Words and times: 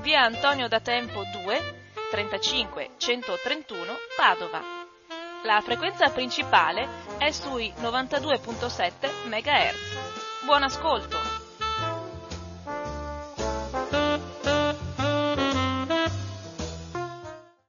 via 0.00 0.22
Antonio 0.22 0.68
da 0.68 0.80
Tempo 0.80 1.22
2 1.32 1.84
35 2.10 2.90
131 2.96 3.92
Padova. 4.16 4.60
La 5.44 5.60
frequenza 5.60 6.08
principale 6.10 6.86
è 7.18 7.30
sui 7.30 7.72
92.7 7.80 9.28
MHz. 9.28 10.44
Buon 10.44 10.62
ascolto! 10.62 11.16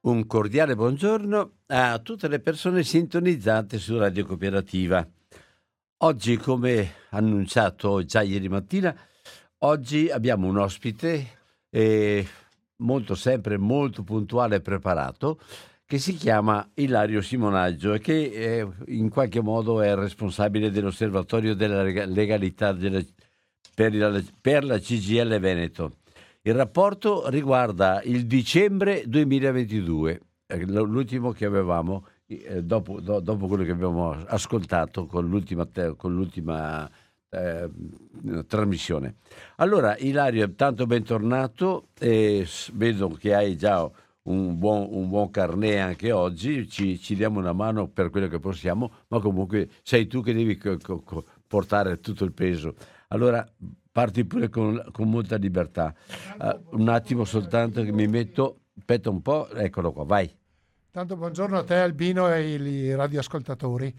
Un 0.00 0.26
cordiale 0.26 0.74
buongiorno 0.74 1.52
a 1.66 1.98
tutte 1.98 2.28
le 2.28 2.40
persone 2.40 2.82
sintonizzate 2.82 3.78
su 3.78 3.98
Radio 3.98 4.24
Cooperativa. 4.24 5.06
Oggi, 5.98 6.36
come 6.36 6.94
annunciato 7.10 8.04
già 8.04 8.22
ieri 8.22 8.48
mattina, 8.48 8.96
oggi 9.58 10.08
abbiamo 10.08 10.46
un 10.46 10.56
ospite 10.56 11.37
eh, 11.70 12.26
molto 12.76 13.14
sempre 13.14 13.58
molto 13.58 14.02
puntuale 14.02 14.56
e 14.56 14.60
preparato 14.60 15.38
che 15.88 15.98
si 15.98 16.14
chiama 16.14 16.68
Ilario 16.74 17.22
Simonaggio 17.22 17.94
e 17.94 17.98
che 17.98 18.24
eh, 18.24 18.68
in 18.88 19.08
qualche 19.08 19.40
modo 19.40 19.80
è 19.80 19.94
responsabile 19.94 20.70
dell'osservatorio 20.70 21.54
della 21.54 21.82
legalità 21.82 22.72
della, 22.72 23.02
per, 23.74 23.94
la, 23.94 24.22
per 24.38 24.64
la 24.64 24.78
CGL 24.78 25.38
Veneto. 25.40 25.96
Il 26.42 26.52
rapporto 26.52 27.30
riguarda 27.30 28.02
il 28.02 28.26
dicembre 28.26 29.04
2022, 29.06 30.20
eh, 30.46 30.64
l'ultimo 30.66 31.32
che 31.32 31.46
avevamo 31.46 32.06
eh, 32.26 32.62
dopo, 32.62 33.00
do, 33.00 33.20
dopo, 33.20 33.46
quello 33.46 33.64
che 33.64 33.70
abbiamo 33.70 34.10
ascoltato 34.10 35.06
con 35.06 35.26
l'ultima, 35.26 35.66
con 35.96 36.14
l'ultima 36.14 36.86
eh, 37.30 37.68
trasmissione. 38.46 39.16
Allora, 39.56 39.96
Ilario, 39.98 40.54
tanto 40.54 40.86
bentornato, 40.86 41.88
eh, 41.98 42.46
vedo 42.72 43.08
che 43.10 43.34
hai 43.34 43.56
già 43.56 43.90
un 44.22 44.58
buon, 44.58 44.88
un 44.90 45.08
buon 45.08 45.30
carnet 45.30 45.78
anche 45.78 46.12
oggi, 46.12 46.68
ci, 46.68 46.98
ci, 46.98 47.14
diamo 47.14 47.38
una 47.38 47.52
mano 47.52 47.88
per 47.88 48.10
quello 48.10 48.28
che 48.28 48.38
possiamo, 48.38 48.92
ma 49.08 49.20
comunque 49.20 49.68
sei 49.82 50.06
tu 50.06 50.22
che 50.22 50.34
devi 50.34 50.56
co- 50.56 51.02
co- 51.02 51.24
portare 51.46 52.00
tutto 52.00 52.24
il 52.24 52.32
peso. 52.32 52.74
Allora 53.08 53.46
parti 53.90 54.24
pure 54.24 54.48
con, 54.48 54.90
con 54.92 55.08
molta 55.08 55.36
libertà. 55.36 55.94
Uh, 56.38 56.76
un 56.76 56.88
attimo 56.88 57.24
soltanto 57.24 57.82
che 57.82 57.90
mi 57.90 58.06
metto, 58.06 58.60
aspetta 58.78 59.10
un 59.10 59.22
po', 59.22 59.48
eccolo 59.50 59.92
qua, 59.92 60.04
vai. 60.04 60.30
Tanto 60.90 61.16
buongiorno 61.16 61.58
a 61.58 61.64
te 61.64 61.74
Albino 61.74 62.28
e 62.28 62.32
ai 62.32 62.94
radioascoltatori. 62.94 63.94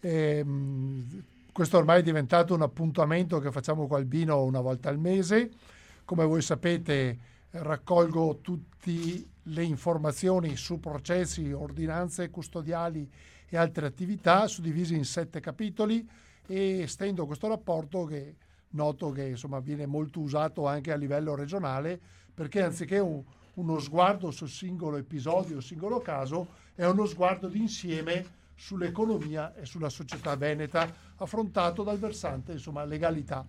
Eh, 0.00 0.44
questo 1.58 1.78
ormai 1.78 1.98
è 1.98 2.04
diventato 2.04 2.54
un 2.54 2.62
appuntamento 2.62 3.40
che 3.40 3.50
facciamo 3.50 3.88
con 3.88 3.98
Albino 3.98 4.44
una 4.44 4.60
volta 4.60 4.90
al 4.90 4.98
mese. 5.00 5.50
Come 6.04 6.24
voi 6.24 6.40
sapete 6.40 7.18
raccolgo 7.50 8.38
tutte 8.40 9.26
le 9.42 9.64
informazioni 9.64 10.54
su 10.54 10.78
processi, 10.78 11.50
ordinanze 11.50 12.30
custodiali 12.30 13.10
e 13.48 13.56
altre 13.56 13.86
attività 13.86 14.46
suddivisi 14.46 14.94
in 14.94 15.04
sette 15.04 15.40
capitoli 15.40 16.08
e 16.46 16.84
stendo 16.86 17.26
questo 17.26 17.48
rapporto 17.48 18.04
che 18.04 18.36
noto 18.68 19.10
che 19.10 19.24
insomma, 19.24 19.58
viene 19.58 19.86
molto 19.86 20.20
usato 20.20 20.64
anche 20.64 20.92
a 20.92 20.96
livello 20.96 21.34
regionale 21.34 21.98
perché 22.32 22.62
anziché 22.62 23.00
un, 23.00 23.20
uno 23.54 23.80
sguardo 23.80 24.30
sul 24.30 24.48
singolo 24.48 24.96
episodio, 24.96 25.60
singolo 25.60 25.98
caso, 25.98 26.46
è 26.76 26.84
uno 26.84 27.04
sguardo 27.06 27.48
d'insieme 27.48 28.36
sull'economia 28.58 29.54
e 29.54 29.64
sulla 29.64 29.88
società 29.88 30.34
veneta 30.34 30.92
affrontato 31.16 31.84
dal 31.84 31.98
versante 31.98 32.52
insomma, 32.52 32.84
legalità. 32.84 33.46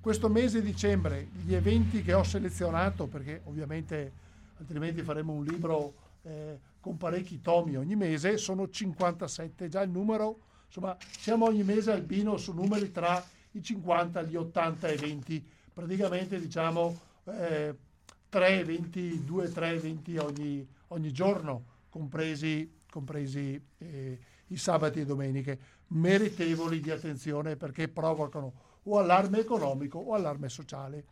Questo 0.00 0.28
mese 0.28 0.62
di 0.62 0.70
dicembre 0.70 1.28
gli 1.44 1.54
eventi 1.54 2.02
che 2.02 2.14
ho 2.14 2.22
selezionato, 2.22 3.08
perché 3.08 3.42
ovviamente 3.44 4.12
altrimenti 4.58 5.02
faremo 5.02 5.32
un 5.32 5.44
libro 5.44 5.94
eh, 6.22 6.58
con 6.80 6.96
parecchi 6.96 7.40
tomi 7.40 7.76
ogni 7.76 7.96
mese, 7.96 8.38
sono 8.38 8.68
57, 8.68 9.68
già 9.68 9.82
il 9.82 9.90
numero, 9.90 10.38
insomma 10.66 10.96
siamo 11.18 11.46
ogni 11.46 11.64
mese 11.64 11.90
albino 11.90 12.36
su 12.36 12.52
numeri 12.52 12.92
tra 12.92 13.22
i 13.52 13.62
50, 13.62 14.22
gli 14.22 14.36
80 14.36 14.88
e 14.88 14.96
20, 14.96 15.48
praticamente 15.72 16.40
diciamo 16.40 16.98
eh, 17.24 17.76
3 18.28 18.58
eventi, 18.60 19.24
2, 19.24 19.52
3 19.52 19.68
eventi 19.70 20.16
ogni, 20.18 20.66
ogni 20.88 21.12
giorno, 21.12 21.64
compresi, 21.88 22.78
compresi 22.88 23.60
eh, 23.78 24.18
i 24.52 24.56
sabati 24.56 25.00
e 25.00 25.04
domeniche, 25.04 25.58
meritevoli 25.88 26.80
di 26.80 26.90
attenzione 26.90 27.56
perché 27.56 27.88
provocano 27.88 28.70
o 28.84 28.98
allarme 28.98 29.40
economico 29.40 29.98
o 29.98 30.14
allarme 30.14 30.48
sociale. 30.48 31.04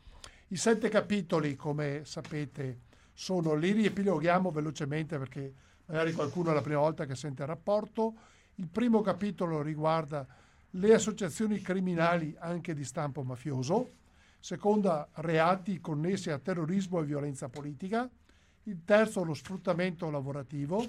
I 0.48 0.56
sette 0.56 0.88
capitoli, 0.88 1.56
come 1.56 2.02
sapete, 2.04 2.80
sono, 3.12 3.54
li 3.54 3.72
riepiloghiamo 3.72 4.50
velocemente 4.50 5.18
perché 5.18 5.52
magari 5.86 6.12
qualcuno 6.12 6.50
è 6.50 6.54
la 6.54 6.62
prima 6.62 6.80
volta 6.80 7.06
che 7.06 7.14
sente 7.14 7.42
il 7.42 7.48
rapporto. 7.48 8.14
Il 8.56 8.68
primo 8.68 9.00
capitolo 9.00 9.62
riguarda 9.62 10.26
le 10.74 10.94
associazioni 10.94 11.60
criminali 11.60 12.34
anche 12.38 12.74
di 12.74 12.84
stampo 12.84 13.22
mafioso, 13.22 13.92
seconda 14.38 15.08
reati 15.14 15.80
connessi 15.80 16.30
a 16.30 16.38
terrorismo 16.38 17.00
e 17.00 17.04
violenza 17.04 17.48
politica, 17.48 18.08
il 18.64 18.84
terzo 18.84 19.24
lo 19.24 19.34
sfruttamento 19.34 20.10
lavorativo, 20.10 20.84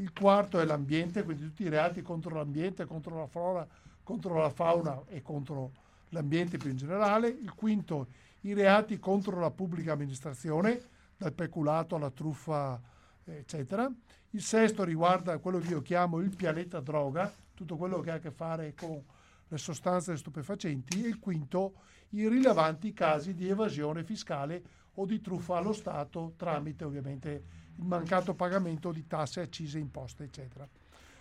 il 0.00 0.12
quarto 0.12 0.60
è 0.60 0.64
l'ambiente, 0.64 1.22
quindi 1.22 1.44
tutti 1.44 1.62
i 1.64 1.68
reati 1.68 2.02
contro 2.02 2.34
l'ambiente, 2.34 2.86
contro 2.86 3.18
la 3.18 3.26
flora, 3.26 3.66
contro 4.02 4.38
la 4.40 4.50
fauna 4.50 5.02
e 5.08 5.22
contro 5.22 5.72
l'ambiente 6.10 6.56
più 6.56 6.70
in 6.70 6.76
generale, 6.76 7.28
il 7.28 7.52
quinto 7.54 8.06
i 8.42 8.54
reati 8.54 8.98
contro 8.98 9.40
la 9.40 9.50
pubblica 9.50 9.92
amministrazione, 9.92 10.80
dal 11.16 11.32
peculato 11.32 11.96
alla 11.96 12.10
truffa, 12.10 12.80
eccetera. 13.24 13.90
Il 14.30 14.42
sesto 14.42 14.84
riguarda 14.84 15.38
quello 15.38 15.58
che 15.58 15.68
io 15.68 15.82
chiamo 15.82 16.20
il 16.20 16.34
pianeta 16.34 16.80
droga, 16.80 17.32
tutto 17.54 17.76
quello 17.76 18.00
che 18.00 18.10
ha 18.12 18.14
a 18.14 18.18
che 18.20 18.30
fare 18.30 18.74
con 18.74 19.02
le 19.48 19.58
sostanze 19.58 20.16
stupefacenti. 20.16 21.04
E 21.04 21.08
il 21.08 21.18
quinto, 21.18 21.74
i 22.10 22.28
rilevanti 22.28 22.92
casi 22.92 23.34
di 23.34 23.48
evasione 23.48 24.04
fiscale 24.04 24.62
o 24.94 25.04
di 25.04 25.20
truffa 25.20 25.56
allo 25.56 25.72
Stato 25.72 26.34
tramite 26.36 26.84
ovviamente 26.84 27.42
il 27.78 27.84
mancato 27.84 28.34
pagamento 28.34 28.92
di 28.92 29.06
tasse, 29.06 29.40
accise, 29.40 29.78
imposte, 29.78 30.24
eccetera. 30.24 30.68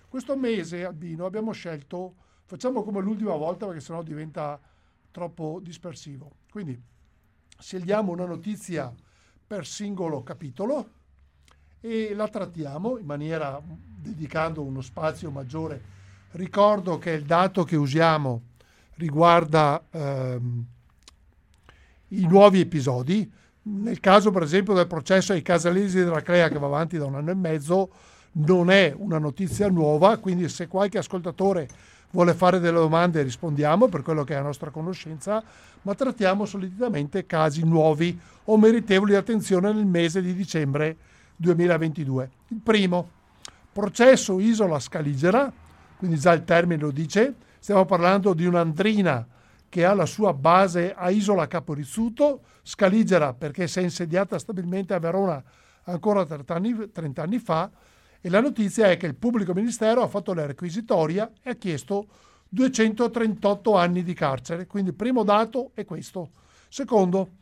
Questo 0.10 0.36
mese, 0.38 0.86
Albino, 0.86 1.26
abbiamo 1.26 1.52
scelto, 1.52 2.16
facciamo 2.46 2.84
come 2.84 3.02
l'ultima 3.02 3.36
volta 3.36 3.66
perché 3.66 3.82
sennò 3.82 4.02
diventa 4.02 4.60
troppo 5.12 5.60
dispersivo. 5.62 6.32
Quindi 6.50 6.80
scegliamo 7.60 8.12
una 8.12 8.26
notizia 8.26 8.94
per 9.46 9.66
singolo 9.66 10.24
capitolo 10.24 10.90
e 11.80 12.14
la 12.14 12.28
trattiamo 12.28 12.98
in 12.98 13.06
maniera 13.06 13.62
dedicando 13.64 14.64
uno 14.64 14.82
spazio 14.82 15.32
maggiore. 15.32 15.96
Ricordo 16.32 16.98
che 16.98 17.12
il 17.12 17.24
dato 17.24 17.64
che 17.64 17.76
usiamo 17.76 18.42
riguarda 18.96 19.84
ehm, 19.90 20.66
i 22.10 22.26
nuovi 22.28 22.60
episodi. 22.60 23.32
Nel 23.70 24.00
caso, 24.00 24.32
per 24.32 24.44
esempio, 24.44 24.74
del 24.74 24.88
processo 24.88 25.34
ai 25.34 25.42
Casalesi 25.42 25.98
della 25.98 26.22
Crea 26.22 26.48
che 26.48 26.58
va 26.58 26.68
avanti 26.68 26.98
da 26.98 27.06
un 27.06 27.16
anno 27.16 27.32
e 27.32 27.36
mezzo, 27.36 27.90
non 28.34 28.72
è 28.72 28.94
una 28.96 29.18
notizia 29.18 29.68
nuova, 29.68 30.18
quindi 30.18 30.48
se 30.48 30.68
qualche 30.68 31.00
ascoltatore 31.00 31.68
vuole 32.12 32.34
fare 32.34 32.60
delle 32.60 32.78
domande 32.78 33.22
rispondiamo 33.24 33.90
per 33.90 34.04
quello 34.04 34.24
che 34.24 34.36
è 34.36 34.38
a 34.38 34.42
nostra 34.42 34.70
conoscenza, 34.70 35.44
ma 35.82 35.94
trattiamo 35.96 36.46
solitamente 36.46 37.26
casi 37.26 37.66
nuovi 37.66 38.18
o 38.46 38.58
meritevoli 38.58 39.12
di 39.12 39.18
attenzione 39.18 39.74
nel 39.74 39.86
mese 39.86 40.22
di 40.22 40.34
dicembre 40.34 40.96
2022. 41.36 42.30
Il 42.50 42.62
primo, 42.64 43.10
processo 43.74 44.40
Isola 44.40 44.80
Scaligera, 44.80 45.52
quindi 45.98 46.18
già 46.18 46.32
il 46.32 46.46
termine 46.46 46.82
lo 46.82 46.92
dice, 46.92 47.34
stiamo 47.60 47.86
parlando 47.86 48.34
di 48.34 48.46
un'andrina 48.46 49.28
che 49.70 49.86
ha 49.86 49.94
la 49.94 50.06
sua 50.06 50.34
base 50.34 50.94
a 50.94 51.10
Isola 51.10 51.48
Caporizzuto, 51.48 52.42
Scaligera 52.64 53.34
perché 53.34 53.68
si 53.68 53.80
è 53.80 53.82
insediata 53.82 54.40
stabilmente 54.40 54.94
a 54.94 55.00
Verona 55.00 55.44
ancora 55.84 56.26
30 56.26 56.54
anni, 56.54 56.92
30 56.92 57.22
anni 57.22 57.40
fa, 57.40 57.70
e 58.20 58.30
la 58.30 58.42
notizia 58.42 58.90
è 58.90 58.98
che 58.98 59.06
il 59.06 59.16
pubblico 59.16 59.54
ministero 59.54 60.02
ha 60.02 60.08
fatto 60.08 60.34
la 60.34 60.46
requisitoria 60.46 61.32
e 61.42 61.52
ha 61.52 61.56
chiesto 61.56 62.08
238 62.50 63.76
anni 63.76 64.04
di 64.04 64.14
carcere. 64.14 64.66
Quindi 64.68 64.90
il 64.90 64.96
primo 64.96 65.24
dato 65.24 65.72
è 65.74 65.86
questo. 65.86 66.32
Secondo, 66.68 67.36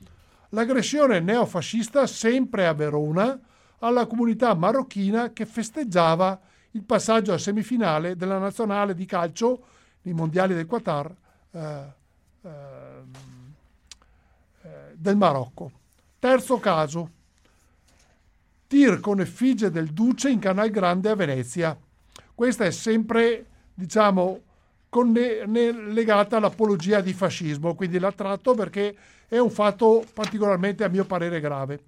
l'aggressione 0.50 1.20
neofascista 1.20 2.06
sempre 2.08 2.68
a 2.68 2.74
Verona 2.74 3.40
alla 3.80 4.06
comunità 4.06 4.54
marocchina 4.54 5.32
che 5.32 5.46
festeggiava 5.46 6.40
il 6.72 6.84
passaggio 6.84 7.34
a 7.34 7.38
semifinale 7.38 8.16
della 8.16 8.38
nazionale 8.38 8.94
di 8.94 9.06
calcio 9.06 9.66
nei 10.02 10.14
mondiali 10.14 10.54
del 10.54 10.66
Qatar 10.66 11.14
eh, 11.52 11.94
del 14.94 15.18
Marocco. 15.18 15.72
Terzo 16.20 16.60
caso, 16.60 17.10
tir 18.68 19.00
con 19.00 19.20
effigie 19.20 19.70
del 19.70 19.88
duce 19.88 20.30
in 20.30 20.40
Canal 20.40 20.70
Grande 20.70 21.10
a 21.10 21.16
Venezia. 21.16 21.78
Questa 22.34 22.66
è 22.66 22.72
sempre, 22.72 23.46
diciamo, 23.74 24.42
legata 24.90 26.38
all'apologia 26.38 27.02
di 27.02 27.14
fascismo, 27.14 27.76
quindi 27.76 28.00
la 28.00 28.12
tratto 28.12 28.54
perché 28.54 28.96
è 29.28 29.38
un 29.38 29.50
fatto 29.50 30.06
particolarmente, 30.14 30.84
a 30.84 30.90
mio 30.90 31.06
parere, 31.06 31.40
grave. 31.40 31.84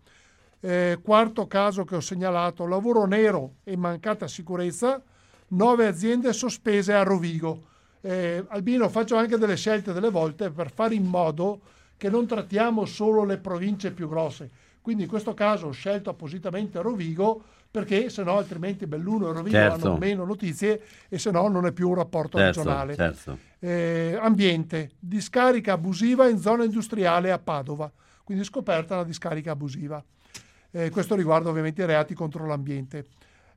Eh, 0.59 0.99
quarto 1.01 1.47
caso 1.47 1.85
che 1.85 1.95
ho 1.95 2.01
segnalato, 2.01 2.65
lavoro 2.65 3.05
nero 3.05 3.55
e 3.63 3.77
mancata 3.77 4.27
sicurezza, 4.27 5.01
nove 5.49 5.87
aziende 5.87 6.33
sospese 6.33 6.93
a 6.93 7.03
Rovigo. 7.03 7.75
Eh, 8.01 8.45
Albino, 8.47 8.89
faccio 8.89 9.15
anche 9.15 9.37
delle 9.37 9.55
scelte 9.55 9.93
delle 9.93 10.09
volte 10.09 10.49
per 10.49 10.71
fare 10.71 10.95
in 10.95 11.05
modo 11.05 11.61
che 11.97 12.09
non 12.09 12.27
trattiamo 12.27 12.85
solo 12.85 13.23
le 13.23 13.37
province 13.37 13.91
più 13.91 14.07
grosse, 14.07 14.49
quindi 14.81 15.03
in 15.03 15.09
questo 15.09 15.33
caso 15.33 15.67
ho 15.67 15.71
scelto 15.71 16.09
appositamente 16.09 16.81
Rovigo 16.81 17.41
perché 17.69 18.09
se 18.09 18.23
no 18.23 18.37
altrimenti 18.37 18.87
Belluno 18.87 19.29
e 19.29 19.33
Rovigo 19.33 19.55
certo. 19.55 19.87
hanno 19.87 19.97
meno 19.97 20.25
notizie 20.25 20.81
e 21.09 21.19
se 21.19 21.31
no 21.31 21.47
non 21.47 21.65
è 21.65 21.71
più 21.71 21.89
un 21.89 21.95
rapporto 21.95 22.37
certo, 22.37 22.63
regionale. 22.63 22.95
Certo. 22.95 23.37
Eh, 23.59 24.17
ambiente, 24.19 24.91
discarica 24.99 25.73
abusiva 25.73 26.27
in 26.27 26.39
zona 26.39 26.63
industriale 26.63 27.31
a 27.31 27.39
Padova, 27.39 27.91
quindi 28.23 28.43
scoperta 28.43 28.95
una 28.95 29.03
discarica 29.03 29.51
abusiva. 29.51 30.03
Eh, 30.71 30.89
questo 30.89 31.15
riguarda 31.15 31.49
ovviamente 31.49 31.81
i 31.81 31.85
reati 31.85 32.13
contro 32.13 32.45
l'ambiente. 32.45 33.05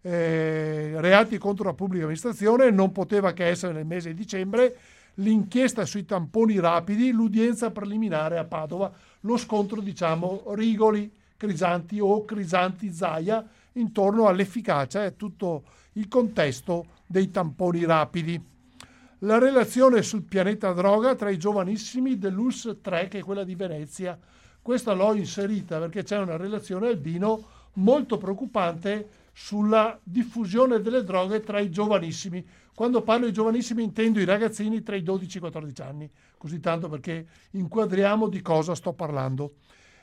Eh, 0.03 0.95
reati 0.97 1.37
contro 1.37 1.65
la 1.65 1.75
pubblica 1.75 2.05
amministrazione 2.05 2.71
non 2.71 2.91
poteva 2.91 3.33
che 3.33 3.47
essere 3.47 3.75
nel 3.75 3.85
mese 3.85 4.11
di 4.11 4.15
dicembre 4.15 4.77
l'inchiesta 5.15 5.85
sui 5.85 6.07
tamponi 6.07 6.59
rapidi, 6.59 7.11
l'udienza 7.11 7.71
preliminare 7.71 8.39
a 8.39 8.45
Padova, 8.45 8.91
lo 9.21 9.37
scontro 9.37 9.81
diciamo 9.81 10.45
Rigoli 10.55 11.13
Crisanti 11.37 12.01
o 12.01 12.25
Crisanti 12.25 12.93
Zaia 12.93 13.47
intorno 13.73 14.27
all'efficacia 14.27 15.05
e 15.05 15.17
tutto 15.17 15.65
il 15.93 16.09
contesto 16.09 16.87
dei 17.07 17.31
tamponi 17.31 17.85
rapidi. 17.85 18.43
La 19.21 19.39
relazione 19.39 20.03
sul 20.03 20.23
pianeta 20.23 20.73
droga 20.73 21.15
tra 21.15 21.31
i 21.31 21.39
giovanissimi 21.39 22.19
dell'ULS 22.19 22.79
3, 22.81 23.09
che 23.09 23.19
è 23.19 23.23
quella 23.23 23.45
di 23.45 23.55
Venezia. 23.55 24.19
Questa 24.63 24.93
l'ho 24.93 25.15
inserita 25.15 25.79
perché 25.79 26.03
c'è 26.03 26.19
una 26.19 26.37
relazione 26.37 26.89
albino 26.89 27.49
molto 27.75 28.19
preoccupante 28.19 29.09
sulla 29.43 29.99
diffusione 30.03 30.83
delle 30.83 31.03
droghe 31.03 31.41
tra 31.41 31.61
i 31.61 31.71
giovanissimi. 31.71 32.47
Quando 32.75 33.01
parlo 33.01 33.25
di 33.25 33.33
giovanissimi 33.33 33.83
intendo 33.83 34.21
i 34.21 34.27
ragazzini 34.27 34.83
tra 34.83 34.97
i 34.97 35.03
12 35.03 35.35
e 35.35 35.39
i 35.39 35.41
14 35.41 35.83
anni, 35.83 36.11
così 36.37 36.61
tanto 36.61 36.91
perché 36.91 37.27
inquadriamo 37.53 38.29
di 38.29 38.43
cosa 38.43 38.75
sto 38.75 38.93
parlando. 38.93 39.55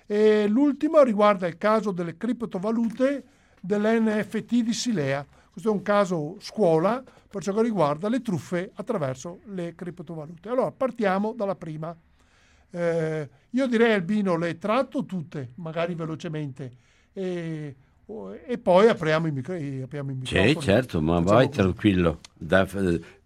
E 0.08 0.48
l'ultimo 0.48 1.04
riguarda 1.04 1.46
il 1.46 1.58
caso 1.60 1.92
delle 1.92 2.18
criptovalute 2.18 3.24
dell'NFT 3.62 4.64
di 4.64 4.74
Silea. 4.74 5.24
Questo 5.52 5.70
è 5.70 5.74
un 5.74 5.84
caso 5.84 6.38
scuola 6.40 7.04
per 7.30 7.44
ciò 7.44 7.54
che 7.54 7.62
riguarda 7.62 8.10
le 8.10 8.24
truffe 8.24 8.72
attraverso 8.74 9.42
le 9.46 9.76
criptovalute. 9.76 10.50
Allora, 10.50 10.72
partiamo 10.72 11.34
dalla 11.34 11.56
prima. 11.56 11.96
Eh, 12.72 13.30
io 13.52 13.68
direi 13.68 13.94
Albino, 13.94 14.36
le 14.36 14.58
tratto 14.58 15.06
tutte, 15.06 15.52
magari 15.56 15.94
velocemente, 15.94 16.72
e, 17.14 17.76
e 18.46 18.58
poi 18.58 18.88
apriamo 18.88 19.28
i, 19.28 19.32
micro, 19.32 19.54
apriamo 19.54 20.12
i 20.12 20.16
microfoni. 20.16 20.54
Sì, 20.54 20.60
certo, 20.60 21.02
ma 21.02 21.20
vai 21.20 21.48
così. 21.48 21.60
tranquillo. 21.60 22.20
Da, 22.34 22.68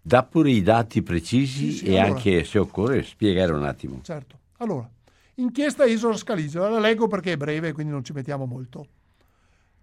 da, 0.00 0.24
pure 0.24 0.50
i 0.50 0.60
dati 0.60 1.02
precisi 1.02 1.70
sì, 1.70 1.76
sì, 1.78 1.84
e 1.84 1.98
allora, 2.00 2.16
anche, 2.16 2.42
se 2.42 2.58
occorre, 2.58 3.04
spiegare 3.04 3.52
un 3.52 3.64
attimo. 3.64 4.00
Certo. 4.02 4.38
Allora, 4.56 4.90
Inchiesta 5.36 5.84
Isola 5.84 6.16
Scalizio, 6.16 6.68
la 6.68 6.80
leggo 6.80 7.06
perché 7.06 7.32
è 7.32 7.36
breve, 7.36 7.72
quindi 7.72 7.92
non 7.92 8.04
ci 8.04 8.12
mettiamo 8.12 8.44
molto. 8.44 8.86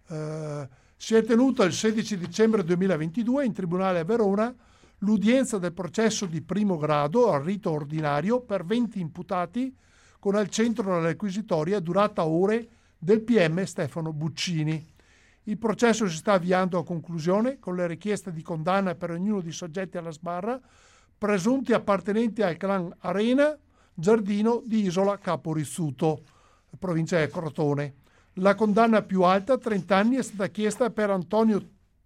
Uh, 0.08 0.68
si 0.96 1.16
è 1.16 1.24
tenuta 1.24 1.64
il 1.64 1.72
16 1.72 2.18
dicembre 2.18 2.64
2022 2.64 3.46
in 3.46 3.54
Tribunale 3.54 4.00
a 4.00 4.04
Verona 4.04 4.54
l'udienza 5.00 5.58
del 5.58 5.72
processo 5.72 6.26
di 6.26 6.42
primo 6.42 6.78
grado 6.78 7.32
al 7.32 7.42
rito 7.42 7.72
ordinario 7.72 8.42
per 8.42 8.66
20 8.66 9.00
imputati 9.00 9.74
con 10.20 10.36
al 10.36 10.50
centro 10.50 11.00
la 11.00 11.08
requisitoria 11.08 11.80
durata 11.80 12.26
ore 12.26 12.68
del 13.00 13.22
PM 13.22 13.64
Stefano 13.64 14.14
Buccini. 14.14 14.86
Il 15.44 15.58
processo 15.58 16.08
si 16.08 16.18
sta 16.18 16.34
avviando 16.34 16.78
a 16.78 16.84
conclusione 16.84 17.58
con 17.58 17.76
le 17.76 17.88
richieste 17.88 18.32
di 18.32 18.44
condanna 18.44 18.94
per 18.94 19.12
ognuno 19.12 19.42
dei 19.42 19.54
soggetti 19.54 19.98
alla 19.98 20.12
sbarra 20.12 20.62
presunti 21.20 21.74
appartenenti 21.74 22.42
al 22.42 22.56
clan 22.56 22.96
Arena, 23.00 23.56
Giardino 23.94 24.64
di 24.66 24.86
Isola 24.86 25.18
Caporizzuto, 25.18 26.24
provincia 26.80 27.20
di 27.20 27.30
Crotone. 27.30 27.96
La 28.36 28.56
condanna 28.56 29.02
più 29.02 29.24
alta, 29.24 29.58
30 29.58 29.96
anni, 29.96 30.16
è 30.16 30.24
stata 30.24 30.48
chiesta 30.48 30.90
per 30.92 31.10
Antonio 31.10 31.62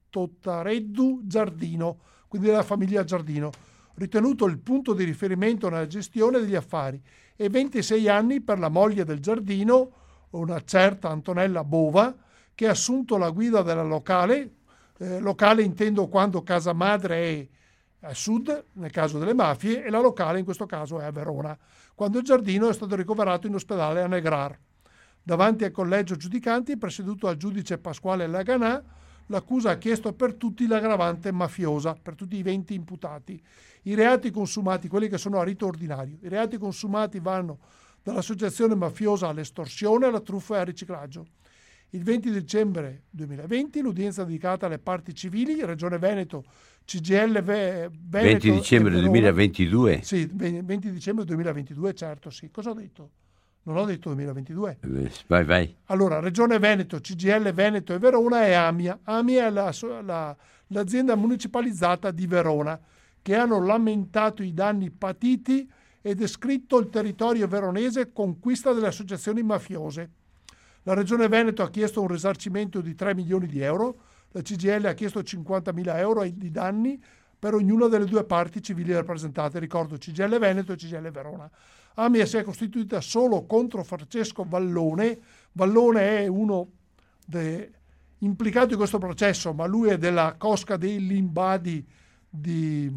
Tottareddu 0.10 1.22
Giardino, 1.26 2.00
quindi 2.28 2.48
della 2.48 2.64
famiglia 2.64 3.04
Giardino, 3.04 3.52
ritenuto 3.96 4.48
il 4.48 4.58
punto 4.58 4.94
di 4.94 5.04
riferimento 5.04 5.70
nella 5.70 5.86
gestione 5.86 6.40
degli 6.40 6.56
affari, 6.56 7.00
e 7.36 7.50
26 7.50 8.10
anni 8.10 8.42
per 8.42 8.58
la 8.58 8.70
moglie 8.70 9.06
del 9.06 9.20
Giardino, 9.20 9.92
una 10.38 10.62
certa 10.64 11.10
Antonella 11.10 11.64
Bova, 11.64 12.16
che 12.54 12.68
ha 12.68 12.72
assunto 12.72 13.18
la 13.18 13.30
guida 13.30 13.62
della 13.62 13.84
locale, 13.84 14.56
eh, 14.98 15.20
locale 15.20 15.64
intendo 15.64 16.08
quando 16.08 16.44
casa 16.44 16.74
madre 16.74 17.16
è 17.16 17.48
a 18.06 18.14
sud, 18.14 18.66
nel 18.74 18.92
caso 18.92 19.18
delle 19.18 19.34
mafie, 19.34 19.84
e 19.84 19.90
la 19.90 20.00
locale 20.00 20.40
in 20.40 20.46
questo 20.46 20.66
caso 20.66 21.00
è 21.00 21.06
a 21.06 21.12
Verona 21.12 21.58
quando 21.96 22.18
il 22.18 22.24
giardino 22.24 22.70
è 22.70 22.74
stato 22.74 22.96
ricoverato 22.96 23.48
in 23.48 23.56
ospedale 23.56 24.02
a 24.02 24.08
Negrar. 24.08 24.58
Davanti 25.22 25.64
al 25.64 25.72
collegio 25.72 26.16
giudicanti, 26.16 26.78
presieduto 26.78 27.28
dal 27.28 27.38
giudice 27.38 27.78
Pasquale 27.78 28.28
Laganà, 28.28 28.84
l'accusa 29.28 29.72
ha 29.72 29.78
chiesto 29.78 30.14
per 30.14 30.34
tutti 30.34 30.68
l'aggravante 30.68 31.32
mafiosa, 31.32 31.96
per 32.02 32.16
tutti 32.16 32.36
i 32.36 32.44
20 32.44 32.74
imputati. 32.74 33.42
I 33.84 33.96
reati 33.96 34.32
consumati, 34.32 34.88
quelli 34.88 35.08
che 35.08 35.18
sono 35.18 35.40
a 35.40 35.44
rito 35.44 35.66
ordinario, 35.66 36.18
i 36.22 36.28
reati 36.28 36.58
consumati 36.58 37.20
vanno 37.20 37.60
dall'associazione 38.04 38.76
mafiosa 38.76 39.30
all'estorsione, 39.30 40.06
alla 40.06 40.20
truffa 40.20 40.58
e 40.58 40.60
al 40.60 40.66
riciclaggio. 40.66 41.26
Il 41.92 42.04
20 42.04 42.32
dicembre 42.32 43.04
2020 43.12 43.80
l'udienza 43.82 44.24
dedicata 44.24 44.66
alle 44.66 44.80
parti 44.80 45.14
civili, 45.14 45.64
Regione 45.64 45.98
Veneto, 46.00 46.44
CGL 46.86 47.42
Veneto 47.42 47.92
20 48.10 48.52
dicembre 48.52 49.00
2022? 49.00 50.02
Sì, 50.02 50.30
20 50.32 50.92
dicembre 50.92 51.24
2022, 51.24 51.94
certo, 51.94 52.30
sì. 52.30 52.50
Cosa 52.52 52.72
ho 52.72 52.74
detto? 52.74 53.12
Non 53.66 53.78
ho 53.78 53.86
detto 53.86 54.10
2022. 54.10 54.80
Eh, 54.82 55.12
vai, 55.28 55.46
vai. 55.46 55.76
Allora, 55.86 56.20
Regione 56.20 56.60
Veneto, 56.60 57.00
CGL 57.00 57.54
Veneto 57.54 57.94
e 57.94 58.00
Verona 58.00 58.46
e 58.46 58.54
Amia. 58.54 59.00
Amia 59.04 59.46
è 59.46 59.50
la, 59.52 59.74
la, 60.02 60.36
l'azienda 60.68 61.16
municipalizzata 61.16 62.12
di 62.12 62.28
Verona, 62.28 62.78
che 63.22 63.36
hanno 63.36 63.64
lamentato 63.64 64.44
i 64.44 64.54
danni 64.54 64.90
patiti 64.90 65.70
e 66.06 66.16
descritto 66.16 66.78
il 66.80 66.90
territorio 66.90 67.48
veronese 67.48 68.12
conquista 68.12 68.74
delle 68.74 68.88
associazioni 68.88 69.42
mafiose. 69.42 70.10
La 70.84 70.94
Regione 70.94 71.30
Veneto 71.30 71.64
ha 71.64 71.70
chiesto 71.70 72.02
un 72.02 72.10
risarcimento 72.10 72.82
di 72.82 72.94
3 72.94 73.16
milioni 73.16 73.48
di 73.48 73.62
euro, 73.62 74.02
la 74.32 74.42
CGL 74.42 74.86
ha 74.86 74.94
chiesto 74.94 75.24
50 75.24 75.72
mila 75.72 75.98
euro 76.00 76.28
di 76.28 76.52
danni 76.52 77.02
per 77.40 77.54
ognuna 77.54 77.88
delle 77.88 78.04
due 78.04 78.26
parti 78.26 78.62
civili 78.62 78.92
rappresentate, 78.92 79.60
ricordo 79.60 79.98
CGL 79.98 80.40
Veneto 80.40 80.74
e 80.74 80.76
CGL 80.76 81.10
Verona. 81.10 81.50
Amia 81.96 82.26
si 82.26 82.36
è 82.36 82.44
costituita 82.44 83.00
solo 83.00 83.46
contro 83.46 83.82
Francesco 83.84 84.44
Vallone, 84.44 85.18
Vallone 85.54 86.20
è 86.20 86.28
uno 86.28 86.70
de... 87.26 87.72
implicato 88.20 88.72
in 88.72 88.78
questo 88.78 88.98
processo, 88.98 89.54
ma 89.54 89.66
lui 89.66 89.88
è 89.88 89.98
della 89.98 90.36
cosca 90.38 90.76
dei 90.76 91.06
Limbadi 91.06 91.88
di 92.30 92.92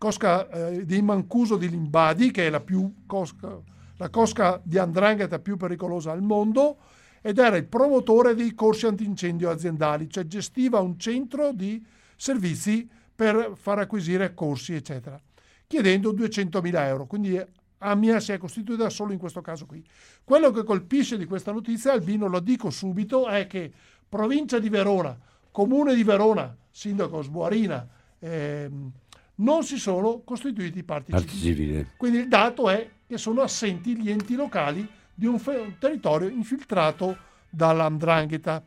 cosca 0.00 0.48
eh, 0.48 0.86
di 0.86 1.02
Mancuso 1.02 1.58
di 1.58 1.68
Limbadi, 1.68 2.30
che 2.30 2.46
è 2.46 2.50
la, 2.50 2.64
cosca, 3.04 3.60
la 3.98 4.08
cosca 4.08 4.58
di 4.64 4.78
andrangheta 4.78 5.38
più 5.40 5.58
pericolosa 5.58 6.10
al 6.10 6.22
mondo, 6.22 6.78
ed 7.20 7.36
era 7.36 7.58
il 7.58 7.66
promotore 7.66 8.34
dei 8.34 8.54
corsi 8.54 8.86
antincendio 8.86 9.50
aziendali, 9.50 10.08
cioè 10.08 10.26
gestiva 10.26 10.80
un 10.80 10.98
centro 10.98 11.52
di 11.52 11.84
servizi 12.16 12.88
per 13.14 13.52
far 13.56 13.80
acquisire 13.80 14.32
corsi, 14.32 14.72
eccetera, 14.72 15.20
chiedendo 15.66 16.14
200.000 16.14 16.86
euro. 16.86 17.04
Quindi 17.04 17.38
AMIA 17.76 18.20
si 18.20 18.32
è 18.32 18.38
costituita 18.38 18.88
solo 18.88 19.12
in 19.12 19.18
questo 19.18 19.42
caso 19.42 19.66
qui. 19.66 19.84
Quello 20.24 20.50
che 20.50 20.64
colpisce 20.64 21.18
di 21.18 21.26
questa 21.26 21.52
notizia, 21.52 21.92
Albino 21.92 22.26
lo 22.26 22.40
dico 22.40 22.70
subito, 22.70 23.28
è 23.28 23.46
che 23.46 23.70
provincia 24.08 24.58
di 24.58 24.70
Verona, 24.70 25.14
comune 25.50 25.94
di 25.94 26.04
Verona, 26.04 26.56
sindaco 26.70 27.20
Sbuarina, 27.20 27.86
ehm, 28.18 28.92
non 29.40 29.64
si 29.64 29.78
sono 29.78 30.20
costituiti 30.24 30.82
parti 30.82 31.12
civili. 31.26 31.86
Quindi 31.96 32.18
il 32.18 32.28
dato 32.28 32.68
è 32.68 32.88
che 33.06 33.18
sono 33.18 33.42
assenti 33.42 34.00
gli 34.00 34.10
enti 34.10 34.34
locali 34.34 34.88
di 35.14 35.26
un, 35.26 35.38
fe- 35.38 35.56
un 35.56 35.76
territorio 35.78 36.28
infiltrato 36.28 37.16
dall'andrangheta. 37.48 38.62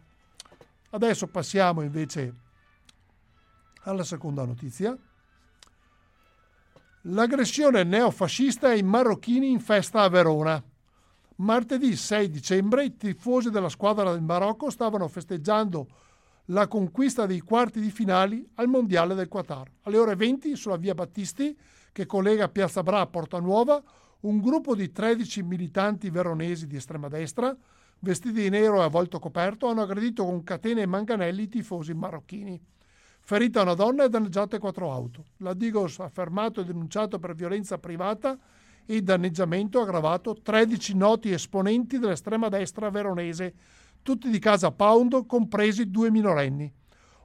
Adesso 0.91 1.27
passiamo 1.27 1.81
invece 1.81 2.33
alla 3.83 4.03
seconda 4.03 4.45
notizia. 4.45 4.97
L'aggressione 7.07 7.83
neofascista 7.83 8.69
ai 8.69 8.83
marocchini 8.83 9.49
in 9.49 9.59
festa 9.59 10.01
a 10.01 10.09
Verona. 10.09 10.63
Martedì 11.35 11.95
6 11.95 12.29
dicembre 12.29 12.85
i 12.85 12.95
tifosi 12.95 13.49
della 13.49 13.69
squadra 13.69 14.11
del 14.11 14.21
Marocco 14.21 14.69
stavano 14.69 15.07
festeggiando 15.07 15.87
la 16.47 16.67
conquista 16.67 17.25
dei 17.25 17.39
quarti 17.39 17.79
di 17.79 17.89
finale 17.89 18.47
al 18.55 18.67
Mondiale 18.67 19.15
del 19.15 19.29
Qatar. 19.29 19.71
Alle 19.83 19.97
ore 19.97 20.15
20 20.15 20.55
sulla 20.55 20.75
via 20.75 20.93
Battisti, 20.93 21.57
che 21.91 22.05
collega 22.05 22.49
Piazza 22.49 22.83
Bra 22.83 22.99
a 22.99 23.07
Porta 23.07 23.39
Nuova, 23.39 23.81
un 24.21 24.41
gruppo 24.41 24.75
di 24.75 24.91
13 24.91 25.43
militanti 25.43 26.09
veronesi 26.09 26.67
di 26.67 26.75
estrema 26.75 27.07
destra, 27.07 27.55
vestiti 27.99 28.41
di 28.41 28.49
nero 28.49 28.81
e 28.81 28.83
a 28.83 28.87
volto 28.87 29.19
coperto, 29.19 29.67
hanno 29.67 29.83
aggredito 29.83 30.25
con 30.25 30.43
catene 30.43 30.81
e 30.81 30.85
manganelli 30.85 31.43
i 31.43 31.49
tifosi 31.49 31.93
marocchini. 31.93 32.61
Ferita 33.21 33.61
una 33.61 33.73
donna 33.73 34.03
e 34.03 34.09
danneggiate 34.09 34.59
quattro 34.59 34.91
auto. 34.91 35.27
La 35.37 35.53
Digos 35.53 35.99
ha 35.99 36.09
fermato 36.09 36.59
e 36.59 36.65
denunciato 36.65 37.19
per 37.19 37.35
violenza 37.35 37.77
privata 37.77 38.37
e 38.85 39.01
danneggiamento 39.01 39.79
aggravato 39.79 40.35
13 40.41 40.95
noti 40.95 41.31
esponenti 41.31 41.99
dell'estrema 41.99 42.49
destra 42.49 42.89
veronese 42.89 43.53
tutti 44.03 44.29
di 44.29 44.37
casa 44.37 44.71
Pound, 44.71 45.25
compresi 45.25 45.89
due 45.89 46.11
minorenni. 46.11 46.71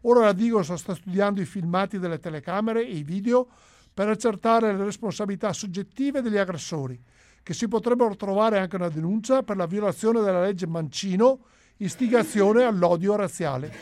Ora 0.03 0.21
la 0.21 0.33
Digos 0.33 0.73
sta 0.73 0.95
studiando 0.95 1.41
i 1.41 1.45
filmati 1.45 1.99
delle 1.99 2.21
telecamere 2.21 2.87
e 2.87 2.97
i 2.97 3.03
video 3.03 3.49
per 3.93 4.09
accertare 4.09 4.75
le 4.75 4.85
responsabilità 4.85 5.53
soggettive 5.53 6.23
degli 6.23 6.39
aggressori, 6.39 6.99
che 7.43 7.53
si 7.53 7.67
potrebbero 7.67 8.15
trovare 8.15 8.59
anche 8.59 8.77
una 8.77 8.89
denuncia 8.89 9.43
per 9.43 9.57
la 9.57 9.67
violazione 9.67 10.21
della 10.21 10.41
legge 10.41 10.69
Mancino, 10.69 11.41
istigazione 11.79 12.63
all'odio 12.63 13.17
razziale. 13.17 13.73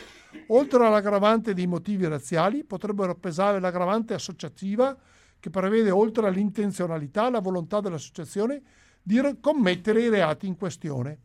Oltre 0.47 0.85
all'aggravante 0.85 1.53
dei 1.53 1.67
motivi 1.67 2.07
razziali, 2.07 2.63
potrebbero 2.63 3.15
pesare 3.15 3.59
l'aggravante 3.59 4.15
associativa, 4.15 4.97
che 5.39 5.49
prevede 5.51 5.91
oltre 5.91 6.27
all'intenzionalità 6.27 7.29
la 7.29 7.39
volontà 7.39 7.79
dell'associazione 7.79 8.61
di 9.03 9.21
commettere 9.39 10.01
i 10.01 10.09
reati 10.09 10.47
in 10.47 10.57
questione. 10.57 11.19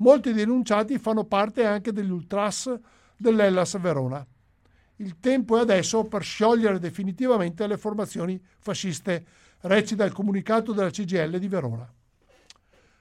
Molti 0.00 0.32
denunciati 0.32 0.98
fanno 0.98 1.24
parte 1.24 1.66
anche 1.66 1.92
degli 1.92 2.10
ultras 2.10 2.72
dell'Ellas 3.16 3.78
Verona. 3.78 4.26
Il 4.96 5.18
tempo 5.20 5.58
è 5.58 5.60
adesso 5.60 6.04
per 6.04 6.22
sciogliere 6.22 6.78
definitivamente 6.78 7.66
le 7.66 7.76
formazioni 7.76 8.40
fasciste, 8.60 9.24
recita 9.60 10.04
il 10.04 10.12
comunicato 10.12 10.72
della 10.72 10.88
CGL 10.88 11.38
di 11.38 11.48
Verona. 11.48 11.90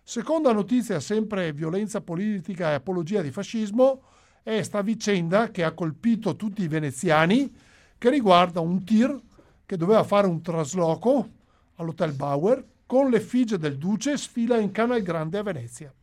Seconda 0.03 0.51
notizia, 0.51 1.00
sempre 1.00 1.53
violenza 1.53 2.01
politica 2.01 2.72
e 2.72 2.74
apologia 2.74 3.22
di 3.22 3.32
fascismo, 3.32 4.01
è 4.44 4.62
sta 4.62 4.82
vicenda 4.82 5.51
che 5.51 5.63
ha 5.63 5.72
colpito 5.72 6.36
tutti 6.36 6.63
i 6.63 6.68
veneziani, 6.68 7.53
che 7.98 8.10
riguarda 8.10 8.60
un 8.60 8.84
tir 8.84 9.18
che 9.65 9.77
doveva 9.77 10.03
fare 10.03 10.27
un 10.27 10.41
trasloco 10.41 11.29
all'Hotel 11.75 12.12
Bauer 12.12 12.65
con 12.86 13.10
l'effigie 13.10 13.58
del 13.58 13.77
Duce 13.77 14.18
sfila 14.18 14.58
in 14.58 14.72
Canal 14.72 15.01
Grande 15.01 15.38
a 15.38 15.44
Venezia 15.44 15.94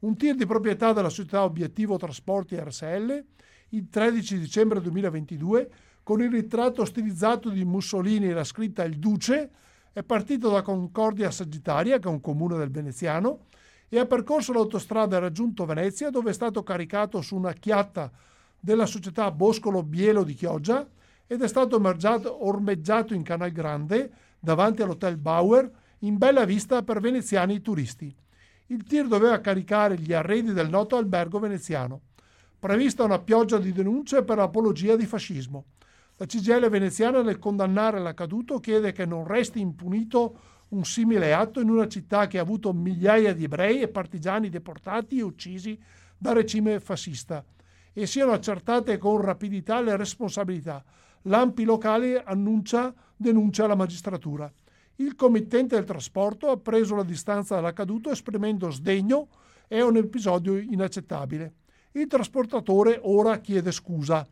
un 0.00 0.16
tir 0.16 0.34
di 0.34 0.44
proprietà 0.44 0.92
della 0.92 1.08
società 1.08 1.44
Obiettivo 1.44 1.96
Trasporti 1.96 2.56
RSL 2.56 3.24
il 3.70 3.88
13 3.88 4.38
dicembre 4.38 4.80
2022 4.82 5.70
con 6.02 6.20
il 6.20 6.30
ritratto 6.30 6.84
stilizzato 6.84 7.48
di 7.48 7.64
Mussolini 7.64 8.28
e 8.28 8.32
la 8.32 8.44
scritta 8.44 8.84
Il 8.84 8.98
Duce 8.98 9.50
è 9.92 10.02
partito 10.02 10.50
da 10.50 10.60
Concordia 10.60 11.30
Sagittaria, 11.30 11.98
che 11.98 12.06
è 12.06 12.10
un 12.10 12.20
comune 12.20 12.58
del 12.58 12.70
veneziano, 12.70 13.46
e 13.88 13.98
ha 13.98 14.04
percorso 14.04 14.52
l'autostrada 14.52 15.16
e 15.16 15.20
raggiunto 15.20 15.64
Venezia 15.64 16.10
dove 16.10 16.30
è 16.30 16.34
stato 16.34 16.62
caricato 16.62 17.22
su 17.22 17.34
una 17.34 17.54
chiatta 17.54 18.10
della 18.60 18.86
società 18.86 19.30
Boscolo 19.30 19.82
Bielo 19.82 20.22
di 20.22 20.34
Chioggia 20.34 20.86
ed 21.26 21.42
è 21.42 21.48
stato 21.48 21.80
ormeggiato 22.44 23.14
in 23.14 23.22
Canal 23.22 23.50
Grande 23.50 24.12
davanti 24.38 24.82
all'Hotel 24.82 25.16
Bauer 25.16 25.70
in 26.00 26.18
bella 26.18 26.44
vista 26.44 26.82
per 26.82 27.00
veneziani 27.00 27.60
turisti 27.62 28.14
il 28.68 28.82
tir 28.82 29.06
doveva 29.06 29.40
caricare 29.40 29.96
gli 29.96 30.12
arredi 30.12 30.52
del 30.52 30.68
noto 30.68 30.96
albergo 30.96 31.38
veneziano. 31.38 32.00
Prevista 32.58 33.04
una 33.04 33.20
pioggia 33.20 33.58
di 33.58 33.72
denunce 33.72 34.24
per 34.24 34.38
apologia 34.40 34.96
di 34.96 35.06
fascismo. 35.06 35.66
La 36.16 36.26
CGL 36.26 36.68
veneziana 36.68 37.22
nel 37.22 37.38
condannare 37.38 38.00
l'accaduto 38.00 38.58
chiede 38.58 38.92
che 38.92 39.04
non 39.04 39.26
resti 39.26 39.60
impunito 39.60 40.38
un 40.68 40.84
simile 40.84 41.32
atto 41.32 41.60
in 41.60 41.68
una 41.68 41.86
città 41.86 42.26
che 42.26 42.38
ha 42.38 42.42
avuto 42.42 42.72
migliaia 42.72 43.32
di 43.34 43.44
ebrei 43.44 43.82
e 43.82 43.88
partigiani 43.88 44.48
deportati 44.48 45.18
e 45.18 45.22
uccisi 45.22 45.78
dal 46.18 46.34
regime 46.34 46.80
fascista 46.80 47.44
e 47.92 48.06
siano 48.06 48.32
accertate 48.32 48.98
con 48.98 49.20
rapidità 49.20 49.80
le 49.80 49.96
responsabilità. 49.96 50.84
L'AMPI 51.22 51.64
locale 51.64 52.22
annuncia 52.22 52.92
denuncia 53.16 53.64
alla 53.64 53.74
magistratura. 53.74 54.52
Il 54.98 55.14
committente 55.14 55.74
del 55.74 55.84
trasporto 55.84 56.48
ha 56.48 56.56
preso 56.56 56.94
la 56.94 57.02
distanza 57.02 57.56
dall'accaduto 57.56 58.10
esprimendo 58.10 58.70
sdegno 58.70 59.28
è 59.68 59.82
un 59.82 59.96
episodio 59.96 60.56
inaccettabile. 60.56 61.52
Il 61.92 62.06
trasportatore 62.06 62.98
ora 63.02 63.38
chiede 63.40 63.72
scusa. 63.72 64.26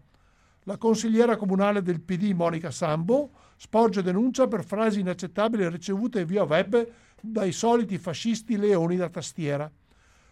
La 0.63 0.79
consigliera 0.79 1.37
comunale 1.37 1.83
del 1.83 2.01
PD 2.01 2.33
Monica 2.33 2.71
Sambo 2.71 3.31
sporge 3.57 4.01
denuncia 4.01 4.49
per 4.49 4.65
frasi 4.65 5.01
inaccettabili 5.01 5.69
ricevute 5.69 6.25
via 6.25 6.45
web 6.45 6.89
dai 7.21 7.53
soliti 7.53 7.99
fascisti 7.99 8.57
leoni 8.57 8.97
da 8.97 9.11
tastiera. 9.11 9.71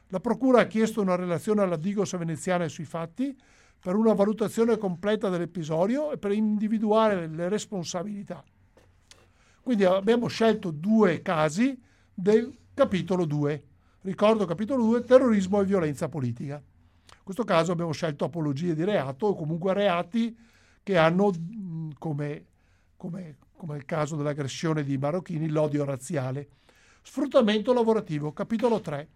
La 0.09 0.21
Procura 0.21 0.61
ha 0.61 0.67
chiesto 0.67 1.03
una 1.03 1.15
relazione 1.15 1.61
alla 1.61 1.77
Digos 1.77 2.17
veneziana 2.17 2.69
sui 2.69 2.85
fatti 2.85 3.37
per 3.79 3.97
una 3.97 4.15
valutazione 4.15 4.79
completa 4.79 5.29
dell'episodio 5.29 6.11
e 6.11 6.17
per 6.17 6.33
individuare 6.33 7.27
le 7.27 7.51
responsabilità. 7.51 8.43
Quindi 9.62 9.85
abbiamo 9.85 10.26
scelto 10.26 10.73
due 10.73 11.23
casi 11.23 11.81
del 12.12 12.52
capitolo 12.75 13.25
2. 13.25 13.64
Ricordo 14.00 14.45
capitolo 14.45 14.85
2, 14.87 15.04
terrorismo 15.04 15.61
e 15.61 15.64
violenza 15.64 16.09
politica. 16.09 16.57
In 16.57 17.23
questo 17.23 17.45
caso 17.45 17.71
abbiamo 17.71 17.92
scelto 17.92 18.25
apologie 18.25 18.75
di 18.75 18.83
reato 18.83 19.26
o 19.26 19.37
comunque 19.37 19.73
reati 19.73 20.37
che 20.83 20.99
hanno, 20.99 21.31
come, 21.97 22.47
come, 22.97 23.37
come 23.57 23.76
il 23.76 23.85
caso 23.85 24.16
dell'aggressione 24.16 24.83
di 24.83 24.99
marocchini, 24.99 25.49
l'odio 25.49 25.85
razziale. 25.85 26.49
Sfruttamento 27.00 27.73
lavorativo, 27.73 28.33
capitolo 28.33 28.81
3. 28.81 29.09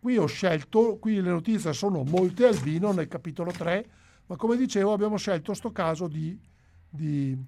Qui 0.00 0.16
ho 0.16 0.26
scelto, 0.26 0.96
qui 0.98 1.20
le 1.20 1.30
notizie 1.30 1.72
sono 1.72 2.02
molte 2.02 2.46
albino 2.46 2.90
nel 2.90 3.06
capitolo 3.06 3.52
3, 3.52 3.88
ma 4.26 4.34
come 4.34 4.56
dicevo 4.56 4.92
abbiamo 4.92 5.16
scelto 5.16 5.52
questo 5.52 5.70
caso 5.70 6.08
di, 6.08 6.36
di, 6.88 7.38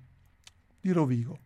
di 0.81 0.93
Rovigo 0.93 1.46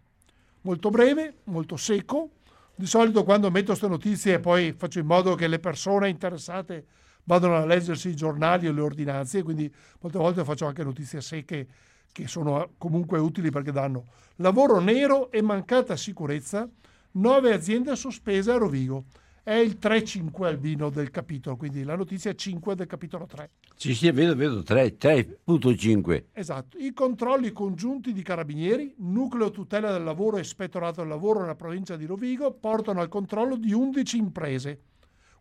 molto 0.62 0.90
breve, 0.90 1.38
molto 1.44 1.76
secco. 1.76 2.30
Di 2.74 2.86
solito 2.86 3.24
quando 3.24 3.50
metto 3.50 3.66
queste 3.66 3.88
notizie 3.88 4.40
poi 4.40 4.72
faccio 4.72 5.00
in 5.00 5.06
modo 5.06 5.34
che 5.34 5.48
le 5.48 5.58
persone 5.58 6.08
interessate 6.08 6.86
vadano 7.24 7.56
a 7.56 7.66
leggersi 7.66 8.08
i 8.08 8.16
giornali 8.16 8.66
o 8.66 8.72
le 8.72 8.80
ordinanze, 8.80 9.42
quindi 9.42 9.72
molte 10.00 10.18
volte 10.18 10.44
faccio 10.44 10.66
anche 10.66 10.82
notizie 10.82 11.20
secche 11.20 11.68
che 12.10 12.26
sono 12.26 12.72
comunque 12.78 13.18
utili 13.18 13.50
perché 13.50 13.70
danno 13.70 14.06
lavoro 14.36 14.80
nero 14.80 15.30
e 15.30 15.42
mancata 15.42 15.96
sicurezza, 15.96 16.68
nove 17.12 17.52
aziende 17.52 17.94
sospese 17.96 18.50
a 18.50 18.56
Rovigo 18.56 19.04
è 19.50 19.56
il 19.56 19.78
3-5 19.82 20.44
albino 20.44 20.90
del 20.90 21.10
capitolo, 21.10 21.56
quindi 21.56 21.82
la 21.82 21.96
notizia 21.96 22.30
è 22.30 22.36
5 22.36 22.76
del 22.76 22.86
capitolo 22.86 23.26
3. 23.26 23.50
Sì, 23.74 23.96
sì, 23.96 24.08
vedo, 24.12 24.36
vedo 24.36 24.62
3, 24.62 24.96
3.5. 24.96 26.24
Esatto. 26.30 26.78
I 26.78 26.92
controlli 26.92 27.50
congiunti 27.50 28.12
di 28.12 28.22
carabinieri, 28.22 28.94
nucleo 28.98 29.50
tutela 29.50 29.90
del 29.90 30.04
lavoro 30.04 30.36
e 30.36 30.42
ispettorato 30.42 31.00
del 31.00 31.10
lavoro 31.10 31.40
nella 31.40 31.56
provincia 31.56 31.96
di 31.96 32.06
Rovigo 32.06 32.52
portano 32.52 33.00
al 33.00 33.08
controllo 33.08 33.56
di 33.56 33.72
11 33.72 34.16
imprese. 34.18 34.82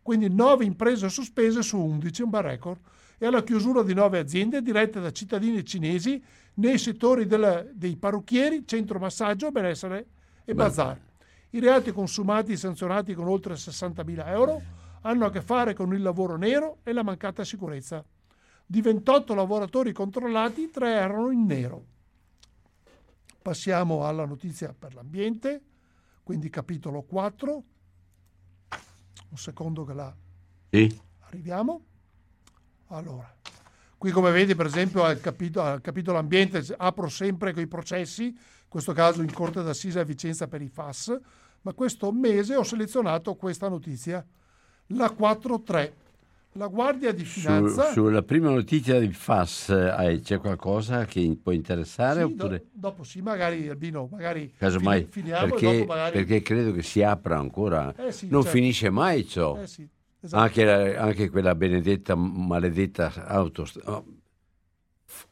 quindi 0.02 0.28
9 0.28 0.64
imprese 0.64 1.08
sospese 1.08 1.62
su 1.62 1.78
11, 1.78 2.22
un 2.22 2.30
bel 2.30 2.42
record, 2.42 2.80
e 3.16 3.26
alla 3.26 3.44
chiusura 3.44 3.84
di 3.84 3.94
9 3.94 4.18
aziende 4.18 4.60
dirette 4.60 4.98
da 4.98 5.12
cittadini 5.12 5.64
cinesi 5.64 6.20
nei 6.54 6.78
settori 6.78 7.26
della, 7.26 7.64
dei 7.72 7.96
parrucchieri, 7.96 8.66
centro 8.66 8.98
massaggio, 8.98 9.52
benessere 9.52 10.06
e 10.44 10.52
bazar. 10.52 10.98
I 11.50 11.58
reati 11.60 11.90
consumati 11.92 12.52
e 12.52 12.56
sanzionati 12.56 13.14
con 13.14 13.26
oltre 13.26 13.54
60.000 13.54 14.26
euro 14.28 14.62
hanno 15.02 15.26
a 15.26 15.30
che 15.30 15.40
fare 15.40 15.74
con 15.74 15.92
il 15.94 16.02
lavoro 16.02 16.36
nero 16.36 16.78
e 16.84 16.92
la 16.92 17.02
mancata 17.02 17.42
sicurezza. 17.44 18.04
Di 18.64 18.80
28 18.80 19.34
lavoratori 19.34 19.92
controllati, 19.92 20.70
3 20.70 20.88
erano 20.92 21.30
in 21.30 21.44
nero. 21.46 21.84
Passiamo 23.42 24.06
alla 24.06 24.26
notizia 24.26 24.72
per 24.78 24.94
l'ambiente, 24.94 25.60
quindi 26.22 26.50
capitolo 26.50 27.02
4. 27.02 27.64
Un 29.30 29.36
secondo 29.36 29.84
che 29.84 29.92
la 29.94 30.14
Sì. 30.70 31.00
arriviamo. 31.20 31.80
Allora, 32.88 33.32
qui 33.98 34.12
come 34.12 34.30
vedi 34.30 34.54
per 34.54 34.66
esempio 34.66 35.02
al 35.02 35.20
capitolo, 35.20 35.66
al 35.66 35.80
capitolo 35.80 36.18
ambiente 36.18 36.64
apro 36.76 37.08
sempre 37.08 37.52
con 37.52 37.62
i 37.62 37.66
processi, 37.66 38.36
questo 38.70 38.92
caso 38.92 39.20
in 39.20 39.32
Corte 39.32 39.64
d'Assise 39.64 39.98
a 39.98 40.04
Vicenza 40.04 40.46
per 40.46 40.62
i 40.62 40.68
FAS, 40.68 41.18
ma 41.62 41.72
questo 41.72 42.12
mese 42.12 42.54
ho 42.54 42.62
selezionato 42.62 43.34
questa 43.34 43.68
notizia, 43.68 44.24
la 44.88 45.12
4.3. 45.18 45.92
La 46.54 46.68
Guardia 46.68 47.12
di 47.12 47.24
Su- 47.24 47.40
Finanza... 47.40 47.90
sulla 47.92 48.22
prima 48.22 48.50
notizia 48.50 48.98
di 49.00 49.12
FAS 49.12 49.68
eh, 49.70 50.20
c'è 50.22 50.38
qualcosa 50.38 51.04
che 51.04 51.36
può 51.40 51.50
interessare 51.52 52.22
Sì, 52.24 52.34
do- 52.34 52.44
oppure 52.44 52.66
dopo 52.72 53.02
sì, 53.04 53.20
magari 53.20 53.68
Albino, 53.68 54.08
magari 54.10 54.52
casomai 54.56 55.06
fini- 55.08 55.10
finiamo 55.10 55.46
perché, 55.54 55.84
magari... 55.86 56.12
perché 56.12 56.42
credo 56.42 56.72
che 56.72 56.82
si 56.82 57.02
apra 57.02 57.38
ancora 57.38 57.92
Eh 57.96 58.10
sì, 58.12 58.28
non 58.30 58.42
certo. 58.42 58.56
finisce 58.56 58.90
mai 58.90 59.26
ciò 59.28 59.60
Eh 59.60 59.66
sì, 59.68 59.88
esatto. 60.20 60.42
anche, 60.42 60.64
la- 60.64 61.00
anche 61.00 61.28
quella 61.30 61.54
benedetta 61.54 62.14
maledetta 62.16 63.12
autostrada 63.26 64.02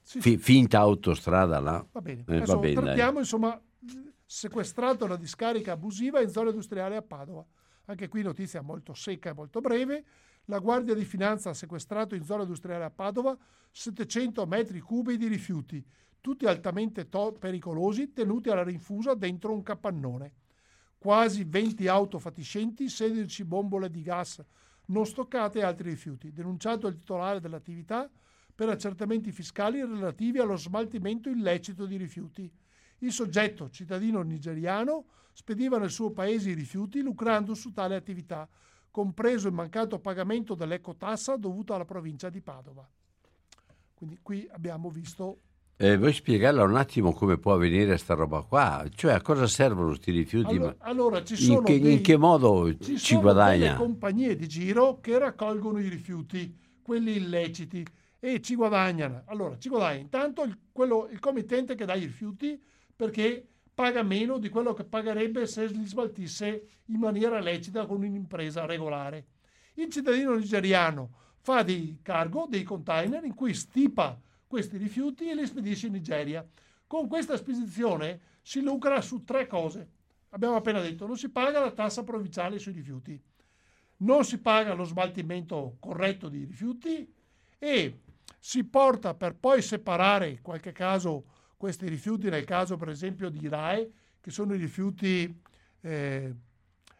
Sì, 0.08 0.22
sì. 0.22 0.38
finta 0.38 0.78
autostrada 0.78 1.60
là 1.60 1.86
Va 1.92 2.00
bene. 2.00 2.24
Eh, 2.26 2.36
Adesso 2.36 2.54
va 2.54 2.58
bene, 2.60 2.80
trattiamo, 2.80 3.18
insomma, 3.18 3.60
sequestrato 4.24 5.04
una 5.04 5.16
discarica 5.16 5.72
abusiva 5.72 6.22
in 6.22 6.30
zona 6.30 6.48
industriale 6.48 6.96
a 6.96 7.02
Padova. 7.02 7.44
Anche 7.84 8.08
qui 8.08 8.22
notizia 8.22 8.62
molto 8.62 8.94
secca 8.94 9.28
e 9.28 9.34
molto 9.34 9.60
breve. 9.60 10.04
La 10.46 10.60
Guardia 10.60 10.94
di 10.94 11.04
Finanza 11.04 11.50
ha 11.50 11.54
sequestrato 11.54 12.14
in 12.14 12.24
zona 12.24 12.44
industriale 12.44 12.84
a 12.84 12.90
Padova 12.90 13.36
700 13.70 14.46
metri 14.46 14.80
cubi 14.80 15.18
di 15.18 15.26
rifiuti, 15.26 15.84
tutti 16.22 16.46
altamente 16.46 17.10
to- 17.10 17.36
pericolosi, 17.38 18.14
tenuti 18.14 18.48
alla 18.48 18.64
rinfusa 18.64 19.12
dentro 19.12 19.52
un 19.52 19.62
capannone. 19.62 20.32
Quasi 20.96 21.44
20 21.44 21.86
auto 21.86 22.18
fatiscenti, 22.18 22.88
16 22.88 23.44
bombole 23.44 23.90
di 23.90 24.00
gas 24.00 24.42
non 24.86 25.04
stoccate 25.04 25.58
e 25.58 25.64
altri 25.64 25.90
rifiuti. 25.90 26.32
Denunciato 26.32 26.86
il 26.86 26.94
titolare 26.94 27.40
dell'attività 27.40 28.10
per 28.58 28.68
accertamenti 28.70 29.30
fiscali 29.30 29.80
relativi 29.82 30.40
allo 30.40 30.56
smaltimento 30.56 31.28
illecito 31.28 31.86
di 31.86 31.96
rifiuti. 31.96 32.50
Il 32.98 33.12
soggetto, 33.12 33.70
cittadino 33.70 34.20
nigeriano, 34.22 35.04
spediva 35.32 35.78
nel 35.78 35.90
suo 35.92 36.10
paese 36.10 36.50
i 36.50 36.54
rifiuti 36.54 37.00
lucrando 37.00 37.54
su 37.54 37.70
tale 37.70 37.94
attività, 37.94 38.48
compreso 38.90 39.46
il 39.46 39.54
mancato 39.54 40.00
pagamento 40.00 40.56
dell'ecotassa 40.56 41.36
dovuta 41.36 41.76
alla 41.76 41.84
provincia 41.84 42.30
di 42.30 42.40
Padova. 42.40 42.84
Quindi 43.94 44.18
qui 44.22 44.48
abbiamo 44.50 44.90
visto 44.90 45.38
Eh, 45.76 45.96
vuoi 45.96 46.12
spiegarla 46.12 46.64
un 46.64 46.74
attimo 46.74 47.12
come 47.12 47.38
può 47.38 47.52
avvenire 47.54 47.96
sta 47.96 48.14
roba 48.14 48.42
qua 48.42 48.84
cioè 48.92 49.12
a 49.12 49.22
cosa 49.22 49.46
servono 49.46 49.90
questi 49.90 50.10
rifiuti 50.10 50.56
Allora, 50.56 50.74
allora, 50.80 51.22
ci 51.22 51.36
sono 51.36 51.58
in 51.58 51.64
che, 51.64 51.78
dei- 51.78 51.92
in 51.92 52.00
che 52.02 52.16
modo 52.16 52.76
ci 52.76 52.96
ci 52.96 52.98
sono 52.98 53.20
guadagna 53.20 53.66
delle 53.66 53.76
compagnie 53.76 54.34
di 54.34 54.48
giro 54.48 54.98
che 54.98 55.16
raccolgono 55.16 55.78
i 55.78 55.88
rifiuti, 55.88 56.52
quelli 56.82 57.14
illeciti, 57.18 57.86
e 58.20 58.40
ci 58.40 58.54
guadagnano. 58.54 59.22
Allora, 59.26 59.58
ci 59.58 59.68
guadagna 59.68 60.00
intanto 60.00 60.42
il, 60.42 60.58
quello- 60.72 61.08
il 61.10 61.20
committente 61.20 61.74
che 61.74 61.84
dà 61.84 61.94
i 61.94 62.04
rifiuti 62.04 62.60
perché 62.94 63.46
paga 63.72 64.02
meno 64.02 64.38
di 64.38 64.48
quello 64.48 64.74
che 64.74 64.84
pagherebbe 64.84 65.46
se 65.46 65.66
li 65.66 65.86
smaltisse 65.86 66.80
in 66.86 66.98
maniera 66.98 67.38
lecita 67.38 67.86
con 67.86 68.02
un'impresa 68.02 68.66
regolare. 68.66 69.26
Il 69.74 69.88
cittadino 69.90 70.34
nigeriano 70.34 71.10
fa 71.38 71.62
dei 71.62 72.00
cargo, 72.02 72.46
dei 72.48 72.64
container 72.64 73.22
in 73.24 73.34
cui 73.34 73.54
stipa 73.54 74.20
questi 74.46 74.76
rifiuti 74.76 75.30
e 75.30 75.34
li 75.36 75.46
spedisce 75.46 75.86
in 75.86 75.92
Nigeria. 75.92 76.44
Con 76.86 77.06
questa 77.06 77.36
spedizione 77.36 78.20
si 78.42 78.60
lucra 78.62 79.00
su 79.00 79.22
tre 79.22 79.46
cose. 79.46 79.90
Abbiamo 80.30 80.56
appena 80.56 80.80
detto, 80.80 81.06
non 81.06 81.16
si 81.16 81.28
paga 81.28 81.60
la 81.60 81.70
tassa 81.70 82.02
provinciale 82.02 82.58
sui 82.58 82.72
rifiuti, 82.72 83.22
non 83.98 84.24
si 84.24 84.38
paga 84.38 84.74
lo 84.74 84.84
smaltimento 84.84 85.76
corretto 85.78 86.28
di 86.28 86.44
rifiuti 86.44 87.14
e 87.58 88.00
si 88.38 88.64
porta 88.64 89.14
per 89.14 89.34
poi 89.36 89.62
separare 89.62 90.28
in 90.28 90.42
qualche 90.42 90.72
caso 90.72 91.24
questi 91.56 91.88
rifiuti, 91.88 92.28
nel 92.28 92.44
caso 92.44 92.76
per 92.76 92.88
esempio 92.88 93.28
di 93.30 93.48
RAE, 93.48 93.90
che 94.20 94.30
sono 94.30 94.54
i 94.54 94.58
rifiuti 94.58 95.40
eh, 95.80 96.34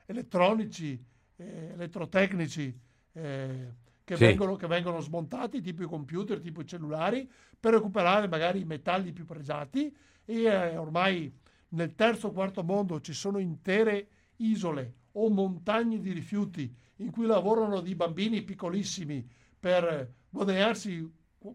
elettronici, 0.07 1.03
eh, 1.37 1.71
elettrotecnici, 1.75 2.79
eh, 3.13 3.75
che, 4.05 4.17
Sì. 4.17 4.25
vengono, 4.25 4.57
che 4.57 4.67
vengono 4.67 5.01
smontati, 5.01 5.61
tipo 5.61 5.83
i 5.83 5.87
computer, 5.87 6.41
tipo 6.41 6.61
i 6.63 6.67
cellulari, 6.67 7.31
per 7.59 7.75
recuperare 7.75 8.27
magari 8.29 8.61
i 8.61 8.65
metalli 8.65 9.13
più 9.13 9.25
pregiati 9.25 9.95
e 10.25 10.43
eh, 10.43 10.77
ormai 10.77 11.33
nel 11.71 11.95
terzo 11.95 12.29
o 12.29 12.33
quarto 12.33 12.63
mondo 12.63 13.01
ci 13.01 13.13
sono 13.13 13.39
intere 13.39 14.09
isole 14.37 14.95
o 15.13 15.29
montagne 15.29 16.01
di 16.01 16.13
rifiuti 16.13 16.73
in 16.97 17.11
cui 17.11 17.27
lavorano 17.27 17.81
dei 17.81 17.95
bambini 17.95 18.43
piccolissimi 18.43 19.27
per 19.59 20.13
guadagnarsi 20.31 21.11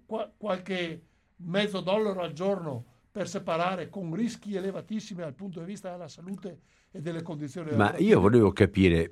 qua- 0.06 0.32
qualche 0.36 1.02
mezzo 1.38 1.82
dollaro 1.82 2.22
al 2.22 2.34
giorno 2.34 2.86
per 3.12 3.28
separare 3.28 3.90
con 3.90 4.14
rischi 4.14 4.56
elevatissimi 4.56 5.22
dal 5.22 5.34
punto 5.34 5.60
di 5.60 5.66
vista 5.66 5.92
della 5.92 6.08
salute 6.08 6.60
e 6.92 7.02
delle 7.02 7.22
condizioni 7.22 7.70
ma 7.72 7.78
lavorative. 7.78 8.10
io 8.10 8.20
volevo 8.20 8.52
capire 8.54 9.12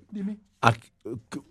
a- 0.59 0.75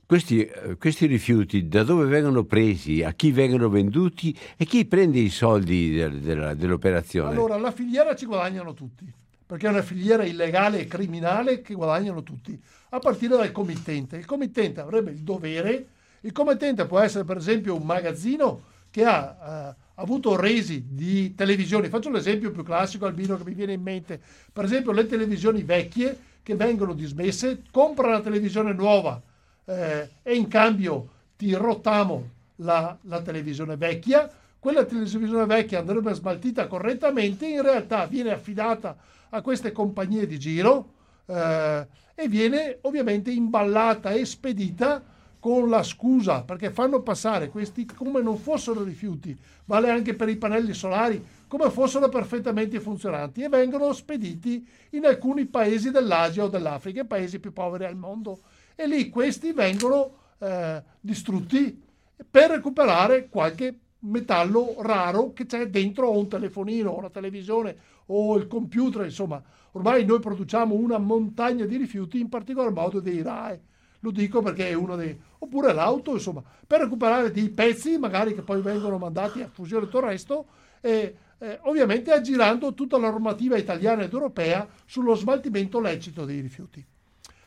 questi, 0.06 0.44
eh, 0.44 0.76
questi 0.76 1.06
rifiuti 1.06 1.68
da 1.68 1.82
dove 1.84 2.06
vengono 2.06 2.44
presi 2.44 3.02
a 3.02 3.12
chi 3.12 3.30
vengono 3.32 3.68
venduti 3.68 4.36
e 4.56 4.64
chi 4.64 4.84
prende 4.86 5.18
i 5.18 5.28
soldi 5.28 5.90
del- 5.94 6.20
della- 6.20 6.54
dell'operazione 6.54 7.30
Allora, 7.30 7.56
la 7.56 7.72
filiera 7.72 8.14
ci 8.14 8.26
guadagnano 8.26 8.72
tutti, 8.74 9.12
perché 9.46 9.66
è 9.66 9.70
una 9.70 9.82
filiera 9.82 10.24
illegale 10.24 10.80
e 10.80 10.86
criminale 10.86 11.60
che 11.60 11.74
guadagnano 11.74 12.22
tutti, 12.22 12.60
a 12.90 12.98
partire 13.00 13.36
dal 13.36 13.52
committente. 13.52 14.16
Il 14.16 14.24
committente 14.26 14.80
avrebbe 14.80 15.10
il 15.10 15.18
dovere, 15.22 15.86
il 16.22 16.32
committente 16.32 16.86
può 16.86 16.98
essere 17.00 17.24
per 17.24 17.36
esempio 17.36 17.74
un 17.76 17.82
magazzino 17.84 18.62
che 18.90 19.04
ha 19.04 19.74
eh, 19.76 19.82
avuto 19.96 20.36
resi 20.36 20.86
di 20.88 21.34
televisioni. 21.34 21.88
Faccio 21.88 22.10
l'esempio 22.10 22.50
più 22.50 22.62
classico, 22.62 23.06
Albino, 23.06 23.36
che 23.36 23.44
mi 23.44 23.54
viene 23.54 23.74
in 23.74 23.82
mente. 23.82 24.20
Per 24.52 24.64
esempio 24.64 24.92
le 24.92 25.06
televisioni 25.06 25.62
vecchie 25.62 26.18
che 26.42 26.54
vengono 26.54 26.94
dismesse, 26.94 27.62
compra 27.70 28.08
una 28.08 28.20
televisione 28.20 28.72
nuova 28.72 29.20
eh, 29.64 30.08
e 30.22 30.34
in 30.34 30.48
cambio 30.48 31.08
ti 31.36 31.54
rottamo 31.54 32.28
la, 32.56 32.96
la 33.02 33.22
televisione 33.22 33.76
vecchia, 33.76 34.30
quella 34.58 34.84
televisione 34.84 35.46
vecchia 35.46 35.78
andrebbe 35.78 36.12
smaltita 36.12 36.66
correttamente, 36.66 37.46
in 37.46 37.62
realtà 37.62 38.06
viene 38.06 38.32
affidata 38.32 38.96
a 39.30 39.40
queste 39.40 39.72
compagnie 39.72 40.26
di 40.26 40.38
giro 40.38 40.92
eh, 41.26 41.86
e 42.14 42.28
viene 42.28 42.78
ovviamente 42.82 43.30
imballata 43.30 44.10
e 44.10 44.24
spedita 44.26 45.02
con 45.40 45.68
la 45.70 45.82
scusa, 45.82 46.42
perché 46.42 46.70
fanno 46.70 47.00
passare 47.00 47.48
questi 47.48 47.86
come 47.86 48.20
non 48.20 48.36
fossero 48.36 48.84
rifiuti, 48.84 49.36
vale 49.64 49.90
anche 49.90 50.14
per 50.14 50.28
i 50.28 50.36
pannelli 50.36 50.74
solari, 50.74 51.24
come 51.48 51.70
fossero 51.70 52.08
perfettamente 52.08 52.78
funzionanti 52.78 53.42
e 53.42 53.48
vengono 53.48 53.92
spediti 53.92 54.64
in 54.90 55.06
alcuni 55.06 55.46
paesi 55.46 55.90
dell'Asia 55.90 56.44
o 56.44 56.48
dell'Africa, 56.48 57.00
i 57.00 57.06
paesi 57.06 57.40
più 57.40 57.52
poveri 57.52 57.86
al 57.86 57.96
mondo. 57.96 58.38
E 58.76 58.86
lì 58.86 59.08
questi 59.08 59.52
vengono 59.52 60.12
eh, 60.38 60.82
distrutti 61.00 61.82
per 62.30 62.50
recuperare 62.50 63.28
qualche 63.28 63.74
metallo 64.00 64.76
raro 64.78 65.32
che 65.32 65.46
c'è 65.46 65.68
dentro 65.68 66.16
un 66.16 66.28
telefonino, 66.28 66.96
una 66.96 67.10
televisione 67.10 67.76
o 68.06 68.36
il 68.36 68.46
computer, 68.46 69.04
insomma, 69.04 69.42
ormai 69.72 70.04
noi 70.04 70.20
produciamo 70.20 70.74
una 70.74 70.98
montagna 70.98 71.64
di 71.64 71.76
rifiuti, 71.76 72.20
in 72.20 72.28
particolar 72.28 72.72
modo 72.72 73.00
dei 73.00 73.22
RAE. 73.22 73.60
Lo 74.00 74.10
dico 74.10 74.40
perché 74.42 74.68
è 74.68 74.74
uno 74.74 74.96
dei... 74.96 75.18
oppure 75.42 75.72
l'auto, 75.72 76.12
insomma, 76.12 76.42
per 76.66 76.80
recuperare 76.80 77.30
dei 77.30 77.48
pezzi 77.50 77.98
magari 77.98 78.34
che 78.34 78.42
poi 78.42 78.60
vengono 78.60 78.98
mandati 78.98 79.42
a 79.42 79.48
fusione 79.48 79.84
e 79.84 79.86
tutto 79.86 79.98
il 79.98 80.10
resto, 80.10 80.46
e 80.80 81.16
eh, 81.38 81.58
ovviamente 81.62 82.12
aggirando 82.12 82.74
tutta 82.74 82.98
la 82.98 83.10
normativa 83.10 83.56
italiana 83.56 84.02
ed 84.02 84.12
europea 84.12 84.66
sullo 84.84 85.14
smaltimento 85.14 85.80
lecito 85.80 86.24
dei 86.24 86.40
rifiuti. 86.40 86.84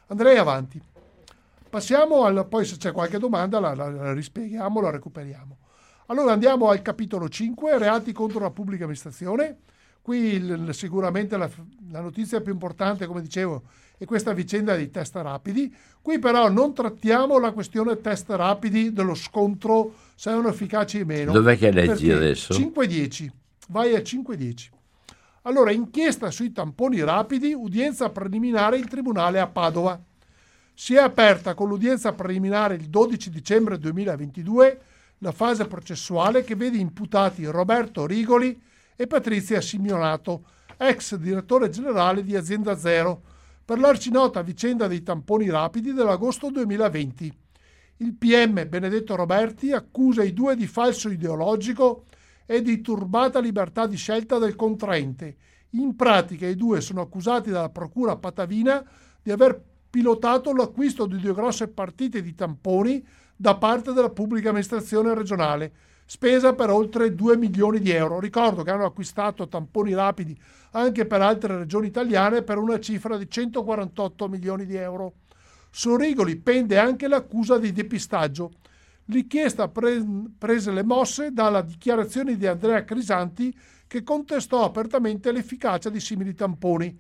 Andrei 0.08 0.38
avanti. 0.38 0.82
Passiamo 1.69 2.23
al, 2.23 2.45
poi 2.47 2.65
se 2.65 2.77
c'è 2.77 2.91
qualche 2.91 3.17
domanda 3.17 3.60
la, 3.60 3.73
la, 3.73 3.89
la 3.89 4.13
rispieghiamo, 4.13 4.82
la 4.82 4.91
recuperiamo. 4.91 5.58
Allora 6.08 6.34
andiamo 6.34 6.69
al 6.69 6.82
capitolo 6.82 7.29
5, 7.29 7.77
reati 7.77 8.12
contro 8.12 8.39
la 8.39 8.51
pubblica 8.51 8.84
amministrazione. 8.84 9.58
Qui 10.03 10.33
il, 10.33 10.69
sicuramente 10.73 11.37
la, 11.37 11.49
la 11.89 12.01
notizia 12.01 12.41
più 12.41 12.51
importante, 12.51 13.05
come 13.05 13.21
dicevo, 13.21 13.63
è 13.97 14.03
questa 14.03 14.33
vicenda 14.33 14.75
dei 14.75 14.91
test 14.91 15.15
rapidi. 15.15 15.73
Qui 16.01 16.19
però 16.19 16.49
non 16.49 16.73
trattiamo 16.73 17.39
la 17.39 17.53
questione 17.53 18.01
test 18.01 18.29
rapidi 18.31 18.91
dello 18.91 19.15
scontro 19.15 19.93
se 20.15 20.29
erano 20.29 20.49
efficaci 20.49 20.99
o 20.99 21.05
meno. 21.05 21.31
Dov'è 21.31 21.57
che 21.57 21.71
leggi 21.71 22.11
adesso? 22.11 22.53
5.10. 22.53 23.29
Vai 23.69 23.95
a 23.95 23.99
5.10. 23.99 24.67
Allora, 25.43 25.71
inchiesta 25.71 26.31
sui 26.31 26.51
tamponi 26.51 27.01
rapidi, 27.01 27.53
udienza 27.53 28.09
preliminare 28.09 28.77
in 28.77 28.89
tribunale 28.89 29.39
a 29.39 29.47
Padova. 29.47 29.97
Si 30.73 30.95
è 30.95 30.99
aperta 30.99 31.53
con 31.53 31.69
l'udienza 31.69 32.11
preliminare 32.11 32.75
il 32.75 32.89
12 32.89 33.29
dicembre 33.29 33.79
2022 33.79 34.81
la 35.19 35.31
fase 35.31 35.65
processuale 35.65 36.43
che 36.43 36.55
vede 36.55 36.77
imputati 36.77 37.45
Roberto 37.45 38.05
Rigoli 38.05 38.59
e 39.03 39.07
Patrizia 39.07 39.59
Simionato, 39.59 40.45
ex 40.77 41.15
direttore 41.15 41.67
generale 41.67 42.23
di 42.23 42.37
Azienda 42.37 42.77
Zero, 42.77 43.21
per 43.65 43.77
l'arcinota 43.77 44.41
vicenda 44.41 44.87
dei 44.87 45.03
tamponi 45.03 45.49
rapidi 45.49 45.91
dell'agosto 45.91 46.49
2020. 46.49 47.39
Il 47.97 48.13
PM 48.13 48.67
Benedetto 48.69 49.15
Roberti 49.15 49.73
accusa 49.73 50.23
i 50.23 50.31
due 50.31 50.55
di 50.55 50.67
falso 50.67 51.09
ideologico 51.09 52.05
e 52.45 52.61
di 52.61 52.79
turbata 52.79 53.39
libertà 53.39 53.87
di 53.87 53.97
scelta 53.97 54.37
del 54.37 54.55
contraente. 54.55 55.35
In 55.71 55.97
pratica 55.97 56.47
i 56.47 56.55
due 56.55 56.79
sono 56.79 57.01
accusati 57.01 57.49
dalla 57.49 57.69
Procura 57.69 58.15
Patavina 58.15 58.85
di 59.21 59.31
aver 59.31 59.61
pilotato 59.89 60.53
l'acquisto 60.53 61.05
di 61.07 61.19
due 61.19 61.33
grosse 61.33 61.67
partite 61.67 62.21
di 62.21 62.33
tamponi 62.35 63.05
da 63.35 63.57
parte 63.57 63.91
della 63.91 64.11
pubblica 64.11 64.49
amministrazione 64.49 65.13
regionale, 65.13 65.73
spesa 66.13 66.54
per 66.54 66.69
oltre 66.69 67.15
2 67.15 67.38
milioni 67.38 67.80
di 67.80 67.89
euro. 67.89 68.19
Ricordo 68.19 68.62
che 68.62 68.69
hanno 68.69 68.86
acquistato 68.86 69.47
tamponi 69.47 69.95
rapidi 69.95 70.39
anche 70.73 71.08
per 71.08 71.23
altre 71.23 71.58
regioni 71.58 71.88
italiane 71.88 72.43
per 72.43 72.60
una 72.60 72.80
cifra 72.80 73.17
di 73.17 73.28
148 73.28 74.28
milioni 74.28 74.67
di 74.67 74.76
euro. 74.76 75.13
Su 75.71 75.95
Rigoli 75.95 76.36
pende 76.36 76.78
anche 76.78 77.08
l'accusa 77.08 77.58
di 77.58 77.71
depistaggio. 77.71 78.52
L'inchiesta 79.06 79.69
pre- 79.69 80.06
prese 80.38 80.71
le 80.71 80.84
mosse 80.84 81.32
dalla 81.32 81.63
dichiarazione 81.63 82.38
di 82.38 82.45
Andrea 82.45 82.84
Crisanti 82.84 83.52
che 83.88 84.04
contestò 84.04 84.65
apertamente 84.65 85.32
l'efficacia 85.32 85.89
di 85.89 85.99
simili 85.99 86.36
tamponi. 86.36 86.95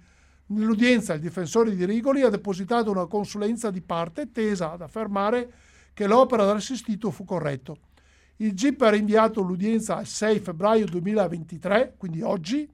Nell'udienza 0.47 1.13
il 1.13 1.21
difensore 1.21 1.75
di 1.75 1.85
Rigoli 1.85 2.23
ha 2.23 2.29
depositato 2.29 2.89
una 2.89 3.05
consulenza 3.05 3.69
di 3.69 3.81
parte 3.81 4.31
tesa 4.31 4.71
ad 4.71 4.81
affermare 4.81 5.53
che 5.93 6.07
l'opera 6.07 6.47
dell'assistito 6.47 7.11
fu 7.11 7.25
corretto. 7.25 7.77
Il 8.37 8.53
GIP 8.53 8.81
ha 8.81 8.89
rinviato 8.89 9.41
l'udienza 9.41 9.97
al 9.97 10.07
6 10.07 10.39
febbraio 10.39 10.85
2023, 10.85 11.95
quindi 11.97 12.21
oggi, 12.21 12.69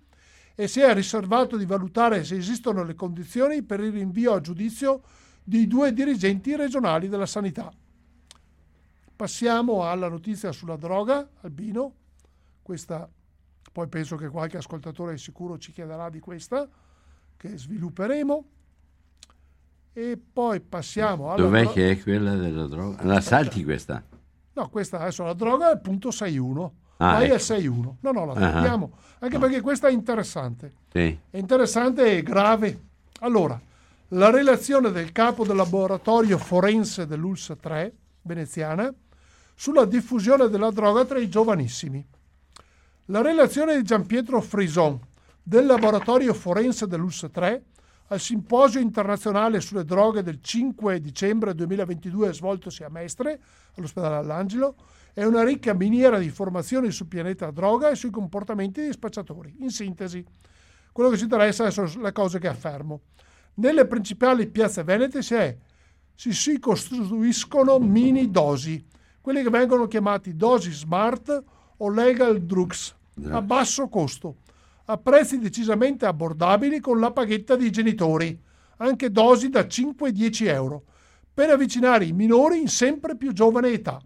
e 0.56 0.68
si 0.68 0.80
è 0.80 0.94
riservato 0.94 1.58
di 1.58 1.66
valutare 1.66 2.24
se 2.24 2.36
esistono 2.36 2.84
le 2.84 2.96
condizioni 2.96 3.62
per 3.62 3.80
il 3.80 3.92
rinvio 3.92 4.34
a 4.34 4.42
giudizio 4.42 5.02
di 5.44 5.68
due 5.68 5.94
dirigenti 5.94 6.56
regionali 6.56 7.08
della 7.08 7.26
sanità. 7.26 7.72
Passiamo 9.16 9.84
alla 9.84 10.08
notizia 10.08 10.52
sulla 10.52 10.78
droga, 10.78 11.28
Albino. 11.42 11.94
Questa, 12.62 13.10
poi 13.72 13.88
penso 13.88 14.16
che 14.16 14.30
qualche 14.30 14.58
ascoltatore 14.58 15.18
sicuro 15.18 15.58
ci 15.58 15.72
chiederà 15.72 16.10
di 16.10 16.20
questa, 16.20 16.68
che 17.36 17.58
svilupperemo. 17.58 18.46
E 19.92 20.18
poi 20.32 20.62
passiamo 20.62 21.32
alla... 21.32 21.42
Dov'è 21.42 21.68
che 21.68 21.92
è 21.92 22.00
quella 22.02 22.36
della 22.36 22.68
droga? 22.68 23.04
La 23.04 23.20
salti 23.20 23.64
questa? 23.64 24.04
No, 24.60 24.68
questa 24.68 25.00
adesso 25.00 25.24
la 25.24 25.34
droga 25.34 25.70
è 25.70 25.74
il 25.74 25.80
punto 25.80 26.10
6.1. 26.10 26.70
Ah, 26.98 27.14
Vai 27.14 27.26
ecco. 27.26 27.34
al 27.36 27.40
6.1. 27.40 27.94
No, 28.02 28.12
no, 28.12 28.26
la 28.26 28.34
togliamo. 28.34 28.86
Uh-huh. 28.86 28.98
Anche 29.20 29.38
no. 29.38 29.42
perché 29.42 29.62
questa 29.62 29.88
è 29.88 29.92
interessante. 29.92 30.74
Sì. 30.92 31.18
È 31.30 31.38
interessante 31.38 32.18
e 32.18 32.22
grave. 32.24 32.88
Allora, 33.22 33.60
la 34.10 34.30
relazione 34.30 34.92
del 34.92 35.14
capo 35.14 35.46
del 35.46 35.56
laboratorio 35.56 36.38
forense 36.38 37.08
dell'ULS 37.08 37.56
3 37.62 37.94
veneziana 38.24 38.94
sulla 39.56 39.86
diffusione 39.86 40.50
della 40.50 40.72
droga 40.72 41.06
tra 41.06 41.20
i 41.20 41.30
giovanissimi. 41.30 42.06
La 43.06 43.22
relazione 43.22 43.78
di 43.78 43.84
Gianpietro 43.84 44.42
Frison 44.42 45.00
del 45.42 45.66
laboratorio 45.66 46.34
forense 46.34 46.86
dell'ULS 46.86 47.30
3 47.32 47.64
al 48.10 48.20
simposio 48.20 48.80
internazionale 48.80 49.62
sulle 49.62 49.86
droghe 49.86 50.24
del 50.24 50.42
5 50.42 51.00
dicembre 51.00 51.54
2022 51.54 52.34
svoltosi 52.34 52.84
a 52.84 52.90
Mestre, 52.90 53.40
all'ospedale 53.76 54.16
All'Angelo, 54.16 54.76
è 55.14 55.24
una 55.24 55.44
ricca 55.44 55.74
miniera 55.74 56.18
di 56.18 56.26
informazioni 56.26 56.92
sul 56.92 57.08
pianeta 57.08 57.52
droga 57.52 57.90
e 57.90 57.96
sui 57.96 58.10
comportamenti 58.10 58.82
dei 58.82 58.92
spacciatori. 58.92 59.58
In 59.60 59.70
sintesi, 59.70 60.26
quello 60.92 61.12
che 61.12 61.18
ci 61.18 61.24
interessa 61.24 61.70
sono 61.70 61.92
le 62.02 62.12
cose 62.12 62.40
che 62.40 62.48
affermo. 62.48 63.02
Nelle 63.56 63.86
principali 63.86 64.48
piazze 64.48 64.84
venete 64.84 65.22
si, 65.22 65.36
è, 65.36 65.56
si, 66.16 66.34
si 66.34 66.58
costruiscono 66.60 67.78
mini 67.78 68.32
dosi, 68.32 68.84
quelli 69.22 69.44
che 69.44 69.50
vengono 69.50 69.86
chiamati 69.86 70.36
dosi 70.36 70.72
smart 70.72 71.44
o 71.78 71.90
legal 71.92 72.42
drugs, 72.42 72.96
a 73.26 73.42
basso 73.42 73.88
costo 73.88 74.38
a 74.92 74.98
prezzi 74.98 75.38
decisamente 75.38 76.08
abbordabili 76.08 76.80
con 76.80 77.00
la 77.00 77.12
paghetta 77.12 77.56
dei 77.56 77.70
genitori, 77.70 78.38
anche 78.78 79.12
dosi 79.12 79.50
da 79.50 79.62
5-10 79.62 80.48
euro, 80.48 80.84
per 81.32 81.52
avvicinare 81.52 82.06
i 82.06 82.12
minori 82.12 82.60
in 82.60 82.68
sempre 82.68 83.16
più 83.16 83.32
giovane 83.32 83.70
età. 83.70 84.02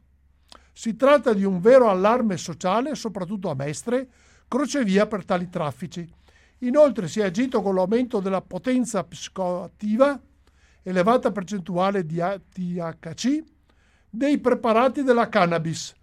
Si 0.74 0.98
tratta 0.98 1.32
di 1.32 1.46
un 1.46 1.62
vero 1.62 1.90
allarme 1.90 2.36
sociale, 2.36 2.96
soprattutto 2.96 3.50
a 3.50 3.56
Mestre, 3.56 4.10
crocevia 4.46 5.08
per 5.08 5.24
tali 5.24 5.50
traffici. 5.50 6.06
Inoltre 6.60 7.08
si 7.08 7.22
è 7.22 7.24
agito 7.24 7.62
con 7.62 7.76
l'aumento 7.76 8.20
della 8.20 8.42
potenza 8.42 9.06
psicoattiva, 9.06 10.20
elevata 10.82 11.32
percentuale 11.32 12.06
di 12.06 12.18
THC, 12.18 13.42
dei 14.10 14.38
preparati 14.38 15.02
della 15.02 15.30
cannabis, 15.30 15.94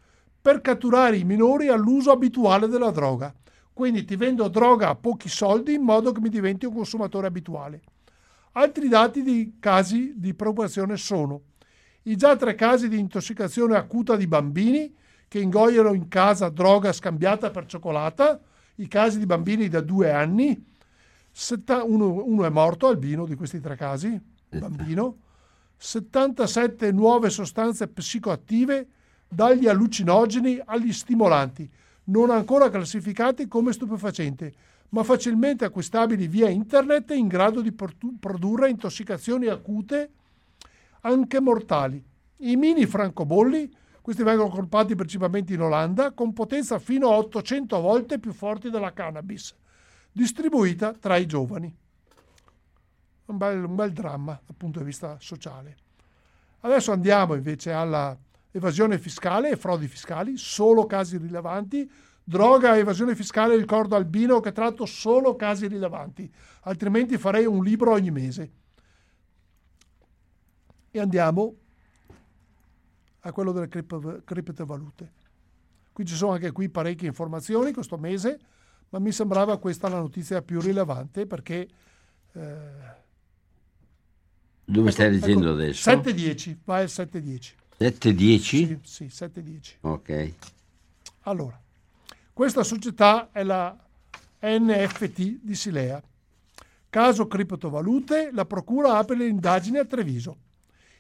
per 0.41 0.63
catturare 0.63 1.19
i 1.19 1.25
minori 1.25 1.69
all'uso 1.69 2.11
abituale 2.13 2.67
della 2.67 2.91
droga. 2.91 3.35
Quindi 3.81 4.05
ti 4.05 4.15
vendo 4.15 4.47
droga 4.49 4.91
a 4.91 4.95
pochi 4.95 5.31
soldi 5.31 5.73
in 5.73 5.81
modo 5.81 6.13
che 6.13 6.21
mi 6.21 6.29
diventi 6.29 6.67
un 6.67 6.75
consumatore 6.75 7.29
abituale. 7.29 7.81
Altri 8.53 8.89
dati 8.89 9.23
di 9.23 9.57
casi 9.59 10.13
di 10.17 10.35
preoccupazione 10.35 10.99
sono 10.99 11.41
i 12.03 12.15
già 12.15 12.37
tre 12.37 12.55
casi 12.55 12.91
di 12.91 12.99
intossicazione 12.99 13.77
acuta 13.77 14.17
di 14.17 14.27
bambini 14.27 14.95
che 15.27 15.41
ingoiano 15.41 15.95
in 15.95 16.09
casa 16.09 16.51
droga 16.51 16.93
scambiata 16.93 17.49
per 17.49 17.65
cioccolata, 17.65 18.39
i 18.75 18.87
casi 18.87 19.19
di 19.19 19.25
bambini 19.25 19.67
da 19.69 19.81
due 19.81 20.11
anni, 20.11 20.63
uno, 21.87 22.23
uno, 22.23 22.45
è 22.45 22.51
morto, 22.51 22.87
albino 22.87 23.25
di 23.25 23.35
questi 23.35 23.61
tre 23.61 23.77
casi, 23.77 24.21
bambino, 24.51 25.17
77 25.79 26.93
nuove 26.93 27.31
sostanze 27.31 27.89
psicoattive 27.89 28.87
dagli 29.27 29.67
allucinogeni 29.67 30.61
agli 30.67 30.93
stimolanti, 30.93 31.71
non 32.11 32.31
ancora 32.31 32.71
classificati 32.71 33.49
come 33.49 33.73
stupefacenti, 33.73 34.53
ma 34.91 35.03
facilmente 35.05 35.65
acquistabili 35.65 36.27
via 36.27 36.49
internet 36.49 37.11
in 37.11 37.29
grado 37.29 37.61
di 37.61 37.73
produrre 37.73 38.69
intossicazioni 38.69 39.47
acute 39.47 40.11
anche 41.03 41.41
mortali. 41.41 42.05
I 42.39 42.57
mini 42.57 42.87
francobolli, 42.87 43.73
questi 44.01 44.23
vengono 44.23 44.49
colpati 44.49 44.95
principalmente 44.95 45.55
in 45.55 45.61
Olanda, 45.61 46.13
con 46.13 46.33
potenza 46.33 46.79
fino 46.79 47.09
a 47.09 47.17
800 47.17 47.81
volte 47.81 48.19
più 48.19 48.33
forti 48.33 48.71
della 48.71 48.93
cannabis, 48.93 49.55
distribuita 50.11 50.93
tra 50.93 51.17
i 51.17 51.27
giovani. 51.27 51.73
Un 53.27 53.37
bel, 53.37 53.65
un 53.65 53.75
bel 53.77 53.93
dramma 53.93 54.41
dal 54.45 54.57
punto 54.57 54.81
di 54.81 54.87
vista 54.87 55.17
sociale. 55.21 55.77
Adesso 56.61 56.91
andiamo 56.91 57.35
invece 57.35 57.71
alla 57.71 58.19
evasione 58.53 58.99
fiscale 58.99 59.51
e 59.51 59.57
frodi 59.57 59.87
fiscali, 59.87 60.37
solo 60.37 60.87
casi 60.87 61.17
rilevanti, 61.17 61.91
droga 62.23 62.77
e 62.77 62.81
evasione 62.81 63.15
fiscale, 63.15 63.57
ricordo 63.57 63.97
Albino 63.97 64.41
che 64.41 64.53
tratto 64.53 64.87
solo 64.87 65.37
casi 65.37 65.67
rilevanti, 65.67 66.33
altrimenti 66.63 67.19
farei 67.19 67.47
un 67.47 67.63
libro 67.63 67.93
ogni 67.93 68.11
mese. 68.11 68.53
E 70.91 70.99
andiamo 70.99 71.55
a 73.21 73.33
quello 73.33 73.53
delle 73.53 73.69
criptovalute. 73.69 75.13
Qui 75.93 76.05
ci 76.05 76.15
sono 76.15 76.33
anche 76.33 76.53
qui 76.53 76.69
parecchie 76.69 77.09
informazioni 77.09 77.73
questo 77.73 77.99
mese, 77.99 78.39
ma 78.91 78.99
mi 78.99 79.13
sembrava 79.13 79.59
questa 79.59 79.89
la 79.89 79.99
notizia 79.99 80.43
più 80.43 80.61
rilevante 80.61 81.27
perché... 81.27 81.69
Eh, 82.33 82.99
Dove 84.65 84.87
ecco, 84.87 84.91
stai 84.91 85.11
leggendo 85.11 85.47
ecco, 85.47 85.55
adesso? 85.55 85.91
7.10, 85.91 86.57
vai 86.65 86.83
al 86.83 86.89
7.10. 86.89 87.53
7-10? 87.81 88.39
Sì, 88.43 88.79
sì 88.83 89.05
7-10. 89.05 89.77
Ok. 89.81 90.33
Allora, 91.23 91.59
questa 92.35 92.63
società 92.63 93.31
è 93.33 93.43
la 93.43 93.75
NFT 94.41 95.39
di 95.41 95.55
Silea. 95.55 96.03
Caso 96.91 97.27
criptovalute, 97.27 98.31
la 98.33 98.45
procura 98.45 98.99
apre 98.99 99.17
le 99.17 99.27
indagini 99.27 99.79
a 99.79 99.85
Treviso. 99.85 100.37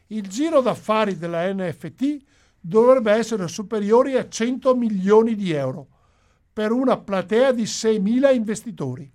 Il 0.07 0.29
giro 0.29 0.61
d'affari 0.61 1.19
della 1.19 1.53
NFT 1.53 2.16
dovrebbe 2.59 3.12
essere 3.12 3.47
superiore 3.49 4.19
a 4.19 4.29
100 4.29 4.75
milioni 4.75 5.35
di 5.35 5.53
euro. 5.53 5.88
per 6.53 6.73
una 6.73 6.99
platea 6.99 7.53
di 7.53 7.62
6.000 7.62 8.35
investitori. 8.35 9.11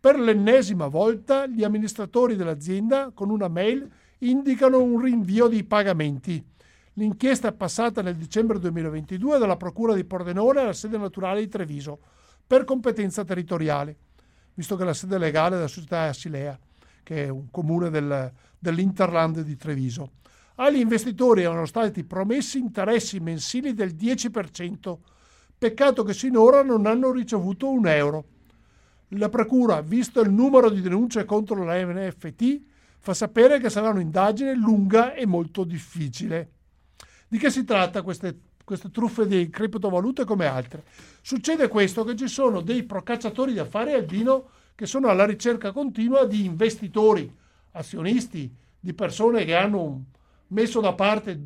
Per 0.00 0.18
l'ennesima 0.18 0.86
volta 0.86 1.46
gli 1.46 1.64
amministratori 1.64 2.36
dell'azienda 2.36 3.10
con 3.12 3.30
una 3.30 3.48
mail 3.48 3.90
indicano 4.18 4.80
un 4.80 5.00
rinvio 5.00 5.48
dei 5.48 5.64
pagamenti. 5.64 6.44
L'inchiesta 6.98 7.46
è 7.46 7.52
passata 7.52 8.02
nel 8.02 8.16
dicembre 8.16 8.58
2022 8.58 9.38
dalla 9.38 9.56
Procura 9.56 9.94
di 9.94 10.02
Pordenone 10.02 10.62
alla 10.62 10.72
sede 10.72 10.98
naturale 10.98 11.38
di 11.38 11.46
Treviso 11.46 12.00
per 12.44 12.64
competenza 12.64 13.24
territoriale, 13.24 13.96
visto 14.54 14.74
che 14.74 14.82
la 14.82 14.92
sede 14.92 15.16
legale 15.16 15.54
della 15.54 15.68
società 15.68 16.06
è 16.06 16.08
Asilea, 16.08 16.58
che 17.04 17.26
è 17.26 17.28
un 17.28 17.52
comune 17.52 17.90
del, 17.90 18.32
dell'Interland 18.58 19.42
di 19.42 19.56
Treviso. 19.56 20.10
Agli 20.56 20.80
investitori 20.80 21.42
erano 21.42 21.66
stati 21.66 22.02
promessi 22.02 22.58
interessi 22.58 23.20
mensili 23.20 23.74
del 23.74 23.94
10%, 23.94 24.96
peccato 25.56 26.02
che 26.02 26.12
sinora 26.12 26.64
non 26.64 26.84
hanno 26.86 27.12
ricevuto 27.12 27.70
un 27.70 27.86
euro. 27.86 28.24
La 29.10 29.28
Procura, 29.28 29.82
visto 29.82 30.20
il 30.20 30.30
numero 30.30 30.68
di 30.68 30.80
denunce 30.80 31.24
contro 31.24 31.62
la 31.62 31.80
NFT, 31.80 32.60
fa 32.98 33.14
sapere 33.14 33.60
che 33.60 33.70
sarà 33.70 33.90
un'indagine 33.90 34.52
lunga 34.56 35.14
e 35.14 35.26
molto 35.26 35.62
difficile. 35.62 36.54
Di 37.28 37.36
che 37.36 37.50
si 37.50 37.64
tratta 37.64 38.00
queste, 38.00 38.38
queste 38.64 38.90
truffe 38.90 39.26
di 39.26 39.50
criptovalute 39.50 40.24
come 40.24 40.46
altre? 40.46 40.84
Succede 41.20 41.68
questo 41.68 42.02
che 42.04 42.16
ci 42.16 42.26
sono 42.26 42.62
dei 42.62 42.84
procacciatori 42.84 43.52
di 43.52 43.58
affari 43.58 43.92
albino 43.92 44.48
che 44.74 44.86
sono 44.86 45.08
alla 45.08 45.26
ricerca 45.26 45.72
continua 45.72 46.24
di 46.24 46.44
investitori, 46.44 47.30
azionisti, 47.72 48.50
di 48.80 48.94
persone 48.94 49.44
che 49.44 49.54
hanno 49.54 50.04
messo 50.48 50.80
da 50.80 50.94
parte 50.94 51.38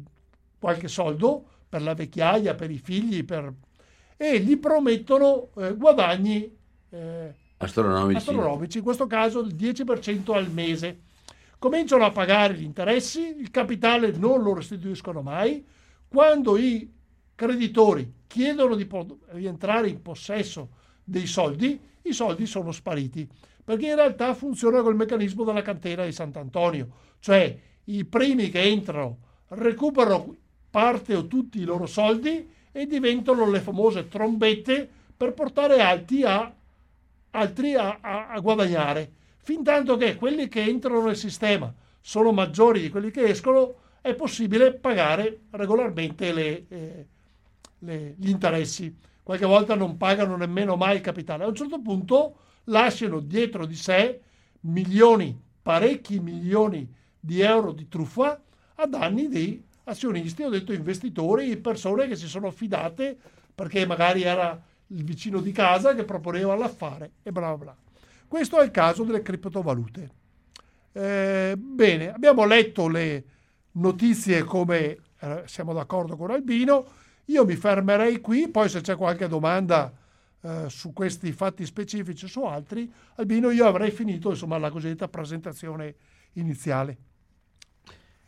qualche 0.58 0.86
soldo 0.86 1.44
per 1.68 1.82
la 1.82 1.94
vecchiaia, 1.94 2.54
per 2.54 2.70
i 2.70 2.78
figli, 2.78 3.24
per... 3.24 3.52
e 4.16 4.38
gli 4.38 4.58
promettono 4.58 5.48
eh, 5.56 5.74
guadagni 5.74 6.54
eh, 6.90 7.34
astronomici. 7.56 8.18
astronomici, 8.18 8.78
in 8.78 8.84
questo 8.84 9.06
caso 9.06 9.40
il 9.40 9.54
10% 9.54 10.32
al 10.34 10.50
mese. 10.50 11.00
Cominciano 11.62 12.04
a 12.04 12.10
pagare 12.10 12.54
gli 12.54 12.64
interessi, 12.64 13.36
il 13.38 13.52
capitale 13.52 14.10
non 14.10 14.42
lo 14.42 14.52
restituiscono 14.52 15.22
mai. 15.22 15.64
Quando 16.08 16.56
i 16.56 16.92
creditori 17.36 18.14
chiedono 18.26 18.74
di 18.74 18.84
rientrare 19.28 19.88
in 19.88 20.02
possesso 20.02 20.70
dei 21.04 21.26
soldi, 21.26 21.80
i 22.02 22.12
soldi 22.12 22.46
sono 22.46 22.72
spariti. 22.72 23.28
Perché 23.62 23.86
in 23.86 23.94
realtà 23.94 24.34
funziona 24.34 24.82
col 24.82 24.96
meccanismo 24.96 25.44
della 25.44 25.62
cantera 25.62 26.04
di 26.04 26.10
Sant'Antonio, 26.10 26.88
cioè 27.20 27.56
i 27.84 28.04
primi 28.06 28.50
che 28.50 28.62
entrano 28.62 29.18
recuperano 29.50 30.34
parte 30.68 31.14
o 31.14 31.28
tutti 31.28 31.60
i 31.60 31.64
loro 31.64 31.86
soldi 31.86 32.50
e 32.72 32.86
diventano 32.86 33.48
le 33.48 33.60
famose 33.60 34.08
trombette 34.08 34.90
per 35.16 35.32
portare 35.32 35.80
altri 35.80 36.24
a, 36.24 36.52
altri 37.30 37.74
a, 37.74 37.98
a, 38.00 38.26
a 38.30 38.40
guadagnare. 38.40 39.20
Fin 39.44 39.64
tanto 39.64 39.96
che 39.96 40.14
quelli 40.14 40.46
che 40.46 40.62
entrano 40.62 41.04
nel 41.04 41.16
sistema 41.16 41.72
sono 42.00 42.30
maggiori 42.30 42.80
di 42.80 42.90
quelli 42.90 43.10
che 43.10 43.24
escono, 43.24 43.74
è 44.00 44.14
possibile 44.14 44.72
pagare 44.72 45.40
regolarmente 45.50 46.32
le, 46.32 46.64
eh, 46.68 47.06
le, 47.80 48.14
gli 48.16 48.28
interessi. 48.28 48.96
Qualche 49.20 49.44
volta 49.44 49.74
non 49.74 49.96
pagano 49.96 50.36
nemmeno 50.36 50.76
mai 50.76 50.96
il 50.96 51.00
capitale. 51.00 51.42
A 51.42 51.48
un 51.48 51.56
certo 51.56 51.80
punto 51.80 52.36
lasciano 52.64 53.18
dietro 53.18 53.66
di 53.66 53.74
sé 53.74 54.20
milioni, 54.60 55.36
parecchi 55.60 56.20
milioni 56.20 56.88
di 57.18 57.40
euro 57.40 57.72
di 57.72 57.88
truffa 57.88 58.40
a 58.76 58.86
danni 58.86 59.26
di 59.26 59.60
azionisti, 59.84 60.44
ho 60.44 60.50
detto 60.50 60.72
investitori, 60.72 61.56
persone 61.56 62.06
che 62.06 62.14
si 62.14 62.28
sono 62.28 62.52
fidate 62.52 63.16
perché 63.52 63.86
magari 63.86 64.22
era 64.22 64.60
il 64.86 65.02
vicino 65.02 65.40
di 65.40 65.50
casa 65.50 65.96
che 65.96 66.04
proponeva 66.04 66.54
l'affare 66.54 67.10
e 67.24 67.32
bla 67.32 67.56
bla. 67.56 67.76
Questo 68.32 68.58
è 68.58 68.64
il 68.64 68.70
caso 68.70 69.04
delle 69.04 69.20
criptovalute. 69.20 70.10
Eh, 70.92 71.54
bene, 71.54 72.10
abbiamo 72.10 72.46
letto 72.46 72.88
le 72.88 73.24
notizie 73.72 74.42
come 74.42 74.96
eh, 75.20 75.42
siamo 75.44 75.74
d'accordo 75.74 76.16
con 76.16 76.30
Albino. 76.30 76.86
Io 77.26 77.44
mi 77.44 77.56
fermerei 77.56 78.22
qui, 78.22 78.48
poi 78.48 78.70
se 78.70 78.80
c'è 78.80 78.96
qualche 78.96 79.28
domanda 79.28 79.92
eh, 80.40 80.64
su 80.70 80.94
questi 80.94 81.30
fatti 81.32 81.66
specifici 81.66 82.24
o 82.24 82.28
su 82.28 82.42
altri, 82.44 82.90
Albino, 83.16 83.50
io 83.50 83.66
avrei 83.66 83.90
finito 83.90 84.30
insomma 84.30 84.56
la 84.56 84.70
cosiddetta 84.70 85.08
presentazione 85.08 85.94
iniziale. 86.32 86.96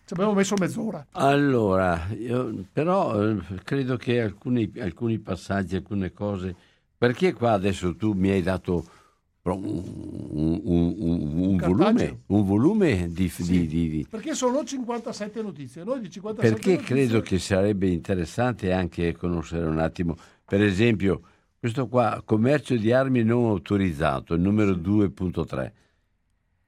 Ci 0.04 0.12
abbiamo 0.12 0.34
messo 0.34 0.54
mezz'ora. 0.58 1.06
Allora, 1.12 2.08
io, 2.10 2.66
però 2.70 3.26
eh, 3.26 3.38
credo 3.64 3.96
che 3.96 4.20
alcuni, 4.20 4.70
alcuni 4.80 5.18
passaggi, 5.18 5.76
alcune 5.76 6.12
cose, 6.12 6.54
perché 6.98 7.32
qua 7.32 7.52
adesso 7.52 7.96
tu 7.96 8.12
mi 8.12 8.28
hai 8.28 8.42
dato 8.42 8.84
un, 9.52 10.62
un, 10.64 10.94
un, 10.96 11.56
volume, 11.56 12.22
un 12.26 12.44
volume 12.44 13.08
di, 13.12 13.28
sì, 13.28 13.66
di, 13.66 13.66
di, 13.66 14.06
Perché 14.08 14.34
sono 14.34 14.64
57 14.64 15.42
notizie. 15.42 15.84
Noi 15.84 16.00
di 16.00 16.10
57 16.10 16.54
perché 16.54 16.72
notizie... 16.72 16.94
credo 16.94 17.20
che 17.20 17.38
sarebbe 17.38 17.88
interessante 17.88 18.72
anche 18.72 19.14
conoscere 19.14 19.66
un 19.66 19.78
attimo, 19.78 20.16
per 20.46 20.62
esempio, 20.62 21.20
questo 21.58 21.88
qua, 21.88 22.22
commercio 22.24 22.76
di 22.76 22.90
armi 22.90 23.22
non 23.22 23.44
autorizzato, 23.50 24.32
il 24.32 24.40
numero 24.40 24.72
2.3, 24.72 25.72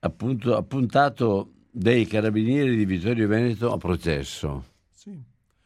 appunto, 0.01 0.55
appuntato 0.55 1.53
dei 1.71 2.07
carabinieri 2.07 2.77
di 2.77 2.85
Vittorio 2.85 3.27
Veneto 3.27 3.73
a 3.73 3.79
processo. 3.79 4.65
Sì. 4.93 5.19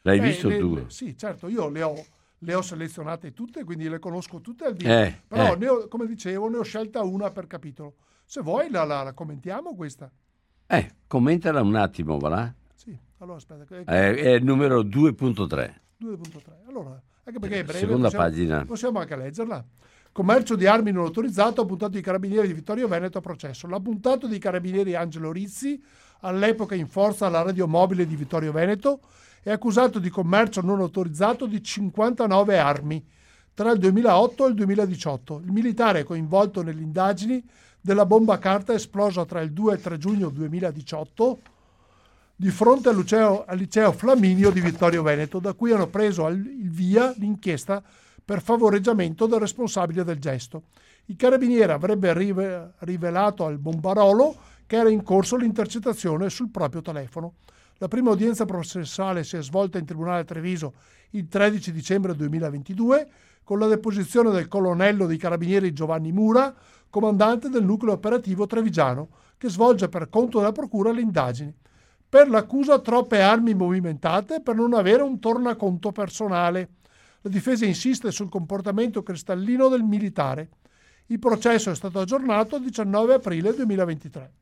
L'hai 0.02 0.20
Beh, 0.20 0.26
visto 0.26 0.48
le, 0.48 0.58
tu? 0.58 0.74
Le, 0.74 0.84
sì, 0.86 1.16
certo, 1.16 1.48
io 1.48 1.68
le 1.68 1.82
ho 1.82 2.04
le 2.42 2.54
ho 2.54 2.62
selezionate 2.62 3.32
tutte, 3.32 3.64
quindi 3.64 3.88
le 3.88 3.98
conosco 3.98 4.40
tutte 4.40 4.64
al 4.64 4.74
eh, 4.78 5.22
Però, 5.26 5.54
eh. 5.56 5.68
ho, 5.68 5.88
come 5.88 6.06
dicevo, 6.06 6.48
ne 6.48 6.58
ho 6.58 6.62
scelta 6.62 7.02
una 7.02 7.30
per 7.30 7.46
capitolo. 7.46 7.96
Se 8.24 8.40
vuoi 8.40 8.70
la, 8.70 8.84
la, 8.84 9.02
la 9.02 9.12
commentiamo 9.12 9.74
questa. 9.74 10.10
Eh, 10.66 10.94
commentala 11.06 11.60
un 11.62 11.74
attimo, 11.74 12.18
va 12.18 12.28
là? 12.28 12.54
Sì, 12.74 12.96
allora 13.18 13.36
aspetta. 13.36 13.84
È, 13.84 14.14
è 14.14 14.30
il 14.34 14.44
numero 14.44 14.82
2.3. 14.82 15.74
2.3. 16.00 16.68
Allora, 16.68 17.00
anche 17.24 17.38
perché 17.38 17.60
è 17.60 17.64
breve, 17.64 17.78
Seconda 17.80 18.04
possiamo, 18.04 18.24
pagina. 18.24 18.64
possiamo 18.64 18.98
anche 19.00 19.16
leggerla. 19.16 19.64
Commercio 20.12 20.56
di 20.56 20.66
armi 20.66 20.90
non 20.92 21.04
autorizzato, 21.04 21.60
appuntato 21.60 21.92
di 21.92 22.00
carabinieri 22.00 22.46
di 22.48 22.54
Vittorio 22.54 22.88
Veneto 22.88 23.18
a 23.18 23.20
processo. 23.20 23.66
L'appuntato 23.66 24.26
di 24.26 24.38
carabinieri 24.38 24.94
Angelo 24.94 25.30
Rizzi, 25.30 25.80
all'epoca 26.20 26.74
in 26.74 26.88
forza 26.88 27.26
alla 27.26 27.42
radio 27.42 27.68
mobile 27.68 28.06
di 28.06 28.16
Vittorio 28.16 28.50
Veneto, 28.50 29.00
è 29.42 29.50
accusato 29.50 29.98
di 29.98 30.10
commercio 30.10 30.60
non 30.60 30.80
autorizzato 30.80 31.46
di 31.46 31.62
59 31.62 32.58
armi 32.58 33.04
tra 33.54 33.70
il 33.72 33.78
2008 33.78 34.46
e 34.46 34.48
il 34.48 34.54
2018. 34.54 35.42
Il 35.44 35.52
militare 35.52 36.00
è 36.00 36.04
coinvolto 36.04 36.62
nelle 36.62 36.82
indagini 36.82 37.42
della 37.80 38.06
bomba 38.06 38.38
carta 38.38 38.74
esplosa 38.74 39.24
tra 39.24 39.40
il 39.40 39.52
2 39.52 39.72
e 39.72 39.76
il 39.76 39.82
3 39.82 39.98
giugno 39.98 40.28
2018 40.28 41.38
di 42.36 42.50
fronte 42.50 42.88
al 42.88 42.96
liceo 42.96 43.92
Flaminio 43.92 44.50
di 44.50 44.60
Vittorio 44.60 45.02
Veneto, 45.02 45.40
da 45.40 45.52
cui 45.52 45.72
hanno 45.72 45.88
preso 45.88 46.26
il 46.28 46.70
via 46.70 47.12
l'inchiesta 47.18 47.82
per 48.24 48.40
favoreggiamento 48.40 49.26
del 49.26 49.40
responsabile 49.40 50.04
del 50.04 50.18
gesto. 50.18 50.62
Il 51.06 51.16
carabiniere 51.16 51.72
avrebbe 51.72 52.14
rivelato 52.78 53.44
al 53.44 53.58
bombarolo 53.58 54.36
che 54.66 54.76
era 54.76 54.88
in 54.88 55.02
corso 55.02 55.36
l'intercettazione 55.36 56.30
sul 56.30 56.48
proprio 56.48 56.80
telefono. 56.80 57.34
La 57.82 57.88
prima 57.88 58.10
udienza 58.10 58.44
processuale 58.44 59.24
si 59.24 59.38
è 59.38 59.42
svolta 59.42 59.78
in 59.78 59.86
Tribunale 59.86 60.24
Treviso 60.24 60.74
il 61.12 61.28
13 61.28 61.72
dicembre 61.72 62.14
2022 62.14 63.08
con 63.42 63.58
la 63.58 63.68
deposizione 63.68 64.30
del 64.32 64.48
colonnello 64.48 65.06
dei 65.06 65.16
carabinieri 65.16 65.72
Giovanni 65.72 66.12
Mura, 66.12 66.54
comandante 66.90 67.48
del 67.48 67.64
nucleo 67.64 67.94
operativo 67.94 68.44
trevigiano, 68.44 69.08
che 69.38 69.48
svolge 69.48 69.88
per 69.88 70.10
conto 70.10 70.40
della 70.40 70.52
Procura 70.52 70.92
le 70.92 71.00
indagini. 71.00 71.54
Per 72.06 72.28
l'accusa 72.28 72.80
troppe 72.80 73.22
armi 73.22 73.54
movimentate 73.54 74.42
per 74.42 74.56
non 74.56 74.74
avere 74.74 75.02
un 75.02 75.18
tornaconto 75.18 75.90
personale. 75.90 76.68
La 77.22 77.30
difesa 77.30 77.64
insiste 77.64 78.10
sul 78.10 78.28
comportamento 78.28 79.02
cristallino 79.02 79.68
del 79.68 79.84
militare. 79.84 80.50
Il 81.06 81.18
processo 81.18 81.70
è 81.70 81.74
stato 81.74 81.98
aggiornato 81.98 82.56
il 82.56 82.62
19 82.64 83.14
aprile 83.14 83.54
2023. 83.54 84.32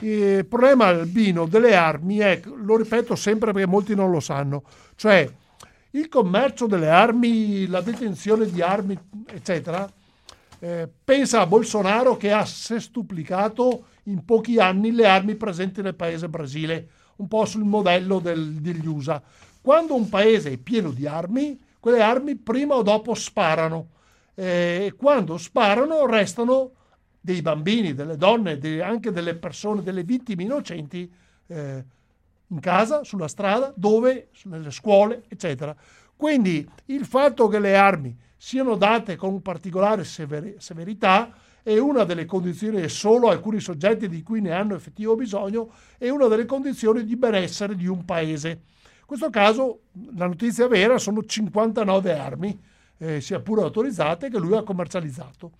Il 0.00 0.44
problema 0.46 0.86
albino 0.86 1.46
delle 1.46 1.74
armi 1.74 2.18
è, 2.18 2.40
lo 2.44 2.76
ripeto 2.76 3.14
sempre 3.14 3.52
perché 3.52 3.68
molti 3.68 3.94
non 3.94 4.10
lo 4.10 4.20
sanno, 4.20 4.64
cioè 4.96 5.28
il 5.90 6.08
commercio 6.08 6.66
delle 6.66 6.88
armi, 6.88 7.66
la 7.66 7.80
detenzione 7.80 8.50
di 8.50 8.60
armi, 8.60 8.98
eccetera, 9.26 9.88
eh, 10.58 10.88
pensa 11.04 11.40
a 11.40 11.46
Bolsonaro 11.46 12.16
che 12.16 12.32
ha 12.32 12.44
sestuplicato 12.44 13.84
in 14.04 14.24
pochi 14.24 14.58
anni 14.58 14.90
le 14.90 15.06
armi 15.06 15.36
presenti 15.36 15.82
nel 15.82 15.94
paese 15.94 16.28
Brasile, 16.28 16.88
un 17.16 17.28
po' 17.28 17.44
sul 17.44 17.64
modello 17.64 18.18
del, 18.18 18.54
degli 18.54 18.86
USA. 18.86 19.22
Quando 19.60 19.94
un 19.94 20.08
paese 20.08 20.50
è 20.50 20.56
pieno 20.56 20.90
di 20.90 21.06
armi, 21.06 21.58
quelle 21.78 22.02
armi 22.02 22.34
prima 22.34 22.74
o 22.74 22.82
dopo 22.82 23.14
sparano 23.14 23.88
e 24.34 24.86
eh, 24.86 24.94
quando 24.96 25.38
sparano 25.38 26.06
restano 26.06 26.72
dei 27.24 27.40
bambini, 27.40 27.94
delle 27.94 28.18
donne, 28.18 28.58
de, 28.58 28.82
anche 28.82 29.10
delle 29.10 29.34
persone, 29.34 29.82
delle 29.82 30.02
vittime 30.02 30.42
innocenti 30.42 31.10
eh, 31.46 31.84
in 32.48 32.60
casa, 32.60 33.02
sulla 33.02 33.28
strada, 33.28 33.72
dove, 33.74 34.28
nelle 34.42 34.70
scuole, 34.70 35.22
eccetera. 35.28 35.74
Quindi 36.14 36.68
il 36.86 37.06
fatto 37.06 37.48
che 37.48 37.58
le 37.60 37.76
armi 37.76 38.14
siano 38.36 38.76
date 38.76 39.16
con 39.16 39.40
particolare 39.40 40.04
sever- 40.04 40.58
severità 40.58 41.32
è 41.62 41.78
una 41.78 42.04
delle 42.04 42.26
condizioni, 42.26 42.82
e 42.82 42.90
solo 42.90 43.30
alcuni 43.30 43.58
soggetti 43.58 44.06
di 44.06 44.22
cui 44.22 44.42
ne 44.42 44.52
hanno 44.52 44.74
effettivo 44.74 45.16
bisogno, 45.16 45.70
è 45.96 46.10
una 46.10 46.26
delle 46.26 46.44
condizioni 46.44 47.04
di 47.04 47.16
benessere 47.16 47.74
di 47.74 47.86
un 47.86 48.04
paese. 48.04 48.50
In 48.50 49.06
questo 49.06 49.30
caso 49.30 49.84
la 50.14 50.26
notizia 50.26 50.68
vera 50.68 50.98
sono 50.98 51.24
59 51.24 52.12
armi, 52.12 52.60
eh, 52.98 53.22
sia 53.22 53.40
pure 53.40 53.62
autorizzate, 53.62 54.28
che 54.28 54.38
lui 54.38 54.54
ha 54.54 54.62
commercializzato. 54.62 55.52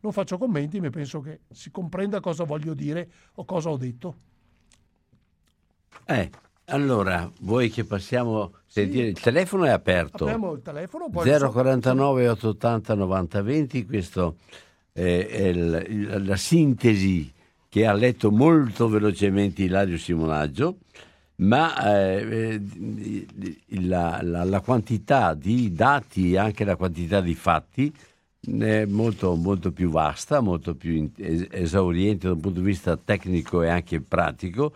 Non 0.00 0.12
faccio 0.12 0.38
commenti, 0.38 0.80
ma 0.80 0.90
penso 0.90 1.20
che 1.20 1.40
si 1.50 1.70
comprenda 1.70 2.20
cosa 2.20 2.44
voglio 2.44 2.74
dire 2.74 3.08
o 3.34 3.44
cosa 3.44 3.70
ho 3.70 3.76
detto. 3.76 4.16
Eh, 6.04 6.30
allora, 6.66 7.30
vuoi 7.40 7.70
che 7.70 7.84
passiamo... 7.84 8.52
Sì. 8.66 8.80
Il 8.80 9.18
telefono 9.18 9.64
è 9.64 9.70
aperto. 9.70 10.24
Abbiamo 10.24 10.52
il 10.52 10.62
telefono. 10.62 11.08
049 11.10 12.28
880 12.28 12.94
9020, 12.94 13.86
questo 13.86 14.36
è, 14.92 15.00
il, 15.00 16.22
la 16.24 16.36
sintesi 16.36 17.32
che 17.68 17.86
ha 17.86 17.92
letto 17.92 18.30
molto 18.30 18.88
velocemente 18.88 19.62
Ilario 19.62 19.98
Simonaggio, 19.98 20.78
ma 21.36 21.94
eh, 21.94 22.60
la, 23.80 24.20
la, 24.22 24.44
la, 24.44 24.60
quantità 24.60 25.34
di 25.34 25.72
dati 25.72 26.32
e 26.32 26.38
anche 26.38 26.64
la 26.64 26.76
quantità 26.76 27.20
di 27.20 27.34
fatti 27.34 27.92
molto, 28.46 29.34
molto 29.34 29.72
più 29.72 29.90
vasta, 29.90 30.40
molto 30.40 30.74
più 30.74 31.10
esauriente 31.16 32.26
da 32.26 32.34
un 32.34 32.40
punto 32.40 32.60
di 32.60 32.66
vista 32.66 32.96
tecnico 32.96 33.62
e 33.62 33.68
anche 33.68 34.00
pratico. 34.00 34.72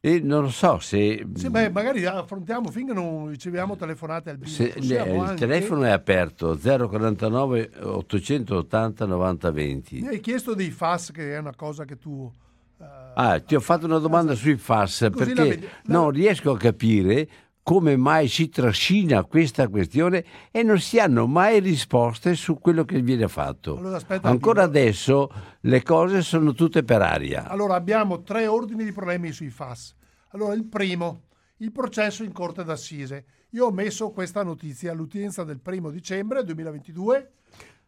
E 0.00 0.20
non 0.20 0.42
lo 0.42 0.50
so 0.50 0.78
se... 0.78 1.26
Sì, 1.34 1.50
beh, 1.50 1.70
magari 1.70 2.04
affrontiamo 2.04 2.70
finché 2.70 2.92
non 2.92 3.28
riceviamo 3.28 3.74
telefonate 3.74 4.30
al 4.30 4.38
se, 4.44 4.74
il 4.76 4.96
anche... 4.96 5.34
telefono 5.34 5.82
è 5.82 5.90
aperto 5.90 6.56
049 6.56 7.70
880 7.82 9.04
9020. 9.04 10.00
Mi 10.02 10.08
hai 10.08 10.20
chiesto 10.20 10.54
dei 10.54 10.70
FAS 10.70 11.10
che 11.10 11.34
è 11.34 11.38
una 11.38 11.54
cosa 11.56 11.84
che 11.84 11.98
tu... 11.98 12.30
Uh, 12.78 12.84
ah, 13.14 13.40
ti 13.40 13.56
ho 13.56 13.60
fatto 13.60 13.86
una 13.86 13.98
domanda 13.98 14.34
sui 14.34 14.56
FAS 14.56 15.08
perché 15.12 15.68
non 15.86 16.10
riesco 16.10 16.52
a 16.52 16.58
capire 16.58 17.28
come 17.66 17.96
mai 17.96 18.28
si 18.28 18.48
trascina 18.48 19.24
questa 19.24 19.66
questione 19.66 20.24
e 20.52 20.62
non 20.62 20.78
si 20.78 21.00
hanno 21.00 21.26
mai 21.26 21.58
risposte 21.58 22.36
su 22.36 22.60
quello 22.60 22.84
che 22.84 23.02
viene 23.02 23.26
fatto. 23.26 23.76
Allora, 23.78 24.00
Ancora 24.20 24.60
io... 24.60 24.68
adesso 24.68 25.30
le 25.62 25.82
cose 25.82 26.22
sono 26.22 26.52
tutte 26.52 26.84
per 26.84 27.02
aria. 27.02 27.48
Allora 27.48 27.74
abbiamo 27.74 28.22
tre 28.22 28.46
ordini 28.46 28.84
di 28.84 28.92
problemi 28.92 29.32
sui 29.32 29.50
FAS. 29.50 29.96
Allora 30.28 30.54
il 30.54 30.64
primo, 30.64 31.22
il 31.56 31.72
processo 31.72 32.22
in 32.22 32.30
corte 32.30 32.62
d'assise. 32.62 33.24
Io 33.50 33.66
ho 33.66 33.72
messo 33.72 34.10
questa 34.10 34.44
notizia 34.44 34.92
all'utenza 34.92 35.42
del 35.42 35.58
primo 35.58 35.90
dicembre 35.90 36.44
2022. 36.44 37.30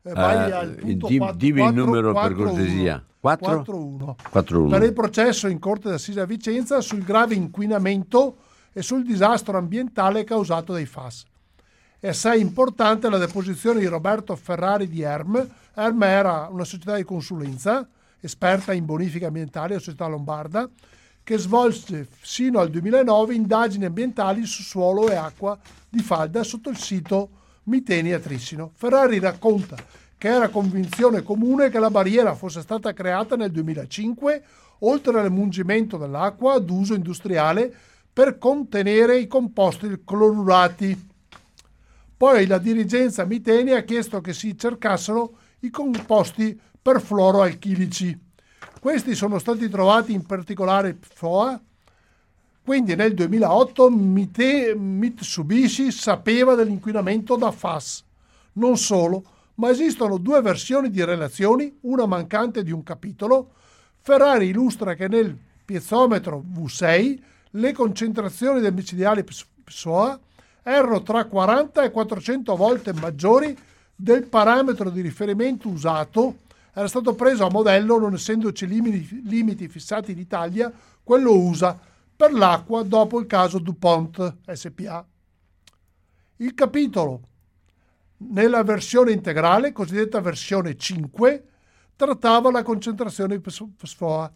Eh, 0.03 0.12
vai 0.12 0.51
uh, 0.51 0.55
al 0.55 0.75
punto 0.75 1.07
di, 1.07 1.19
4, 1.19 1.37
dimmi 1.37 1.61
4, 1.61 1.77
il 1.79 1.87
numero 1.87 2.11
4, 2.11 2.35
per 2.35 2.45
cortesia. 2.47 3.07
4? 3.21 3.61
4-1. 3.61 4.14
4-1. 4.33 4.69
Per 4.71 4.83
il 4.83 4.93
processo 4.93 5.47
in 5.47 5.61
corte 5.61 5.88
d'assise 5.88 6.21
a 6.21 6.25
Vicenza 6.25 6.81
sul 6.81 7.05
grave 7.05 7.37
inquinamento 7.37 8.38
e 8.79 8.83
sul 8.83 9.03
disastro 9.03 9.59
ambientale 9.59 10.23
causato 10.23 10.73
dai 10.73 10.87
FAS. 10.87 11.25
È 11.99 12.07
assai 12.07 12.41
importante 12.41 13.11
la 13.11 13.19
deposizione 13.19 13.81
di 13.81 13.87
Roberto 13.87 14.37
Ferrari 14.37 14.87
di 14.87 15.03
ERM. 15.03 15.49
ERM 15.75 16.03
era 16.05 16.47
una 16.49 16.62
società 16.62 16.95
di 16.95 17.03
consulenza, 17.03 17.88
esperta 18.21 18.73
in 18.73 18.85
bonifica 18.85 19.27
ambientale, 19.27 19.75
la 19.75 19.81
società 19.81 20.07
lombarda, 20.07 20.71
che 21.25 21.38
svolse 21.38 22.07
sino 22.21 22.61
al 22.61 22.71
2009 22.71 23.35
indagini 23.35 23.85
ambientali 23.85 24.47
su 24.47 24.62
suolo 24.62 25.11
e 25.11 25.17
acqua 25.17 25.59
di 25.88 25.99
falda 25.99 26.45
sotto 26.45 26.71
il 26.71 26.79
sito 26.79 27.31
Miteni 27.64 28.12
a 28.12 28.21
Trissino. 28.21 28.71
Ferrari 28.75 29.19
racconta 29.19 29.75
che 30.17 30.29
era 30.29 30.51
convinzione 30.51 31.25
comune 31.25 31.69
che 31.69 31.81
la 31.81 31.91
barriera 31.91 32.37
fosse 32.37 32.61
stata 32.61 32.93
creata 32.93 33.35
nel 33.35 33.51
2005, 33.51 34.45
oltre 34.81 35.19
all'emungimento 35.19 35.97
dell'acqua 35.97 36.55
ad 36.55 36.71
uso 36.71 36.95
industriale 36.95 37.75
per 38.19 38.37
contenere 38.37 39.17
i 39.17 39.29
composti 39.29 40.03
clorurati. 40.05 41.09
Poi 42.17 42.47
la 42.49 42.59
dirigenza 42.59 43.25
Miteni 43.25 43.71
ha 43.71 43.85
chiesto 43.85 44.21
che 44.21 44.33
si 44.33 44.59
cercassero 44.59 45.37
i 45.61 45.71
composti 45.71 46.61
perfluoroalchilici. 46.83 48.19
Questi 48.81 49.15
sono 49.15 49.39
stati 49.39 49.69
trovati 49.69 50.15
in 50.15 50.27
particolare 50.27 50.99
FOA. 51.01 51.61
Quindi 52.65 52.97
nel 52.97 53.15
2008 53.15 53.89
Mite, 53.89 54.75
Mitsubishi 54.75 55.93
sapeva 55.93 56.57
dell'inquinamento 56.57 57.37
da 57.37 57.53
FAS. 57.53 58.03
Non 58.55 58.77
solo, 58.79 59.23
ma 59.55 59.71
esistono 59.71 60.19
due 60.19 60.43
versioni 60.43 60.91
di 60.91 61.05
relazioni, 61.05 61.73
una 61.83 62.07
mancante 62.07 62.65
di 62.65 62.73
un 62.73 62.83
capitolo. 62.83 63.53
Ferrari 64.01 64.49
illustra 64.49 64.95
che 64.95 65.07
nel 65.07 65.39
piezometro 65.65 66.43
V6 66.53 67.37
le 67.53 67.73
concentrazioni 67.73 68.61
del 68.61 68.75
micidiale 68.75 69.25
PSOA 69.25 70.19
erano 70.63 71.03
tra 71.03 71.25
40 71.25 71.83
e 71.83 71.91
400 71.91 72.57
volte 72.57 72.93
maggiori 72.93 73.57
del 73.95 74.25
parametro 74.27 74.91
di 74.91 75.01
riferimento 75.01 75.69
usato, 75.69 76.37
era 76.73 76.87
stato 76.87 77.15
preso 77.15 77.47
a 77.47 77.51
modello 77.51 77.99
non 77.99 78.15
essendoci 78.15 78.67
limiti, 78.67 79.23
limiti 79.25 79.67
fissati 79.69 80.13
in 80.13 80.19
Italia, 80.19 80.73
quello 81.03 81.33
USA 81.33 81.77
per 82.15 82.33
l'acqua 82.33 82.83
dopo 82.83 83.19
il 83.19 83.27
caso 83.27 83.59
DuPont 83.59 84.37
SPA. 84.53 85.05
Il 86.37 86.55
capitolo 86.55 87.21
nella 88.19 88.63
versione 88.63 89.13
integrale, 89.13 89.73
cosiddetta 89.73 90.21
versione 90.21 90.77
5, 90.77 91.45
trattava 91.97 92.51
la 92.51 92.63
concentrazione 92.63 93.37
di 93.37 93.43
PSFOA 93.43 94.31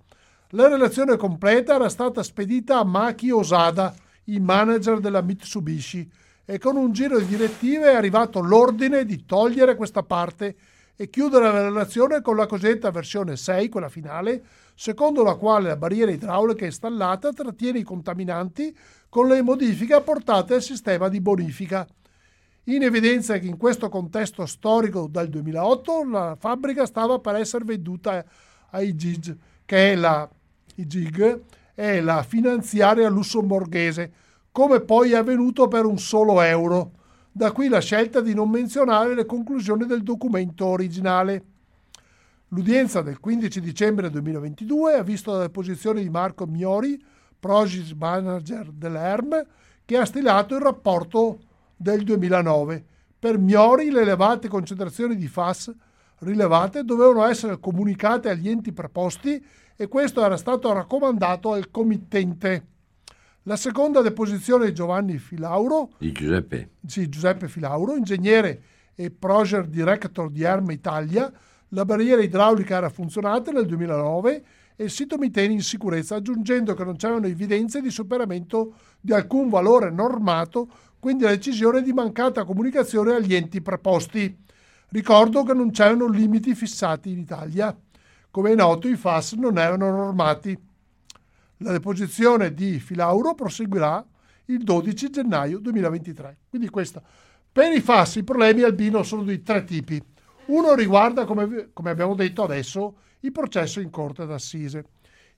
la 0.54 0.68
relazione 0.68 1.16
completa 1.16 1.76
era 1.76 1.88
stata 1.88 2.22
spedita 2.22 2.78
a 2.78 2.84
Maki 2.84 3.30
Osada, 3.30 3.94
il 4.24 4.42
manager 4.42 5.00
della 5.00 5.22
Mitsubishi, 5.22 6.10
e 6.44 6.58
con 6.58 6.76
un 6.76 6.92
giro 6.92 7.18
di 7.18 7.24
direttive 7.24 7.90
è 7.90 7.94
arrivato 7.94 8.40
l'ordine 8.40 9.06
di 9.06 9.24
togliere 9.24 9.76
questa 9.76 10.02
parte 10.02 10.54
e 10.94 11.08
chiudere 11.08 11.50
la 11.50 11.62
relazione 11.62 12.20
con 12.20 12.36
la 12.36 12.44
cosiddetta 12.44 12.90
versione 12.90 13.36
6, 13.36 13.70
quella 13.70 13.88
finale, 13.88 14.44
secondo 14.74 15.22
la 15.22 15.36
quale 15.36 15.68
la 15.68 15.76
barriera 15.76 16.10
idraulica 16.10 16.66
installata 16.66 17.32
trattiene 17.32 17.78
i 17.78 17.82
contaminanti 17.82 18.76
con 19.08 19.28
le 19.28 19.40
modifiche 19.40 19.94
apportate 19.94 20.52
al 20.54 20.62
sistema 20.62 21.08
di 21.08 21.22
bonifica. 21.22 21.86
In 22.64 22.82
evidenza 22.82 23.38
che 23.38 23.46
in 23.46 23.56
questo 23.56 23.88
contesto 23.88 24.44
storico 24.44 25.08
dal 25.10 25.28
2008 25.28 26.04
la 26.10 26.36
fabbrica 26.38 26.84
stava 26.84 27.18
per 27.20 27.36
essere 27.36 27.64
venduta 27.64 28.22
ai 28.72 28.94
GIG, 28.94 29.34
che 29.64 29.92
è 29.92 29.96
la 29.96 30.28
i 30.76 30.86
GIG, 30.86 31.40
è 31.74 32.00
la 32.00 32.22
finanziaria 32.22 33.08
lussemburghese, 33.08 34.12
come 34.52 34.80
poi 34.80 35.12
è 35.12 35.16
avvenuto 35.16 35.68
per 35.68 35.84
un 35.84 35.98
solo 35.98 36.40
euro. 36.42 36.92
Da 37.32 37.52
qui 37.52 37.68
la 37.68 37.80
scelta 37.80 38.20
di 38.20 38.34
non 38.34 38.50
menzionare 38.50 39.14
le 39.14 39.24
conclusioni 39.24 39.86
del 39.86 40.02
documento 40.02 40.66
originale. 40.66 41.44
L'udienza 42.48 43.00
del 43.00 43.18
15 43.18 43.60
dicembre 43.60 44.10
2022 44.10 44.94
ha 44.94 45.02
visto 45.02 45.32
la 45.32 45.38
deposizione 45.38 46.02
di 46.02 46.10
Marco 46.10 46.44
Miori, 46.46 47.02
Progis 47.40 47.92
Manager 47.92 48.70
dell'ERM, 48.70 49.46
che 49.86 49.96
ha 49.96 50.04
stilato 50.04 50.54
il 50.54 50.60
rapporto 50.60 51.38
del 51.74 52.04
2009. 52.04 52.84
Per 53.18 53.38
Miori 53.38 53.90
le 53.90 54.02
elevate 54.02 54.48
concentrazioni 54.48 55.16
di 55.16 55.28
FAS 55.28 55.72
rilevate 56.18 56.84
dovevano 56.84 57.24
essere 57.24 57.58
comunicate 57.58 58.28
agli 58.28 58.48
enti 58.48 58.72
preposti 58.72 59.44
e 59.76 59.88
questo 59.88 60.24
era 60.24 60.36
stato 60.36 60.72
raccomandato 60.72 61.52
al 61.52 61.70
committente. 61.70 62.66
La 63.44 63.56
seconda 63.56 64.02
deposizione 64.02 64.66
di 64.66 64.74
Giovanni 64.74 65.18
Filauro, 65.18 65.90
di 65.98 66.12
Giuseppe. 66.12 66.70
Sì, 66.86 67.08
Giuseppe 67.08 67.48
Filauro, 67.48 67.96
ingegnere 67.96 68.62
e 68.94 69.10
project 69.10 69.68
director 69.68 70.30
di 70.30 70.44
Arma 70.44 70.72
Italia, 70.72 71.32
la 71.68 71.84
barriera 71.84 72.22
idraulica 72.22 72.76
era 72.76 72.90
funzionata 72.90 73.50
nel 73.50 73.66
2009 73.66 74.44
e 74.76 74.84
il 74.84 74.90
sito 74.90 75.16
Miteni 75.16 75.54
in 75.54 75.62
sicurezza, 75.62 76.16
aggiungendo 76.16 76.74
che 76.74 76.84
non 76.84 76.96
c'erano 76.96 77.26
evidenze 77.26 77.80
di 77.80 77.90
superamento 77.90 78.74
di 79.00 79.12
alcun 79.12 79.48
valore 79.48 79.90
normato, 79.90 80.68
quindi 80.98 81.24
la 81.24 81.30
decisione 81.30 81.82
di 81.82 81.92
mancata 81.92 82.44
comunicazione 82.44 83.14
agli 83.14 83.34
enti 83.34 83.60
preposti. 83.60 84.36
Ricordo 84.90 85.42
che 85.42 85.54
non 85.54 85.70
c'erano 85.70 86.06
limiti 86.06 86.54
fissati 86.54 87.10
in 87.10 87.18
Italia. 87.18 87.74
Come 88.32 88.52
è 88.52 88.54
noto, 88.54 88.88
i 88.88 88.96
FAS 88.96 89.34
non 89.34 89.58
erano 89.58 89.90
normati. 89.90 90.58
La 91.58 91.70
deposizione 91.70 92.54
di 92.54 92.80
Filauro 92.80 93.34
proseguirà 93.34 94.02
il 94.46 94.64
12 94.64 95.10
gennaio 95.10 95.58
2023. 95.58 96.38
Quindi 96.48 96.70
questo. 96.70 97.02
Per 97.52 97.70
i 97.70 97.82
FAS 97.82 98.14
i 98.14 98.24
problemi 98.24 98.62
albino 98.62 99.02
sono 99.02 99.22
di 99.22 99.42
tre 99.42 99.64
tipi. 99.64 100.02
Uno 100.46 100.74
riguarda, 100.74 101.26
come, 101.26 101.68
come 101.74 101.90
abbiamo 101.90 102.14
detto 102.14 102.42
adesso, 102.42 102.96
il 103.20 103.32
processo 103.32 103.80
in 103.80 103.90
corte 103.90 104.24
d'assise. 104.24 104.86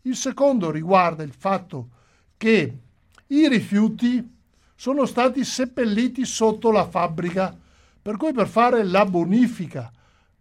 Il 0.02 0.14
secondo 0.14 0.70
riguarda 0.70 1.24
il 1.24 1.34
fatto 1.36 1.88
che 2.36 2.78
i 3.26 3.48
rifiuti 3.48 4.36
sono 4.76 5.04
stati 5.04 5.44
seppelliti 5.44 6.24
sotto 6.24 6.70
la 6.70 6.88
fabbrica. 6.88 7.58
Per 8.00 8.16
cui 8.16 8.32
per 8.32 8.46
fare 8.46 8.84
la 8.84 9.04
bonifica 9.04 9.90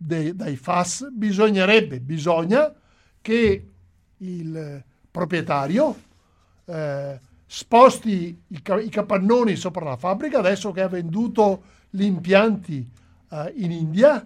dei, 0.05 0.35
dai 0.35 0.55
FAS 0.57 1.09
bisognerebbe, 1.11 1.99
bisogna 1.99 2.73
che 3.21 3.69
il 4.17 4.83
proprietario 5.09 5.95
eh, 6.65 7.19
sposti 7.45 8.41
i, 8.47 8.61
i, 8.81 8.89
capannoni 8.89 9.55
sopra 9.55 9.85
la 9.85 9.97
fabbrica 9.97 10.39
adesso 10.39 10.71
che 10.71 10.81
ha 10.81 10.87
venduto 10.87 11.63
gli 11.89 12.03
impianti 12.03 12.89
eh, 13.29 13.53
in 13.57 13.71
India 13.71 14.25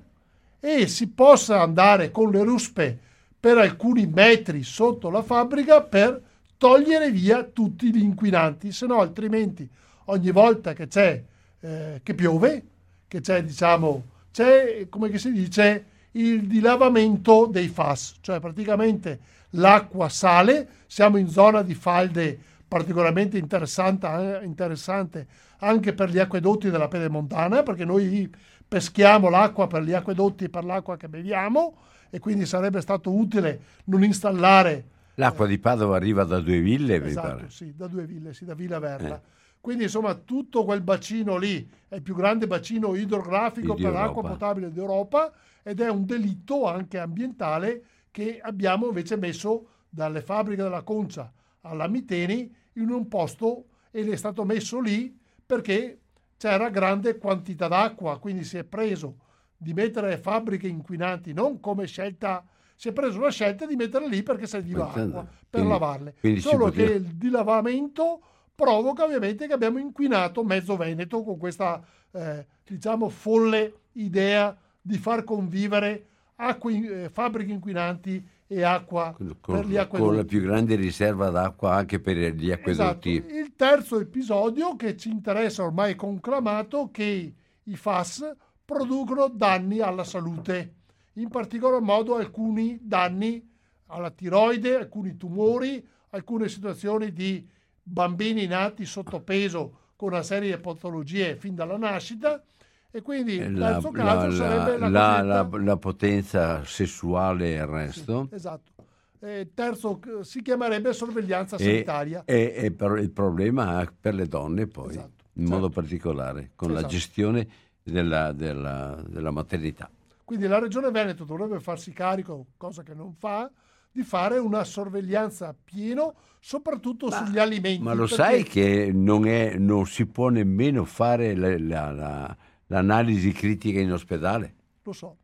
e 0.59 0.87
si 0.87 1.07
possa 1.09 1.61
andare 1.61 2.09
con 2.09 2.31
le 2.31 2.43
ruspe 2.43 2.99
per 3.39 3.57
alcuni 3.57 4.07
metri 4.07 4.63
sotto 4.63 5.09
la 5.09 5.21
fabbrica 5.21 5.81
per 5.81 6.21
togliere 6.57 7.11
via 7.11 7.43
tutti 7.43 7.93
gli 7.93 8.01
inquinanti, 8.01 8.71
se 8.71 8.87
no 8.87 8.99
altrimenti 8.99 9.69
ogni 10.05 10.31
volta 10.31 10.73
che 10.73 10.87
c'è 10.87 11.23
eh, 11.59 11.99
che 12.01 12.13
piove, 12.15 12.63
che 13.07 13.21
c'è 13.21 13.43
diciamo, 13.43 14.15
c'è 14.31 14.87
come 14.89 15.15
si 15.17 15.31
dice 15.31 15.85
il 16.11 16.47
dilavamento 16.47 17.45
dei 17.45 17.67
FAS, 17.67 18.17
cioè 18.21 18.39
praticamente 18.39 19.19
l'acqua 19.51 20.09
sale, 20.09 20.67
siamo 20.87 21.17
in 21.17 21.29
zona 21.29 21.61
di 21.61 21.73
falde 21.73 22.37
particolarmente 22.67 23.37
interessante, 23.37 24.07
eh, 24.07 24.45
interessante 24.45 25.27
anche 25.59 25.93
per 25.93 26.09
gli 26.09 26.19
acquedotti 26.19 26.69
della 26.69 26.87
Pedemontana, 26.87 27.63
perché 27.63 27.85
noi 27.85 28.29
peschiamo 28.67 29.29
l'acqua 29.29 29.67
per 29.67 29.83
gli 29.83 29.93
acquedotti 29.93 30.45
e 30.45 30.49
per 30.49 30.65
l'acqua 30.65 30.97
che 30.97 31.07
beviamo 31.07 31.77
e 32.09 32.19
quindi 32.19 32.45
sarebbe 32.45 32.81
stato 32.81 33.11
utile 33.11 33.59
non 33.85 34.03
installare... 34.03 34.85
L'acqua 35.15 35.47
di 35.47 35.57
Padova 35.57 35.95
arriva 35.95 36.23
da 36.25 36.39
due 36.39 36.59
ville, 36.59 37.03
esatto, 37.03 37.27
mi 37.27 37.33
pare. 37.33 37.49
Sì, 37.49 37.73
da 37.75 37.87
due 37.87 38.05
ville, 38.05 38.33
sì, 38.33 38.45
da 38.45 38.53
Villa 38.53 38.79
Verla. 38.79 39.15
Eh. 39.15 39.35
Quindi 39.67 39.83
insomma 39.83 40.13
tutto 40.13 40.63
quel 40.63 40.79
bacino 40.79 41.35
lì 41.35 41.69
è 41.89 41.95
il 41.95 42.01
più 42.01 42.15
grande 42.15 42.47
bacino 42.47 42.95
idrografico 42.95 43.73
per 43.73 43.87
Europa. 43.87 43.99
l'acqua 44.05 44.21
potabile 44.23 44.71
d'Europa 44.71 45.33
ed 45.61 45.81
è 45.81 45.89
un 45.89 46.05
delitto 46.05 46.65
anche 46.67 46.97
ambientale 46.97 47.83
che 48.09 48.39
abbiamo 48.41 48.87
invece 48.87 49.17
messo 49.17 49.67
dalle 49.89 50.21
fabbriche 50.21 50.63
della 50.63 50.83
Concia 50.83 51.29
alla 51.63 51.89
Miteni 51.89 52.49
in 52.75 52.91
un 52.91 53.09
posto 53.09 53.65
ed 53.91 54.09
è 54.09 54.15
stato 54.15 54.45
messo 54.45 54.79
lì 54.79 55.13
perché 55.45 55.99
c'era 56.37 56.69
grande 56.69 57.17
quantità 57.17 57.67
d'acqua, 57.67 58.19
quindi 58.19 58.45
si 58.45 58.55
è 58.55 58.63
preso 58.63 59.17
di 59.57 59.73
mettere 59.73 60.17
fabbriche 60.17 60.69
inquinanti 60.69 61.33
non 61.33 61.59
come 61.59 61.87
scelta, 61.87 62.41
si 62.73 62.87
è 62.87 62.93
preso 62.93 63.19
la 63.19 63.31
scelta 63.31 63.65
di 63.65 63.75
metterle 63.75 64.07
lì 64.07 64.23
perché 64.23 64.47
serviva 64.47 64.87
acqua 64.87 65.23
per 65.25 65.49
quindi, 65.49 65.69
lavarle. 65.69 66.15
Quindi 66.21 66.39
Solo 66.39 66.69
che 66.69 66.83
il 66.83 67.15
dilavamento 67.17 68.21
provoca 68.57 69.03
ovviamente 69.03 69.45
che 69.45 69.53
abbiamo 69.53 69.77
inquinato 69.77 70.43
mezzo 70.43 70.75
Veneto 70.75 71.21
con 71.21 71.37
questa 71.37 71.79
eh, 72.11 72.43
diciamo 72.65 73.07
folle 73.07 73.81
idea 73.93 74.57
di 74.81 74.97
far 74.97 75.23
convivere 75.23 76.07
acque, 76.37 77.03
eh, 77.03 77.09
fabbriche 77.09 77.51
inquinanti 77.51 78.27
e 78.47 78.63
acqua 78.63 79.13
con, 79.15 79.37
per 79.57 79.67
gli 79.67 79.77
acquedotti. 79.77 80.09
Con 80.09 80.15
la 80.15 80.23
più 80.23 80.41
grande 80.41 80.73
riserva 80.73 81.29
d'acqua 81.29 81.75
anche 81.75 81.99
per 81.99 82.17
gli 82.17 82.49
acquedotti. 82.49 83.17
Esatto. 83.17 83.35
Il 83.35 83.53
terzo 83.55 83.99
episodio 83.99 84.75
che 84.75 84.97
ci 84.97 85.09
interessa 85.09 85.63
ormai 85.63 85.95
conclamato 85.95 86.89
che 86.91 87.33
i 87.61 87.75
FAS 87.75 88.35
producono 88.65 89.27
danni 89.27 89.81
alla 89.81 90.03
salute, 90.03 90.73
in 91.13 91.29
particolar 91.29 91.79
modo 91.79 92.15
alcuni 92.15 92.79
danni 92.81 93.47
alla 93.87 94.09
tiroide, 94.09 94.77
alcuni 94.77 95.15
tumori, 95.15 95.85
alcune 96.09 96.49
situazioni 96.49 97.13
di 97.13 97.47
bambini 97.87 98.45
nati 98.47 98.85
sotto 98.85 99.21
peso 99.21 99.85
con 99.95 100.09
una 100.09 100.23
serie 100.23 100.55
di 100.55 100.61
patologie 100.61 101.35
fin 101.37 101.55
dalla 101.55 101.77
nascita 101.77 102.43
e 102.91 103.01
quindi 103.01 103.35
il 103.35 103.57
terzo 103.57 103.91
la, 103.91 104.03
caso 104.03 104.27
la, 104.27 104.33
sarebbe 104.33 104.77
la, 104.77 104.89
la, 104.89 105.21
la, 105.21 105.49
la, 105.51 105.77
potenza 105.77 106.63
sessuale 106.63 107.53
e 107.53 107.55
il 107.55 107.65
resto. 107.65 108.27
Sì, 108.29 108.35
esatto. 108.35 108.71
E 109.19 109.51
terzo 109.53 109.99
si 110.21 110.41
chiamerebbe 110.41 110.93
sorveglianza 110.93 111.57
sanitaria. 111.57 112.23
E, 112.25 112.53
e 112.55 112.65
il 113.01 113.11
problema 113.11 113.91
per 113.99 114.13
le 114.13 114.27
donne 114.27 114.67
poi, 114.67 114.91
esatto. 114.91 115.23
in 115.33 115.45
certo. 115.45 115.51
modo 115.51 115.69
particolare, 115.69 116.51
con 116.55 116.69
esatto. 116.69 116.83
la 116.83 116.87
gestione 116.87 117.47
della, 117.81 118.31
della, 118.31 119.01
della 119.07 119.31
maternità. 119.31 119.89
Quindi 120.23 120.47
la 120.47 120.59
Regione 120.59 120.91
Veneto 120.91 121.23
dovrebbe 121.23 121.59
farsi 121.59 121.91
carico, 121.93 122.47
cosa 122.57 122.83
che 122.83 122.93
non 122.93 123.13
fa, 123.13 123.49
di 123.97 124.03
fare 124.03 124.37
una 124.37 124.63
sorveglianza 124.63 125.55
pieno, 125.63 126.13
soprattutto 126.39 127.07
ma, 127.07 127.25
sugli 127.25 127.39
alimenti. 127.39 127.81
Ma 127.81 127.93
lo 127.93 128.05
sai 128.07 128.43
che 128.43 128.91
non, 128.93 129.27
è, 129.27 129.57
non, 129.57 129.85
si 129.87 130.05
può 130.05 130.29
nemmeno 130.29 130.85
fare 130.85 131.35
la, 131.35 131.57
la, 131.57 131.91
la 131.91 132.37
l'analisi 132.67 133.31
critica 133.31 133.79
in 133.79 133.91
ospedale. 133.91 134.55
Lo 134.83 134.93
so. 134.93 135.17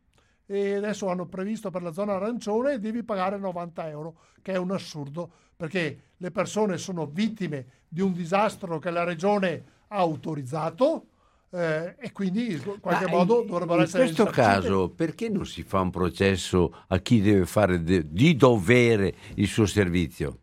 E 0.46 0.74
adesso 0.74 1.08
hanno 1.08 1.26
previsto 1.26 1.70
per 1.70 1.82
la 1.82 1.92
zona 1.92 2.14
arancione 2.14 2.78
devi 2.78 3.02
pagare 3.02 3.38
90 3.38 3.88
euro, 3.88 4.16
che 4.42 4.52
è 4.52 4.56
un 4.56 4.72
assurdo, 4.72 5.30
perché 5.56 6.00
le 6.16 6.30
persone 6.30 6.76
sono 6.76 7.06
vittime 7.06 7.66
di 7.88 8.00
un 8.00 8.12
disastro 8.12 8.78
che 8.78 8.90
la 8.90 9.04
regione 9.04 9.64
ha 9.88 9.96
autorizzato. 9.96 11.06
Eh, 11.54 11.94
e 12.00 12.10
quindi 12.10 12.54
in 12.54 12.80
qualche 12.80 13.04
Ma 13.04 13.12
modo 13.12 13.44
dovrebbero 13.46 13.82
essere 13.82 14.08
in 14.08 14.12
questo 14.12 14.32
caso 14.32 14.88
perché 14.88 15.28
non 15.28 15.46
si 15.46 15.62
fa 15.62 15.82
un 15.82 15.90
processo 15.90 16.74
a 16.88 16.98
chi 16.98 17.20
deve 17.20 17.46
fare 17.46 17.80
de, 17.80 18.10
di 18.10 18.34
dovere 18.34 19.14
il 19.36 19.46
suo 19.46 19.64
servizio? 19.64 20.38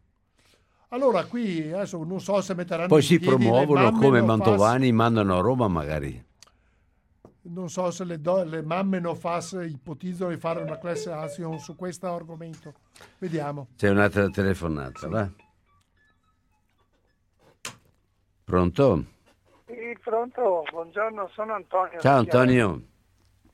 Allora 0.88 1.26
qui 1.26 1.70
adesso 1.70 2.02
non 2.06 2.22
so 2.22 2.40
se 2.40 2.54
metteranno 2.54 2.88
poi 2.88 3.02
si 3.02 3.20
promuovono 3.20 3.92
come 3.92 4.22
Mantovani 4.22 4.88
fas... 4.88 4.96
mandano 4.96 5.38
a 5.38 5.42
Roma 5.42 5.68
magari 5.68 6.30
non 7.44 7.70
so 7.70 7.92
se 7.92 8.06
le, 8.06 8.22
do, 8.22 8.46
le 8.46 8.62
mamme 8.62 9.02
no 9.02 9.14
fas 9.14 9.52
ipotizzano 9.62 10.32
di 10.32 10.38
fare 10.38 10.62
una 10.62 10.78
class 10.78 11.08
action 11.08 11.60
su 11.60 11.76
questo 11.76 12.08
argomento. 12.08 12.74
Vediamo. 13.18 13.70
C'è 13.76 13.90
un'altra 13.90 14.30
telefonata, 14.30 15.08
va? 15.08 15.30
Pronto? 18.44 19.06
Pronto, 20.12 20.66
buongiorno, 20.70 21.30
sono 21.30 21.54
Antonio. 21.54 22.02
Ciao 22.02 22.18
Antonio. 22.18 22.82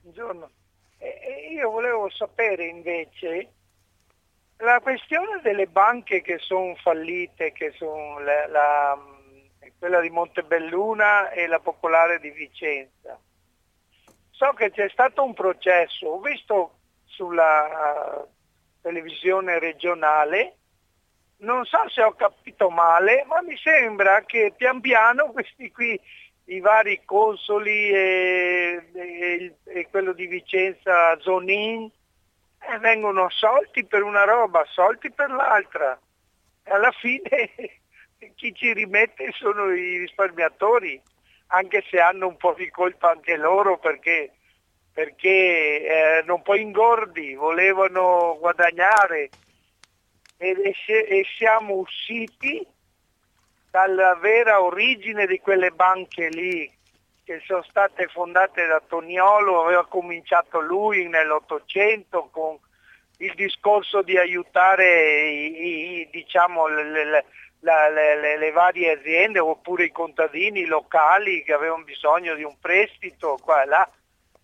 Buongiorno. 0.01 0.49
E 0.97 1.51
io 1.51 1.69
volevo 1.69 2.09
sapere 2.09 2.65
invece 2.65 3.51
la 4.57 4.79
questione 4.79 5.39
delle 5.43 5.67
banche 5.67 6.21
che 6.21 6.39
sono 6.39 6.73
fallite, 6.73 7.51
che 7.51 7.73
sono 7.77 8.17
la, 8.17 8.47
la, 8.47 8.97
quella 9.77 9.99
di 9.99 10.09
Montebelluna 10.09 11.29
e 11.29 11.45
la 11.45 11.59
Popolare 11.59 12.19
di 12.19 12.31
Vicenza 12.31 13.19
So 14.31 14.53
che 14.53 14.71
c'è 14.71 14.89
stato 14.89 15.23
un 15.23 15.35
processo, 15.35 16.07
ho 16.07 16.19
visto 16.19 16.79
sulla 17.05 18.23
uh, 18.23 18.27
televisione 18.81 19.59
regionale, 19.59 20.55
non 21.37 21.65
so 21.65 21.87
se 21.89 22.01
ho 22.01 22.13
capito 22.13 22.71
male, 22.71 23.25
ma 23.25 23.41
mi 23.41 23.55
sembra 23.57 24.23
che 24.25 24.53
pian 24.55 24.81
piano 24.81 25.31
questi 25.31 25.71
qui, 25.71 25.99
i 26.49 26.59
vari 26.59 27.01
consoli 27.03 27.89
e, 27.89 28.89
e, 28.93 29.55
e 29.63 29.87
quello 29.89 30.13
di 30.13 30.27
Vicenza, 30.27 31.17
Zonin, 31.19 31.89
eh, 32.59 32.79
vengono 32.79 33.25
assolti 33.25 33.85
per 33.85 34.03
una 34.03 34.23
roba, 34.23 34.61
assolti 34.61 35.11
per 35.11 35.29
l'altra. 35.29 35.99
E 36.63 36.71
alla 36.71 36.91
fine 36.91 37.51
chi 38.35 38.53
ci 38.53 38.73
rimette 38.73 39.31
sono 39.33 39.71
i 39.71 39.97
risparmiatori 39.97 41.01
anche 41.47 41.83
se 41.89 41.99
hanno 41.99 42.27
un 42.27 42.37
po' 42.37 42.53
di 42.57 42.69
colpa 42.69 43.11
anche 43.11 43.37
loro 43.37 43.77
perché, 43.77 44.31
perché 44.91 45.29
eh, 45.29 45.85
erano 45.85 46.35
un 46.35 46.41
po' 46.41 46.55
ingordi, 46.55 47.35
volevano 47.35 48.37
guadagnare 48.39 49.29
e, 50.37 50.73
e 50.87 51.25
siamo 51.37 51.75
usciti 51.75 52.65
dalla 53.69 54.15
vera 54.15 54.61
origine 54.61 55.25
di 55.27 55.39
quelle 55.39 55.71
banche 55.71 56.29
lì 56.29 56.71
che 57.23 57.41
sono 57.45 57.61
state 57.63 58.07
fondate 58.07 58.65
da 58.67 58.81
Toniolo, 58.87 59.63
aveva 59.63 59.85
cominciato 59.85 60.61
lui 60.61 61.09
nell'Ottocento 61.09 62.29
con 62.31 62.57
il 63.17 63.33
discorso 63.35 64.01
di 64.01 64.17
aiutare 64.17 65.27
i, 65.27 65.99
i, 65.99 66.09
diciamo, 66.09 66.67
le, 66.67 67.03
le, 67.03 67.25
le, 67.59 68.37
le, 68.37 68.51
varie 68.51 68.91
aziende 68.91 69.39
oppure 69.39 69.85
i 69.85 69.91
contadini 69.91 70.65
locali 70.65 71.43
che 71.43 71.51
avevano 71.51 71.83
bisogno 71.83 72.33
di 72.35 72.43
un 72.43 72.57
prestito 72.61 73.37
qua 73.41 73.63
e 73.63 73.65
là. 73.65 73.89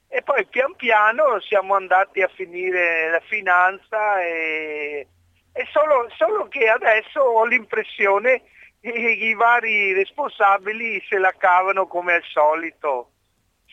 E 0.09 0.21
poi 0.21 0.45
pian 0.45 0.75
piano 0.75 1.39
siamo 1.39 1.75
andati 1.75 2.21
a 2.21 2.27
finire 2.27 3.09
la 3.09 3.21
finanza 3.21 4.21
e, 4.21 5.07
e 5.53 5.67
solo, 5.71 6.07
solo, 6.17 6.47
che 6.49 6.67
adesso 6.67 7.19
ho 7.21 7.45
l'impressione 7.45 8.41
i 8.89 9.33
vari 9.33 9.93
responsabili 9.93 11.01
se 11.07 11.17
la 11.17 11.33
cavano 11.37 11.87
come 11.87 12.13
al 12.13 12.23
solito, 12.23 13.11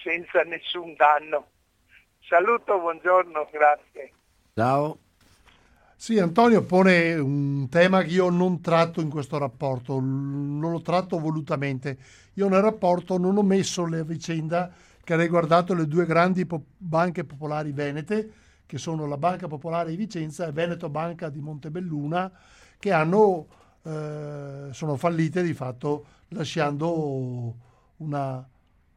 senza 0.02 0.42
nessun 0.42 0.94
danno. 0.94 1.46
Saluto, 2.20 2.78
buongiorno, 2.78 3.48
grazie. 3.50 4.12
Ciao. 4.54 4.98
Sì, 5.96 6.18
Antonio 6.18 6.62
pone 6.64 7.14
un 7.14 7.68
tema 7.68 8.02
che 8.02 8.10
io 8.10 8.30
non 8.30 8.62
tratto 8.62 9.00
in 9.02 9.10
questo 9.10 9.36
rapporto, 9.36 10.00
non 10.00 10.70
lo 10.70 10.80
tratto 10.80 11.18
volutamente. 11.18 11.98
Io 12.34 12.48
nel 12.48 12.62
rapporto 12.62 13.18
non 13.18 13.36
ho 13.36 13.42
messo 13.42 13.86
la 13.86 14.02
vicenda 14.02 14.72
che 15.04 15.12
ha 15.12 15.16
riguardato 15.16 15.74
le 15.74 15.86
due 15.86 16.06
grandi 16.06 16.46
po- 16.46 16.64
banche 16.76 17.24
popolari 17.24 17.72
venete, 17.72 18.32
che 18.64 18.78
sono 18.78 19.06
la 19.06 19.16
Banca 19.16 19.48
Popolare 19.48 19.90
di 19.90 19.96
Vicenza 19.96 20.46
e 20.46 20.52
Veneto 20.52 20.88
Banca 20.88 21.28
di 21.28 21.40
Montebelluna, 21.40 22.30
che 22.78 22.92
hanno, 22.92 23.48
eh, 23.82 24.68
sono 24.72 24.96
fallite 24.96 25.42
di 25.42 25.54
fatto 25.54 26.06
lasciando 26.28 27.54
una 27.98 28.46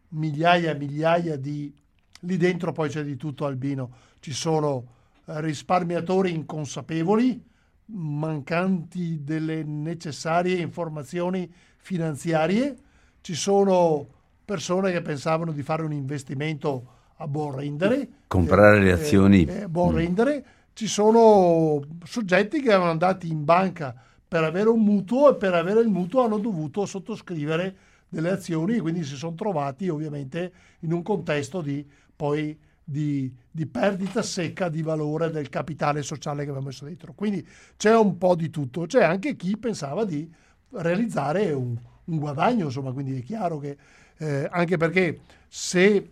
migliaia 0.09 0.71
e 0.71 0.75
migliaia 0.75 1.37
di... 1.37 1.73
Lì 2.21 2.37
dentro 2.37 2.71
poi 2.71 2.89
c'è 2.89 3.03
di 3.03 3.17
tutto 3.17 3.45
Albino, 3.45 3.91
ci 4.19 4.31
sono 4.31 4.85
eh, 5.25 5.41
risparmiatori 5.41 6.33
inconsapevoli, 6.33 7.43
mancanti 7.85 9.23
delle 9.23 9.63
necessarie 9.63 10.55
informazioni 10.57 11.51
finanziarie, 11.77 12.75
ci 13.19 13.35
sono 13.35 14.07
persone 14.45 14.91
che 14.91 15.01
pensavano 15.01 15.51
di 15.51 15.63
fare 15.63 15.83
un 15.83 15.91
investimento 15.91 16.91
a 17.17 17.27
buon 17.27 17.55
rendere, 17.55 18.07
comprare 18.27 18.79
le 18.79 18.89
eh, 18.89 18.93
azioni. 18.93 19.45
eh, 19.45 19.63
a 19.63 19.69
buon 19.69 19.95
rendere, 19.95 20.45
ci 20.73 20.87
sono 20.87 21.81
soggetti 22.03 22.61
che 22.61 22.69
erano 22.69 22.89
andati 22.89 23.29
in 23.29 23.43
banca 23.43 23.95
per 24.33 24.43
avere 24.43 24.67
un 24.69 24.81
mutuo 24.81 25.29
e 25.29 25.35
per 25.35 25.53
avere 25.53 25.81
il 25.81 25.89
mutuo 25.89 26.23
hanno 26.23 26.39
dovuto 26.39 26.87
sottoscrivere 26.87 27.75
delle 28.09 28.31
azioni 28.31 28.77
e 28.77 28.81
quindi 28.81 29.03
si 29.03 29.15
sono 29.15 29.35
trovati 29.35 29.89
ovviamente 29.89 30.51
in 30.79 30.91
un 30.91 31.03
contesto 31.03 31.61
di 31.61 31.87
poi 32.15 32.57
di, 32.83 33.31
di, 33.51 33.67
perdita 33.67 34.23
secca 34.23 34.69
di 34.69 34.81
valore 34.81 35.29
del 35.29 35.49
capitale 35.49 36.01
sociale 36.01 36.45
che 36.45 36.49
abbiamo 36.49 36.65
messo 36.65 36.85
dentro. 36.85 37.13
Quindi 37.13 37.47
c'è 37.77 37.95
un 37.95 38.17
po' 38.17 38.33
di 38.33 38.49
tutto. 38.49 38.87
C'è 38.87 39.03
anche 39.03 39.35
chi 39.35 39.55
pensava 39.55 40.03
di 40.03 40.27
realizzare 40.71 41.51
un, 41.51 41.77
un 42.05 42.17
guadagno, 42.17 42.65
insomma, 42.65 42.91
quindi 42.91 43.19
è 43.19 43.21
chiaro 43.21 43.59
che 43.59 43.77
eh, 44.17 44.47
anche 44.49 44.77
perché 44.77 45.19
se 45.47 46.09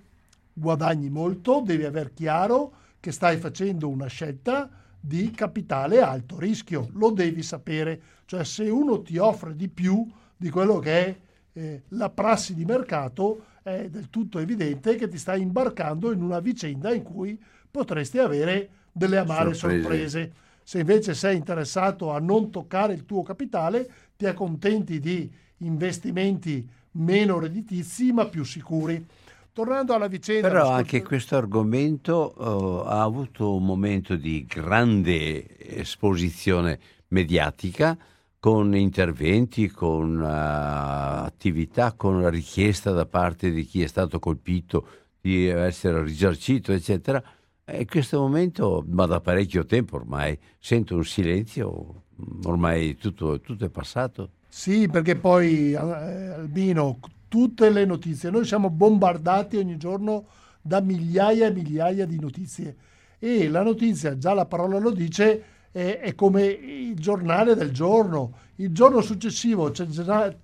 guadagni 0.54 1.10
molto 1.10 1.64
devi 1.66 1.86
aver 1.86 2.14
chiaro 2.14 2.72
che 3.00 3.12
stai 3.12 3.38
facendo 3.38 3.90
una 3.90 4.06
scelta 4.06 4.70
di 5.02 5.32
capitale 5.32 6.00
alto 6.00 6.38
rischio, 6.38 6.90
lo 6.94 7.10
devi 7.10 7.42
sapere, 7.42 8.02
cioè 8.26 8.46
se 8.46 8.70
uno 8.70 9.02
ti 9.02 9.18
offre 9.18 9.56
di 9.56 9.68
più 9.68 10.08
di 10.38 10.50
quello 10.50 10.78
che 10.78 11.06
è 11.06 11.20
eh, 11.54 11.82
la 11.90 12.10
prassi 12.10 12.54
di 12.54 12.64
mercato, 12.64 13.46
è 13.64 13.90
del 13.90 14.10
tutto 14.10 14.40
evidente 14.40 14.96
che 14.96 15.08
ti 15.08 15.18
stai 15.18 15.42
imbarcando 15.42 16.12
in 16.12 16.22
una 16.22 16.40
vicenda 16.40 16.94
in 16.94 17.04
cui 17.04 17.40
potresti 17.70 18.20
avere 18.20 18.70
delle 18.92 19.18
amare 19.18 19.54
sorprese. 19.54 19.82
sorprese. 19.82 20.34
Se 20.64 20.80
invece 20.80 21.14
sei 21.16 21.38
interessato 21.38 22.12
a 22.12 22.20
non 22.20 22.52
toccare 22.52 22.94
il 22.94 23.06
tuo 23.06 23.24
capitale, 23.24 23.90
ti 24.16 24.26
accontenti 24.26 25.00
di 25.00 25.30
investimenti 25.58 26.68
meno 26.92 27.40
redditizi 27.40 28.12
ma 28.12 28.28
più 28.28 28.44
sicuri. 28.44 29.06
Tornando 29.54 29.94
alla 29.94 30.08
vicenda... 30.08 30.48
Però 30.48 30.70
anche 30.70 31.04
questo 31.04 31.36
argomento 31.36 32.34
uh, 32.38 32.88
ha 32.88 33.02
avuto 33.02 33.56
un 33.56 33.66
momento 33.66 34.16
di 34.16 34.46
grande 34.46 35.58
esposizione 35.78 36.80
mediatica 37.10 37.98
con 38.40 38.74
interventi, 38.76 39.68
con 39.68 40.20
uh, 40.20 41.26
attività, 41.26 41.94
con 41.94 42.22
la 42.22 42.30
richiesta 42.30 42.92
da 42.92 43.06
parte 43.06 43.52
di 43.52 43.66
chi 43.66 43.84
è 43.84 43.88
stato 43.88 44.20
colpito 44.20 44.88
di 45.20 45.48
essere 45.48 46.02
risarcito, 46.02 46.72
eccetera. 46.72 47.22
E 47.66 47.82
in 47.82 47.88
questo 47.88 48.20
momento, 48.20 48.84
ma 48.88 49.06
da 49.06 49.20
parecchio 49.20 49.66
tempo 49.66 49.98
ormai, 49.98 50.38
sento 50.60 50.96
un 50.96 51.04
silenzio, 51.04 52.04
ormai 52.46 52.96
tutto, 52.96 53.40
tutto 53.42 53.66
è 53.66 53.70
passato. 53.70 54.32
Sì, 54.48 54.88
perché 54.90 55.16
poi, 55.16 55.74
eh, 55.74 55.76
Albino, 55.76 57.00
tutte 57.32 57.70
le 57.70 57.86
notizie, 57.86 58.30
noi 58.30 58.44
siamo 58.44 58.70
bombardati 58.70 59.56
ogni 59.56 59.78
giorno 59.78 60.26
da 60.62 60.82
migliaia 60.82 61.48
e 61.48 61.52
migliaia 61.54 62.06
di 62.06 62.20
notizie 62.20 62.76
e 63.24 63.48
la 63.48 63.64
notizia, 63.64 64.18
già 64.18 64.34
la 64.34 64.46
parola 64.46 64.80
lo 64.80 64.90
dice, 64.90 65.44
è, 65.72 66.00
è 66.02 66.14
come 66.14 66.44
il 66.44 66.96
giornale 66.96 67.56
del 67.56 67.72
giorno. 67.72 68.34
Il 68.56 68.74
giorno 68.74 69.00
successivo 69.02 69.72
ce, 69.72 69.88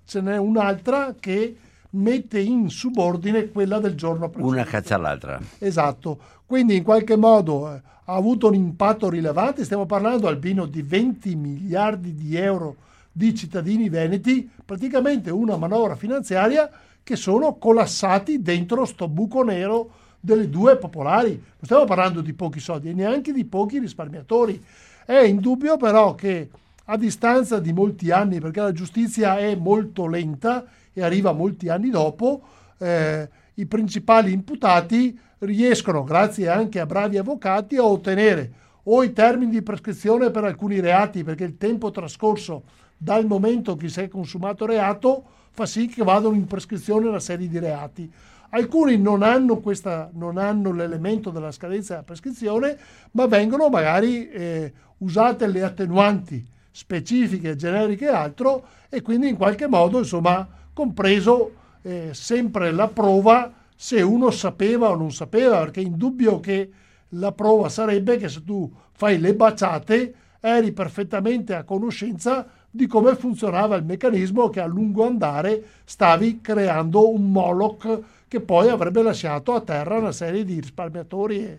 ce 0.04 0.20
n'è 0.20 0.38
un'altra 0.38 1.14
che 1.18 1.56
mette 1.90 2.38
in 2.38 2.70
subordine 2.70 3.50
quella 3.50 3.80
del 3.80 3.94
giorno 3.94 4.30
precedente. 4.30 4.60
Una 4.60 4.64
caccia 4.64 4.94
all'altra. 4.94 5.40
Esatto. 5.58 6.18
Quindi 6.46 6.76
in 6.76 6.84
qualche 6.84 7.16
modo 7.16 7.70
eh, 7.70 7.82
ha 8.04 8.14
avuto 8.14 8.46
un 8.46 8.54
impatto 8.54 9.10
rilevante. 9.10 9.64
Stiamo 9.64 9.84
parlando, 9.84 10.28
Albino, 10.28 10.64
di 10.64 10.80
20 10.80 11.34
miliardi 11.34 12.14
di 12.14 12.36
euro 12.36 12.76
di 13.18 13.34
cittadini 13.34 13.88
veneti, 13.88 14.48
praticamente 14.64 15.32
una 15.32 15.56
manovra 15.56 15.96
finanziaria 15.96 16.70
che 17.02 17.16
sono 17.16 17.56
collassati 17.56 18.40
dentro 18.40 18.84
sto 18.84 19.08
buco 19.08 19.42
nero 19.42 19.90
delle 20.20 20.48
due 20.48 20.76
popolari. 20.76 21.32
Non 21.32 21.64
stiamo 21.64 21.84
parlando 21.84 22.20
di 22.20 22.32
pochi 22.32 22.60
soldi 22.60 22.90
e 22.90 22.94
neanche 22.94 23.32
di 23.32 23.44
pochi 23.44 23.80
risparmiatori. 23.80 24.64
È 25.04 25.16
indubbio 25.16 25.76
però 25.76 26.14
che 26.14 26.48
a 26.84 26.96
distanza 26.96 27.58
di 27.58 27.72
molti 27.72 28.12
anni, 28.12 28.38
perché 28.38 28.60
la 28.60 28.72
giustizia 28.72 29.36
è 29.36 29.56
molto 29.56 30.06
lenta 30.06 30.64
e 30.92 31.02
arriva 31.02 31.32
molti 31.32 31.68
anni 31.68 31.90
dopo, 31.90 32.40
eh, 32.78 33.28
i 33.54 33.66
principali 33.66 34.32
imputati 34.32 35.18
riescono, 35.38 36.04
grazie 36.04 36.48
anche 36.48 36.78
a 36.78 36.86
bravi 36.86 37.18
avvocati, 37.18 37.78
a 37.78 37.84
ottenere 37.84 38.52
o 38.84 39.02
i 39.02 39.12
termini 39.12 39.50
di 39.50 39.62
prescrizione 39.62 40.30
per 40.30 40.44
alcuni 40.44 40.78
reati, 40.78 41.24
perché 41.24 41.42
il 41.42 41.58
tempo 41.58 41.90
trascorso 41.90 42.62
dal 42.98 43.24
momento 43.26 43.76
che 43.76 43.88
si 43.88 44.00
è 44.00 44.08
consumato 44.08 44.66
reato 44.66 45.24
fa 45.50 45.66
sì 45.66 45.86
che 45.86 46.04
vadano 46.04 46.34
in 46.34 46.46
prescrizione 46.46 47.08
una 47.08 47.20
serie 47.20 47.48
di 47.48 47.58
reati. 47.58 48.10
Alcuni 48.50 48.96
non 48.96 49.22
hanno, 49.22 49.58
questa, 49.58 50.10
non 50.12 50.38
hanno 50.38 50.72
l'elemento 50.72 51.30
della 51.30 51.50
scadenza 51.50 51.94
della 51.94 52.04
prescrizione, 52.04 52.78
ma 53.12 53.26
vengono 53.26 53.68
magari 53.68 54.28
eh, 54.28 54.72
usate 54.98 55.46
le 55.46 55.62
attenuanti 55.62 56.46
specifiche, 56.70 57.56
generiche 57.56 58.06
e 58.06 58.14
altro, 58.14 58.66
e 58.88 59.02
quindi 59.02 59.28
in 59.28 59.36
qualche 59.36 59.66
modo, 59.66 59.98
insomma, 59.98 60.46
compreso 60.72 61.52
eh, 61.82 62.10
sempre 62.12 62.70
la 62.70 62.88
prova 62.88 63.52
se 63.74 64.00
uno 64.00 64.30
sapeva 64.30 64.90
o 64.90 64.96
non 64.96 65.12
sapeva, 65.12 65.58
perché 65.58 65.80
indubbio 65.80 66.40
che 66.40 66.70
la 67.10 67.32
prova 67.32 67.68
sarebbe 67.68 68.16
che 68.16 68.28
se 68.28 68.44
tu 68.44 68.72
fai 68.92 69.18
le 69.18 69.34
baciate 69.34 70.14
eri 70.40 70.72
perfettamente 70.72 71.54
a 71.54 71.64
conoscenza 71.64 72.46
di 72.70 72.86
come 72.86 73.16
funzionava 73.16 73.76
il 73.76 73.84
meccanismo 73.84 74.50
che 74.50 74.60
a 74.60 74.66
lungo 74.66 75.06
andare 75.06 75.62
stavi 75.84 76.40
creando 76.40 77.10
un 77.10 77.30
Moloch 77.30 78.00
che 78.28 78.40
poi 78.40 78.68
avrebbe 78.68 79.02
lasciato 79.02 79.54
a 79.54 79.60
terra 79.60 79.96
una 79.96 80.12
serie 80.12 80.44
di 80.44 80.60
risparmiatori 80.60 81.44
e, 81.44 81.58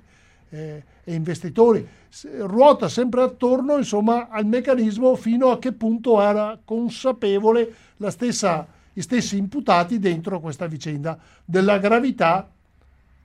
e, 0.49 0.83
e 1.03 1.13
investitori. 1.13 1.85
Ruota 2.39 2.87
sempre 2.89 3.23
attorno 3.23 3.77
insomma, 3.77 4.29
al 4.29 4.45
meccanismo 4.45 5.15
fino 5.15 5.49
a 5.49 5.57
che 5.57 5.71
punto 5.71 6.21
era 6.21 6.57
consapevole 6.63 7.73
stessa, 8.07 8.67
gli 8.93 9.01
stessi 9.01 9.37
imputati 9.37 9.97
dentro 9.97 10.39
questa 10.39 10.67
vicenda 10.67 11.17
della 11.43 11.79
gravità 11.79 12.47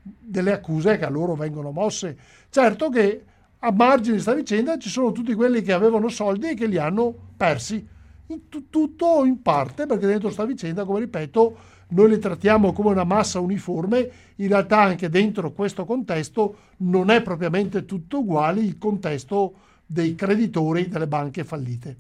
delle 0.03 0.53
accuse 0.53 0.99
che 0.99 1.05
a 1.05 1.11
loro 1.11 1.35
vengono 1.35 1.71
mosse. 1.71 2.17
Certo 2.51 2.89
che 2.89 3.25
a 3.59 3.73
margine 3.73 4.17
di 4.17 4.23
questa 4.23 4.35
vicenda 4.35 4.79
ci 4.79 4.91
sono 4.91 5.13
tutti 5.13 5.33
quelli 5.35 5.63
che 5.63 5.73
avevano 5.73 6.09
soldi 6.09 6.51
e 6.51 6.55
che 6.55 6.67
li 6.67 6.77
hanno 6.77 7.33
persi, 7.37 7.87
in 8.27 8.49
t- 8.49 8.65
tutto 8.71 9.07
o 9.07 9.25
in 9.25 9.43
parte, 9.43 9.87
perché 9.87 10.07
dentro 10.07 10.27
questa 10.27 10.45
vicenda, 10.45 10.85
come 10.85 11.01
ripeto, 11.01 11.57
noi 11.89 12.09
li 12.09 12.19
trattiamo 12.19 12.73
come 12.73 12.91
una 12.91 13.05
massa 13.05 13.41
uniforme, 13.41 14.11
in 14.37 14.49
realtà 14.49 14.81
anche 14.81 15.09
dentro 15.09 15.53
questo 15.53 15.85
contesto 15.85 16.57
non 16.79 17.11
è 17.11 17.23
propriamente 17.23 17.85
tutto 17.85 18.19
uguale 18.19 18.61
il 18.61 18.79
contesto 18.79 19.55
dei 19.87 20.15
creditori 20.15 20.89
delle 20.89 21.07
banche 21.07 21.45
fallite. 21.45 21.97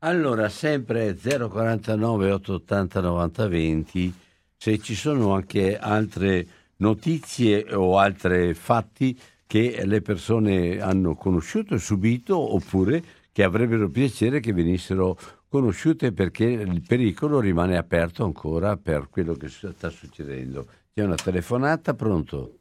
Allora, 0.00 0.48
sempre 0.48 1.14
049 1.16 2.32
880 2.32 3.00
90 3.00 3.48
20, 3.48 4.14
se 4.56 4.78
ci 4.78 4.94
sono 4.94 5.32
anche 5.34 5.78
altre 5.78 6.46
notizie 6.76 7.72
o 7.72 7.98
altri 7.98 8.52
fatti 8.54 9.18
che 9.46 9.82
le 9.84 10.00
persone 10.00 10.80
hanno 10.80 11.14
conosciuto 11.14 11.74
e 11.74 11.78
subito 11.78 12.54
oppure 12.54 13.02
che 13.32 13.42
avrebbero 13.42 13.88
piacere 13.88 14.40
che 14.40 14.52
venissero 14.52 15.16
conosciute 15.48 16.12
perché 16.12 16.44
il 16.44 16.84
pericolo 16.86 17.40
rimane 17.40 17.78
aperto 17.78 18.24
ancora 18.24 18.76
per 18.76 19.08
quello 19.08 19.32
che 19.34 19.48
sta 19.48 19.88
succedendo. 19.88 20.66
C'è 20.94 21.02
una 21.02 21.14
telefonata, 21.14 21.94
pronto? 21.94 22.58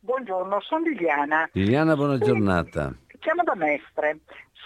Buongiorno, 0.00 0.60
sono 0.60 0.84
Liliana. 0.84 1.48
Liliana, 1.52 1.94
buona 1.94 2.18
giornata. 2.18 2.92
Chiamo 3.20 3.44
da 3.44 3.54
Mestre. 3.54 4.20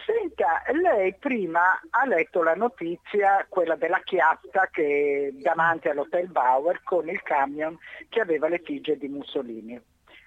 Senta, 0.06 0.62
lei 0.72 1.14
prima 1.18 1.80
ha 1.90 2.06
letto 2.06 2.42
la 2.42 2.54
notizia, 2.54 3.46
quella 3.48 3.76
della 3.76 4.00
chiatta 4.02 4.68
che 4.72 5.32
davanti 5.40 5.88
all'Hotel 5.88 6.28
Bauer 6.28 6.82
con 6.82 7.08
il 7.08 7.22
camion 7.22 7.78
che 8.08 8.20
aveva 8.20 8.48
le 8.48 8.62
tigge 8.62 8.96
di 8.96 9.08
Mussolini. 9.08 9.80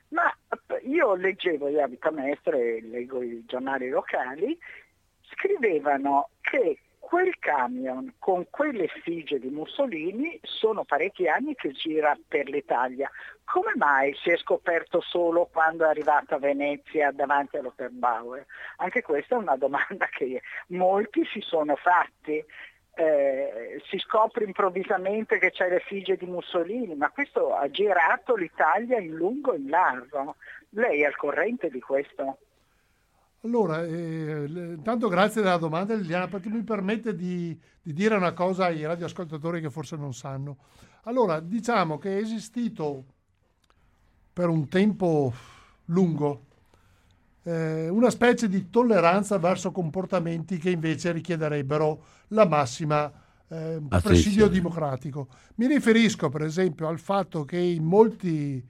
Ma 0.09 0.33
io 0.83 1.15
leggevo 1.15 1.69
gli 1.69 1.79
Mestre, 2.11 2.81
leggo 2.81 3.21
i 3.21 3.43
giornali 3.45 3.89
locali, 3.89 4.57
scrivevano 5.35 6.29
che 6.41 6.79
quel 7.05 7.37
camion 7.37 8.15
con 8.17 8.47
quelle 8.49 8.85
effigie 8.85 9.37
di 9.37 9.49
Mussolini 9.49 10.39
sono 10.41 10.83
parecchi 10.85 11.27
anni 11.27 11.53
che 11.53 11.71
gira 11.71 12.17
per 12.27 12.49
l'Italia. 12.49 13.09
Come 13.43 13.73
mai 13.75 14.15
si 14.15 14.31
è 14.31 14.37
scoperto 14.37 15.01
solo 15.01 15.47
quando 15.51 15.85
è 15.85 15.89
arrivato 15.89 16.33
a 16.33 16.39
Venezia 16.39 17.11
davanti 17.11 17.57
all'Operbauer? 17.57 18.43
Anche 18.77 19.03
questa 19.03 19.35
è 19.35 19.37
una 19.37 19.55
domanda 19.55 20.07
che 20.07 20.41
molti 20.69 21.23
si 21.31 21.41
sono 21.41 21.75
fatti. 21.75 22.43
Eh, 22.97 23.81
si 23.89 23.99
scopre 23.99 24.45
improvvisamente 24.45 25.37
che 25.37 25.51
c'è 25.51 25.69
l'effigie 25.69 26.15
di 26.15 26.25
Mussolini, 26.25 26.95
ma 26.95 27.11
questo 27.11 27.53
ha 27.53 27.69
girato 27.69 28.35
l'Italia 28.35 28.97
in 28.97 29.13
lungo 29.13 29.53
e 29.53 29.57
in 29.57 29.69
largo. 29.69 30.37
Lei 30.69 31.01
è 31.01 31.05
al 31.05 31.15
corrente 31.17 31.69
di 31.69 31.81
questo? 31.81 32.37
Allora, 33.45 33.85
eh, 33.85 34.45
intanto 34.47 35.07
grazie 35.07 35.43
della 35.43 35.57
domanda 35.57 35.93
Liliana 35.93 36.27
perché 36.27 36.49
mi 36.49 36.63
permette 36.63 37.15
di, 37.15 37.55
di, 37.79 37.93
dire 37.93 38.15
una 38.15 38.33
cosa 38.33 38.65
ai 38.65 38.83
radioascoltatori 38.83 39.61
che 39.61 39.69
forse 39.69 39.95
non 39.95 40.15
sanno. 40.15 40.57
Allora, 41.03 41.39
diciamo 41.39 41.99
che 41.99 42.17
è 42.17 42.21
esistito 42.21 43.03
per 44.33 44.49
un 44.49 44.67
tempo 44.67 45.31
lungo 45.85 46.45
eh, 47.43 47.87
una 47.87 48.09
specie 48.09 48.49
di 48.49 48.71
tolleranza 48.71 49.37
verso 49.37 49.71
comportamenti 49.71 50.57
che 50.57 50.71
invece 50.71 51.11
richiederebbero 51.11 52.03
la 52.29 52.47
massima 52.47 53.11
eh, 53.47 53.79
presidio 54.01 54.47
democratico. 54.47 55.27
Mi 55.55 55.67
riferisco 55.67 56.29
per 56.29 56.41
esempio 56.41 56.87
al 56.87 56.97
fatto 56.97 57.45
che 57.45 57.59
in 57.59 57.83
molti, 57.83 58.67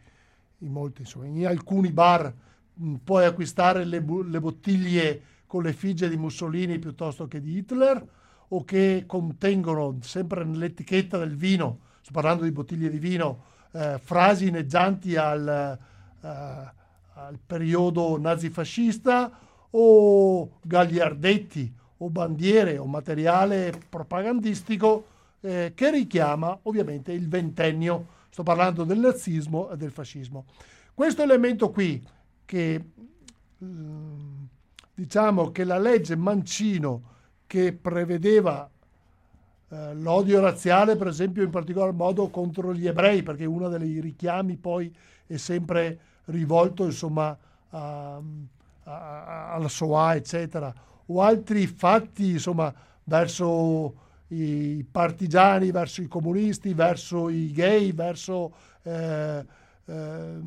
in, 0.57 0.71
molti, 0.71 1.01
insomma, 1.01 1.27
in 1.27 1.47
alcuni 1.47 1.93
bar 1.93 2.33
puoi 3.03 3.25
acquistare 3.25 3.85
le, 3.85 4.03
le 4.27 4.39
bottiglie 4.39 5.21
con 5.45 5.63
l'effigie 5.63 6.09
di 6.09 6.17
Mussolini 6.17 6.79
piuttosto 6.79 7.27
che 7.27 7.39
di 7.39 7.57
Hitler 7.57 8.05
o 8.49 8.63
che 8.63 9.03
contengono 9.07 9.97
sempre 10.01 10.43
nell'etichetta 10.43 11.17
del 11.17 11.35
vino, 11.35 11.79
sto 12.01 12.11
parlando 12.11 12.43
di 12.43 12.51
bottiglie 12.51 12.89
di 12.89 12.99
vino, 12.99 13.43
eh, 13.71 13.99
frasi 14.01 14.47
inneggianti 14.47 15.15
al, 15.15 15.77
uh, 16.21 16.27
al 16.27 17.39
periodo 17.45 18.17
nazifascista 18.19 19.31
o 19.71 20.57
gagliardetti 20.61 21.73
o 21.97 22.09
bandiere 22.09 22.77
o 22.77 22.85
materiale 22.85 23.73
propagandistico 23.89 25.05
eh, 25.41 25.71
che 25.75 25.91
richiama 25.91 26.57
ovviamente 26.63 27.11
il 27.11 27.27
ventennio, 27.27 28.07
sto 28.29 28.43
parlando 28.43 28.83
del 28.83 28.99
nazismo 28.99 29.69
e 29.69 29.77
del 29.77 29.91
fascismo. 29.91 30.45
Questo 30.93 31.23
elemento 31.23 31.71
qui 31.71 32.01
che 32.45 32.81
mm, 33.63 34.43
diciamo 34.93 35.51
che 35.51 35.63
la 35.63 35.77
legge 35.77 36.15
Mancino 36.15 37.13
che 37.47 37.73
prevedeva 37.73 38.69
eh, 39.67 39.93
l'odio 39.95 40.39
razziale, 40.39 40.95
per 40.95 41.07
esempio, 41.07 41.43
in 41.43 41.49
particolar 41.49 41.91
modo 41.91 42.29
contro 42.29 42.73
gli 42.73 42.87
ebrei, 42.87 43.23
perché 43.23 43.45
uno 43.45 43.67
dei 43.69 43.99
richiami 43.99 44.57
poi 44.57 44.93
è 45.27 45.37
sempre 45.37 45.99
rivolto 46.25 46.85
insomma 46.85 47.37
a, 47.69 48.21
a, 48.83 49.53
alla 49.53 49.67
Shoah, 49.67 50.15
eccetera, 50.15 50.73
o 51.07 51.21
altri 51.21 51.67
fatti 51.67 52.31
insomma 52.31 52.73
verso 53.03 54.03
i 54.29 54.85
partigiani, 54.89 55.71
verso 55.71 56.01
i 56.01 56.07
comunisti, 56.07 56.73
verso 56.73 57.29
i 57.29 57.51
gay, 57.51 57.93
verso 57.93 58.53
eh, 58.83 59.45
eh, 59.85 60.37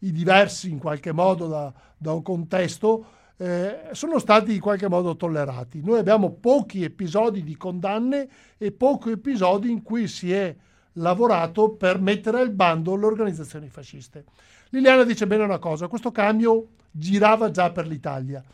i 0.00 0.12
diversi 0.12 0.70
in 0.70 0.78
qualche 0.78 1.12
modo 1.12 1.46
da, 1.46 1.72
da 1.96 2.12
un 2.12 2.22
contesto, 2.22 3.04
eh, 3.36 3.88
sono 3.92 4.18
stati 4.18 4.54
in 4.54 4.60
qualche 4.60 4.88
modo 4.88 5.16
tollerati. 5.16 5.80
Noi 5.82 5.98
abbiamo 5.98 6.30
pochi 6.30 6.84
episodi 6.84 7.42
di 7.42 7.56
condanne 7.56 8.28
e 8.58 8.70
pochi 8.70 9.12
episodi 9.12 9.70
in 9.70 9.82
cui 9.82 10.08
si 10.08 10.32
è 10.32 10.54
lavorato 10.94 11.70
per 11.70 12.00
mettere 12.00 12.40
al 12.40 12.50
bando 12.50 12.96
le 12.96 13.06
organizzazioni 13.06 13.68
fasciste. 13.68 14.24
Liliana 14.70 15.04
dice 15.04 15.26
bene 15.26 15.44
una 15.44 15.58
cosa, 15.58 15.88
questo 15.88 16.12
cambio 16.12 16.68
girava 16.90 17.50
già 17.50 17.70
per 17.70 17.86
l'Italia. 17.86 18.44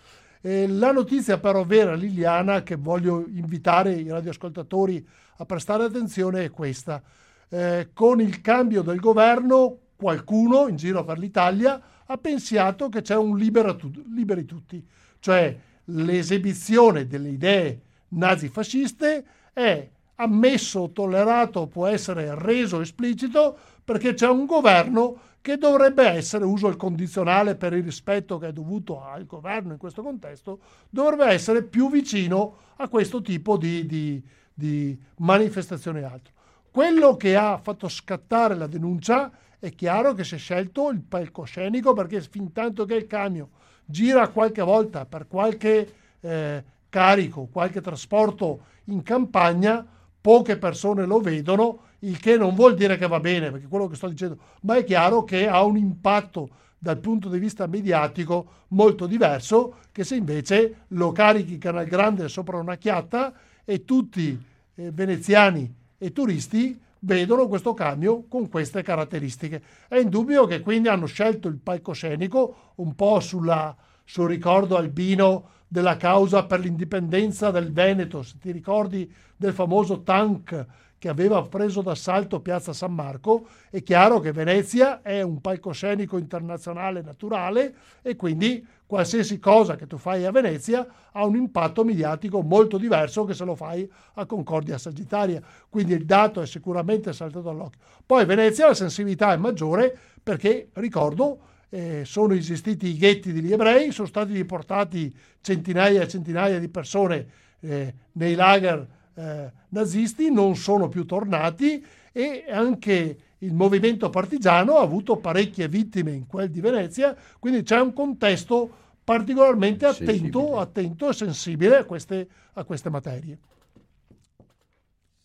Eh, 0.40 0.68
la 0.68 0.92
notizia 0.92 1.38
però 1.38 1.64
vera, 1.64 1.94
Liliana, 1.94 2.62
che 2.62 2.76
voglio 2.76 3.24
invitare 3.26 3.94
i 3.94 4.08
radioascoltatori 4.08 5.04
a 5.38 5.44
prestare 5.44 5.84
attenzione 5.84 6.44
è 6.44 6.50
questa. 6.50 7.02
Eh, 7.48 7.90
con 7.92 8.20
il 8.20 8.40
cambio 8.40 8.82
del 8.82 9.00
governo 9.00 9.78
qualcuno 9.96 10.68
in 10.68 10.76
giro 10.76 11.04
per 11.04 11.18
l'Italia 11.18 11.80
ha 12.06 12.18
pensato 12.18 12.88
che 12.88 13.02
c'è 13.02 13.16
un 13.16 13.36
tu- 13.76 14.04
liberi 14.14 14.44
tutti, 14.44 14.84
cioè 15.18 15.58
l'esibizione 15.86 17.06
delle 17.06 17.30
idee 17.30 17.80
nazifasciste 18.08 19.24
è 19.52 19.88
ammesso, 20.16 20.90
tollerato, 20.92 21.66
può 21.66 21.86
essere 21.86 22.34
reso 22.36 22.80
esplicito 22.80 23.56
perché 23.84 24.14
c'è 24.14 24.28
un 24.28 24.46
governo 24.46 25.18
che 25.40 25.58
dovrebbe 25.58 26.04
essere, 26.04 26.44
uso 26.44 26.66
il 26.66 26.76
condizionale 26.76 27.54
per 27.54 27.72
il 27.72 27.84
rispetto 27.84 28.36
che 28.38 28.48
è 28.48 28.52
dovuto 28.52 29.02
al 29.02 29.26
governo 29.26 29.72
in 29.72 29.78
questo 29.78 30.02
contesto, 30.02 30.58
dovrebbe 30.90 31.26
essere 31.26 31.62
più 31.62 31.88
vicino 31.88 32.56
a 32.76 32.88
questo 32.88 33.22
tipo 33.22 33.56
di, 33.56 33.86
di, 33.86 34.20
di 34.52 34.98
manifestazione 35.18 36.00
e 36.00 36.04
altro. 36.04 36.32
Quello 36.76 37.16
che 37.16 37.34
ha 37.36 37.56
fatto 37.56 37.88
scattare 37.88 38.54
la 38.54 38.66
denuncia 38.66 39.32
è 39.58 39.70
chiaro 39.70 40.12
che 40.12 40.24
si 40.24 40.34
è 40.34 40.36
scelto 40.36 40.90
il 40.90 41.00
palcoscenico 41.00 41.94
perché 41.94 42.20
fin 42.20 42.52
tanto 42.52 42.84
che 42.84 42.96
il 42.96 43.06
camion 43.06 43.48
gira 43.82 44.28
qualche 44.28 44.60
volta 44.60 45.06
per 45.06 45.26
qualche 45.26 45.94
eh, 46.20 46.64
carico, 46.90 47.48
qualche 47.50 47.80
trasporto 47.80 48.60
in 48.88 49.02
campagna, 49.02 49.86
poche 50.20 50.58
persone 50.58 51.06
lo 51.06 51.18
vedono 51.20 51.78
il 52.00 52.20
che 52.20 52.36
non 52.36 52.54
vuol 52.54 52.74
dire 52.74 52.98
che 52.98 53.06
va 53.06 53.20
bene, 53.20 53.50
perché 53.50 53.68
quello 53.68 53.86
che 53.86 53.96
sto 53.96 54.08
dicendo, 54.08 54.36
ma 54.60 54.76
è 54.76 54.84
chiaro 54.84 55.24
che 55.24 55.48
ha 55.48 55.64
un 55.64 55.78
impatto 55.78 56.50
dal 56.76 56.98
punto 56.98 57.30
di 57.30 57.38
vista 57.38 57.66
mediatico 57.66 58.64
molto 58.68 59.06
diverso 59.06 59.76
che 59.92 60.04
se 60.04 60.14
invece 60.14 60.80
lo 60.88 61.10
carichi 61.12 61.56
Canal 61.56 61.86
Grande 61.86 62.28
sopra 62.28 62.58
una 62.58 62.76
chiatta 62.76 63.32
e 63.64 63.86
tutti 63.86 64.38
eh, 64.74 64.90
veneziani 64.90 65.84
e 65.98 66.12
turisti 66.12 66.78
vedono 67.00 67.46
questo 67.46 67.74
cambio 67.74 68.24
con 68.28 68.48
queste 68.48 68.82
caratteristiche. 68.82 69.62
È 69.88 69.96
indubbio 69.96 70.46
che 70.46 70.60
quindi 70.60 70.88
hanno 70.88 71.06
scelto 71.06 71.48
il 71.48 71.58
palcoscenico 71.58 72.72
un 72.76 72.94
po' 72.94 73.20
sulla, 73.20 73.74
sul 74.04 74.28
ricordo 74.28 74.76
albino 74.76 75.50
della 75.68 75.96
causa 75.96 76.44
per 76.44 76.60
l'indipendenza 76.60 77.50
del 77.50 77.72
Veneto, 77.72 78.22
se 78.22 78.36
ti 78.40 78.50
ricordi 78.50 79.12
del 79.36 79.52
famoso 79.52 80.02
tank 80.02 80.66
che 80.98 81.08
aveva 81.08 81.42
preso 81.42 81.82
d'assalto 81.82 82.40
Piazza 82.40 82.72
San 82.72 82.94
Marco, 82.94 83.46
è 83.70 83.82
chiaro 83.82 84.18
che 84.20 84.32
Venezia 84.32 85.02
è 85.02 85.20
un 85.22 85.40
palcoscenico 85.40 86.16
internazionale 86.16 87.02
naturale 87.02 87.74
e 88.02 88.16
quindi 88.16 88.66
qualsiasi 88.86 89.38
cosa 89.38 89.76
che 89.76 89.86
tu 89.86 89.98
fai 89.98 90.24
a 90.24 90.30
Venezia 90.30 90.86
ha 91.12 91.24
un 91.24 91.36
impatto 91.36 91.84
mediatico 91.84 92.40
molto 92.40 92.78
diverso 92.78 93.24
che 93.24 93.34
se 93.34 93.44
lo 93.44 93.54
fai 93.54 93.90
a 94.14 94.24
Concordia 94.26 94.78
Sagittaria. 94.78 95.42
Quindi 95.68 95.92
il 95.92 96.04
dato 96.04 96.40
è 96.40 96.46
sicuramente 96.46 97.12
saltato 97.12 97.50
all'occhio. 97.50 97.80
Poi 98.04 98.22
a 98.22 98.26
Venezia 98.26 98.66
la 98.66 98.74
sensibilità 98.74 99.32
è 99.32 99.36
maggiore 99.36 99.96
perché, 100.22 100.70
ricordo, 100.74 101.38
eh, 101.68 102.04
sono 102.04 102.34
esistiti 102.34 102.88
i 102.88 102.96
ghetti 102.96 103.32
degli 103.32 103.52
ebrei, 103.52 103.90
sono 103.90 104.06
stati 104.06 104.32
riportati 104.32 105.14
centinaia 105.40 106.02
e 106.02 106.08
centinaia 106.08 106.58
di 106.58 106.68
persone 106.68 107.26
eh, 107.60 107.94
nei 108.12 108.34
lager 108.34 108.86
eh, 109.16 109.50
nazisti 109.70 110.30
non 110.30 110.56
sono 110.56 110.88
più 110.88 111.04
tornati 111.06 111.84
e 112.12 112.44
anche 112.48 113.18
il 113.38 113.52
movimento 113.52 114.10
partigiano 114.10 114.76
ha 114.76 114.82
avuto 114.82 115.16
parecchie 115.16 115.68
vittime 115.68 116.12
in 116.12 116.26
quel 116.26 116.50
di 116.50 116.60
Venezia, 116.60 117.16
quindi 117.38 117.62
c'è 117.62 117.80
un 117.80 117.92
contesto 117.92 118.84
particolarmente 119.04 119.86
attento, 119.86 120.58
attento 120.58 121.08
e 121.08 121.12
sensibile 121.12 121.78
a 121.78 121.84
queste, 121.84 122.28
a 122.54 122.64
queste 122.64 122.90
materie. 122.90 123.38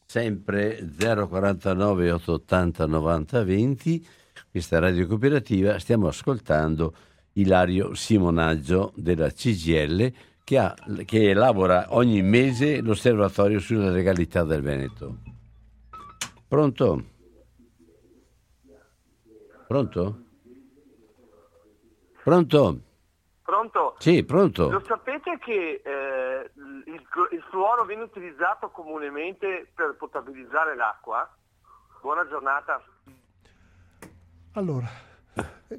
Sempre 0.05 0.85
049 0.97 2.11
880 2.11 2.85
90 2.85 3.43
20, 3.43 4.07
questa 4.51 4.79
radio 4.79 5.07
cooperativa, 5.07 5.79
stiamo 5.79 6.07
ascoltando 6.07 6.93
Ilario 7.33 7.93
Simonaggio 7.93 8.91
della 8.95 9.29
CGL 9.31 10.13
che, 10.51 10.57
ha, 10.57 10.75
che 11.05 11.29
elabora 11.29 11.85
ogni 11.91 12.21
mese 12.21 12.81
l'osservatorio 12.81 13.57
sulla 13.59 13.89
legalità 13.89 14.43
del 14.43 14.61
Veneto. 14.61 15.19
Pronto? 16.45 17.03
Pronto? 19.65 20.23
Pronto? 22.21 22.81
Pronto? 23.43 23.95
Sì, 23.99 24.25
pronto. 24.25 24.69
Lo 24.69 24.83
sapete 24.85 25.37
che 25.39 25.81
eh, 25.85 26.51
il, 26.55 27.01
il 27.31 27.43
fluoro 27.49 27.85
viene 27.85 28.03
utilizzato 28.03 28.71
comunemente 28.71 29.71
per 29.73 29.95
potabilizzare 29.97 30.75
l'acqua? 30.75 31.33
Buona 32.01 32.27
giornata. 32.27 32.83
Allora, 34.55 34.89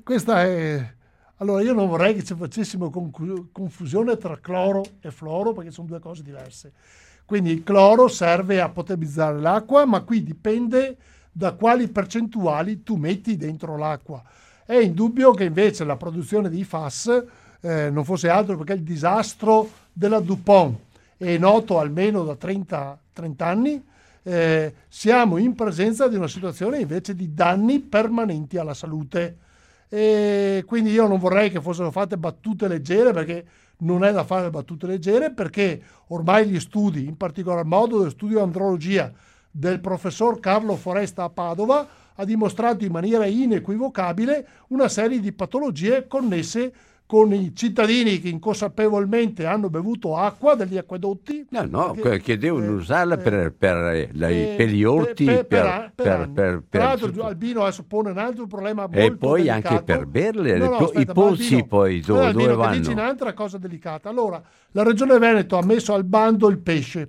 questa 0.02 0.44
è... 0.44 1.00
Allora 1.42 1.60
io 1.60 1.74
non 1.74 1.88
vorrei 1.88 2.14
che 2.14 2.22
ci 2.22 2.36
facessimo 2.36 2.88
confusione 3.50 4.16
tra 4.16 4.38
cloro 4.40 4.84
e 5.00 5.10
fluoro 5.10 5.52
perché 5.52 5.72
sono 5.72 5.88
due 5.88 5.98
cose 5.98 6.22
diverse. 6.22 6.70
Quindi 7.24 7.50
il 7.50 7.64
cloro 7.64 8.06
serve 8.06 8.60
a 8.60 8.68
potabilizzare 8.68 9.40
l'acqua, 9.40 9.84
ma 9.84 10.02
qui 10.02 10.22
dipende 10.22 10.96
da 11.32 11.50
quali 11.54 11.88
percentuali 11.88 12.84
tu 12.84 12.94
metti 12.94 13.36
dentro 13.36 13.76
l'acqua. 13.76 14.22
È 14.64 14.76
indubbio 14.76 15.32
che 15.32 15.42
invece 15.42 15.82
la 15.82 15.96
produzione 15.96 16.48
di 16.48 16.62
FAS 16.62 17.24
eh, 17.60 17.90
non 17.90 18.04
fosse 18.04 18.28
altro 18.28 18.56
perché 18.56 18.74
il 18.74 18.84
disastro 18.84 19.68
della 19.92 20.20
DuPont 20.20 20.78
è 21.16 21.38
noto 21.38 21.80
almeno 21.80 22.22
da 22.22 22.36
30, 22.36 22.98
30 23.14 23.44
anni, 23.44 23.84
eh, 24.22 24.74
siamo 24.88 25.38
in 25.38 25.56
presenza 25.56 26.06
di 26.06 26.14
una 26.14 26.28
situazione 26.28 26.78
invece 26.78 27.16
di 27.16 27.34
danni 27.34 27.80
permanenti 27.80 28.58
alla 28.58 28.74
salute. 28.74 29.38
E 29.94 30.64
quindi 30.64 30.90
io 30.90 31.06
non 31.06 31.18
vorrei 31.18 31.50
che 31.50 31.60
fossero 31.60 31.90
fatte 31.90 32.16
battute 32.16 32.66
leggere 32.66 33.12
perché 33.12 33.44
non 33.80 34.04
è 34.04 34.10
da 34.10 34.24
fare 34.24 34.48
battute 34.48 34.86
leggere 34.86 35.32
perché 35.32 35.82
ormai 36.06 36.48
gli 36.48 36.58
studi, 36.58 37.04
in 37.04 37.18
particolar 37.18 37.66
modo 37.66 37.98
dello 37.98 38.08
studio 38.08 38.38
di 38.38 38.42
andrologia 38.42 39.12
del 39.50 39.80
professor 39.80 40.40
Carlo 40.40 40.76
Foresta 40.76 41.24
a 41.24 41.28
Padova, 41.28 41.86
ha 42.14 42.24
dimostrato 42.24 42.86
in 42.86 42.90
maniera 42.90 43.26
inequivocabile 43.26 44.48
una 44.68 44.88
serie 44.88 45.20
di 45.20 45.30
patologie 45.30 46.06
connesse 46.06 46.72
con 47.12 47.30
i 47.34 47.54
cittadini 47.54 48.18
che 48.22 48.30
inconsapevolmente 48.30 49.44
hanno 49.44 49.68
bevuto 49.68 50.16
acqua 50.16 50.54
dagli 50.54 50.78
acquedotti. 50.78 51.44
No, 51.50 51.66
no, 51.68 51.92
perché, 51.92 52.22
che 52.22 52.38
devono 52.38 52.64
eh, 52.64 52.68
usarla 52.68 53.18
per, 53.18 53.52
per, 53.52 53.76
eh, 53.76 54.10
eh, 54.18 54.54
per, 54.56 54.68
gli 54.68 54.82
orti, 54.82 55.26
per, 55.26 55.46
per, 55.46 55.92
per, 55.94 56.30
per, 56.32 56.62
Tra 56.70 56.84
l'altro 56.84 57.24
Albino 57.24 57.64
adesso 57.64 57.84
pone 57.84 58.12
un 58.12 58.16
altro 58.16 58.46
problema 58.46 58.86
molto 58.86 58.98
E 58.98 59.14
poi 59.14 59.42
delicato. 59.42 59.68
anche 59.68 59.84
per 59.84 60.06
berle, 60.06 60.56
no, 60.56 60.68
no, 60.70 60.76
aspetta, 60.78 61.00
i 61.00 61.04
pozzi 61.04 61.64
poi 61.66 62.00
dove, 62.00 62.24
Albino, 62.24 62.44
dove 62.44 62.54
vanno? 62.56 62.78
Dici 62.78 62.92
un'altra 62.92 63.34
cosa 63.34 63.58
delicata. 63.58 64.08
Allora, 64.08 64.42
la 64.70 64.82
Regione 64.82 65.18
Veneto 65.18 65.58
ha 65.58 65.62
messo 65.62 65.92
al 65.92 66.04
bando 66.04 66.48
il 66.48 66.60
pesce, 66.60 67.08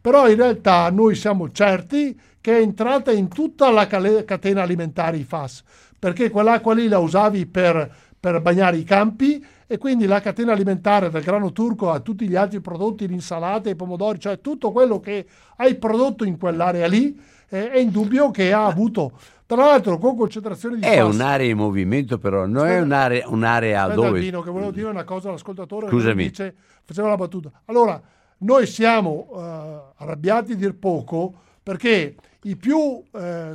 però 0.00 0.30
in 0.30 0.36
realtà 0.36 0.90
noi 0.90 1.14
siamo 1.14 1.52
certi 1.52 2.18
che 2.40 2.56
è 2.56 2.62
entrata 2.62 3.12
in 3.12 3.28
tutta 3.28 3.70
la 3.70 3.86
catena 3.86 4.62
alimentare 4.62 5.18
i 5.18 5.24
FAS, 5.24 5.62
perché 5.98 6.30
quell'acqua 6.30 6.72
lì 6.72 6.88
la 6.88 7.00
usavi 7.00 7.44
per 7.44 8.10
per 8.22 8.40
bagnare 8.40 8.76
i 8.76 8.84
campi 8.84 9.44
e 9.66 9.78
quindi 9.78 10.06
la 10.06 10.20
catena 10.20 10.52
alimentare 10.52 11.10
dal 11.10 11.22
grano 11.22 11.50
turco 11.50 11.90
a 11.90 11.98
tutti 11.98 12.28
gli 12.28 12.36
altri 12.36 12.60
prodotti, 12.60 13.08
l'insalata, 13.08 13.68
i 13.68 13.74
pomodori, 13.74 14.20
cioè 14.20 14.40
tutto 14.40 14.70
quello 14.70 15.00
che 15.00 15.26
hai 15.56 15.74
prodotto 15.74 16.22
in 16.22 16.38
quell'area 16.38 16.86
lì, 16.86 17.20
eh, 17.48 17.72
è 17.72 17.78
indubbio 17.78 18.30
che 18.30 18.52
ha 18.52 18.64
avuto 18.66 19.18
tra 19.44 19.64
l'altro 19.64 19.98
con 19.98 20.16
concentrazione 20.16 20.76
di 20.76 20.82
È 20.82 20.98
fast. 20.98 21.14
un'area 21.14 21.50
in 21.50 21.56
movimento 21.56 22.18
però, 22.18 22.46
non 22.46 22.58
Aspetta, 22.58 22.76
è 22.76 22.80
un'area, 22.80 23.28
un'area 23.28 23.88
dove... 23.88 24.06
Albino, 24.06 24.40
che 24.40 24.50
volevo 24.52 24.70
dire 24.70 24.88
una 24.88 25.02
cosa 25.02 25.28
all'ascoltatore 25.28 25.88
Scusami. 25.88 26.22
Dice, 26.22 26.54
faceva 26.84 27.08
la 27.08 27.16
battuta. 27.16 27.50
Allora, 27.64 28.00
noi 28.38 28.66
siamo 28.66 29.30
uh, 29.30 30.00
arrabbiati 30.00 30.52
a 30.52 30.54
dir 30.54 30.76
poco 30.76 31.34
perché 31.60 32.14
i 32.42 32.54
più 32.54 32.76
uh, 32.78 33.02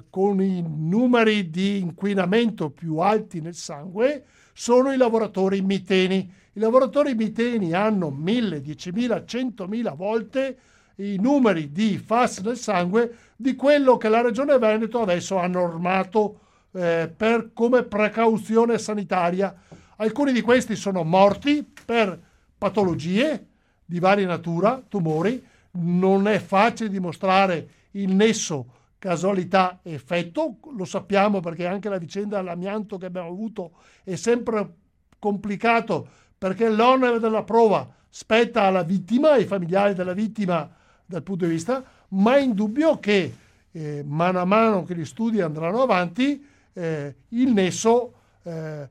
con 0.09 0.41
i 0.41 0.61
numeri 0.61 1.49
di 1.49 1.80
inquinamento 1.80 2.70
più 2.70 2.97
alti 2.97 3.39
nel 3.39 3.55
sangue 3.55 4.26
sono 4.59 4.91
i 4.91 4.97
lavoratori 4.97 5.61
miteni. 5.61 6.33
I 6.53 6.59
lavoratori 6.59 7.13
miteni 7.13 7.73
hanno 7.73 8.09
1000, 8.09 8.63
10.000, 8.63 9.23
100.000 9.23 9.95
volte 9.95 10.57
i 10.95 11.17
numeri 11.19 11.71
di 11.71 11.99
FAS 12.03 12.39
nel 12.39 12.57
sangue 12.57 13.17
di 13.35 13.55
quello 13.55 13.97
che 13.97 14.09
la 14.09 14.21
Regione 14.21 14.57
Veneto 14.57 14.99
adesso 14.99 15.37
ha 15.37 15.45
normato 15.45 16.39
eh, 16.71 17.07
per, 17.15 17.51
come 17.53 17.83
precauzione 17.83 18.79
sanitaria. 18.79 19.55
Alcuni 19.97 20.31
di 20.31 20.41
questi 20.41 20.75
sono 20.75 21.03
morti 21.03 21.63
per 21.85 22.19
patologie 22.57 23.45
di 23.85 23.99
varia 23.99 24.25
natura, 24.25 24.81
tumori. 24.89 25.45
Non 25.73 26.27
è 26.27 26.39
facile 26.39 26.89
dimostrare 26.89 27.67
il 27.91 28.11
nesso 28.11 28.76
casualità 28.99 29.79
effetto, 29.83 30.57
lo 30.75 30.85
sappiamo 30.85 31.39
perché 31.39 31.65
anche 31.65 31.89
la 31.89 31.97
vicenda 31.97 32.37
dell'amianto 32.37 32.97
che 32.97 33.05
abbiamo 33.05 33.29
avuto 33.29 33.71
è 34.03 34.15
sempre 34.15 34.73
complicato 35.19 36.07
perché 36.37 36.69
l'onere 36.69 37.19
della 37.19 37.43
prova 37.43 37.87
spetta 38.09 38.63
alla 38.63 38.83
vittima, 38.83 39.31
ai 39.31 39.45
familiari 39.45 39.93
della 39.93 40.13
vittima 40.13 40.69
dal 41.05 41.23
punto 41.23 41.45
di 41.45 41.51
vista, 41.51 41.83
ma 42.09 42.35
è 42.35 42.41
indubbio 42.41 42.99
che 42.99 43.35
eh, 43.71 44.03
mano 44.05 44.39
a 44.39 44.45
mano 44.45 44.83
che 44.83 44.95
gli 44.95 45.05
studi 45.05 45.41
andranno 45.41 45.81
avanti 45.81 46.45
eh, 46.73 47.15
il 47.29 47.51
nesso 47.51 48.13
eh, 48.43 48.89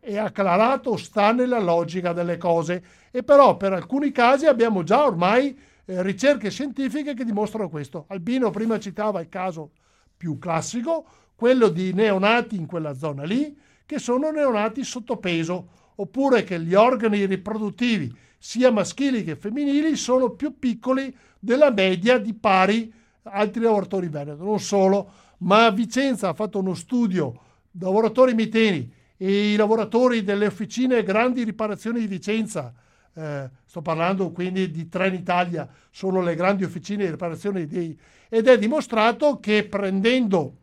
è 0.00 0.16
acclarato, 0.16 0.96
sta 0.96 1.32
nella 1.32 1.58
logica 1.58 2.12
delle 2.12 2.36
cose. 2.36 2.82
E 3.10 3.22
però 3.22 3.56
per 3.56 3.72
alcuni 3.72 4.10
casi 4.10 4.46
abbiamo 4.46 4.82
già 4.82 5.04
ormai 5.04 5.58
eh, 5.90 6.02
ricerche 6.02 6.50
scientifiche 6.50 7.14
che 7.14 7.24
dimostrano 7.24 7.70
questo. 7.70 8.04
Albino 8.08 8.50
prima 8.50 8.78
citava 8.78 9.20
il 9.20 9.30
caso 9.30 9.70
più 10.14 10.38
classico, 10.38 11.06
quello 11.34 11.68
di 11.68 11.94
neonati 11.94 12.56
in 12.56 12.66
quella 12.66 12.92
zona 12.92 13.22
lì, 13.24 13.56
che 13.86 13.98
sono 13.98 14.30
neonati 14.30 14.84
sottopeso, 14.84 15.68
oppure 15.94 16.44
che 16.44 16.60
gli 16.60 16.74
organi 16.74 17.24
riproduttivi, 17.24 18.14
sia 18.36 18.70
maschili 18.70 19.24
che 19.24 19.36
femminili, 19.36 19.96
sono 19.96 20.30
più 20.30 20.58
piccoli 20.58 21.16
della 21.38 21.70
media 21.70 22.18
di 22.18 22.34
pari 22.34 22.92
altri 23.22 23.62
lavoratori 23.62 24.08
Veneto. 24.08 24.44
Non 24.44 24.60
solo, 24.60 25.10
ma 25.38 25.70
Vicenza 25.70 26.28
ha 26.28 26.34
fatto 26.34 26.58
uno 26.58 26.74
studio 26.74 27.40
lavoratori 27.80 28.34
miteni 28.34 28.92
e 29.16 29.52
i 29.52 29.56
lavoratori 29.56 30.22
delle 30.22 30.46
officine 30.46 31.02
grandi 31.02 31.44
riparazioni 31.44 32.00
di 32.00 32.06
Vicenza 32.06 32.74
eh, 33.18 33.50
sto 33.64 33.82
parlando 33.82 34.30
quindi 34.30 34.70
di 34.70 34.88
Trenitalia, 34.88 35.68
sono 35.90 36.22
le 36.22 36.36
grandi 36.36 36.62
officine 36.62 37.04
di 37.04 37.10
riparazione 37.10 37.66
dei, 37.66 37.98
ed 38.28 38.46
è 38.46 38.56
dimostrato 38.56 39.40
che 39.40 39.64
prendendo 39.64 40.56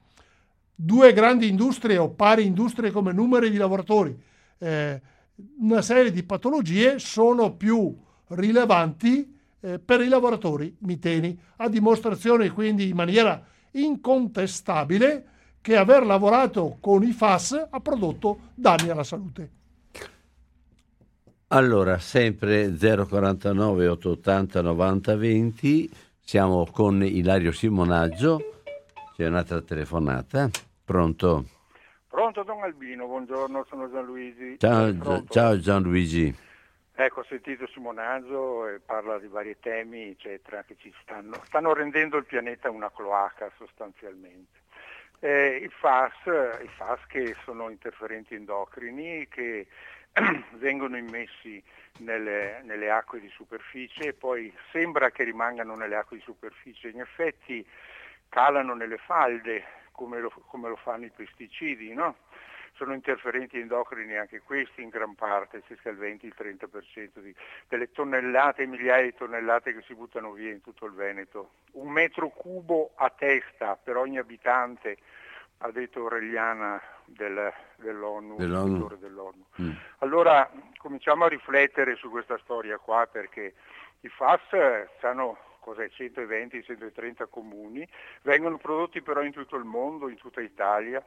due 0.74 1.12
grandi 1.12 1.50
industrie 1.50 1.98
o 1.98 2.12
pari 2.12 2.46
industrie 2.46 2.92
come 2.92 3.12
numeri 3.12 3.50
di 3.50 3.58
lavoratori, 3.58 4.18
eh, 4.60 5.02
una 5.60 5.82
serie 5.82 6.12
di 6.12 6.24
patologie 6.24 6.98
sono 6.98 7.54
più 7.54 7.94
rilevanti 8.28 9.38
eh, 9.60 9.80
per 9.80 10.00
i 10.00 10.08
lavoratori 10.08 10.74
miteni, 10.80 11.38
a 11.58 11.68
dimostrazione 11.68 12.50
quindi 12.52 12.88
in 12.88 12.96
maniera 12.96 13.44
incontestabile 13.72 15.26
che 15.60 15.76
aver 15.76 16.06
lavorato 16.06 16.78
con 16.80 17.04
i 17.04 17.12
FAS 17.12 17.68
ha 17.70 17.80
prodotto 17.82 18.52
danni 18.56 18.90
alla 18.90 19.04
salute. 19.04 19.64
Allora, 21.50 22.00
sempre 22.00 22.76
049 22.76 23.88
880 23.88 24.62
90 24.64 25.16
20, 25.16 25.90
siamo 26.20 26.66
con 26.66 27.04
Ilario 27.04 27.52
Simonaggio, 27.52 28.64
c'è 29.16 29.28
un'altra 29.28 29.62
telefonata, 29.62 30.50
pronto? 30.84 31.46
Pronto 32.08 32.42
Don 32.42 32.64
Albino, 32.64 33.06
buongiorno, 33.06 33.64
sono 33.70 33.92
Gianluigi. 33.92 34.58
Ciao, 34.58 35.24
ciao 35.30 35.60
Gianluigi. 35.60 36.36
Ecco, 36.96 37.20
ho 37.20 37.26
sentito 37.30 37.68
Simonaggio 37.68 38.68
e 38.68 38.80
parla 38.84 39.20
di 39.20 39.28
vari 39.28 39.56
temi, 39.60 40.10
eccetera, 40.10 40.64
che 40.64 40.76
ci 40.80 40.92
stanno, 41.04 41.40
stanno 41.46 41.74
rendendo 41.76 42.18
il 42.18 42.26
pianeta 42.26 42.72
una 42.72 42.90
cloaca 42.90 43.52
sostanzialmente. 43.56 44.64
Eh, 45.20 45.62
i, 45.64 45.70
FAS, 45.70 46.14
I 46.26 46.70
FAS 46.76 47.06
che 47.08 47.36
sono 47.44 47.70
interferenti 47.70 48.34
endocrini 48.34 49.28
che 49.28 49.68
vengono 50.56 50.98
immessi 50.98 51.62
nelle, 52.00 52.62
nelle, 52.64 52.90
acque 52.90 53.20
di 53.20 53.30
superficie 53.30 54.10
e 54.10 54.14
poi 54.14 54.54
sembra 54.72 55.12
che 55.12 55.24
rimangano 55.24 55.76
nelle 55.76 55.96
acque 55.96 56.18
di 56.18 56.24
superficie, 56.24 56.90
in 56.90 57.02
effetti 57.02 57.66
calano 58.30 58.74
nelle 58.74 58.98
falde 58.98 59.64
come 59.92 60.20
lo, 60.20 60.30
come 60.30 60.70
lo 60.70 60.76
fanno 60.78 61.06
i 61.06 61.12
pesticidi, 61.12 61.94
no? 61.94 62.16
sono 62.76 62.94
interferenti 62.94 63.60
endocrini 63.60 64.18
anche 64.18 64.42
questi 64.42 64.82
in 64.82 64.90
gran 64.90 65.16
parte, 65.16 65.64
circa 65.66 65.90
il 65.90 65.98
20-30% 65.98 67.20
di, 67.20 67.34
delle 67.70 67.92
tonnellate, 67.92 68.66
migliaia 68.66 69.04
di 69.04 69.14
tonnellate 69.16 69.74
che 69.74 69.82
si 69.84 69.96
buttano 69.96 70.32
via 70.32 70.52
in 70.52 70.62
tutto 70.62 70.86
il 70.86 70.94
Veneto. 70.94 71.52
Un 71.74 71.90
metro 71.90 72.30
cubo 72.30 72.92
a 72.96 73.10
testa 73.10 73.78
per 73.78 73.96
ogni 73.96 74.18
abitante 74.18 74.98
ha 75.60 75.72
detto 75.72 76.00
Aureliana 76.02 76.82
del, 77.06 77.52
dell'ONU, 77.78 78.36
dell'ONU. 78.36 78.98
dell'ONU. 78.98 79.46
Mm. 79.62 79.72
Allora 80.00 80.50
cominciamo 80.78 81.26
a 81.26 81.28
riflettere 81.28 81.96
su 81.96 82.10
questa 82.10 82.38
storia 82.44 82.78
qua 82.78 83.08
perché 83.12 83.54
i 84.02 84.10
FAS 84.10 84.88
hanno 85.02 85.38
120-130 85.66 87.28
comuni, 87.30 87.88
vengono 88.22 88.58
prodotti 88.58 89.02
però 89.02 89.24
in 89.24 89.32
tutto 89.32 89.56
il 89.56 89.64
mondo, 89.64 90.10
in 90.10 90.18
tutta 90.18 90.42
Italia 90.42 91.04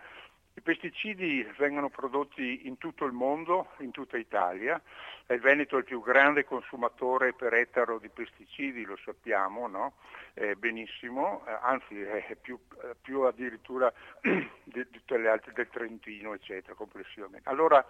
I 0.58 0.60
pesticidi 0.60 1.46
vengono 1.56 1.88
prodotti 1.88 2.66
in 2.66 2.78
tutto 2.78 3.04
il 3.04 3.12
mondo, 3.12 3.68
in 3.78 3.92
tutta 3.92 4.16
Italia. 4.16 4.82
Il 5.28 5.38
Veneto 5.38 5.76
è 5.76 5.78
il 5.78 5.84
più 5.84 6.02
grande 6.02 6.44
consumatore 6.44 7.32
per 7.32 7.54
ettaro 7.54 8.00
di 8.00 8.08
pesticidi, 8.08 8.84
lo 8.84 8.98
sappiamo, 9.04 9.68
no? 9.68 9.92
eh, 10.34 10.56
benissimo, 10.56 11.44
eh, 11.46 11.56
anzi 11.62 12.00
è 12.00 12.36
più, 12.40 12.58
eh, 12.82 12.96
più 13.00 13.20
addirittura 13.20 13.92
di, 14.20 14.90
tutte 14.90 15.16
le 15.16 15.28
altre 15.28 15.52
del 15.52 15.68
Trentino, 15.68 16.34
eccetera, 16.34 16.74
complessivamente. 16.74 17.48
Allora, 17.48 17.84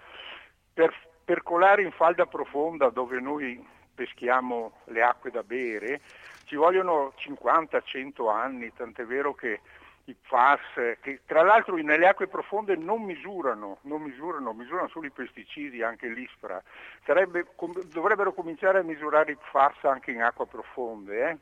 per, 0.74 0.94
per 1.24 1.42
colare 1.42 1.80
in 1.80 1.92
falda 1.92 2.26
profonda 2.26 2.90
dove 2.90 3.18
noi 3.18 3.66
peschiamo 3.94 4.80
le 4.88 5.02
acque 5.02 5.30
da 5.30 5.42
bere, 5.42 6.02
ci 6.44 6.56
vogliono 6.56 7.14
50-100 7.16 8.30
anni, 8.30 8.70
tant'è 8.74 9.06
vero 9.06 9.32
che 9.32 9.60
i 10.08 10.16
FAS, 10.22 10.60
che 11.00 11.20
tra 11.26 11.42
l'altro 11.42 11.76
nelle 11.76 12.06
acque 12.06 12.28
profonde 12.28 12.76
non 12.76 13.02
misurano, 13.02 13.78
non 13.82 14.02
misurano, 14.02 14.54
misurano 14.54 14.88
solo 14.88 15.06
i 15.06 15.10
pesticidi, 15.10 15.82
anche 15.82 16.08
l'ISPRA, 16.08 16.62
Sarebbe, 17.04 17.46
dovrebbero 17.86 18.32
cominciare 18.32 18.78
a 18.78 18.82
misurare 18.82 19.32
i 19.32 19.38
FAS 19.38 19.84
anche 19.84 20.10
in 20.10 20.22
acque 20.22 20.46
profonde, 20.46 21.28
eh? 21.28 21.36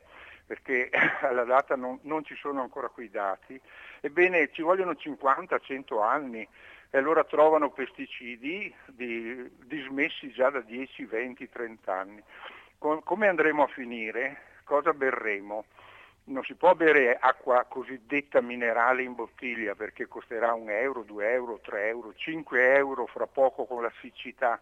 perché 0.47 0.91
alla 1.23 1.45
data 1.45 1.77
non, 1.77 1.99
non, 2.03 2.25
ci 2.25 2.35
sono 2.35 2.61
ancora 2.61 2.89
quei 2.89 3.09
dati. 3.09 3.61
Ebbene, 4.01 4.51
ci 4.53 4.62
vogliono 4.62 4.93
50-100 4.93 6.03
anni 6.03 6.47
e 6.91 6.99
allora 6.99 7.25
trovano 7.25 7.71
pesticidi 7.71 8.75
di, 8.87 9.51
dismessi 9.64 10.31
già 10.33 10.51
da 10.51 10.61
10, 10.61 11.05
20, 11.05 11.49
30 11.49 11.93
anni. 11.93 12.23
Com- 12.79 13.03
come 13.05 13.29
andremo 13.29 13.62
a 13.62 13.69
finire? 13.69 14.55
Cosa 14.64 14.93
berremo? 14.93 15.67
Non 16.27 16.43
si 16.43 16.55
può 16.55 16.74
bere 16.74 17.16
acqua 17.18 17.64
cosiddetta 17.68 18.41
minerale 18.41 19.03
in 19.03 19.14
bottiglia 19.14 19.74
perché 19.74 20.07
costerà 20.07 20.55
un 20.55 20.70
euro, 20.70 21.03
due 21.03 21.31
euro, 21.33 21.61
tre 21.61 21.89
euro, 21.89 22.14
cinque 22.14 22.74
euro 22.74 23.07
fra 23.07 23.27
poco 23.27 23.64
con 23.64 23.83
la 23.83 23.93
siccità 24.01 24.61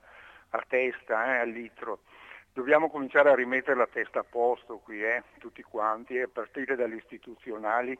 a 0.50 0.64
testa, 0.68 1.36
eh, 1.36 1.38
al 1.40 1.48
litro. 1.50 2.00
Dobbiamo 2.52 2.90
cominciare 2.90 3.30
a 3.30 3.34
rimettere 3.34 3.76
la 3.76 3.88
testa 3.88 4.20
a 4.20 4.24
posto 4.28 4.78
qui, 4.78 5.02
eh, 5.02 5.22
tutti 5.38 5.62
quanti, 5.62 6.18
a 6.18 6.28
partire 6.28 6.76
dalle 6.76 6.96
istituzionali 6.96 7.98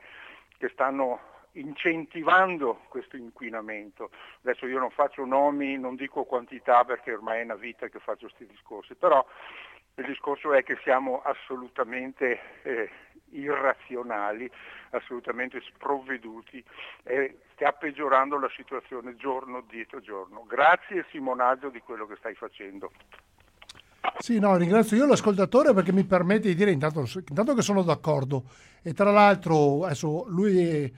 che 0.58 0.68
stanno 0.68 1.32
incentivando 1.52 2.82
questo 2.88 3.16
inquinamento. 3.16 4.10
Adesso 4.42 4.66
io 4.66 4.78
non 4.78 4.90
faccio 4.90 5.24
nomi, 5.24 5.78
non 5.78 5.96
dico 5.96 6.24
quantità 6.24 6.84
perché 6.84 7.12
ormai 7.12 7.40
è 7.40 7.44
una 7.44 7.54
vita 7.54 7.88
che 7.88 7.98
faccio 7.98 8.26
questi 8.26 8.46
discorsi, 8.46 8.94
però 8.94 9.24
il 9.96 10.04
discorso 10.06 10.52
è 10.52 10.62
che 10.64 10.76
siamo 10.82 11.22
assolutamente 11.22 12.40
eh, 12.62 12.90
irrazionali, 13.34 14.50
assolutamente 14.90 15.60
sprovveduti 15.60 16.62
e 17.02 17.38
sta 17.54 17.72
peggiorando 17.72 18.38
la 18.38 18.50
situazione 18.54 19.16
giorno 19.16 19.64
dietro 19.68 20.00
giorno. 20.00 20.44
Grazie 20.48 21.06
Simonaggio 21.10 21.68
di 21.68 21.80
quello 21.80 22.06
che 22.06 22.16
stai 22.16 22.34
facendo. 22.34 22.90
Sì, 24.18 24.38
no, 24.38 24.56
ringrazio 24.56 24.96
io 24.96 25.06
l'ascoltatore 25.06 25.72
perché 25.72 25.92
mi 25.92 26.04
permette 26.04 26.48
di 26.48 26.54
dire 26.54 26.70
intanto, 26.70 27.06
intanto 27.26 27.54
che 27.54 27.62
sono 27.62 27.82
d'accordo 27.82 28.44
e 28.82 28.92
tra 28.92 29.10
l'altro 29.10 29.84
adesso 29.84 30.26
lui 30.28 30.58
è, 30.58 30.90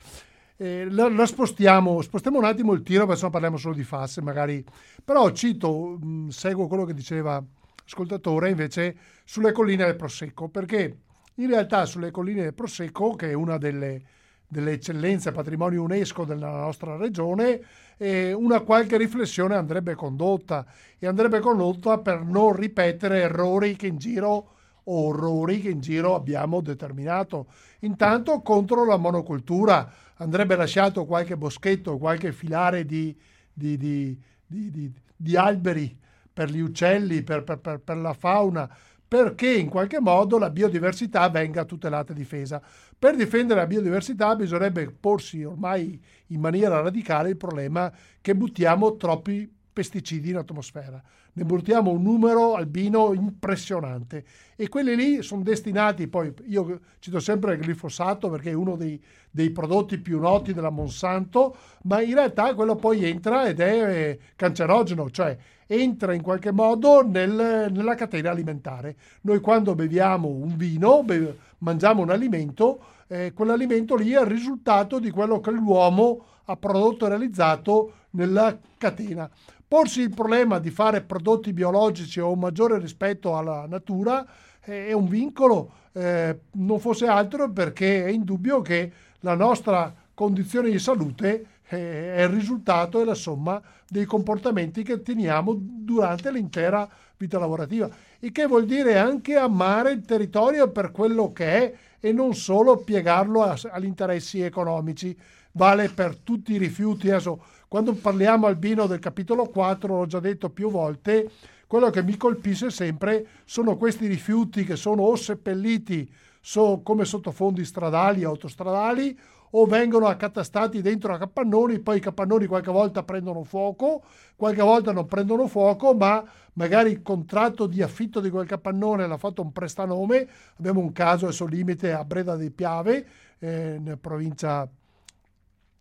eh, 0.58 0.90
la, 0.90 1.08
la, 1.08 1.26
spostiamo, 1.26 2.02
spostiamo 2.02 2.38
un 2.38 2.44
attimo 2.44 2.72
il 2.72 2.82
tiro 2.82 3.06
perché 3.06 3.22
no 3.22 3.30
parliamo 3.30 3.56
solo 3.56 3.74
di 3.74 3.84
FAS 3.84 4.18
magari, 4.18 4.64
però 5.04 5.30
cito, 5.30 5.98
seguo 6.28 6.66
quello 6.66 6.84
che 6.84 6.94
diceva 6.94 7.42
l'ascoltatore 7.82 8.50
invece 8.50 8.96
sulle 9.24 9.52
colline 9.52 9.84
del 9.84 9.96
Prosecco 9.96 10.48
perché 10.48 11.05
in 11.36 11.48
realtà 11.48 11.84
sulle 11.86 12.10
colline 12.10 12.42
del 12.42 12.54
Prosecco, 12.54 13.14
che 13.14 13.30
è 13.30 13.32
una 13.32 13.58
delle, 13.58 14.02
delle 14.46 14.72
eccellenze 14.72 15.32
patrimonio 15.32 15.82
UNESCO 15.82 16.24
della 16.24 16.50
nostra 16.50 16.96
regione, 16.96 17.60
eh, 17.96 18.32
una 18.32 18.60
qualche 18.60 18.96
riflessione 18.96 19.54
andrebbe 19.54 19.94
condotta 19.94 20.66
e 20.98 21.06
andrebbe 21.06 21.40
condotta 21.40 21.98
per 21.98 22.22
non 22.22 22.54
ripetere 22.54 23.20
errori 23.22 23.76
che 23.76 23.86
in 23.86 23.98
giro 23.98 24.50
o 24.88 25.06
orrori 25.08 25.60
che 25.60 25.70
in 25.70 25.80
giro 25.80 26.14
abbiamo 26.14 26.60
determinato. 26.60 27.46
Intanto 27.80 28.40
contro 28.40 28.84
la 28.84 28.96
monocultura 28.96 29.92
andrebbe 30.16 30.56
lasciato 30.56 31.04
qualche 31.04 31.36
boschetto, 31.36 31.98
qualche 31.98 32.32
filare 32.32 32.84
di, 32.84 33.14
di, 33.52 33.76
di, 33.76 34.92
di 35.16 35.36
alberi 35.36 35.98
per 36.32 36.50
gli 36.50 36.60
uccelli, 36.60 37.22
per, 37.22 37.42
per, 37.42 37.58
per, 37.58 37.80
per 37.80 37.96
la 37.96 38.12
fauna, 38.12 38.70
perché 39.08 39.52
in 39.52 39.68
qualche 39.68 40.00
modo 40.00 40.38
la 40.38 40.50
biodiversità 40.50 41.28
venga 41.28 41.64
tutelata 41.64 42.12
e 42.12 42.16
difesa. 42.16 42.60
Per 42.98 43.14
difendere 43.14 43.60
la 43.60 43.66
biodiversità 43.66 44.34
bisognerebbe 44.34 44.90
porsi 44.90 45.44
ormai 45.44 46.00
in 46.28 46.40
maniera 46.40 46.80
radicale 46.80 47.30
il 47.30 47.36
problema 47.36 47.92
che 48.20 48.34
buttiamo 48.34 48.96
troppi 48.96 49.52
pesticidi 49.72 50.30
in 50.30 50.36
atmosfera. 50.36 51.02
Ne 51.34 51.44
buttiamo 51.44 51.90
un 51.90 52.02
numero 52.02 52.54
albino 52.54 53.12
impressionante 53.12 54.24
e 54.56 54.70
quelli 54.70 54.96
lì 54.96 55.22
sono 55.22 55.42
destinati, 55.42 56.08
poi 56.08 56.32
io 56.46 56.80
cito 56.98 57.20
sempre 57.20 57.56
il 57.56 57.60
glifosato 57.60 58.30
perché 58.30 58.50
è 58.50 58.54
uno 58.54 58.74
dei, 58.74 58.98
dei 59.30 59.50
prodotti 59.50 59.98
più 59.98 60.18
noti 60.18 60.54
della 60.54 60.70
Monsanto, 60.70 61.54
ma 61.82 62.00
in 62.00 62.14
realtà 62.14 62.54
quello 62.54 62.74
poi 62.76 63.04
entra 63.04 63.46
ed 63.46 63.60
è 63.60 64.16
cancerogeno, 64.34 65.10
cioè 65.10 65.36
entra 65.66 66.14
in 66.14 66.22
qualche 66.22 66.52
modo 66.52 67.06
nel, 67.06 67.70
nella 67.70 67.94
catena 67.94 68.30
alimentare. 68.30 68.96
Noi 69.22 69.40
quando 69.40 69.74
beviamo 69.74 70.28
un 70.28 70.56
vino, 70.56 71.02
be- 71.02 71.36
mangiamo 71.58 72.02
un 72.02 72.10
alimento, 72.10 72.78
eh, 73.08 73.32
quell'alimento 73.32 73.94
lì 73.94 74.12
è 74.12 74.20
il 74.20 74.26
risultato 74.26 74.98
di 74.98 75.10
quello 75.10 75.40
che 75.40 75.50
l'uomo 75.50 76.24
ha 76.44 76.56
prodotto 76.56 77.06
e 77.06 77.08
realizzato 77.08 77.92
nella 78.10 78.56
catena. 78.78 79.28
Porsi 79.68 80.00
il 80.00 80.10
problema 80.10 80.58
di 80.58 80.70
fare 80.70 81.02
prodotti 81.02 81.52
biologici 81.52 82.20
o 82.20 82.30
un 82.32 82.38
maggiore 82.38 82.78
rispetto 82.78 83.36
alla 83.36 83.66
natura 83.68 84.24
eh, 84.64 84.88
è 84.88 84.92
un 84.92 85.08
vincolo, 85.08 85.70
eh, 85.92 86.38
non 86.52 86.78
fosse 86.78 87.06
altro 87.06 87.50
perché 87.50 88.04
è 88.04 88.08
indubbio 88.08 88.60
che 88.60 88.92
la 89.20 89.34
nostra 89.34 89.92
condizione 90.14 90.70
di 90.70 90.78
salute 90.78 91.46
è 91.68 92.22
il 92.22 92.28
risultato 92.28 93.00
e 93.00 93.04
la 93.04 93.14
somma 93.14 93.60
dei 93.88 94.04
comportamenti 94.04 94.82
che 94.82 95.02
teniamo 95.02 95.54
durante 95.58 96.30
l'intera 96.30 96.88
vita 97.16 97.38
lavorativa. 97.38 97.88
Il 98.20 98.32
che 98.32 98.46
vuol 98.46 98.66
dire 98.66 98.98
anche 98.98 99.34
amare 99.34 99.92
il 99.92 100.02
territorio 100.02 100.70
per 100.70 100.92
quello 100.92 101.32
che 101.32 101.46
è 101.46 101.74
e 102.00 102.12
non 102.12 102.34
solo 102.34 102.78
piegarlo 102.78 103.42
agli 103.42 103.84
interessi 103.84 104.40
economici. 104.40 105.16
Vale 105.52 105.88
per 105.88 106.18
tutti 106.18 106.52
i 106.52 106.58
rifiuti. 106.58 107.08
Adesso, 107.10 107.42
quando 107.66 107.94
parliamo 107.94 108.46
albino 108.46 108.86
del 108.86 108.98
capitolo 108.98 109.46
4, 109.46 109.96
l'ho 109.96 110.06
già 110.06 110.20
detto 110.20 110.50
più 110.50 110.70
volte, 110.70 111.30
quello 111.66 111.90
che 111.90 112.02
mi 112.02 112.16
colpisce 112.16 112.70
sempre 112.70 113.26
sono 113.44 113.76
questi 113.76 114.06
rifiuti 114.06 114.64
che 114.64 114.76
sono 114.76 115.02
o 115.02 115.16
seppelliti 115.16 116.08
so, 116.46 116.80
come 116.84 117.04
sottofondi 117.04 117.64
stradali 117.64 118.22
autostradali 118.22 119.18
o 119.50 119.66
vengono 119.66 120.06
accatastati 120.06 120.82
dentro 120.82 121.14
a 121.14 121.18
capannoni, 121.18 121.78
poi 121.78 121.98
i 121.98 122.00
capannoni 122.00 122.46
qualche 122.46 122.70
volta 122.70 123.02
prendono 123.02 123.44
fuoco, 123.44 124.02
qualche 124.34 124.62
volta 124.62 124.92
non 124.92 125.06
prendono 125.06 125.46
fuoco, 125.46 125.94
ma 125.94 126.24
magari 126.54 126.90
il 126.90 127.02
contratto 127.02 127.66
di 127.66 127.82
affitto 127.82 128.20
di 128.20 128.30
quel 128.30 128.46
capannone 128.46 129.06
l'ha 129.06 129.16
fatto 129.16 129.42
un 129.42 129.52
prestanome. 129.52 130.28
Abbiamo 130.58 130.80
un 130.80 130.92
caso 130.92 131.26
adesso 131.26 131.46
limite 131.46 131.92
a 131.92 132.04
Breda 132.04 132.36
di 132.36 132.50
Piave, 132.50 133.06
eh, 133.38 133.74
in 133.74 133.98
provincia 134.00 134.68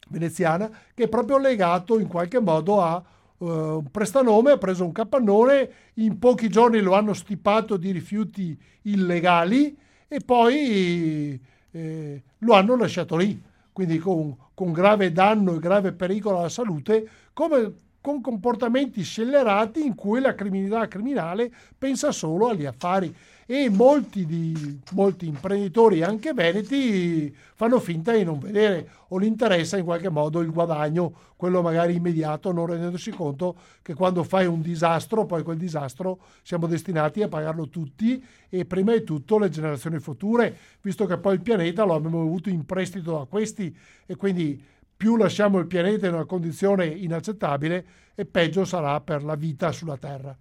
veneziana, 0.09 0.69
che 0.93 1.05
è 1.05 1.09
proprio 1.09 1.37
legato 1.37 1.99
in 1.99 2.07
qualche 2.07 2.39
modo 2.39 2.81
a 2.81 3.03
uh, 3.37 3.45
un 3.47 3.89
prestanome, 3.89 4.51
ha 4.51 4.57
preso 4.57 4.85
un 4.85 4.91
capannone, 4.91 5.69
in 5.95 6.19
pochi 6.19 6.47
giorni 6.47 6.79
lo 6.79 6.93
hanno 6.93 7.13
stipato 7.13 7.75
di 7.77 7.91
rifiuti 7.91 8.57
illegali 8.83 9.75
e 10.07 10.19
poi 10.23 11.41
eh, 11.71 12.23
lo 12.37 12.53
hanno 12.53 12.77
lasciato 12.77 13.15
lì 13.15 13.41
quindi 13.75 13.97
con, 13.99 14.33
con 14.53 14.71
grave 14.71 15.11
danno 15.11 15.55
e 15.55 15.59
grave 15.59 15.91
pericolo 15.91 16.37
alla 16.39 16.47
salute, 16.47 17.09
come 17.33 17.73
con 17.99 18.21
comportamenti 18.21 19.03
scellerati 19.03 19.85
in 19.85 19.95
cui 19.95 20.21
la 20.21 20.33
criminalità 20.33 20.87
criminale 20.87 21.51
pensa 21.77 22.13
solo 22.13 22.47
agli 22.47 22.63
affari 22.63 23.13
e 23.47 23.69
molti, 23.69 24.25
di, 24.25 24.81
molti 24.93 25.27
imprenditori, 25.27 26.01
anche 26.01 26.33
veneti, 26.33 27.33
fanno 27.53 27.79
finta 27.79 28.11
di 28.13 28.23
non 28.23 28.39
vedere 28.39 28.89
o 29.09 29.19
gli 29.19 29.25
interessa 29.25 29.77
in 29.77 29.83
qualche 29.83 30.09
modo 30.09 30.39
il 30.39 30.51
guadagno, 30.51 31.13
quello 31.35 31.61
magari 31.61 31.95
immediato, 31.95 32.51
non 32.51 32.65
rendendosi 32.65 33.11
conto 33.11 33.55
che 33.83 33.93
quando 33.93 34.23
fai 34.23 34.47
un 34.47 34.61
disastro, 34.61 35.25
poi 35.25 35.43
quel 35.43 35.57
disastro 35.57 36.19
siamo 36.41 36.65
destinati 36.65 37.21
a 37.21 37.27
pagarlo 37.27 37.69
tutti 37.69 38.23
e 38.49 38.65
prima 38.65 38.93
di 38.93 39.03
tutto 39.03 39.37
le 39.37 39.49
generazioni 39.49 39.99
future, 39.99 40.57
visto 40.81 41.05
che 41.05 41.17
poi 41.17 41.35
il 41.35 41.41
pianeta 41.41 41.83
lo 41.83 41.93
abbiamo 41.93 42.21
avuto 42.21 42.49
in 42.49 42.65
prestito 42.65 43.17
da 43.17 43.25
questi 43.25 43.75
e 44.07 44.15
quindi 44.15 44.59
più 44.97 45.17
lasciamo 45.17 45.59
il 45.59 45.67
pianeta 45.67 46.07
in 46.07 46.13
una 46.13 46.25
condizione 46.25 46.87
inaccettabile 46.87 47.85
e 48.15 48.25
peggio 48.25 48.65
sarà 48.65 48.99
per 49.01 49.23
la 49.23 49.35
vita 49.35 49.71
sulla 49.71 49.97
Terra. 49.97 50.35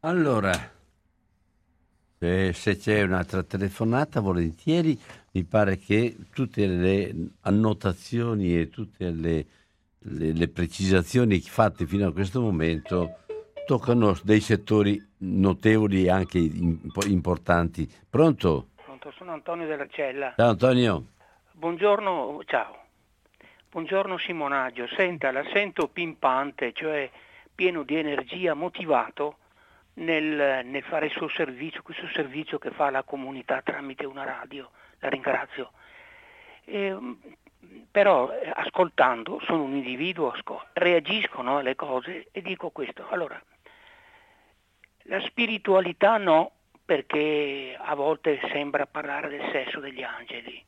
Allora, 0.00 0.78
eh, 2.20 2.52
se 2.52 2.76
c'è 2.76 3.02
un'altra 3.02 3.42
telefonata, 3.42 4.20
volentieri. 4.20 4.96
Mi 5.32 5.44
pare 5.44 5.78
che 5.78 6.16
tutte 6.32 6.66
le 6.66 7.14
annotazioni 7.40 8.58
e 8.58 8.68
tutte 8.68 9.10
le 9.10 9.46
le, 10.04 10.32
le 10.32 10.48
precisazioni 10.48 11.40
fatte 11.40 11.86
fino 11.86 12.08
a 12.08 12.12
questo 12.12 12.40
momento 12.40 13.18
toccano 13.66 14.16
dei 14.22 14.40
settori 14.40 15.00
notevoli 15.18 16.04
e 16.04 16.10
anche 16.10 16.38
importanti. 17.06 17.88
Pronto? 18.08 18.68
Pronto, 18.82 19.12
sono 19.12 19.32
Antonio 19.32 19.66
della 19.66 19.86
Cella. 19.88 20.32
Ciao 20.36 20.50
Antonio. 20.50 21.04
Buongiorno, 21.52 22.40
ciao. 22.46 22.78
Buongiorno 23.70 24.18
Simonaggio. 24.18 24.86
Senta, 24.96 25.30
la 25.30 25.44
sento 25.52 25.88
pimpante, 25.88 26.72
cioè 26.72 27.08
pieno 27.54 27.82
di 27.82 27.96
energia, 27.96 28.54
motivato 28.54 29.36
nel, 30.00 30.64
nel 30.64 30.82
fare 30.82 31.06
il 31.06 31.12
suo 31.12 31.28
servizio, 31.28 31.82
questo 31.82 32.08
servizio 32.08 32.58
che 32.58 32.70
fa 32.70 32.86
alla 32.86 33.02
comunità 33.02 33.62
tramite 33.62 34.06
una 34.06 34.24
radio. 34.24 34.70
La 34.98 35.08
ringrazio. 35.08 35.72
E, 36.64 36.96
però 37.90 38.30
eh, 38.30 38.50
ascoltando, 38.54 39.40
sono 39.44 39.62
un 39.64 39.74
individuo, 39.74 40.34
reagisco 40.74 41.42
no, 41.42 41.58
alle 41.58 41.74
cose 41.74 42.28
e 42.32 42.42
dico 42.42 42.70
questo. 42.70 43.08
Allora, 43.08 43.40
la 45.04 45.20
spiritualità 45.20 46.16
no, 46.16 46.52
perché 46.84 47.76
a 47.78 47.94
volte 47.94 48.40
sembra 48.52 48.86
parlare 48.86 49.28
del 49.28 49.48
sesso 49.52 49.80
degli 49.80 50.02
angeli. 50.02 50.62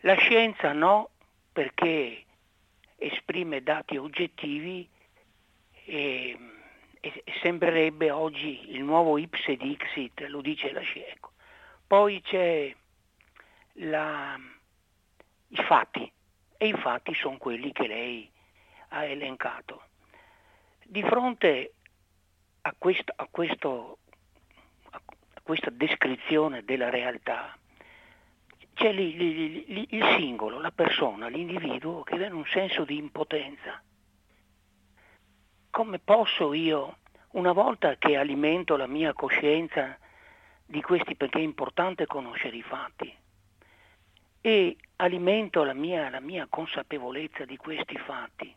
La 0.00 0.14
scienza 0.14 0.72
no, 0.72 1.10
perché 1.52 2.24
esprime 2.96 3.62
dati 3.62 3.96
oggettivi 3.96 4.88
e, 5.84 6.38
sembrerebbe 7.42 8.10
oggi 8.10 8.72
il 8.74 8.82
nuovo 8.82 9.18
ipse 9.18 9.56
dixit, 9.56 10.20
lo 10.28 10.40
dice 10.40 10.72
la 10.72 10.80
scienza. 10.80 11.30
Poi 11.86 12.20
c'è 12.22 12.74
la, 13.78 14.38
i 15.48 15.62
fatti, 15.62 16.10
e 16.56 16.66
i 16.66 16.72
fatti 16.72 17.14
sono 17.14 17.36
quelli 17.36 17.72
che 17.72 17.86
lei 17.86 18.30
ha 18.88 19.04
elencato. 19.04 19.88
Di 20.82 21.02
fronte 21.02 21.74
a, 22.62 22.74
questo, 22.76 23.12
a, 23.16 23.26
questo, 23.30 23.98
a 24.90 25.00
questa 25.42 25.70
descrizione 25.70 26.64
della 26.64 26.90
realtà 26.90 27.56
c'è 28.74 28.92
lì, 28.92 29.16
lì, 29.16 29.64
lì, 29.66 29.86
il 29.90 30.04
singolo, 30.16 30.60
la 30.60 30.72
persona, 30.72 31.28
l'individuo 31.28 32.02
che 32.02 32.16
viene 32.16 32.34
un 32.34 32.46
senso 32.46 32.84
di 32.84 32.96
impotenza. 32.96 33.80
Come 35.74 35.98
posso 35.98 36.52
io, 36.52 36.98
una 37.30 37.50
volta 37.50 37.96
che 37.96 38.16
alimento 38.16 38.76
la 38.76 38.86
mia 38.86 39.12
coscienza 39.12 39.98
di 40.64 40.80
questi, 40.80 41.16
perché 41.16 41.40
è 41.40 41.42
importante 41.42 42.06
conoscere 42.06 42.54
i 42.54 42.62
fatti, 42.62 43.12
e 44.40 44.76
alimento 44.94 45.64
la 45.64 45.72
mia, 45.72 46.08
la 46.10 46.20
mia 46.20 46.46
consapevolezza 46.48 47.44
di 47.44 47.56
questi 47.56 47.98
fatti. 47.98 48.54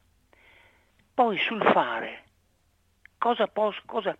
Poi 1.11 1.39
sul 1.39 1.63
fare, 1.63 2.25
cosa 3.17 3.47
posso, 3.47 3.81
cosa, 3.87 4.15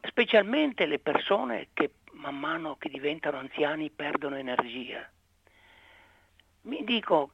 specialmente 0.00 0.86
le 0.86 1.00
persone 1.00 1.68
che 1.74 1.96
man 2.12 2.38
mano 2.38 2.76
che 2.76 2.88
diventano 2.88 3.36
anziani 3.36 3.90
perdono 3.90 4.36
energia. 4.36 5.06
Mi 6.62 6.82
dico, 6.82 7.32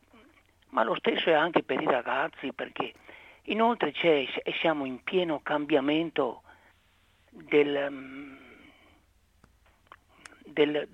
ma 0.70 0.82
lo 0.82 0.96
stesso 0.96 1.30
è 1.30 1.34
anche 1.34 1.62
per 1.62 1.80
i 1.80 1.86
ragazzi, 1.86 2.52
perché 2.52 2.94
inoltre 3.44 3.92
c'è 3.92 4.26
e 4.42 4.54
siamo 4.60 4.84
in 4.84 5.02
pieno 5.02 5.40
cambiamento 5.42 6.42
del, 7.30 7.88
mm, 7.90 8.36
del, 10.46 10.88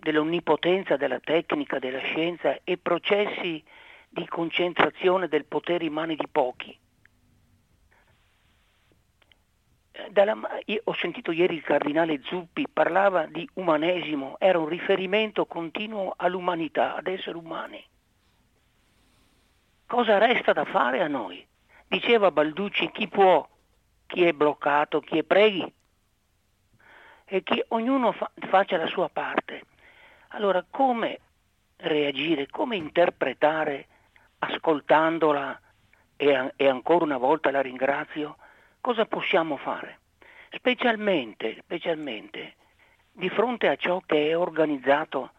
dell'onnipotenza 0.00 0.96
della 0.96 1.20
tecnica, 1.20 1.78
della 1.78 2.00
scienza 2.00 2.58
e 2.64 2.76
processi 2.76 3.62
di 4.08 4.26
concentrazione 4.28 5.28
del 5.28 5.44
potere 5.44 5.84
in 5.84 5.92
mani 5.92 6.16
di 6.16 6.26
pochi. 6.30 6.78
Dalla, 10.10 10.36
ho 10.84 10.94
sentito 10.94 11.30
ieri 11.30 11.54
il 11.54 11.62
cardinale 11.62 12.20
Zuppi 12.24 12.66
parlava 12.70 13.26
di 13.26 13.48
umanesimo, 13.54 14.36
era 14.38 14.58
un 14.58 14.68
riferimento 14.68 15.46
continuo 15.46 16.14
all'umanità, 16.16 16.96
ad 16.96 17.06
essere 17.06 17.36
umani. 17.36 17.82
Cosa 19.86 20.18
resta 20.18 20.52
da 20.52 20.64
fare 20.64 21.00
a 21.00 21.08
noi? 21.08 21.46
Diceva 21.94 22.32
Balducci 22.32 22.90
chi 22.90 23.06
può, 23.06 23.48
chi 24.06 24.24
è 24.24 24.32
bloccato, 24.32 24.98
chi 24.98 25.18
è 25.18 25.22
preghi 25.22 25.72
e 27.24 27.42
che 27.44 27.66
ognuno 27.68 28.10
fa, 28.10 28.32
faccia 28.48 28.76
la 28.76 28.88
sua 28.88 29.08
parte. 29.08 29.62
Allora 30.30 30.64
come 30.68 31.20
reagire, 31.76 32.48
come 32.48 32.74
interpretare 32.74 33.86
ascoltandola 34.40 35.60
e, 36.16 36.52
e 36.56 36.66
ancora 36.66 37.04
una 37.04 37.16
volta 37.16 37.52
la 37.52 37.60
ringrazio, 37.60 38.38
cosa 38.80 39.06
possiamo 39.06 39.56
fare? 39.56 40.00
Specialmente, 40.50 41.58
specialmente 41.60 42.56
di 43.12 43.28
fronte 43.28 43.68
a 43.68 43.76
ciò 43.76 44.00
che 44.04 44.30
è 44.30 44.36
organizzato, 44.36 45.30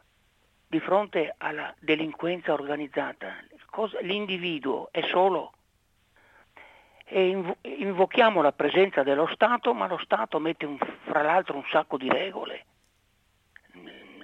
di 0.68 0.80
fronte 0.80 1.36
alla 1.38 1.76
delinquenza 1.80 2.54
organizzata, 2.54 3.44
cosa, 3.66 4.00
l'individuo 4.00 4.88
è 4.92 5.02
solo 5.02 5.55
e 7.08 7.56
invochiamo 7.62 8.42
la 8.42 8.52
presenza 8.52 9.04
dello 9.04 9.28
Stato, 9.28 9.74
ma 9.74 9.88
lo 9.88 9.98
Stato 9.98 10.40
mette 10.40 10.66
un, 10.66 10.78
fra 11.04 11.22
l'altro 11.22 11.56
un 11.56 11.66
sacco 11.70 11.98
di 11.98 12.10
regole 12.10 12.66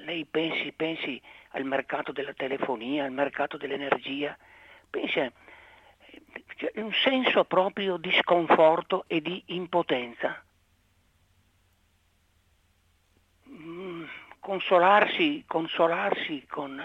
lei 0.04 0.26
pensi, 0.26 0.72
pensi 0.74 1.22
al 1.50 1.64
mercato 1.64 2.12
della 2.12 2.34
telefonia, 2.34 3.06
al 3.06 3.12
mercato 3.12 3.58
dell'energia, 3.58 4.38
pensi 4.90 5.20
a 5.20 5.32
cioè, 6.58 6.72
un 6.76 6.94
senso 6.94 7.46
proprio 7.46 7.98
di 7.98 8.12
sconforto 8.22 9.06
e 9.08 9.22
di 9.22 9.42
impotenza. 9.48 10.44
Mm, 13.50 14.04
consolarsi, 14.40 15.44
consolarsi 15.48 16.46
con, 16.48 16.82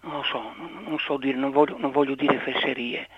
non 0.00 0.24
so, 0.24 0.52
non 0.56 0.98
so 0.98 1.16
dire, 1.16 1.36
non 1.36 1.50
voglio, 1.50 1.76
non 1.78 1.90
voglio 1.90 2.14
dire 2.14 2.38
fesserie, 2.38 3.08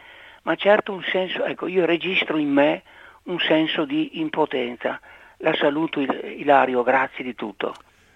ma 0.49 0.55
certo 0.55 0.95
un 0.95 1.03
senso, 1.03 1.45
ecco, 1.45 1.67
io 1.67 1.85
registro 1.85 2.39
in 2.39 2.49
me 2.49 2.83
un 3.25 3.39
senso 3.39 3.85
di 3.85 4.19
impotenza. 4.19 4.99
La 5.41 5.55
saluto 5.55 6.01
Ilario, 6.01 6.83
grazie 6.83 7.23
di 7.23 7.35
tutto. 7.35 7.75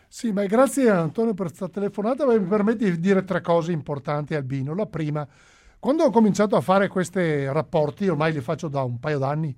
Sì, 0.08 0.32
ma 0.32 0.42
grazie 0.46 0.88
Antonio 0.88 1.34
per 1.34 1.48
questa 1.48 1.68
telefonata, 1.68 2.26
mi 2.26 2.40
permetti 2.40 2.84
di 2.84 2.98
dire 2.98 3.24
tre 3.24 3.42
cose 3.42 3.72
importanti 3.72 4.34
Albino. 4.34 4.74
La 4.74 4.86
prima, 4.86 5.28
quando 5.78 6.04
ho 6.04 6.10
cominciato 6.10 6.56
a 6.56 6.62
fare 6.62 6.88
questi 6.88 7.44
rapporti, 7.44 8.08
ormai 8.08 8.32
li 8.32 8.40
faccio 8.40 8.68
da 8.68 8.82
un 8.82 8.98
paio 8.98 9.18
d'anni, 9.18 9.54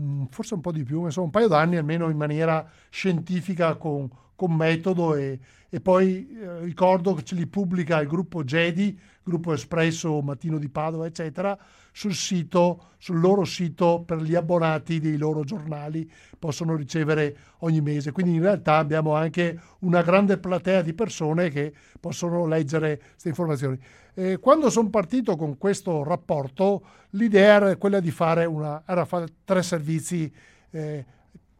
mm, 0.00 0.26
forse 0.30 0.54
un 0.54 0.60
po' 0.60 0.70
di 0.70 0.84
più, 0.84 1.00
ma 1.00 1.06
insomma 1.06 1.26
un 1.26 1.32
paio 1.32 1.48
d'anni 1.48 1.76
almeno 1.76 2.08
in 2.08 2.16
maniera 2.16 2.64
scientifica 2.88 3.74
con, 3.74 4.08
con 4.36 4.54
metodo 4.54 5.16
e, 5.16 5.40
e 5.68 5.80
poi 5.80 6.38
eh, 6.40 6.60
ricordo 6.60 7.14
che 7.14 7.24
ce 7.24 7.34
li 7.34 7.48
pubblica 7.48 8.00
il 8.00 8.06
gruppo 8.06 8.44
Jedi, 8.44 8.96
gruppo 9.24 9.52
Espresso 9.52 10.20
Mattino 10.20 10.58
di 10.58 10.68
Padova, 10.68 11.06
eccetera, 11.06 11.58
sul 11.92 12.14
sito, 12.14 12.88
sul 12.98 13.20
loro 13.20 13.44
sito 13.44 14.02
per 14.04 14.22
gli 14.22 14.34
abbonati 14.34 14.98
dei 14.98 15.16
loro 15.16 15.44
giornali, 15.44 16.10
possono 16.38 16.74
ricevere 16.74 17.36
ogni 17.58 17.80
mese. 17.80 18.12
Quindi 18.12 18.34
in 18.34 18.42
realtà 18.42 18.78
abbiamo 18.78 19.14
anche 19.14 19.60
una 19.80 20.02
grande 20.02 20.38
platea 20.38 20.82
di 20.82 20.94
persone 20.94 21.50
che 21.50 21.72
possono 22.00 22.46
leggere 22.46 22.98
queste 23.10 23.28
informazioni. 23.28 23.78
Eh, 24.14 24.38
quando 24.38 24.70
sono 24.70 24.88
partito 24.88 25.36
con 25.36 25.58
questo 25.58 26.02
rapporto, 26.02 26.82
l'idea 27.10 27.54
era 27.54 27.76
quella 27.76 28.00
di 28.00 28.10
fare, 28.10 28.46
una, 28.46 28.82
fare 29.04 29.26
tre 29.44 29.62
servizi 29.62 30.32
eh, 30.70 31.04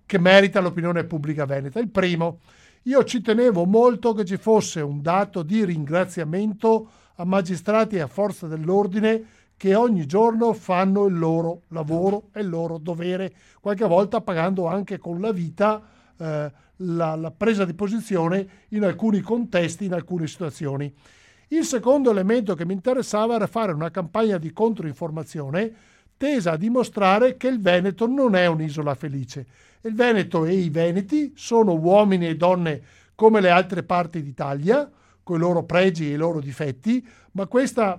che 0.06 0.18
merita 0.18 0.60
l'opinione 0.60 1.04
pubblica 1.04 1.44
veneta. 1.44 1.78
Il 1.78 1.90
primo, 1.90 2.40
io 2.84 3.04
ci 3.04 3.20
tenevo 3.20 3.64
molto 3.64 4.12
che 4.14 4.24
ci 4.24 4.36
fosse 4.38 4.80
un 4.80 5.00
dato 5.02 5.42
di 5.42 5.64
ringraziamento 5.64 6.90
a 7.16 7.24
magistrati 7.24 7.96
e 7.96 8.00
a 8.00 8.06
forza 8.06 8.46
dell'ordine 8.46 9.24
che 9.62 9.76
ogni 9.76 10.06
giorno 10.06 10.54
fanno 10.54 11.06
il 11.06 11.16
loro 11.16 11.62
lavoro 11.68 12.30
e 12.32 12.40
il 12.40 12.48
loro 12.48 12.78
dovere, 12.78 13.32
qualche 13.60 13.86
volta 13.86 14.20
pagando 14.20 14.66
anche 14.66 14.98
con 14.98 15.20
la 15.20 15.30
vita 15.30 15.80
eh, 16.16 16.52
la, 16.78 17.14
la 17.14 17.30
presa 17.30 17.64
di 17.64 17.72
posizione 17.72 18.44
in 18.70 18.82
alcuni 18.82 19.20
contesti, 19.20 19.84
in 19.84 19.92
alcune 19.92 20.26
situazioni. 20.26 20.92
Il 21.46 21.62
secondo 21.62 22.10
elemento 22.10 22.56
che 22.56 22.66
mi 22.66 22.72
interessava 22.72 23.36
era 23.36 23.46
fare 23.46 23.70
una 23.70 23.92
campagna 23.92 24.36
di 24.36 24.52
controinformazione 24.52 25.72
tesa 26.16 26.50
a 26.50 26.56
dimostrare 26.56 27.36
che 27.36 27.46
il 27.46 27.60
Veneto 27.60 28.08
non 28.08 28.34
è 28.34 28.46
un'isola 28.46 28.96
felice. 28.96 29.46
Il 29.82 29.94
Veneto 29.94 30.44
e 30.44 30.54
i 30.54 30.70
Veneti 30.70 31.34
sono 31.36 31.74
uomini 31.74 32.26
e 32.26 32.34
donne 32.34 32.82
come 33.14 33.40
le 33.40 33.50
altre 33.50 33.84
parti 33.84 34.24
d'Italia, 34.24 34.90
con 35.22 35.36
i 35.36 35.38
loro 35.38 35.62
pregi 35.62 36.10
e 36.10 36.14
i 36.14 36.16
loro 36.16 36.40
difetti, 36.40 37.06
ma 37.34 37.46
questa 37.46 37.96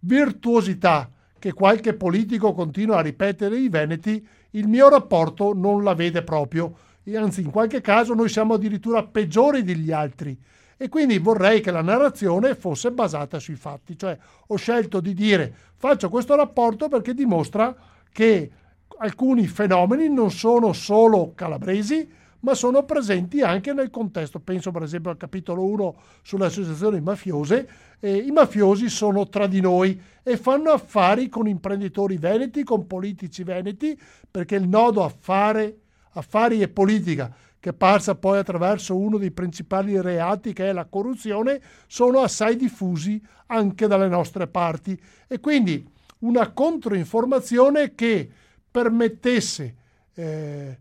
virtuosità 0.00 1.10
che 1.38 1.52
qualche 1.52 1.94
politico 1.94 2.52
continua 2.52 2.98
a 2.98 3.02
ripetere 3.02 3.56
i 3.56 3.68
Veneti, 3.68 4.26
il 4.50 4.68
mio 4.68 4.88
rapporto 4.88 5.54
non 5.54 5.82
la 5.82 5.94
vede 5.94 6.22
proprio. 6.22 6.76
E 7.02 7.16
anzi, 7.16 7.40
in 7.40 7.50
qualche 7.50 7.80
caso 7.80 8.12
noi 8.14 8.28
siamo 8.28 8.54
addirittura 8.54 9.02
peggiori 9.04 9.62
degli 9.62 9.90
altri. 9.90 10.38
E 10.76 10.88
quindi 10.88 11.18
vorrei 11.18 11.60
che 11.60 11.70
la 11.70 11.82
narrazione 11.82 12.54
fosse 12.54 12.90
basata 12.90 13.38
sui 13.38 13.54
fatti, 13.54 13.98
cioè 13.98 14.16
ho 14.46 14.56
scelto 14.56 15.00
di 15.00 15.12
dire 15.12 15.54
faccio 15.76 16.08
questo 16.08 16.34
rapporto 16.34 16.88
perché 16.88 17.12
dimostra 17.12 17.74
che 18.10 18.50
alcuni 18.98 19.46
fenomeni 19.46 20.08
non 20.08 20.30
sono 20.30 20.72
solo 20.72 21.32
calabresi, 21.34 22.08
ma 22.40 22.54
sono 22.54 22.84
presenti 22.84 23.42
anche 23.42 23.72
nel 23.72 23.90
contesto. 23.90 24.40
Penso 24.40 24.70
per 24.70 24.82
esempio 24.82 25.10
al 25.10 25.16
capitolo 25.16 25.64
1 25.64 25.96
sulle 26.22 26.46
associazioni 26.46 27.00
mafiose. 27.00 27.68
Eh, 28.00 28.16
I 28.16 28.30
mafiosi 28.30 28.88
sono 28.88 29.28
tra 29.28 29.46
di 29.46 29.60
noi 29.60 30.00
e 30.22 30.36
fanno 30.36 30.70
affari 30.70 31.28
con 31.28 31.46
imprenditori 31.46 32.16
veneti, 32.16 32.64
con 32.64 32.86
politici 32.86 33.42
veneti, 33.42 33.98
perché 34.30 34.56
il 34.56 34.68
nodo 34.68 35.04
affare, 35.04 35.78
affari 36.12 36.62
e 36.62 36.68
politica 36.68 37.34
che 37.60 37.74
passa 37.74 38.14
poi 38.14 38.38
attraverso 38.38 38.96
uno 38.96 39.18
dei 39.18 39.32
principali 39.32 40.00
reati 40.00 40.54
che 40.54 40.70
è 40.70 40.72
la 40.72 40.86
corruzione, 40.86 41.60
sono 41.86 42.20
assai 42.20 42.56
diffusi 42.56 43.22
anche 43.46 43.86
dalle 43.86 44.08
nostre 44.08 44.46
parti. 44.46 44.98
E 45.28 45.40
quindi 45.40 45.86
una 46.20 46.50
controinformazione 46.52 47.94
che 47.94 48.30
permettesse 48.70 49.74
eh, 50.14 50.78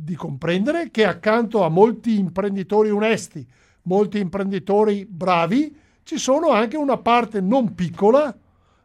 di 0.00 0.14
comprendere 0.14 0.92
che 0.92 1.04
accanto 1.04 1.64
a 1.64 1.68
molti 1.68 2.20
imprenditori 2.20 2.88
onesti, 2.88 3.44
molti 3.82 4.20
imprenditori 4.20 5.04
bravi, 5.04 5.76
ci 6.04 6.18
sono 6.18 6.50
anche 6.50 6.76
una 6.76 6.98
parte 6.98 7.40
non 7.40 7.74
piccola 7.74 8.32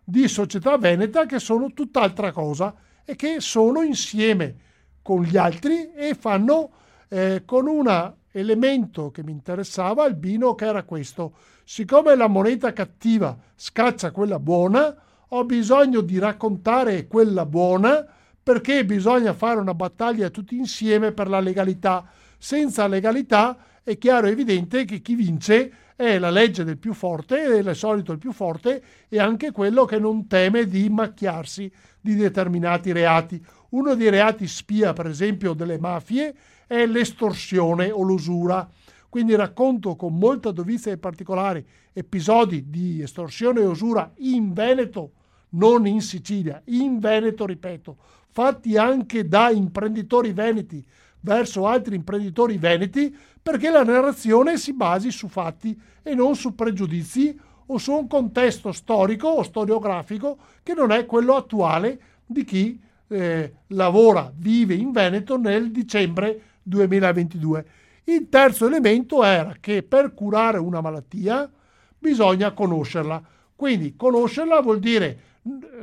di 0.03 0.28
società 0.28 0.76
veneta 0.80 1.28
che 1.28 1.38
sono 1.38 1.72
tutt'altra 1.72 2.32
cosa 2.32 2.74
e 3.05 3.16
che 3.16 3.41
sono 3.41 3.84
insieme 3.84 4.55
con 5.03 5.22
gli 5.22 5.38
altri 5.38 5.91
e 5.93 6.16
fanno 6.16 6.72
eh, 7.09 7.43
con 7.45 7.68
un 7.68 8.14
elemento 8.32 9.11
che 9.11 9.24
mi 9.24 9.34
interessava, 9.34 10.05
Albino, 10.05 10.55
che 10.55 10.66
era 10.66 10.82
questo. 10.82 11.36
Siccome 11.64 12.16
la 12.16 12.28
moneta 12.28 12.74
cattiva 12.74 13.38
scaccia 13.53 14.09
quella 14.09 14.39
buona, 14.39 14.95
ho 15.28 15.45
bisogno 15.45 16.01
di 16.01 16.18
raccontare 16.18 17.05
quella 17.05 17.45
buona 17.45 18.03
perché 18.43 18.85
bisogna 18.85 19.33
fare 19.33 19.59
una 19.59 19.73
battaglia 19.73 20.29
tutti 20.29 20.57
insieme 20.57 21.13
per 21.13 21.29
la 21.29 21.39
legalità. 21.39 22.05
Senza 22.37 22.87
legalità 22.87 23.57
è 23.81 23.97
chiaro 23.97 24.27
e 24.27 24.31
evidente 24.31 24.83
che 24.83 24.99
chi 24.99 25.15
vince 25.15 25.71
è 25.95 26.19
la 26.19 26.29
legge 26.29 26.63
del 26.63 26.77
più 26.77 26.93
forte, 26.93 27.43
è 27.43 27.59
al 27.59 27.75
solito 27.75 28.11
il 28.11 28.17
più 28.17 28.33
forte 28.33 28.83
e 29.07 29.19
anche 29.19 29.51
quello 29.51 29.85
che 29.85 29.99
non 29.99 30.27
teme 30.27 30.65
di 30.65 30.89
macchiarsi 30.89 31.71
di 32.01 32.15
determinati 32.15 32.91
reati. 32.91 33.43
Uno 33.69 33.95
dei 33.95 34.09
reati 34.09 34.47
spia, 34.47 34.91
per 34.93 35.07
esempio, 35.07 35.53
delle 35.53 35.79
mafie 35.79 36.35
è 36.67 36.85
l'estorsione 36.85 37.91
o 37.91 38.03
l'usura. 38.03 38.67
Quindi 39.07 39.35
racconto 39.35 39.95
con 39.95 40.17
molta 40.17 40.51
dovizia 40.51 40.91
e 40.91 40.97
particolari 40.97 41.65
episodi 41.93 42.69
di 42.69 43.01
estorsione 43.01 43.61
e 43.61 43.65
usura 43.65 44.11
in 44.17 44.51
Veneto, 44.53 45.11
non 45.49 45.85
in 45.85 46.01
Sicilia, 46.01 46.59
in 46.65 46.97
Veneto, 46.99 47.45
ripeto, 47.45 47.97
fatti 48.34 48.77
anche 48.77 49.27
da 49.27 49.51
imprenditori 49.51 50.34
veneti 50.34 50.84
verso 51.19 51.67
altri 51.67 51.95
imprenditori 51.95 52.57
veneti 52.57 53.15
perché 53.41 53.69
la 53.69 53.84
narrazione 53.84 54.57
si 54.57 54.73
basi 54.73 55.11
su 55.11 55.27
fatti 55.27 55.79
e 56.01 56.15
non 56.15 56.36
su 56.36 56.55
pregiudizi 56.55 57.39
o 57.67 57.77
su 57.77 57.93
un 57.93 58.07
contesto 58.07 58.71
storico 58.71 59.27
o 59.27 59.43
storiografico 59.43 60.38
che 60.63 60.73
non 60.73 60.91
è 60.91 61.05
quello 61.05 61.36
attuale 61.36 61.99
di 62.25 62.43
chi 62.43 62.81
eh, 63.07 63.53
lavora, 63.67 64.31
vive 64.36 64.73
in 64.73 64.91
Veneto 64.91 65.38
nel 65.38 65.71
dicembre 65.71 66.41
2022. 66.63 67.65
Il 68.05 68.27
terzo 68.29 68.65
elemento 68.65 69.23
era 69.23 69.55
che 69.59 69.84
per 69.84 70.13
curare 70.15 70.57
una 70.57 70.81
malattia 70.81 71.49
bisogna 71.97 72.51
conoscerla. 72.51 73.21
Quindi 73.55 73.95
conoscerla 73.95 74.59
vuol 74.61 74.79
dire 74.79 75.19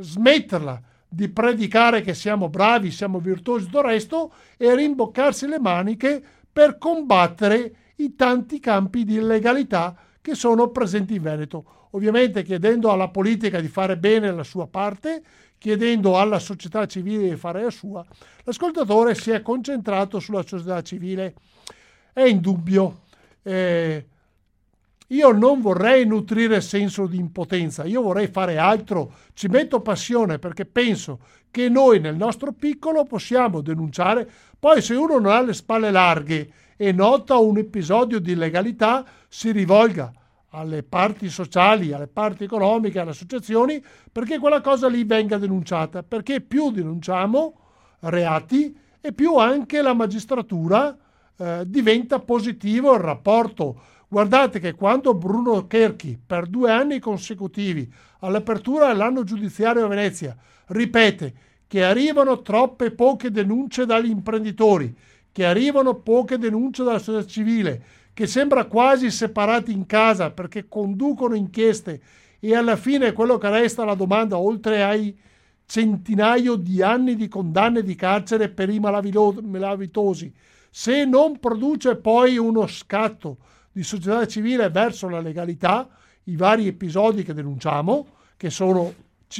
smetterla 0.00 0.82
di 1.12 1.28
predicare 1.28 2.02
che 2.02 2.14
siamo 2.14 2.48
bravi, 2.48 2.92
siamo 2.92 3.18
virtuosi, 3.18 3.64
tutto 3.64 3.80
il 3.80 3.84
resto, 3.84 4.32
e 4.56 4.74
rimboccarsi 4.74 5.48
le 5.48 5.58
maniche 5.58 6.22
per 6.52 6.78
combattere 6.78 7.74
i 7.96 8.14
tanti 8.14 8.60
campi 8.60 9.04
di 9.04 9.16
illegalità 9.16 9.96
che 10.20 10.34
sono 10.34 10.68
presenti 10.68 11.16
in 11.16 11.22
Veneto. 11.22 11.88
Ovviamente 11.92 12.44
chiedendo 12.44 12.92
alla 12.92 13.08
politica 13.08 13.60
di 13.60 13.66
fare 13.66 13.96
bene 13.98 14.30
la 14.30 14.44
sua 14.44 14.68
parte, 14.68 15.22
chiedendo 15.58 16.16
alla 16.16 16.38
società 16.38 16.86
civile 16.86 17.28
di 17.28 17.36
fare 17.36 17.64
la 17.64 17.70
sua, 17.70 18.06
l'ascoltatore 18.44 19.14
si 19.16 19.32
è 19.32 19.42
concentrato 19.42 20.20
sulla 20.20 20.44
società 20.46 20.80
civile. 20.82 21.34
È 22.12 22.22
indubbio. 22.22 23.00
Eh, 23.42 24.06
io 25.12 25.32
non 25.32 25.60
vorrei 25.60 26.06
nutrire 26.06 26.60
senso 26.60 27.06
di 27.06 27.18
impotenza, 27.18 27.84
io 27.84 28.02
vorrei 28.02 28.28
fare 28.28 28.58
altro, 28.58 29.12
ci 29.34 29.48
metto 29.48 29.80
passione 29.80 30.38
perché 30.38 30.64
penso 30.64 31.20
che 31.50 31.68
noi 31.68 31.98
nel 31.98 32.16
nostro 32.16 32.52
piccolo 32.52 33.04
possiamo 33.04 33.60
denunciare, 33.60 34.28
poi 34.58 34.80
se 34.80 34.94
uno 34.94 35.18
non 35.18 35.32
ha 35.32 35.40
le 35.40 35.52
spalle 35.52 35.90
larghe 35.90 36.50
e 36.76 36.92
nota 36.92 37.36
un 37.38 37.58
episodio 37.58 38.20
di 38.20 38.32
illegalità, 38.32 39.04
si 39.28 39.50
rivolga 39.50 40.12
alle 40.50 40.82
parti 40.82 41.28
sociali, 41.28 41.92
alle 41.92 42.06
parti 42.06 42.44
economiche, 42.44 43.00
alle 43.00 43.10
associazioni, 43.10 43.82
perché 44.10 44.38
quella 44.38 44.60
cosa 44.60 44.88
lì 44.88 45.04
venga 45.04 45.38
denunciata, 45.38 46.02
perché 46.02 46.40
più 46.40 46.70
denunciamo 46.70 47.58
reati 48.00 48.76
e 49.00 49.12
più 49.12 49.36
anche 49.36 49.82
la 49.82 49.94
magistratura 49.94 50.96
eh, 51.36 51.62
diventa 51.66 52.20
positivo 52.20 52.94
il 52.94 53.00
rapporto 53.00 53.80
Guardate 54.12 54.58
che 54.58 54.74
quando 54.74 55.14
Bruno 55.14 55.68
Kerchi 55.68 56.18
per 56.26 56.48
due 56.48 56.72
anni 56.72 56.98
consecutivi 56.98 57.88
all'apertura 58.22 58.88
dell'anno 58.88 59.22
giudiziario 59.22 59.84
a 59.84 59.88
Venezia 59.88 60.36
ripete 60.66 61.32
che 61.68 61.84
arrivano 61.84 62.42
troppe 62.42 62.90
poche 62.90 63.30
denunce 63.30 63.86
dagli 63.86 64.10
imprenditori, 64.10 64.92
che 65.30 65.44
arrivano 65.46 65.94
poche 65.94 66.38
denunce 66.38 66.82
dalla 66.82 66.98
società 66.98 67.24
civile, 67.24 67.82
che 68.12 68.26
sembra 68.26 68.64
quasi 68.64 69.12
separati 69.12 69.70
in 69.70 69.86
casa 69.86 70.32
perché 70.32 70.66
conducono 70.66 71.36
inchieste 71.36 72.00
e 72.40 72.56
alla 72.56 72.74
fine 72.74 73.12
quello 73.12 73.38
che 73.38 73.48
resta 73.48 73.84
la 73.84 73.94
domanda, 73.94 74.36
oltre 74.36 74.82
ai 74.82 75.16
centinaio 75.66 76.56
di 76.56 76.82
anni 76.82 77.14
di 77.14 77.28
condanne 77.28 77.84
di 77.84 77.94
carcere 77.94 78.48
per 78.48 78.70
i 78.70 78.80
malavitosi, 78.80 80.34
se 80.68 81.04
non 81.04 81.38
produce 81.38 81.94
poi 81.94 82.38
uno 82.38 82.66
scatto 82.66 83.36
di 83.72 83.82
società 83.82 84.26
civile 84.26 84.68
verso 84.70 85.08
la 85.08 85.20
legalità, 85.20 85.88
i 86.24 86.36
vari 86.36 86.66
episodi 86.66 87.22
che 87.22 87.34
denunciamo, 87.34 88.06
che 88.36 88.50
sono, 88.50 88.94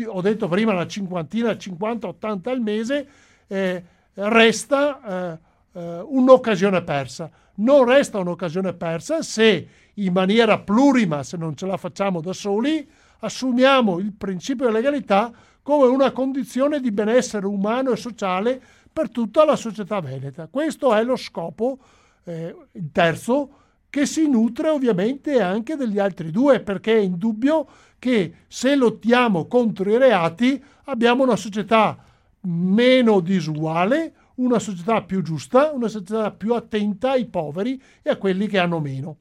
ho 0.06 0.20
detto 0.20 0.48
prima, 0.48 0.72
una 0.72 0.86
cinquantina, 0.86 1.50
50-80 1.50 2.48
al 2.48 2.60
mese, 2.60 3.08
eh, 3.46 3.84
resta 4.14 5.00
eh, 5.32 5.38
eh, 5.72 6.00
un'occasione 6.00 6.82
persa. 6.82 7.30
Non 7.56 7.84
resta 7.84 8.18
un'occasione 8.18 8.72
persa 8.72 9.22
se 9.22 9.68
in 9.94 10.12
maniera 10.12 10.58
plurima, 10.58 11.22
se 11.22 11.36
non 11.36 11.56
ce 11.56 11.66
la 11.66 11.76
facciamo 11.76 12.20
da 12.20 12.32
soli, 12.32 12.88
assumiamo 13.20 13.98
il 13.98 14.12
principio 14.12 14.66
di 14.66 14.72
legalità 14.72 15.30
come 15.62 15.86
una 15.86 16.10
condizione 16.10 16.80
di 16.80 16.90
benessere 16.90 17.46
umano 17.46 17.90
e 17.90 17.96
sociale 17.96 18.60
per 18.92 19.10
tutta 19.10 19.44
la 19.44 19.56
società 19.56 20.00
veneta. 20.00 20.48
Questo 20.48 20.94
è 20.94 21.04
lo 21.04 21.16
scopo, 21.16 21.78
eh, 22.24 22.54
il 22.72 22.90
terzo, 22.92 23.59
che 23.91 24.07
si 24.07 24.28
nutre 24.28 24.68
ovviamente 24.68 25.43
anche 25.43 25.74
degli 25.76 25.99
altri 25.99 26.30
due, 26.30 26.61
perché 26.61 26.95
è 26.95 27.01
indubbio 27.01 27.66
che 27.99 28.34
se 28.47 28.76
lottiamo 28.76 29.47
contro 29.47 29.91
i 29.91 29.99
reati 29.99 30.62
abbiamo 30.84 31.24
una 31.24 31.36
società 31.36 31.99
meno 32.43 33.20
disuguale, 33.20 34.14
una 34.36 34.59
società 34.59 35.03
più 35.03 35.22
giusta, 35.22 35.72
una 35.72 35.88
società 35.88 36.30
più 36.30 36.55
attenta 36.55 37.11
ai 37.11 37.26
poveri 37.26 37.80
e 38.01 38.11
a 38.11 38.16
quelli 38.16 38.47
che 38.47 38.59
hanno 38.59 38.80
meno. 38.80 39.16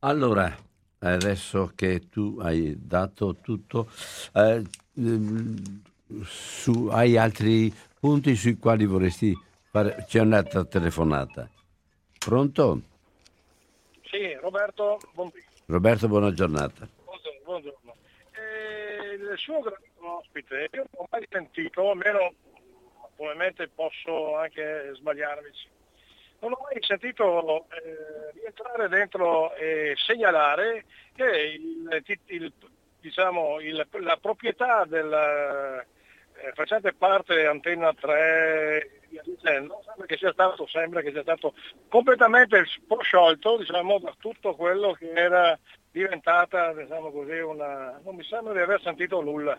Allora, 0.00 0.54
adesso 0.98 1.72
che 1.74 2.08
tu 2.10 2.38
hai 2.40 2.76
dato 2.78 3.36
tutto, 3.40 3.90
eh, 4.34 4.62
su, 6.24 6.88
hai 6.90 7.16
altri 7.16 7.72
punti 7.98 8.34
sui 8.34 8.56
quali 8.56 8.86
vorresti 8.86 9.34
fare? 9.70 10.04
C'è 10.06 10.20
un'altra 10.20 10.64
telefonata. 10.64 11.48
Pronto? 12.18 12.82
Sì, 14.10 14.34
Roberto, 14.34 14.98
buon... 15.12 15.30
Roberto, 15.66 16.08
buona 16.08 16.32
giornata. 16.32 16.88
Buongiorno. 17.04 17.40
buongiorno. 17.44 17.94
Eh, 18.32 19.14
il 19.14 19.34
suo 19.36 19.60
grande 19.60 19.88
ospite, 19.98 20.68
io 20.72 20.86
non 20.90 21.04
ho 21.04 21.06
mai 21.08 21.24
sentito, 21.30 21.90
almeno 21.90 22.32
probabilmente 23.14 23.68
posso 23.68 24.36
anche 24.36 24.90
sbagliarmi, 24.94 25.48
non 26.40 26.52
ho 26.54 26.58
mai 26.60 26.82
sentito 26.82 27.66
eh, 27.70 28.32
rientrare 28.34 28.88
dentro 28.88 29.54
e 29.54 29.94
segnalare 29.96 30.86
che 31.14 31.24
il, 31.24 32.02
il, 32.26 32.52
diciamo, 32.98 33.60
il, 33.60 33.86
la 34.00 34.16
proprietà 34.16 34.86
del, 34.86 35.86
eh, 36.42 36.52
facente 36.54 36.92
parte 36.92 37.46
Antenna 37.46 37.92
3 37.92 39.00
via 39.08 39.22
dicendo, 39.24 39.82
sembra 39.84 40.06
che 40.06 40.16
sia 40.16 40.32
stato, 40.32 40.66
sembra 40.66 41.02
che 41.02 41.10
sia 41.10 41.22
stato 41.22 41.54
completamente 41.88 42.64
prosciolto 42.86 43.58
diciamo, 43.58 43.98
da 43.98 44.14
tutto 44.18 44.54
quello 44.54 44.92
che 44.92 45.10
era 45.12 45.58
diventata 45.90 46.72
diciamo 46.72 47.10
così, 47.10 47.38
una... 47.38 48.00
non 48.04 48.14
mi 48.14 48.24
sembra 48.24 48.52
di 48.52 48.60
aver 48.60 48.80
sentito 48.80 49.20
nulla 49.20 49.58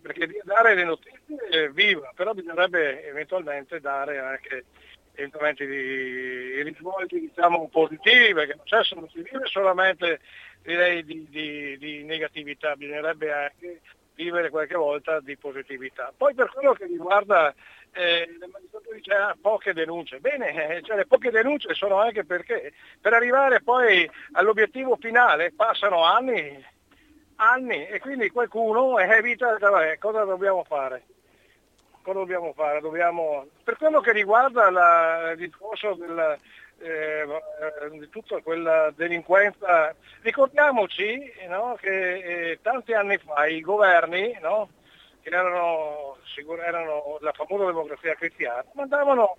perché 0.00 0.28
dare 0.44 0.74
le 0.74 0.84
notizie 0.84 1.48
è 1.48 1.70
viva, 1.70 2.12
però 2.14 2.32
bisognerebbe 2.32 3.04
eventualmente 3.06 3.80
dare 3.80 4.18
anche 4.18 4.64
eventualmente 5.18 5.66
di 5.66 6.62
risvolti 6.62 7.18
diciamo, 7.18 7.68
positivi, 7.68 8.32
perché 8.34 8.54
non, 8.54 8.64
c'è, 8.64 8.94
non 8.94 9.08
si 9.08 9.20
vive 9.20 9.46
solamente 9.46 10.20
direi, 10.62 11.04
di, 11.04 11.26
di, 11.28 11.76
di, 11.78 12.04
negatività, 12.04 12.76
bisognerebbe 12.76 13.32
anche 13.32 13.80
vivere 14.18 14.50
qualche 14.50 14.74
volta 14.74 15.20
di 15.20 15.36
positività. 15.36 16.12
Poi 16.14 16.34
per 16.34 16.50
quello 16.50 16.72
che 16.72 16.86
riguarda 16.86 17.54
eh, 17.92 18.36
le 18.36 18.48
magistratura 18.50 18.96
dice 18.96 19.14
ah, 19.14 19.36
poche 19.40 19.72
denunce, 19.72 20.18
bene, 20.18 20.76
eh, 20.76 20.82
cioè, 20.82 20.96
le 20.96 21.06
poche 21.06 21.30
denunce 21.30 21.72
sono 21.74 22.00
anche 22.00 22.24
perché 22.24 22.72
per 23.00 23.12
arrivare 23.12 23.62
poi 23.62 24.10
all'obiettivo 24.32 24.96
finale 24.96 25.52
passano 25.54 26.02
anni, 26.02 26.64
anni 27.36 27.86
e 27.86 28.00
quindi 28.00 28.28
qualcuno 28.30 28.98
evita, 28.98 29.56
vabbè, 29.56 29.98
cosa 29.98 30.24
dobbiamo 30.24 30.64
fare? 30.64 31.04
cosa 32.02 32.18
dobbiamo 32.18 32.52
fare? 32.54 32.80
Dobbiamo, 32.80 33.46
per 33.62 33.76
quello 33.76 34.00
che 34.00 34.12
riguarda 34.12 34.70
la, 34.70 35.30
il 35.32 35.38
discorso 35.38 35.94
del, 35.94 36.38
eh, 36.80 37.26
di 37.90 38.08
tutta 38.08 38.40
quella 38.40 38.92
delinquenza, 38.94 39.94
ricordiamoci 40.22 41.32
no, 41.48 41.76
che 41.80 42.50
eh, 42.50 42.58
tanti 42.62 42.92
anni 42.92 43.18
fa 43.18 43.46
i 43.46 43.60
governi, 43.60 44.36
no, 44.40 44.68
che 45.22 45.28
erano, 45.28 46.16
erano, 46.64 47.18
la 47.20 47.32
famosa 47.32 47.66
democrazia 47.66 48.14
cristiana, 48.14 48.64
mandavano, 48.72 49.36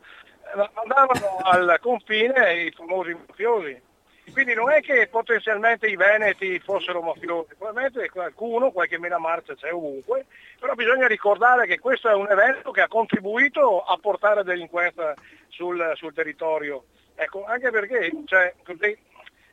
mandavano 0.74 1.38
al 1.44 1.78
confine 1.82 2.64
i 2.64 2.72
famosi 2.72 3.14
mafiosi 3.14 3.88
quindi 4.32 4.54
non 4.54 4.72
è 4.72 4.82
che 4.82 5.08
potenzialmente 5.08 5.88
i 5.88 5.96
veneti 5.96 6.60
fossero 6.60 7.02
mafiosi, 7.02 7.56
probabilmente 7.58 8.10
qualcuno, 8.10 8.72
qualche 8.72 9.00
mena 9.00 9.18
marcia 9.18 9.56
c'è 9.56 9.74
ovunque, 9.74 10.26
però 10.60 10.74
bisogna 10.74 11.08
ricordare 11.08 11.66
che 11.66 11.80
questo 11.80 12.10
è 12.10 12.14
un 12.14 12.30
evento 12.30 12.72
che 12.72 12.82
ha 12.82 12.88
contribuito 12.88 13.82
a 13.82 13.98
portare 13.98 14.44
delinquenza 14.44 15.14
sul, 15.48 15.92
sul 15.96 16.14
territorio. 16.14 16.86
Ecco, 17.22 17.44
anche 17.44 17.70
perché 17.70 18.12
cioè, 18.26 18.54
così, 18.64 18.98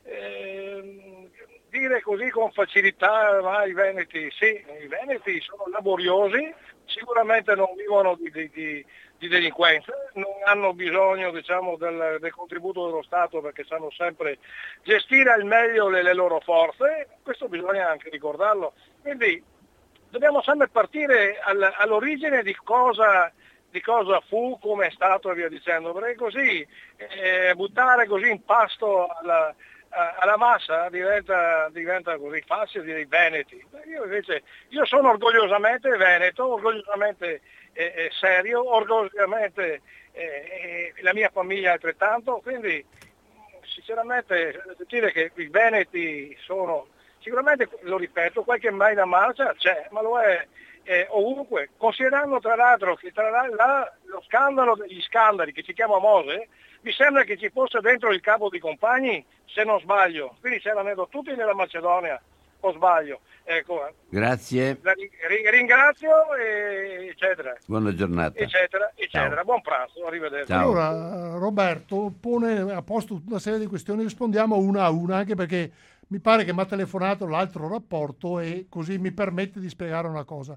eh, 0.04 1.30
dire 1.68 2.00
così 2.00 2.30
con 2.30 2.52
facilità 2.52 3.40
ma 3.42 3.64
i 3.64 3.72
veneti, 3.72 4.30
sì, 4.30 4.64
i 4.82 4.86
veneti 4.86 5.40
sono 5.40 5.64
laboriosi, 5.72 6.54
sicuramente 6.84 7.56
non 7.56 7.74
vivono 7.76 8.14
di, 8.14 8.30
di, 8.30 8.50
di 8.50 8.86
di 9.18 9.28
delinquenza, 9.28 9.92
non 10.14 10.26
hanno 10.44 10.74
bisogno 10.74 11.30
diciamo, 11.30 11.76
del, 11.76 12.18
del, 12.20 12.32
contributo 12.32 12.86
dello 12.86 13.02
Stato 13.02 13.40
perché 13.40 13.64
sanno 13.64 13.90
sempre 13.90 14.38
gestire 14.82 15.32
al 15.32 15.44
meglio 15.44 15.88
le, 15.88 16.02
le 16.02 16.12
loro 16.12 16.40
forze, 16.40 17.08
questo 17.22 17.48
bisogna 17.48 17.88
anche 17.88 18.10
ricordarlo. 18.10 18.74
Quindi 19.00 19.42
dobbiamo 20.10 20.42
sempre 20.42 20.68
partire 20.68 21.38
all, 21.42 21.72
all'origine 21.78 22.42
di 22.42 22.54
cosa, 22.54 23.32
di 23.76 23.82
cosa, 23.82 24.20
fu, 24.20 24.58
come 24.58 24.86
è 24.86 24.90
stato 24.90 25.30
e 25.30 25.34
via 25.34 25.48
dicendo, 25.48 25.92
perché 25.92 26.14
così 26.14 26.66
eh, 26.96 27.52
buttare 27.54 28.06
così 28.06 28.30
in 28.30 28.42
pasto 28.42 29.06
alla, 29.06 29.54
alla 29.90 30.38
massa 30.38 30.88
diventa, 30.88 31.68
diventa, 31.70 32.16
così 32.16 32.42
facile 32.46 32.84
dire 32.84 33.06
veneti. 33.06 33.62
Io 33.86 34.04
invece 34.04 34.42
io 34.68 34.84
sono 34.86 35.10
orgogliosamente 35.10 35.90
veneto, 35.96 36.54
orgogliosamente 36.54 37.40
eh, 37.74 37.92
eh, 37.94 38.10
serio, 38.18 38.74
orgogliosamente 38.74 39.82
eh, 40.12 40.94
la 41.00 41.12
mia 41.12 41.28
famiglia 41.28 41.72
altrettanto, 41.72 42.40
quindi 42.42 42.82
sinceramente 43.62 44.62
dire 44.88 45.12
che 45.12 45.32
i 45.34 45.48
veneti 45.48 46.34
sono, 46.40 46.86
sicuramente 47.18 47.68
lo 47.80 47.98
ripeto, 47.98 48.42
qualche 48.42 48.70
mai 48.70 48.94
da 48.94 49.04
marcia 49.04 49.54
c'è, 49.54 49.88
ma 49.90 50.00
lo 50.00 50.18
è 50.18 50.46
eh, 50.86 51.06
ovunque, 51.10 51.70
considerando 51.76 52.38
tra 52.38 52.54
l'altro 52.54 52.94
che 52.94 53.12
tra 53.12 53.28
la, 53.28 53.92
lo 54.04 54.22
scandalo 54.26 54.76
degli 54.76 55.00
scandali 55.02 55.52
che 55.52 55.62
si 55.64 55.72
chiama 55.72 55.98
Mose, 55.98 56.48
mi 56.82 56.92
sembra 56.92 57.24
che 57.24 57.36
ci 57.36 57.50
fosse 57.50 57.80
dentro 57.80 58.12
il 58.12 58.20
capo 58.20 58.48
di 58.48 58.60
compagni, 58.60 59.24
se 59.46 59.64
non 59.64 59.80
sbaglio, 59.80 60.36
quindi 60.40 60.60
c'erano 60.60 61.08
tutti 61.08 61.34
nella 61.34 61.54
Macedonia, 61.54 62.20
o 62.60 62.72
sbaglio. 62.72 63.20
Ecco, 63.48 63.88
Grazie. 64.08 64.80
ringrazio, 65.50 66.34
e 66.34 67.08
eccetera. 67.08 67.56
Buona 67.66 67.94
giornata. 67.94 68.38
Eccetera, 68.38 68.90
eccetera. 68.94 69.44
Buon 69.44 69.60
pranzo, 69.62 70.04
arrivederci. 70.04 70.48
Ciao. 70.48 70.70
Allora, 70.70 71.38
Roberto 71.38 72.12
pone 72.20 72.58
a 72.72 72.82
posto 72.82 73.20
una 73.26 73.38
serie 73.38 73.60
di 73.60 73.66
questioni, 73.66 74.02
rispondiamo 74.02 74.56
una 74.56 74.84
a 74.84 74.90
una, 74.90 75.16
anche 75.16 75.36
perché 75.36 75.70
mi 76.08 76.20
pare 76.20 76.44
che 76.44 76.52
mi 76.52 76.60
ha 76.60 76.66
telefonato 76.66 77.26
l'altro 77.26 77.68
rapporto 77.68 78.38
e 78.38 78.66
così 78.68 78.98
mi 78.98 79.12
permette 79.12 79.60
di 79.60 79.68
spiegare 79.68 80.08
una 80.08 80.24
cosa. 80.24 80.56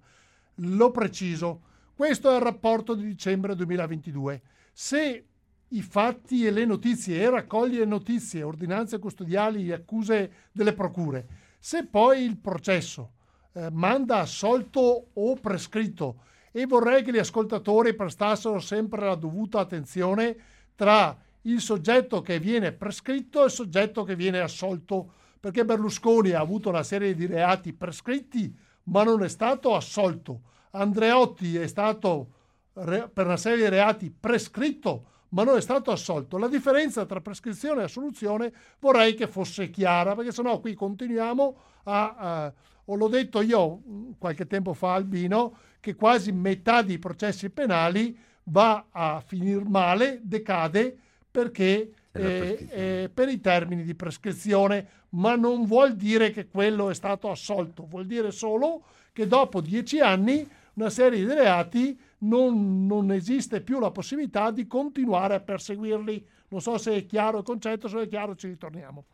Lo 0.56 0.92
preciso, 0.92 1.62
questo 1.96 2.32
è 2.32 2.36
il 2.36 2.42
rapporto 2.42 2.94
di 2.94 3.04
dicembre 3.04 3.56
2022. 3.56 4.42
Se 4.72 5.26
i 5.68 5.82
fatti 5.82 6.46
e 6.46 6.52
le 6.52 6.66
notizie 6.66 7.22
e 7.22 7.30
raccoglie 7.30 7.86
notizie, 7.86 8.44
ordinanze 8.44 9.00
custodiali 9.00 9.72
accuse 9.72 10.32
delle 10.52 10.74
procure 10.74 11.48
se 11.60 11.86
poi 11.86 12.24
il 12.24 12.38
processo 12.38 13.12
eh, 13.52 13.70
manda 13.70 14.20
assolto 14.20 15.10
o 15.14 15.36
prescritto 15.36 16.24
e 16.52 16.66
vorrei 16.66 17.04
che 17.04 17.12
gli 17.12 17.18
ascoltatori 17.18 17.94
prestassero 17.94 18.60
sempre 18.60 19.06
la 19.06 19.16
dovuta 19.16 19.60
attenzione 19.60 20.36
tra 20.74 21.16
il 21.44 21.60
soggetto 21.60 22.22
che 22.22 22.40
viene 22.40 22.72
prescritto 22.72 23.42
e 23.42 23.46
il 23.46 23.52
soggetto 23.52 24.04
che 24.04 24.16
viene 24.16 24.40
assolto, 24.40 25.14
perché 25.40 25.66
Berlusconi 25.66 26.32
ha 26.32 26.40
avuto 26.40 26.70
una 26.70 26.84
serie 26.84 27.16
di 27.16 27.26
reati 27.26 27.74
prescritti 27.74 28.56
ma 28.84 29.04
non 29.04 29.24
è 29.24 29.30
stato 29.30 29.76
assolto. 29.76 30.42
Andreotti 30.72 31.58
è 31.58 31.68
stato 31.68 32.34
per 32.74 33.26
una 33.26 33.38
serie 33.38 33.64
di 33.64 33.70
reati 33.70 34.10
prescritto 34.12 35.06
ma 35.30 35.44
non 35.44 35.58
è 35.58 35.62
stato 35.62 35.92
assolto. 35.92 36.38
La 36.38 36.48
differenza 36.48 37.06
tra 37.06 37.22
prescrizione 37.22 37.82
e 37.82 37.84
assoluzione 37.86 38.52
vorrei 38.80 39.14
che 39.14 39.28
fosse 39.28 39.70
chiara, 39.70 40.16
perché 40.16 40.32
sennò 40.32 40.60
qui 40.60 40.74
continuiamo 40.74 41.58
a... 41.84 42.16
a 42.18 42.54
o 42.90 42.96
l'ho 42.96 43.08
detto 43.08 43.42
io 43.42 43.82
mm, 43.88 44.12
qualche 44.18 44.48
tempo 44.48 44.74
fa 44.74 44.96
Albino, 44.96 45.58
che 45.80 45.96
quasi 45.96 46.32
metà 46.32 46.82
dei 46.82 46.98
processi 46.98 47.50
penali 47.50 48.18
va 48.46 48.88
a 48.90 49.22
finire 49.26 49.64
male, 49.64 50.20
decade, 50.24 50.98
perché 51.30 51.92
eh, 52.20 52.68
eh, 52.70 53.10
per 53.14 53.30
i 53.30 53.40
termini 53.40 53.84
di 53.84 53.96
prescrizione, 53.96 54.88
ma 55.10 55.36
non 55.36 55.66
vuol 55.66 55.96
dire 55.96 56.32
che 56.32 56.48
quello 56.48 56.90
è 56.90 56.94
stato 56.94 57.30
assolto, 57.30 57.86
vuol 57.88 58.06
dire 58.06 58.32
solo 58.32 58.84
che 59.12 59.28
dopo 59.28 59.62
dieci 59.62 60.00
anni 60.00 60.48
una 60.74 60.90
serie 60.90 61.20
di 61.20 61.34
reati 61.34 62.00
non, 62.20 62.86
non, 62.86 63.12
esiste 63.12 63.62
più 63.62 63.80
la 63.80 63.92
possibilità 63.92 64.52
di 64.52 64.68
continuare 64.68 65.36
a 65.36 65.40
perseguirli. 65.40 66.26
Non 66.50 66.62
so 66.62 66.78
se 66.78 66.96
è 66.96 67.06
chiaro 67.06 67.40
il 67.40 67.44
concetto, 67.44 67.88
se 67.88 68.02
è 68.02 68.08
chiaro 68.08 68.36
ci 68.36 68.48
ritorniamo. 68.48 69.06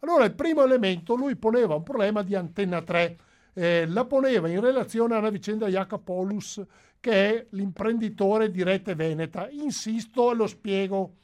Allora, 0.00 0.24
il 0.24 0.34
primo 0.34 0.62
elemento, 0.62 1.14
lui 1.14 1.36
poneva 1.36 1.74
un 1.74 1.82
problema 1.82 2.22
di 2.22 2.34
antenna 2.34 2.82
3, 2.82 3.16
eh, 3.54 3.86
la 3.86 4.04
poneva 4.04 4.48
in 4.48 4.60
relazione 4.60 5.14
a 5.14 5.18
una 5.18 5.30
vicenda 5.30 5.68
Jacopolus, 5.68 6.62
che 7.00 7.12
è 7.12 7.46
l'imprenditore 7.50 8.50
di 8.50 8.62
Rete 8.62 8.94
Veneta. 8.94 9.48
Insisto 9.50 10.30
e 10.30 10.34
lo 10.34 10.46
spiego. 10.46 11.14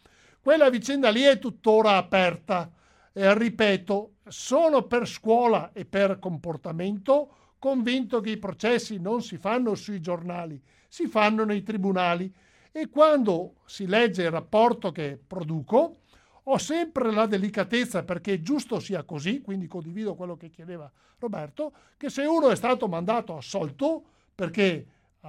Quella 0.42 0.70
vicenda 0.70 1.08
lì 1.10 1.22
è 1.22 1.38
tuttora 1.38 1.96
aperta. 1.96 2.68
Eh, 3.12 3.38
ripeto, 3.38 4.14
sono 4.26 4.82
per 4.82 5.06
scuola 5.06 5.70
e 5.72 5.84
per 5.84 6.18
comportamento 6.18 7.52
convinto 7.60 8.20
che 8.20 8.30
i 8.30 8.38
processi 8.38 8.98
non 8.98 9.22
si 9.22 9.36
fanno 9.36 9.76
sui 9.76 10.00
giornali, 10.00 10.60
si 10.88 11.06
fanno 11.06 11.44
nei 11.44 11.62
tribunali 11.62 12.32
e 12.72 12.88
quando 12.88 13.58
si 13.66 13.86
legge 13.86 14.24
il 14.24 14.32
rapporto 14.32 14.90
che 14.90 15.16
produco 15.24 15.98
ho 16.42 16.58
sempre 16.58 17.12
la 17.12 17.26
delicatezza 17.26 18.02
perché 18.02 18.32
è 18.32 18.40
giusto 18.40 18.80
sia 18.80 19.04
così, 19.04 19.42
quindi 19.42 19.68
condivido 19.68 20.16
quello 20.16 20.36
che 20.36 20.50
chiedeva 20.50 20.90
Roberto, 21.20 21.72
che 21.96 22.10
se 22.10 22.24
uno 22.24 22.50
è 22.50 22.56
stato 22.56 22.88
mandato 22.88 23.36
assolto 23.36 24.02
perché 24.34 24.86
uh, 25.20 25.28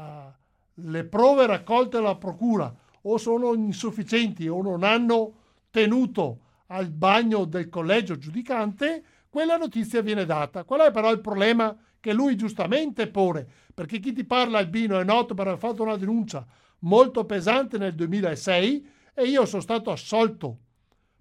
le 0.73 1.03
prove 1.03 1.45
raccolte 1.45 1.97
dalla 1.97 2.15
procura 2.15 2.73
o 3.03 3.17
sono 3.17 3.53
insufficienti 3.53 4.47
o 4.47 4.61
non 4.61 4.83
hanno 4.83 5.33
tenuto 5.69 6.39
al 6.67 6.89
bagno 6.89 7.45
del 7.45 7.69
collegio 7.69 8.17
giudicante, 8.17 9.03
quella 9.29 9.57
notizia 9.57 10.01
viene 10.01 10.25
data. 10.25 10.63
Qual 10.63 10.81
è 10.81 10.91
però 10.91 11.11
il 11.11 11.21
problema 11.21 11.75
che 11.99 12.13
lui 12.13 12.35
giustamente 12.35 13.07
pone? 13.07 13.47
perché 13.73 13.99
chi 13.99 14.13
ti 14.13 14.23
parla 14.23 14.59
Albino 14.59 14.99
è 14.99 15.03
noto 15.03 15.33
per 15.33 15.47
aver 15.47 15.59
fatto 15.59 15.83
una 15.83 15.97
denuncia 15.97 16.45
molto 16.79 17.25
pesante 17.25 17.77
nel 17.77 17.95
2006 17.95 18.87
e 19.13 19.23
io 19.23 19.45
sono 19.45 19.61
stato 19.61 19.91
assolto 19.91 20.57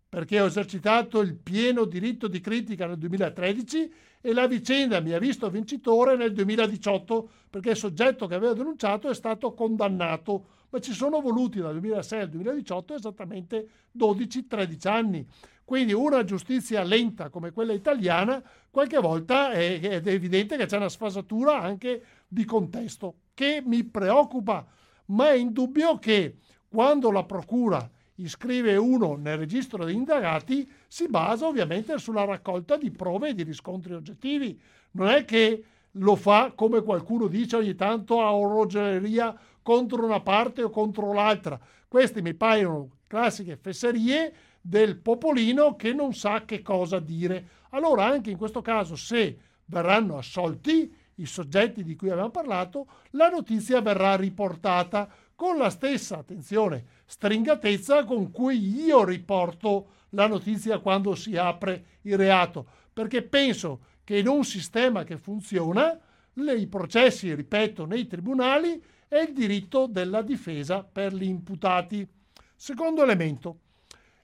perché 0.09 0.41
ho 0.41 0.47
esercitato 0.47 1.21
il 1.21 1.35
pieno 1.35 1.85
diritto 1.87 2.29
di 2.29 2.41
critica 2.41 2.87
nel 2.87 2.99
2013 2.99 3.93
e 4.21 4.33
la 4.35 4.47
vicenda 4.47 5.01
mi 5.01 5.13
ha 5.13 5.19
visto 5.19 5.49
vincitore 5.49 6.17
nel 6.17 6.33
2018 6.33 7.31
perché 7.49 7.71
il 7.71 7.77
soggetto 7.77 8.27
che 8.27 8.35
aveva 8.35 8.53
denunciato 8.53 9.09
è 9.09 9.15
stato 9.15 9.55
condannato, 9.55 10.47
ma 10.73 10.81
ci 10.81 10.93
sono 10.93 11.21
voluti 11.21 11.61
dal 11.61 11.79
2006 11.79 12.21
al 12.21 12.29
2018 12.31 12.95
esattamente 12.95 13.69
12-13 13.97 14.89
anni. 14.89 15.27
Quindi 15.65 15.93
una 15.93 16.25
giustizia 16.25 16.83
lenta 16.83 17.29
come 17.29 17.53
quella 17.53 17.75
italiana, 17.75 18.43
qualche 18.71 18.99
volta 18.99 19.53
è, 19.53 19.81
è 19.81 20.03
evidente 20.07 20.57
che 20.57 20.65
c'è 20.65 20.79
una 20.79 20.89
sfasatura 20.89 21.61
anche 21.61 22.03
di 22.27 22.45
contesto 22.47 23.17
che 23.35 23.63
mi 23.65 23.85
preoccupa, 23.85 24.67
ma 25.07 25.29
è 25.29 25.35
indubbio 25.35 25.99
che 25.99 26.37
quando 26.69 27.11
la 27.11 27.25
procura 27.25 27.89
iscrive 28.17 28.77
uno 28.77 29.17
nel 29.17 29.37
registro 29.37 29.85
degli 29.85 29.95
indagati 29.95 30.71
si 30.89 31.07
basa 31.07 31.47
ovviamente 31.47 31.99
sulla 31.99 32.25
raccolta 32.25 32.79
di 32.79 32.91
prove 32.91 33.31
e 33.31 33.35
di 33.35 33.43
riscontri 33.43 33.93
oggettivi. 33.93 34.59
Non 34.93 35.09
è 35.09 35.27
che 35.27 35.65
lo 35.97 36.17
fa 36.17 36.53
come 36.55 36.83
qualcuno 36.83 37.27
dice 37.27 37.57
ogni 37.57 37.75
tanto 37.75 38.23
a 38.23 38.35
orologeria 38.35 39.39
contro 39.63 40.05
una 40.05 40.21
parte 40.21 40.63
o 40.63 40.71
contro 40.71 41.13
l'altra. 41.13 41.59
Queste 41.89 42.23
mi 42.23 42.35
paiono 42.35 42.99
classiche 43.07 43.57
fesserie 43.57 44.33
del 44.61 44.97
popolino 44.97 45.77
che 45.77 45.93
non 45.93 46.15
sa 46.15 46.45
che 46.45 46.63
cosa 46.63 46.99
dire. 46.99 47.49
Allora 47.71 48.05
anche 48.05 48.31
in 48.31 48.37
questo 48.37 48.63
caso 48.63 48.97
se 48.97 49.39
verranno 49.67 50.19
assolti 50.19 50.95
i 51.17 51.27
soggetti 51.27 51.85
di 51.85 51.97
cui 51.97 52.11
abbiamo 52.11 52.31
parlato, 52.31 52.87
la 53.11 53.29
notizia 53.29 53.81
verrà 53.81 54.17
riportata 54.17 55.09
con 55.35 55.57
la 55.57 55.71
stessa, 55.71 56.19
attenzione, 56.19 56.85
stringatezza 57.05 58.05
con 58.05 58.31
cui 58.31 58.85
io 58.85 59.05
riporto 59.05 59.91
la 60.11 60.27
notizia 60.27 60.79
quando 60.79 61.15
si 61.15 61.37
apre 61.37 61.85
il 62.03 62.17
reato, 62.17 62.67
perché 62.93 63.23
penso 63.23 63.81
che 64.05 64.19
in 64.19 64.29
un 64.29 64.45
sistema 64.45 65.05
che 65.05 65.17
funziona, 65.17 65.99
i 66.35 66.67
processi, 66.67 67.35
ripeto, 67.35 67.87
nei 67.87 68.07
tribunali 68.07 68.83
è 69.13 69.21
il 69.21 69.35
diritto 69.35 69.87
della 69.87 70.23
difesa 70.23 70.83
per 70.83 71.13
gli 71.13 71.25
imputati. 71.25 72.09
Secondo 72.57 73.03
elemento, 73.03 73.59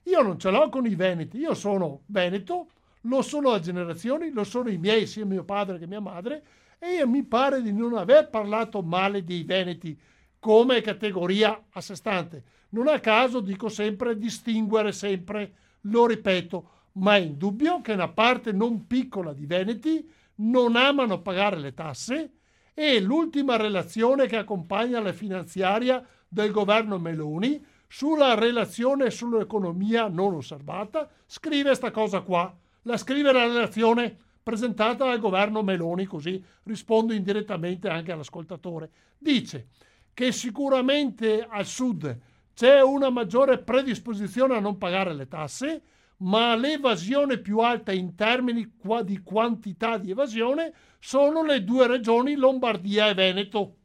io 0.05 0.23
non 0.23 0.39
ce 0.39 0.49
l'ho 0.49 0.67
con 0.69 0.87
i 0.87 0.95
veneti, 0.95 1.37
io 1.37 1.53
sono 1.53 2.01
veneto, 2.07 2.69
lo 3.01 3.21
sono 3.21 3.51
da 3.51 3.59
generazioni, 3.59 4.31
lo 4.31 4.43
sono 4.43 4.67
i 4.71 4.79
miei, 4.79 5.05
sia 5.05 5.27
mio 5.27 5.43
padre 5.43 5.77
che 5.77 5.85
mia 5.85 5.99
madre, 5.99 6.43
e 6.79 7.05
mi 7.05 7.23
pare 7.23 7.61
di 7.61 7.71
non 7.71 7.93
aver 7.93 8.31
parlato 8.31 8.81
male 8.81 9.23
dei 9.23 9.43
veneti 9.43 9.95
come 10.39 10.81
categoria 10.81 11.65
a 11.69 11.81
sé 11.81 11.93
stante. 11.93 12.43
Non 12.69 12.87
a 12.87 12.99
caso 12.99 13.41
dico 13.41 13.69
sempre 13.69 14.17
distinguere 14.17 14.91
sempre, 14.91 15.53
lo 15.81 16.07
ripeto, 16.07 16.69
ma 16.93 17.15
è 17.15 17.19
indubbio 17.19 17.81
che 17.81 17.93
una 17.93 18.09
parte 18.09 18.51
non 18.53 18.87
piccola 18.87 19.33
di 19.33 19.45
veneti 19.45 20.09
non 20.37 20.75
amano 20.75 21.21
pagare 21.21 21.59
le 21.59 21.75
tasse 21.75 22.31
e 22.79 23.01
l'ultima 23.01 23.57
relazione 23.57 24.25
che 24.25 24.37
accompagna 24.37 25.01
la 25.01 25.11
finanziaria 25.11 26.01
del 26.25 26.49
governo 26.49 26.97
Meloni 26.97 27.61
sulla 27.89 28.35
relazione 28.35 29.09
sull'economia 29.09 30.07
non 30.07 30.35
osservata, 30.35 31.09
scrive 31.25 31.63
questa 31.63 31.91
cosa 31.91 32.21
qua. 32.21 32.57
La 32.83 32.95
scrive 32.95 33.33
la 33.33 33.45
relazione 33.45 34.15
presentata 34.41 35.03
dal 35.03 35.19
governo 35.19 35.61
Meloni, 35.61 36.05
così 36.05 36.41
rispondo 36.63 37.11
indirettamente 37.11 37.89
anche 37.89 38.13
all'ascoltatore. 38.13 38.91
Dice 39.17 39.67
che 40.13 40.31
sicuramente 40.31 41.45
al 41.49 41.65
sud 41.65 42.17
c'è 42.53 42.81
una 42.81 43.09
maggiore 43.09 43.57
predisposizione 43.57 44.55
a 44.55 44.61
non 44.61 44.77
pagare 44.77 45.13
le 45.13 45.27
tasse, 45.27 45.81
ma 46.19 46.55
l'evasione 46.55 47.37
più 47.37 47.59
alta 47.59 47.91
in 47.91 48.15
termini 48.15 48.69
di 49.03 49.21
quantità 49.21 49.97
di 49.97 50.11
evasione 50.11 50.73
sono 50.99 51.43
le 51.43 51.63
due 51.63 51.87
regioni 51.87 52.35
Lombardia 52.35 53.09
e 53.09 53.13
Veneto. 53.13 53.75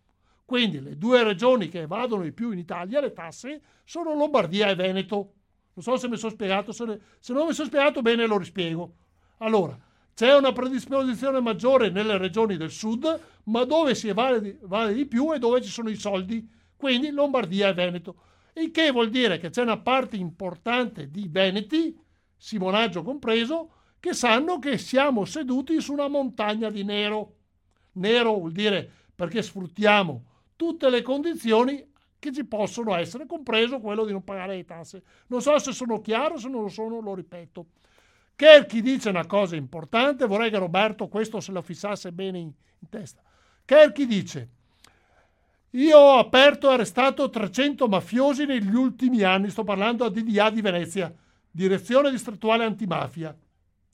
Quindi 0.44 0.80
le 0.80 0.96
due 0.98 1.22
regioni 1.22 1.68
che 1.68 1.82
evadono 1.82 2.22
di 2.22 2.32
più 2.32 2.50
in 2.50 2.58
Italia 2.58 3.00
le 3.00 3.12
tasse 3.12 3.62
sono 3.84 4.14
Lombardia 4.14 4.68
e 4.68 4.74
Veneto. 4.74 5.32
Non 5.74 5.84
so 5.84 5.96
se 5.96 6.08
mi 6.08 6.16
sono 6.16 6.32
spiegato, 6.32 6.72
se, 6.72 6.84
ne, 6.84 7.00
se 7.18 7.32
non 7.32 7.46
mi 7.46 7.52
sono 7.52 7.68
spiegato 7.68 8.02
bene 8.02 8.26
lo 8.26 8.38
rispiego. 8.38 8.94
Allora, 9.38 9.78
c'è 10.12 10.36
una 10.36 10.52
predisposizione 10.52 11.40
maggiore 11.40 11.90
nelle 11.90 12.18
regioni 12.18 12.56
del 12.56 12.70
sud, 12.70 13.20
ma 13.44 13.64
dove 13.64 13.94
si 13.94 14.12
vale, 14.12 14.58
vale 14.62 14.92
di 14.92 15.06
più 15.06 15.32
e 15.32 15.38
dove 15.38 15.60
ci 15.62 15.70
sono 15.70 15.88
i 15.88 15.96
soldi, 15.96 16.48
quindi 16.76 17.10
Lombardia 17.10 17.68
e 17.68 17.74
Veneto. 17.74 18.16
Il 18.54 18.70
che 18.70 18.92
vuol 18.92 19.10
dire 19.10 19.38
che 19.38 19.50
c'è 19.50 19.62
una 19.62 19.78
parte 19.78 20.16
importante 20.16 21.10
di 21.10 21.26
Veneti, 21.28 21.98
Simonaggio 22.36 23.02
compreso, 23.02 23.70
che 24.00 24.12
sanno 24.12 24.58
che 24.58 24.76
siamo 24.76 25.24
seduti 25.24 25.80
su 25.80 25.92
una 25.92 26.08
montagna 26.08 26.70
di 26.70 26.84
nero. 26.84 27.36
Nero 27.92 28.34
vuol 28.34 28.52
dire 28.52 28.90
perché 29.14 29.42
sfruttiamo 29.42 30.24
tutte 30.56 30.90
le 30.90 31.02
condizioni 31.02 31.92
che 32.18 32.32
ci 32.32 32.44
possono 32.44 32.94
essere, 32.94 33.26
compreso 33.26 33.80
quello 33.80 34.04
di 34.04 34.12
non 34.12 34.24
pagare 34.24 34.56
le 34.56 34.64
tasse. 34.64 35.02
Non 35.28 35.42
so 35.42 35.58
se 35.58 35.72
sono 35.72 36.00
chiaro, 36.00 36.38
se 36.38 36.48
non 36.48 36.62
lo 36.62 36.68
sono 36.68 37.00
lo 37.00 37.14
ripeto. 37.14 37.66
Kerchi 38.36 38.82
dice 38.82 39.10
una 39.10 39.26
cosa 39.26 39.56
importante, 39.56 40.26
vorrei 40.26 40.50
che 40.50 40.58
Roberto 40.58 41.08
questo 41.08 41.40
se 41.40 41.52
lo 41.52 41.62
fissasse 41.62 42.12
bene 42.12 42.38
in, 42.38 42.50
in 42.78 42.88
testa. 42.88 43.22
Kerchi 43.64 44.06
dice, 44.06 44.48
io 45.70 45.98
ho 45.98 46.18
aperto 46.18 46.70
e 46.70 46.74
arrestato 46.74 47.28
300 47.30 47.88
mafiosi 47.88 48.44
negli 48.44 48.74
ultimi 48.74 49.22
anni, 49.22 49.50
sto 49.50 49.64
parlando 49.64 50.04
a 50.04 50.10
DDA 50.10 50.50
di 50.50 50.60
Venezia, 50.60 51.14
Direzione 51.56 52.10
Distrettuale 52.10 52.64
Antimafia, 52.64 53.32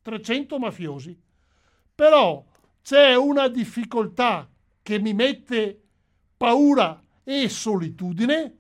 300 0.01 0.59
mafiosi. 0.59 1.21
Però 1.95 2.43
c'è 2.81 3.15
una 3.15 3.49
difficoltà 3.49 4.49
che 4.81 4.99
mi 4.99 5.13
mette 5.13 5.79
paura 6.39 7.05
e 7.23 7.51
solitudine, 7.51 8.57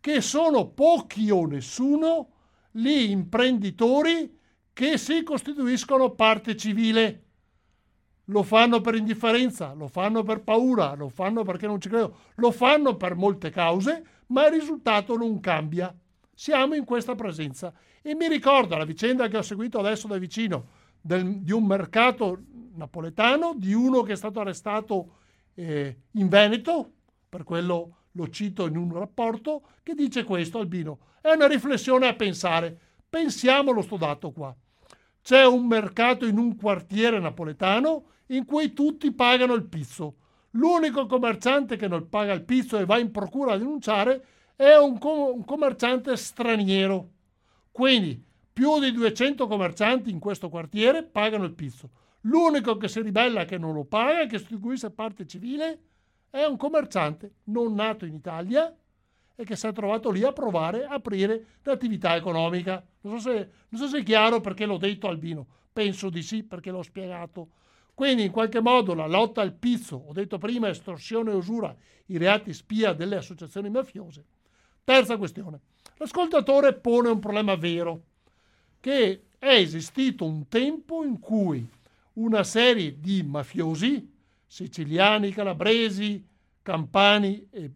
che 0.00 0.20
sono 0.20 0.66
pochi 0.66 1.30
o 1.30 1.46
nessuno 1.46 2.28
gli 2.72 2.90
imprenditori 2.90 4.38
che 4.74 4.98
si 4.98 5.22
costituiscono 5.22 6.10
parte 6.10 6.54
civile. 6.54 7.24
Lo 8.26 8.42
fanno 8.42 8.82
per 8.82 8.96
indifferenza, 8.96 9.72
lo 9.72 9.88
fanno 9.88 10.24
per 10.24 10.42
paura, 10.42 10.92
lo 10.92 11.08
fanno 11.08 11.42
perché 11.42 11.66
non 11.66 11.80
ci 11.80 11.88
credo, 11.88 12.18
lo 12.34 12.50
fanno 12.50 12.98
per 12.98 13.14
molte 13.14 13.48
cause, 13.48 14.04
ma 14.26 14.44
il 14.44 14.52
risultato 14.52 15.16
non 15.16 15.40
cambia. 15.40 15.96
Siamo 16.34 16.74
in 16.74 16.84
questa 16.84 17.14
presenza. 17.14 17.72
E 18.02 18.14
mi 18.14 18.28
ricordo 18.28 18.76
la 18.76 18.84
vicenda 18.84 19.28
che 19.28 19.36
ho 19.36 19.42
seguito 19.42 19.78
adesso 19.78 20.08
da 20.08 20.18
vicino 20.18 20.66
del, 21.00 21.40
di 21.40 21.52
un 21.52 21.64
mercato 21.64 22.38
napoletano, 22.74 23.54
di 23.56 23.72
uno 23.72 24.02
che 24.02 24.12
è 24.12 24.16
stato 24.16 24.40
arrestato 24.40 25.12
eh, 25.54 25.96
in 26.12 26.28
Veneto, 26.28 26.90
per 27.28 27.44
quello 27.44 27.96
lo 28.12 28.28
cito 28.28 28.66
in 28.66 28.76
un 28.76 28.92
rapporto, 28.92 29.62
che 29.82 29.94
dice 29.94 30.24
questo, 30.24 30.58
Albino. 30.58 30.98
È 31.20 31.30
una 31.30 31.46
riflessione 31.46 32.08
a 32.08 32.14
pensare. 32.14 32.78
Pensiamolo 33.08 33.82
sto 33.82 33.96
dato 33.96 34.32
qua. 34.32 34.54
C'è 35.22 35.46
un 35.46 35.66
mercato 35.66 36.26
in 36.26 36.38
un 36.38 36.56
quartiere 36.56 37.20
napoletano 37.20 38.06
in 38.28 38.44
cui 38.44 38.72
tutti 38.72 39.12
pagano 39.12 39.54
il 39.54 39.64
pizzo. 39.64 40.16
L'unico 40.52 41.06
commerciante 41.06 41.76
che 41.76 41.88
non 41.88 42.08
paga 42.08 42.32
il 42.32 42.42
pizzo 42.42 42.78
e 42.78 42.84
va 42.84 42.98
in 42.98 43.10
procura 43.10 43.52
a 43.52 43.58
denunciare 43.58 44.24
è 44.56 44.74
un, 44.74 44.98
com- 44.98 45.36
un 45.36 45.44
commerciante 45.44 46.16
straniero. 46.16 47.08
Quindi 47.72 48.22
più 48.52 48.78
di 48.78 48.92
200 48.92 49.46
commercianti 49.46 50.10
in 50.10 50.18
questo 50.18 50.50
quartiere 50.50 51.02
pagano 51.02 51.44
il 51.44 51.54
pizzo. 51.54 51.90
L'unico 52.22 52.76
che 52.76 52.86
si 52.86 53.00
ribella 53.00 53.46
che 53.46 53.56
non 53.56 53.72
lo 53.72 53.84
paga 53.84 54.20
e 54.20 54.26
che 54.26 54.36
costituisce 54.36 54.90
parte 54.90 55.26
civile 55.26 55.80
è 56.30 56.44
un 56.44 56.56
commerciante 56.58 57.32
non 57.44 57.74
nato 57.74 58.04
in 58.04 58.14
Italia 58.14 58.76
e 59.34 59.44
che 59.44 59.56
si 59.56 59.66
è 59.66 59.72
trovato 59.72 60.10
lì 60.10 60.22
a 60.22 60.32
provare 60.32 60.84
a 60.84 60.94
aprire 60.94 61.46
l'attività 61.62 62.14
economica. 62.14 62.84
Non 63.00 63.18
so, 63.18 63.30
se, 63.30 63.50
non 63.68 63.80
so 63.80 63.88
se 63.88 63.98
è 64.00 64.02
chiaro 64.02 64.40
perché 64.40 64.66
l'ho 64.66 64.76
detto 64.76 65.08
Albino, 65.08 65.46
penso 65.72 66.10
di 66.10 66.22
sì 66.22 66.42
perché 66.42 66.70
l'ho 66.70 66.82
spiegato. 66.82 67.48
Quindi 67.94 68.24
in 68.24 68.30
qualche 68.30 68.60
modo 68.60 68.94
la 68.94 69.06
lotta 69.06 69.40
al 69.40 69.54
pizzo, 69.54 69.96
ho 69.96 70.12
detto 70.12 70.38
prima 70.38 70.68
estorsione 70.68 71.32
e 71.32 71.34
usura, 71.34 71.74
i 72.06 72.18
reati 72.18 72.52
spia 72.52 72.92
delle 72.92 73.16
associazioni 73.16 73.70
mafiose. 73.70 74.24
Terza 74.84 75.16
questione. 75.16 75.60
L'ascoltatore 75.96 76.74
pone 76.74 77.08
un 77.08 77.20
problema 77.20 77.54
vero, 77.54 78.02
che 78.80 79.26
è 79.38 79.54
esistito 79.54 80.24
un 80.24 80.48
tempo 80.48 81.04
in 81.04 81.20
cui 81.20 81.64
una 82.14 82.42
serie 82.42 82.98
di 82.98 83.22
mafiosi, 83.22 84.12
siciliani, 84.44 85.30
calabresi, 85.30 86.26
campani 86.62 87.46
e, 87.50 87.70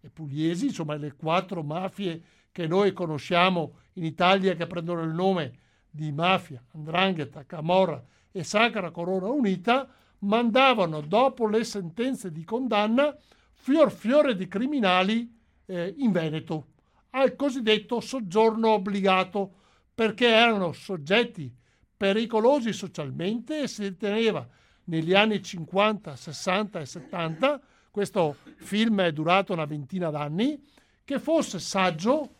e 0.00 0.10
pugliesi, 0.10 0.66
insomma 0.66 0.96
le 0.96 1.14
quattro 1.14 1.62
mafie 1.62 2.22
che 2.52 2.66
noi 2.66 2.92
conosciamo 2.92 3.76
in 3.94 4.04
Italia 4.04 4.54
che 4.54 4.66
prendono 4.66 5.02
il 5.02 5.14
nome 5.14 5.58
di 5.88 6.12
mafia, 6.12 6.62
andrangheta, 6.74 7.46
camorra 7.46 8.04
e 8.30 8.44
sacra 8.44 8.90
corona 8.90 9.28
unita, 9.28 9.88
mandavano 10.18 11.00
dopo 11.00 11.48
le 11.48 11.64
sentenze 11.64 12.30
di 12.30 12.44
condanna 12.44 13.16
fior 13.54 13.90
fiore 13.90 14.36
di 14.36 14.46
criminali 14.46 15.39
eh, 15.70 15.94
in 15.98 16.10
Veneto 16.10 16.66
al 17.10 17.36
cosiddetto 17.36 18.00
soggiorno 18.00 18.70
obbligato 18.70 19.54
perché 19.94 20.26
erano 20.26 20.72
soggetti 20.72 21.52
pericolosi 21.96 22.72
socialmente 22.72 23.62
e 23.62 23.68
si 23.68 23.84
riteneva 23.84 24.46
negli 24.84 25.14
anni 25.14 25.42
50, 25.42 26.16
60 26.16 26.80
e 26.80 26.86
70, 26.86 27.60
questo 27.90 28.36
film 28.56 29.00
è 29.02 29.12
durato 29.12 29.52
una 29.52 29.64
ventina 29.64 30.10
d'anni, 30.10 30.60
che 31.04 31.18
fosse 31.18 31.58
saggio 31.58 32.34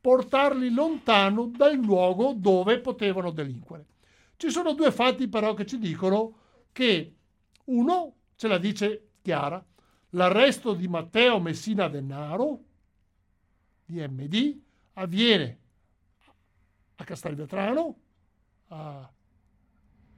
portarli 0.00 0.70
lontano 0.70 1.46
dal 1.46 1.76
luogo 1.76 2.34
dove 2.36 2.78
potevano 2.78 3.30
delinquere. 3.30 3.86
Ci 4.36 4.50
sono 4.50 4.74
due 4.74 4.92
fatti 4.92 5.28
però 5.28 5.54
che 5.54 5.66
ci 5.66 5.78
dicono 5.78 6.34
che 6.70 7.14
uno 7.64 8.14
ce 8.36 8.48
la 8.48 8.58
dice 8.58 9.08
chiara, 9.22 9.64
l'arresto 10.10 10.74
di 10.74 10.86
Matteo 10.86 11.40
Messina 11.40 11.88
Denaro, 11.88 12.65
di 13.86 14.00
MD, 14.06 14.60
avviene 14.94 15.58
a 16.96 17.04
Castelvetrano, 17.04 17.96
a, 18.68 19.10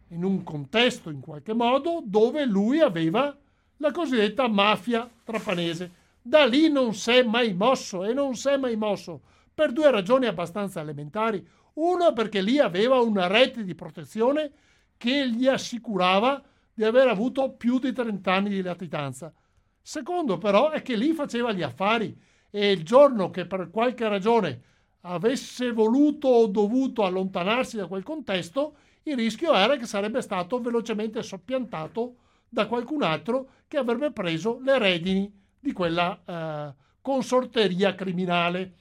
in 0.09 0.25
un 0.25 0.43
contesto 0.43 1.11
in 1.11 1.21
qualche 1.21 1.53
modo 1.53 2.03
dove 2.05 2.45
lui 2.47 2.81
aveva 2.81 3.37
la 3.77 3.91
cosiddetta 3.93 4.49
mafia 4.49 5.09
trapanese. 5.23 5.93
Da 6.23 6.45
lì 6.47 6.71
non 6.71 6.95
si 6.95 7.11
è 7.11 7.23
mai 7.23 7.55
mosso 7.55 8.05
e 8.05 8.13
non 8.13 8.35
si 8.35 8.49
è 8.49 8.57
mai 8.57 8.77
mosso 8.77 9.23
per 9.55 9.73
due 9.73 9.91
ragioni 9.91 10.27
abbastanza 10.27 10.81
elementari. 10.81 11.47
Uno 11.75 12.13
perché 12.13 12.41
lì 12.41 12.59
aveva 12.59 13.01
una 13.01 13.27
rete 13.27 13.65
di 13.65 13.75
protezione 13.75 14.51
che 14.97 15.31
gli 15.31 15.47
assicurava 15.47 16.43
di 16.73 16.85
aver 16.85 17.09
avuto 17.09 17.53
più 17.53 17.79
di 17.79 17.93
30 17.93 18.33
anni 18.33 18.49
di 18.51 18.63
latitanza. 18.63 19.33
Secondo 19.81 20.39
però 20.39 20.71
è 20.71 20.83
che 20.83 20.97
lì 20.97 21.13
faceva 21.13 21.53
gli 21.53 21.63
affari 21.63 22.17
e 22.51 22.71
il 22.71 22.83
giorno 22.85 23.31
che 23.31 23.47
per 23.47 23.71
qualche 23.71 24.09
ragione 24.09 24.63
avesse 25.03 25.73
voluto 25.73 26.29
o 26.29 26.47
dovuto 26.47 27.05
allontanarsi 27.05 27.77
da 27.77 27.87
quel 27.87 28.03
contesto, 28.03 28.75
il 29.05 29.17
rischio 29.17 29.55
era 29.55 29.77
che 29.77 29.87
sarebbe 29.87 30.21
stato 30.21 30.61
velocemente 30.61 31.23
soppiantato 31.23 32.17
da 32.49 32.67
qualcun 32.67 33.03
altro 33.03 33.49
che 33.69 33.77
avrebbe 33.77 34.11
preso 34.11 34.59
le 34.63 34.79
redini 34.79 35.33
di 35.59 35.73
quella 35.73 36.19
eh, 36.25 36.75
consorteria 37.01 37.95
criminale. 37.95 38.73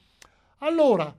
Allora, 0.58 1.14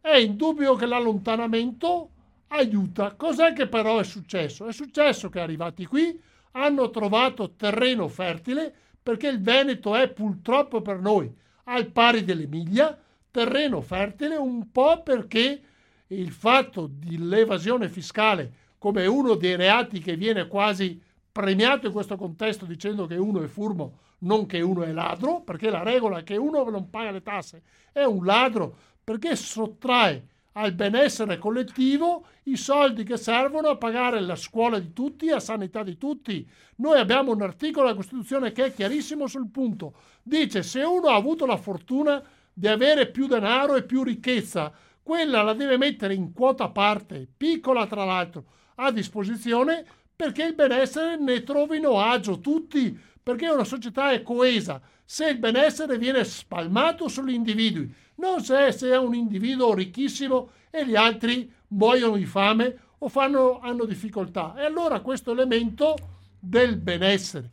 è 0.00 0.16
indubbio 0.16 0.74
che 0.74 0.86
l'allontanamento 0.86 2.10
aiuta. 2.48 3.14
Cos'è 3.14 3.52
che 3.52 3.66
però 3.66 3.98
è 3.98 4.04
successo? 4.04 4.66
È 4.66 4.72
successo 4.72 5.28
che 5.28 5.40
arrivati 5.40 5.86
qui 5.86 6.20
hanno 6.52 6.90
trovato 6.90 7.54
terreno 7.56 8.08
fertile 8.08 8.72
perché 9.02 9.28
il 9.28 9.40
Veneto 9.40 9.96
è 9.96 10.08
purtroppo 10.08 10.82
per 10.82 11.00
noi 11.00 11.32
al 11.64 11.86
pari 11.86 12.24
dell'Emilia, 12.24 12.98
terreno 13.30 13.80
fertile 13.80 14.36
un 14.36 14.70
po' 14.70 15.02
perché 15.02 15.62
il 16.08 16.30
fatto 16.30 16.88
dell'evasione 16.90 17.88
fiscale 17.88 18.52
come 18.78 19.06
uno 19.06 19.34
dei 19.34 19.56
reati 19.56 20.00
che 20.00 20.16
viene 20.16 20.48
quasi 20.48 21.00
premiato 21.30 21.86
in 21.86 21.92
questo 21.92 22.16
contesto 22.16 22.66
dicendo 22.66 23.06
che 23.06 23.16
uno 23.16 23.42
è 23.42 23.46
furbo, 23.46 23.98
non 24.18 24.46
che 24.46 24.60
uno 24.60 24.82
è 24.82 24.92
ladro, 24.92 25.40
perché 25.40 25.70
la 25.70 25.82
regola 25.82 26.18
è 26.18 26.22
che 26.22 26.36
uno 26.36 26.68
non 26.68 26.90
paga 26.90 27.10
le 27.10 27.22
tasse 27.22 27.62
è 27.92 28.04
un 28.04 28.24
ladro 28.24 28.76
perché 29.04 29.36
sottrae 29.36 30.28
al 30.52 30.72
benessere 30.72 31.38
collettivo 31.38 32.26
i 32.44 32.56
soldi 32.56 33.04
che 33.04 33.16
servono 33.16 33.68
a 33.68 33.76
pagare 33.76 34.20
la 34.20 34.36
scuola 34.36 34.78
di 34.78 34.92
tutti, 34.92 35.26
la 35.26 35.40
sanità 35.40 35.82
di 35.82 35.96
tutti. 35.96 36.46
Noi 36.76 36.98
abbiamo 36.98 37.32
un 37.32 37.42
articolo 37.42 37.86
della 37.86 37.96
Costituzione 37.96 38.52
che 38.52 38.66
è 38.66 38.74
chiarissimo 38.74 39.26
sul 39.26 39.48
punto. 39.50 39.94
Dice 40.22 40.62
se 40.62 40.82
uno 40.82 41.08
ha 41.08 41.14
avuto 41.14 41.46
la 41.46 41.56
fortuna 41.56 42.22
di 42.52 42.68
avere 42.68 43.10
più 43.10 43.26
denaro 43.26 43.76
e 43.76 43.84
più 43.84 44.02
ricchezza, 44.02 44.72
quella 45.02 45.42
la 45.42 45.54
deve 45.54 45.76
mettere 45.76 46.14
in 46.14 46.32
quota 46.32 46.68
parte, 46.68 47.26
piccola 47.34 47.86
tra 47.86 48.04
l'altro, 48.04 48.44
a 48.76 48.90
disposizione 48.90 49.84
perché 50.14 50.44
il 50.44 50.54
benessere 50.54 51.16
ne 51.16 51.42
trovino 51.42 51.98
agio 52.00 52.38
tutti, 52.38 52.96
perché 53.22 53.48
una 53.48 53.64
società 53.64 54.10
è 54.10 54.22
coesa 54.22 54.80
se 55.04 55.28
il 55.28 55.38
benessere 55.38 55.98
viene 55.98 56.24
spalmato 56.24 57.06
sugli 57.06 57.34
individui, 57.34 57.92
non 58.22 58.40
se, 58.40 58.70
se 58.70 58.88
è 58.88 58.96
un 58.96 59.16
individuo 59.16 59.74
ricchissimo 59.74 60.50
e 60.70 60.86
gli 60.86 60.94
altri 60.94 61.52
muoiono 61.68 62.16
di 62.16 62.24
fame 62.24 62.78
o 62.98 63.08
fanno, 63.08 63.58
hanno 63.58 63.84
difficoltà. 63.84 64.54
E 64.56 64.64
allora 64.64 65.00
questo 65.00 65.32
elemento 65.32 65.96
del 66.38 66.76
benessere, 66.76 67.50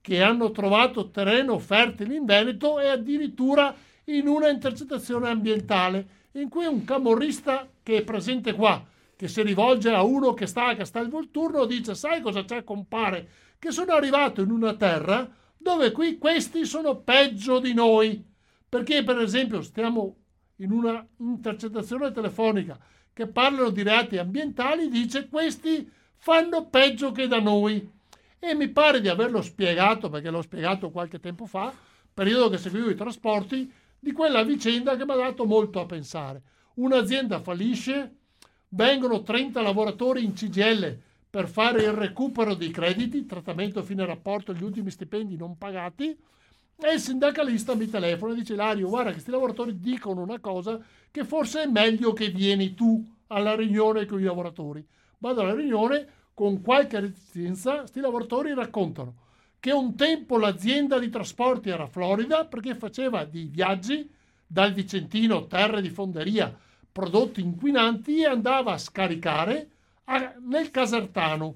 che 0.00 0.22
hanno 0.22 0.52
trovato 0.52 1.10
terreno 1.10 1.58
fertile 1.58 2.14
in 2.14 2.24
Veneto 2.24 2.78
e 2.78 2.86
addirittura 2.86 3.74
in 4.04 4.28
una 4.28 4.48
intercettazione 4.48 5.28
ambientale, 5.28 6.20
in 6.34 6.48
cui 6.48 6.66
un 6.66 6.84
camorrista 6.84 7.68
che 7.82 7.98
è 7.98 8.02
presente 8.04 8.52
qua, 8.52 8.84
che 9.16 9.26
si 9.26 9.42
rivolge 9.42 9.90
a 9.90 10.02
uno 10.02 10.34
che 10.34 10.46
sta 10.46 10.68
a 10.68 10.76
Castelvolturno, 10.76 11.64
dice 11.64 11.96
sai 11.96 12.20
cosa 12.20 12.44
c'è 12.44 12.62
compare? 12.62 13.28
Che 13.58 13.72
sono 13.72 13.92
arrivato 13.92 14.40
in 14.40 14.50
una 14.50 14.74
terra 14.74 15.28
dove 15.56 15.90
qui 15.90 16.18
questi 16.18 16.64
sono 16.64 16.96
peggio 16.96 17.58
di 17.58 17.74
noi. 17.74 18.30
Perché 18.72 19.04
per 19.04 19.18
esempio 19.18 19.60
stiamo 19.60 20.16
in 20.56 20.72
una 20.72 21.06
intercettazione 21.18 22.10
telefonica 22.10 22.78
che 23.12 23.26
parlano 23.26 23.68
di 23.68 23.82
reati 23.82 24.16
ambientali, 24.16 24.88
dice 24.88 25.28
questi 25.28 25.86
fanno 26.16 26.70
peggio 26.70 27.12
che 27.12 27.26
da 27.26 27.38
noi. 27.38 27.86
E 28.38 28.54
mi 28.54 28.70
pare 28.70 29.02
di 29.02 29.08
averlo 29.08 29.42
spiegato, 29.42 30.08
perché 30.08 30.30
l'ho 30.30 30.40
spiegato 30.40 30.88
qualche 30.88 31.20
tempo 31.20 31.44
fa, 31.44 31.70
periodo 32.14 32.48
che 32.48 32.56
seguivo 32.56 32.88
i 32.88 32.94
trasporti, 32.94 33.70
di 33.98 34.12
quella 34.12 34.42
vicenda 34.42 34.96
che 34.96 35.04
mi 35.04 35.12
ha 35.12 35.16
dato 35.16 35.44
molto 35.44 35.78
a 35.78 35.84
pensare. 35.84 36.40
Un'azienda 36.76 37.40
fallisce, 37.40 38.14
vengono 38.68 39.20
30 39.20 39.60
lavoratori 39.60 40.24
in 40.24 40.32
CGL 40.32 40.98
per 41.28 41.46
fare 41.46 41.82
il 41.82 41.92
recupero 41.92 42.54
dei 42.54 42.70
crediti, 42.70 43.26
trattamento 43.26 43.82
fine 43.82 44.06
rapporto, 44.06 44.54
gli 44.54 44.62
ultimi 44.62 44.90
stipendi 44.90 45.36
non 45.36 45.58
pagati, 45.58 46.18
e 46.82 46.94
il 46.94 47.00
sindacalista 47.00 47.74
mi 47.74 47.88
telefona 47.88 48.32
e 48.32 48.36
dice 48.36 48.56
Lario, 48.56 48.88
guarda 48.88 49.08
che 49.08 49.14
questi 49.14 49.30
lavoratori 49.30 49.78
dicono 49.78 50.20
una 50.20 50.40
cosa 50.40 50.80
che 51.10 51.24
forse 51.24 51.62
è 51.62 51.66
meglio 51.66 52.12
che 52.12 52.30
vieni 52.30 52.74
tu 52.74 53.04
alla 53.28 53.54
riunione 53.54 54.04
con 54.04 54.20
i 54.20 54.24
lavoratori. 54.24 54.84
Vado 55.18 55.42
alla 55.42 55.54
riunione, 55.54 56.06
con 56.34 56.60
qualche 56.60 56.98
resistenza, 56.98 57.78
questi 57.78 58.00
lavoratori 58.00 58.52
raccontano 58.54 59.14
che 59.60 59.70
un 59.70 59.94
tempo 59.94 60.38
l'azienda 60.38 60.98
di 60.98 61.08
trasporti 61.08 61.70
era 61.70 61.86
Florida 61.86 62.46
perché 62.46 62.74
faceva 62.74 63.24
dei 63.24 63.44
viaggi 63.44 64.10
dal 64.44 64.72
Vicentino, 64.72 65.46
terre 65.46 65.80
di 65.80 65.88
fonderia, 65.88 66.52
prodotti 66.90 67.40
inquinanti 67.40 68.22
e 68.22 68.26
andava 68.26 68.72
a 68.72 68.78
scaricare 68.78 69.68
a, 70.06 70.34
nel 70.40 70.72
Casertano. 70.72 71.54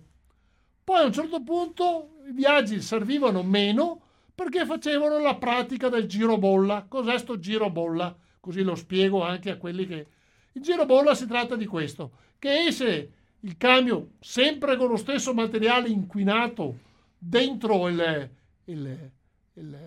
Poi 0.84 1.00
a 1.00 1.04
un 1.04 1.12
certo 1.12 1.42
punto 1.42 2.10
i 2.28 2.32
viaggi 2.32 2.80
servivano 2.80 3.42
meno 3.42 4.02
perché 4.36 4.66
facevano 4.66 5.18
la 5.18 5.34
pratica 5.36 5.88
del 5.88 6.06
giro 6.06 6.36
bolla. 6.36 6.84
Cos'è 6.86 7.18
sto 7.18 7.38
giro 7.38 7.70
bolla? 7.70 8.14
Così 8.38 8.62
lo 8.62 8.74
spiego 8.74 9.24
anche 9.24 9.50
a 9.50 9.56
quelli 9.56 9.86
che... 9.86 10.06
Il 10.52 10.62
giro 10.62 10.84
bolla 10.84 11.14
si 11.14 11.26
tratta 11.26 11.56
di 11.56 11.64
questo, 11.64 12.10
che 12.38 12.66
esce 12.66 13.12
il 13.40 13.56
camion 13.56 14.10
sempre 14.20 14.76
con 14.76 14.88
lo 14.88 14.96
stesso 14.96 15.32
materiale 15.32 15.88
inquinato 15.88 16.78
dentro 17.18 17.88
il, 17.88 18.30
il, 18.64 19.10
il, 19.54 19.78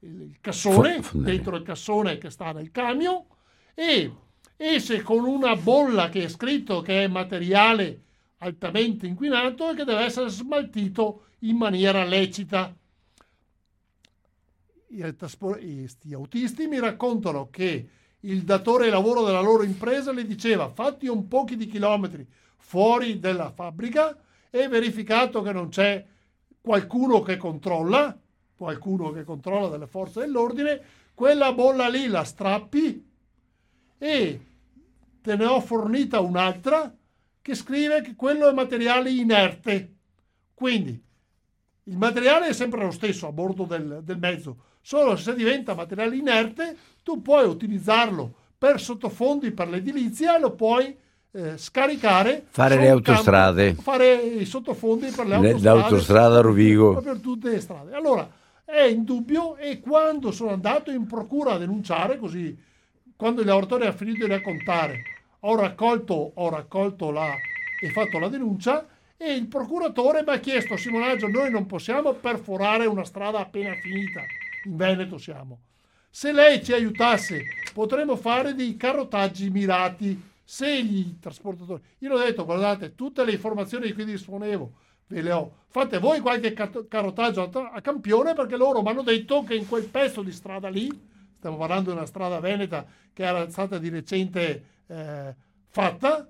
il 0.00 0.36
cassone, 0.40 1.00
dentro 1.12 1.56
il 1.56 1.62
cassone 1.62 2.18
che 2.18 2.30
sta 2.30 2.50
nel 2.50 2.72
camion 2.72 3.24
e 3.74 4.12
esce 4.56 5.02
con 5.02 5.24
una 5.24 5.54
bolla 5.54 6.08
che 6.08 6.24
è 6.24 6.28
scritto 6.28 6.80
che 6.80 7.04
è 7.04 7.06
materiale 7.06 8.02
altamente 8.38 9.06
inquinato 9.06 9.70
e 9.70 9.74
che 9.76 9.84
deve 9.84 10.02
essere 10.02 10.28
smaltito 10.28 11.26
in 11.40 11.56
maniera 11.56 12.04
lecita. 12.04 12.74
Questi 14.88 16.14
autisti 16.14 16.66
mi 16.66 16.80
raccontano 16.80 17.50
che 17.50 17.88
il 18.20 18.42
datore 18.42 18.88
lavoro 18.88 19.22
della 19.22 19.42
loro 19.42 19.62
impresa 19.62 20.12
le 20.12 20.24
diceva 20.24 20.70
fatti 20.70 21.06
un 21.06 21.28
pochi 21.28 21.56
di 21.56 21.66
chilometri 21.66 22.26
fuori 22.56 23.18
dalla 23.18 23.50
fabbrica 23.50 24.18
e 24.50 24.66
verificato 24.66 25.42
che 25.42 25.52
non 25.52 25.68
c'è 25.68 26.04
qualcuno 26.60 27.20
che 27.20 27.36
controlla, 27.36 28.18
qualcuno 28.56 29.10
che 29.12 29.24
controlla 29.24 29.68
delle 29.68 29.86
forze 29.86 30.20
dell'ordine, 30.20 30.80
quella 31.14 31.52
bolla 31.52 31.88
lì 31.88 32.06
la 32.06 32.24
strappi 32.24 33.06
e 33.98 34.40
te 35.20 35.36
ne 35.36 35.44
ho 35.44 35.60
fornita 35.60 36.20
un'altra 36.20 36.94
che 37.42 37.54
scrive 37.54 38.00
che 38.00 38.14
quello 38.14 38.48
è 38.48 38.52
materiale 38.52 39.10
inerte. 39.10 39.96
Quindi 40.54 41.02
il 41.84 41.96
materiale 41.96 42.48
è 42.48 42.52
sempre 42.52 42.82
lo 42.82 42.90
stesso 42.90 43.26
a 43.26 43.32
bordo 43.32 43.64
del, 43.64 44.00
del 44.02 44.18
mezzo, 44.18 44.64
solo 44.80 45.16
se 45.16 45.34
diventa 45.34 45.74
materiale 45.74 46.16
inerte 46.16 46.76
tu 47.02 47.22
puoi 47.22 47.46
utilizzarlo 47.46 48.32
per 48.56 48.80
sottofondi 48.80 49.52
per 49.52 49.68
l'edilizia 49.68 50.36
e 50.36 50.40
lo 50.40 50.52
puoi 50.52 50.96
eh, 51.30 51.58
scaricare 51.58 52.44
fare 52.48 52.76
le 52.76 52.88
autostrade 52.88 53.66
campo, 53.66 53.82
fare 53.82 54.14
i 54.14 54.44
sottofondi 54.44 55.10
per 55.10 55.26
le 55.26 55.36
autostrade 55.36 55.62
l'autostrada 55.62 56.40
Rovigo 56.40 57.00
per 57.00 57.20
tutte 57.20 57.50
le 57.50 57.60
strade. 57.60 57.94
Allora 57.94 58.28
è 58.64 58.82
indubbio 58.82 59.56
e 59.56 59.80
quando 59.80 60.30
sono 60.30 60.50
andato 60.50 60.90
in 60.90 61.06
procura 61.06 61.52
a 61.52 61.58
denunciare 61.58 62.18
così 62.18 62.56
quando 63.16 63.40
il 63.40 63.46
lavoratore 63.46 63.86
ha 63.86 63.92
finito 63.92 64.24
di 64.24 64.30
raccontare 64.30 65.02
ho 65.40 65.56
raccolto, 65.56 66.32
ho 66.34 66.48
raccolto 66.50 67.10
la, 67.10 67.32
e 67.80 67.90
fatto 67.90 68.18
la 68.18 68.28
denuncia 68.28 68.86
e 69.16 69.32
il 69.32 69.46
procuratore 69.46 70.22
mi 70.22 70.32
ha 70.32 70.38
chiesto, 70.38 70.76
Simonaggio, 70.76 71.28
noi 71.28 71.50
non 71.50 71.66
possiamo 71.66 72.12
perforare 72.12 72.86
una 72.86 73.04
strada 73.04 73.40
appena 73.40 73.74
finita, 73.74 74.22
in 74.64 74.76
Veneto 74.76 75.18
siamo. 75.18 75.60
Se 76.10 76.32
lei 76.32 76.62
ci 76.64 76.72
aiutasse, 76.72 77.44
potremmo 77.72 78.16
fare 78.16 78.54
dei 78.54 78.76
carotaggi 78.76 79.50
mirati. 79.50 80.20
Se 80.44 80.68
i 80.70 81.18
trasportatori... 81.20 81.82
Io 81.98 82.14
ho 82.14 82.18
detto, 82.18 82.44
guardate, 82.44 82.94
tutte 82.94 83.24
le 83.24 83.32
informazioni 83.32 83.86
di 83.86 83.92
cui 83.92 84.04
disponevo, 84.04 84.72
ve 85.06 85.22
le 85.22 85.32
ho. 85.32 85.52
Fate 85.68 85.98
voi 85.98 86.20
qualche 86.20 86.54
carotaggio 86.54 87.50
a 87.50 87.80
campione 87.82 88.32
perché 88.32 88.56
loro 88.56 88.80
mi 88.82 88.88
hanno 88.88 89.02
detto 89.02 89.44
che 89.44 89.54
in 89.54 89.68
quel 89.68 89.84
pezzo 89.84 90.22
di 90.22 90.32
strada 90.32 90.68
lì, 90.68 90.88
stiamo 91.36 91.58
parlando 91.58 91.90
di 91.90 91.96
una 91.96 92.06
strada 92.06 92.40
veneta 92.40 92.86
che 93.12 93.24
era 93.24 93.48
stata 93.50 93.78
di 93.78 93.90
recente 93.90 94.64
eh, 94.86 95.34
fatta, 95.66 96.26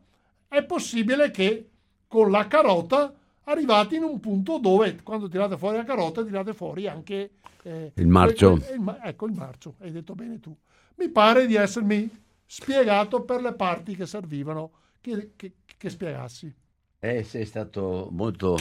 è 0.49 0.65
possibile 0.65 1.31
che 1.31 1.71
con 2.09 2.31
la 2.31 2.49
carota 2.49 3.15
arrivati 3.51 3.97
in 3.97 4.03
un 4.03 4.21
punto 4.21 4.59
dove 4.59 5.01
quando 5.03 5.29
tirate 5.29 5.57
fuori 5.57 5.77
la 5.77 5.85
carota 5.85 6.25
tirate 6.25 6.53
fuori 6.53 6.87
anche 6.87 7.31
eh, 7.63 7.93
il 7.95 8.07
marcio. 8.07 8.53
Il, 8.53 8.81
il, 8.81 9.01
ecco 9.03 9.27
il 9.27 9.33
marcio, 9.33 9.75
hai 9.81 9.91
detto 9.91 10.15
bene 10.15 10.39
tu. 10.41 10.57
Mi 10.97 11.09
pare 11.09 11.47
di 11.47 11.55
essermi 11.55 12.09
spiegato 12.47 13.23
per 13.23 13.41
le 13.41 13.55
parti 13.55 13.95
che 13.95 14.07
servivano 14.07 14.71
che, 15.01 15.33
che, 15.37 15.53
che 15.77 15.91
spiegassi. 15.91 16.53
Eh, 16.99 17.23
sei 17.23 17.45
stato 17.45 18.09
molto... 18.11 18.57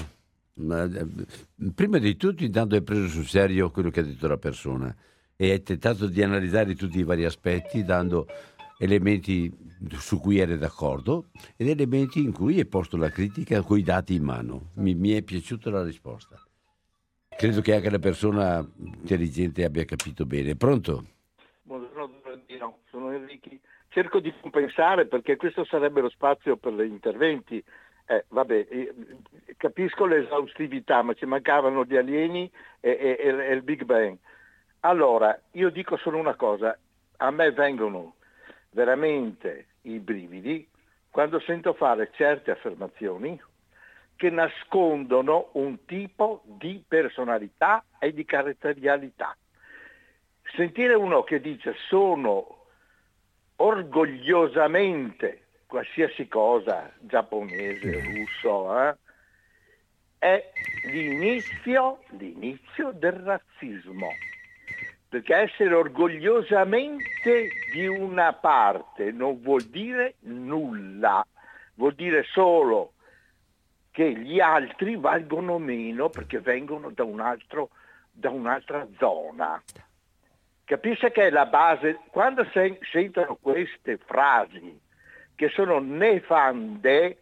Eh, 0.56 1.06
prima 1.74 2.00
di 2.00 2.16
tutto 2.16 2.44
intanto 2.44 2.76
hai 2.76 2.82
preso 2.82 3.08
sul 3.08 3.28
serio 3.28 3.70
quello 3.70 3.92
che 3.92 4.00
ha 4.00 4.04
detto 4.04 4.28
la 4.28 4.38
persona 4.38 4.96
e 5.36 5.52
hai 5.52 5.62
tentato 5.62 6.08
di 6.08 6.24
analizzare 6.24 6.76
tutti 6.76 6.98
i 6.98 7.04
vari 7.04 7.26
aspetti 7.26 7.84
dando 7.84 8.26
elementi 8.80 9.52
su 9.92 10.20
cui 10.20 10.40
eri 10.40 10.58
d'accordo 10.58 11.30
ed 11.56 11.68
elementi 11.68 12.22
in 12.24 12.32
cui 12.32 12.58
hai 12.58 12.66
posto 12.66 12.98
la 12.98 13.10
critica 13.10 13.62
con 13.62 13.78
i 13.78 13.84
dati 13.84 14.16
in 14.16 14.24
mano. 14.24 14.70
Mi, 14.76 14.96
mi 14.96 15.12
è 15.12 15.22
piaciuta 15.22 15.70
la 15.70 15.84
risposta. 15.84 16.42
Credo 17.38 17.62
che 17.62 17.76
anche 17.76 17.90
la 17.90 18.00
persona 18.00 18.68
intelligente 18.80 19.64
abbia 19.64 19.86
capito 19.86 20.26
bene. 20.26 20.56
Pronto? 20.56 21.06
Buongiorno, 21.62 22.80
sono 22.90 23.12
Enrico. 23.12 23.50
Cerco 23.90 24.20
di 24.20 24.34
compensare 24.42 25.06
perché 25.06 25.36
questo 25.36 25.64
sarebbe 25.66 26.02
lo 26.02 26.10
spazio 26.10 26.58
per 26.58 26.74
gli 26.74 26.82
interventi. 26.82 27.64
Eh, 28.06 28.26
vabbè, 28.30 28.68
capisco 29.58 30.06
l'esaustività, 30.06 31.02
ma 31.02 31.14
ci 31.14 31.26
mancavano 31.26 31.84
gli 31.84 31.96
alieni 31.96 32.50
e, 32.80 33.18
e, 33.20 33.28
e 33.28 33.54
il 33.54 33.64
Big 33.64 33.84
Bang. 33.84 34.18
Allora, 34.82 35.40
io 35.52 35.70
dico 35.70 35.98
solo 35.98 36.18
una 36.18 36.36
cosa, 36.36 36.78
a 37.18 37.32
me 37.32 37.52
vengono 37.52 38.16
veramente 38.72 39.68
i 39.84 40.00
brividi 40.00 40.68
quando 41.10 41.40
sento 41.40 41.74
fare 41.74 42.12
certe 42.14 42.52
affermazioni 42.52 43.42
che 44.16 44.30
nascondono 44.30 45.50
un 45.54 45.86
tipo 45.86 46.42
di 46.46 46.84
personalità 46.88 47.84
e 48.00 48.14
di 48.14 48.26
caratterialità. 48.26 49.36
Sentire 50.56 50.96
uno 50.96 51.24
che 51.24 51.40
dice 51.40 51.76
sono 51.88 52.66
orgogliosamente 53.58 55.44
qualsiasi 55.68 56.28
cosa, 56.28 56.92
giapponese, 57.00 58.02
russo, 58.02 58.88
eh, 58.88 58.96
è 60.20 60.52
l'inizio, 60.86 62.00
l'inizio 62.18 62.92
del 62.92 63.14
razzismo 63.14 64.10
perché 65.10 65.36
essere 65.36 65.74
orgogliosamente 65.74 67.50
di 67.72 67.88
una 67.88 68.34
parte 68.34 69.12
non 69.12 69.42
vuol 69.42 69.64
dire 69.64 70.16
nulla, 70.22 71.26
vuol 71.76 71.94
dire 71.94 72.24
solo 72.24 72.94
che 73.92 74.12
gli 74.14 74.40
altri 74.40 74.96
valgono 74.96 75.58
meno 75.58 76.10
perché 76.10 76.40
vengono 76.40 76.92
da, 76.92 77.04
un 77.04 77.20
altro, 77.20 77.70
da 78.12 78.30
un'altra 78.30 78.86
zona. 78.98 79.62
Capisce 80.66 81.12
che 81.12 81.28
è 81.28 81.30
la 81.30 81.46
base, 81.46 82.02
quando 82.12 82.46
se, 82.52 82.78
sentono 82.92 83.38
queste 83.42 83.98
frasi 83.98 84.80
che 85.34 85.50
sono 85.50 85.80
nefande, 85.80 87.18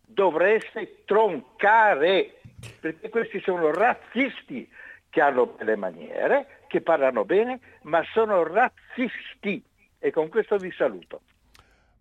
dovreste 0.00 1.02
troncare, 1.04 2.40
perché 2.80 3.08
questi 3.08 3.40
sono 3.40 3.72
razzisti 3.72 4.68
che 5.08 5.20
hanno 5.20 5.46
belle 5.46 5.76
maniere, 5.76 6.64
che 6.66 6.80
parlano 6.80 7.24
bene, 7.24 7.60
ma 7.82 8.02
sono 8.12 8.42
razzisti. 8.42 9.62
E 9.98 10.10
con 10.10 10.28
questo 10.28 10.56
vi 10.56 10.72
saluto. 10.76 11.20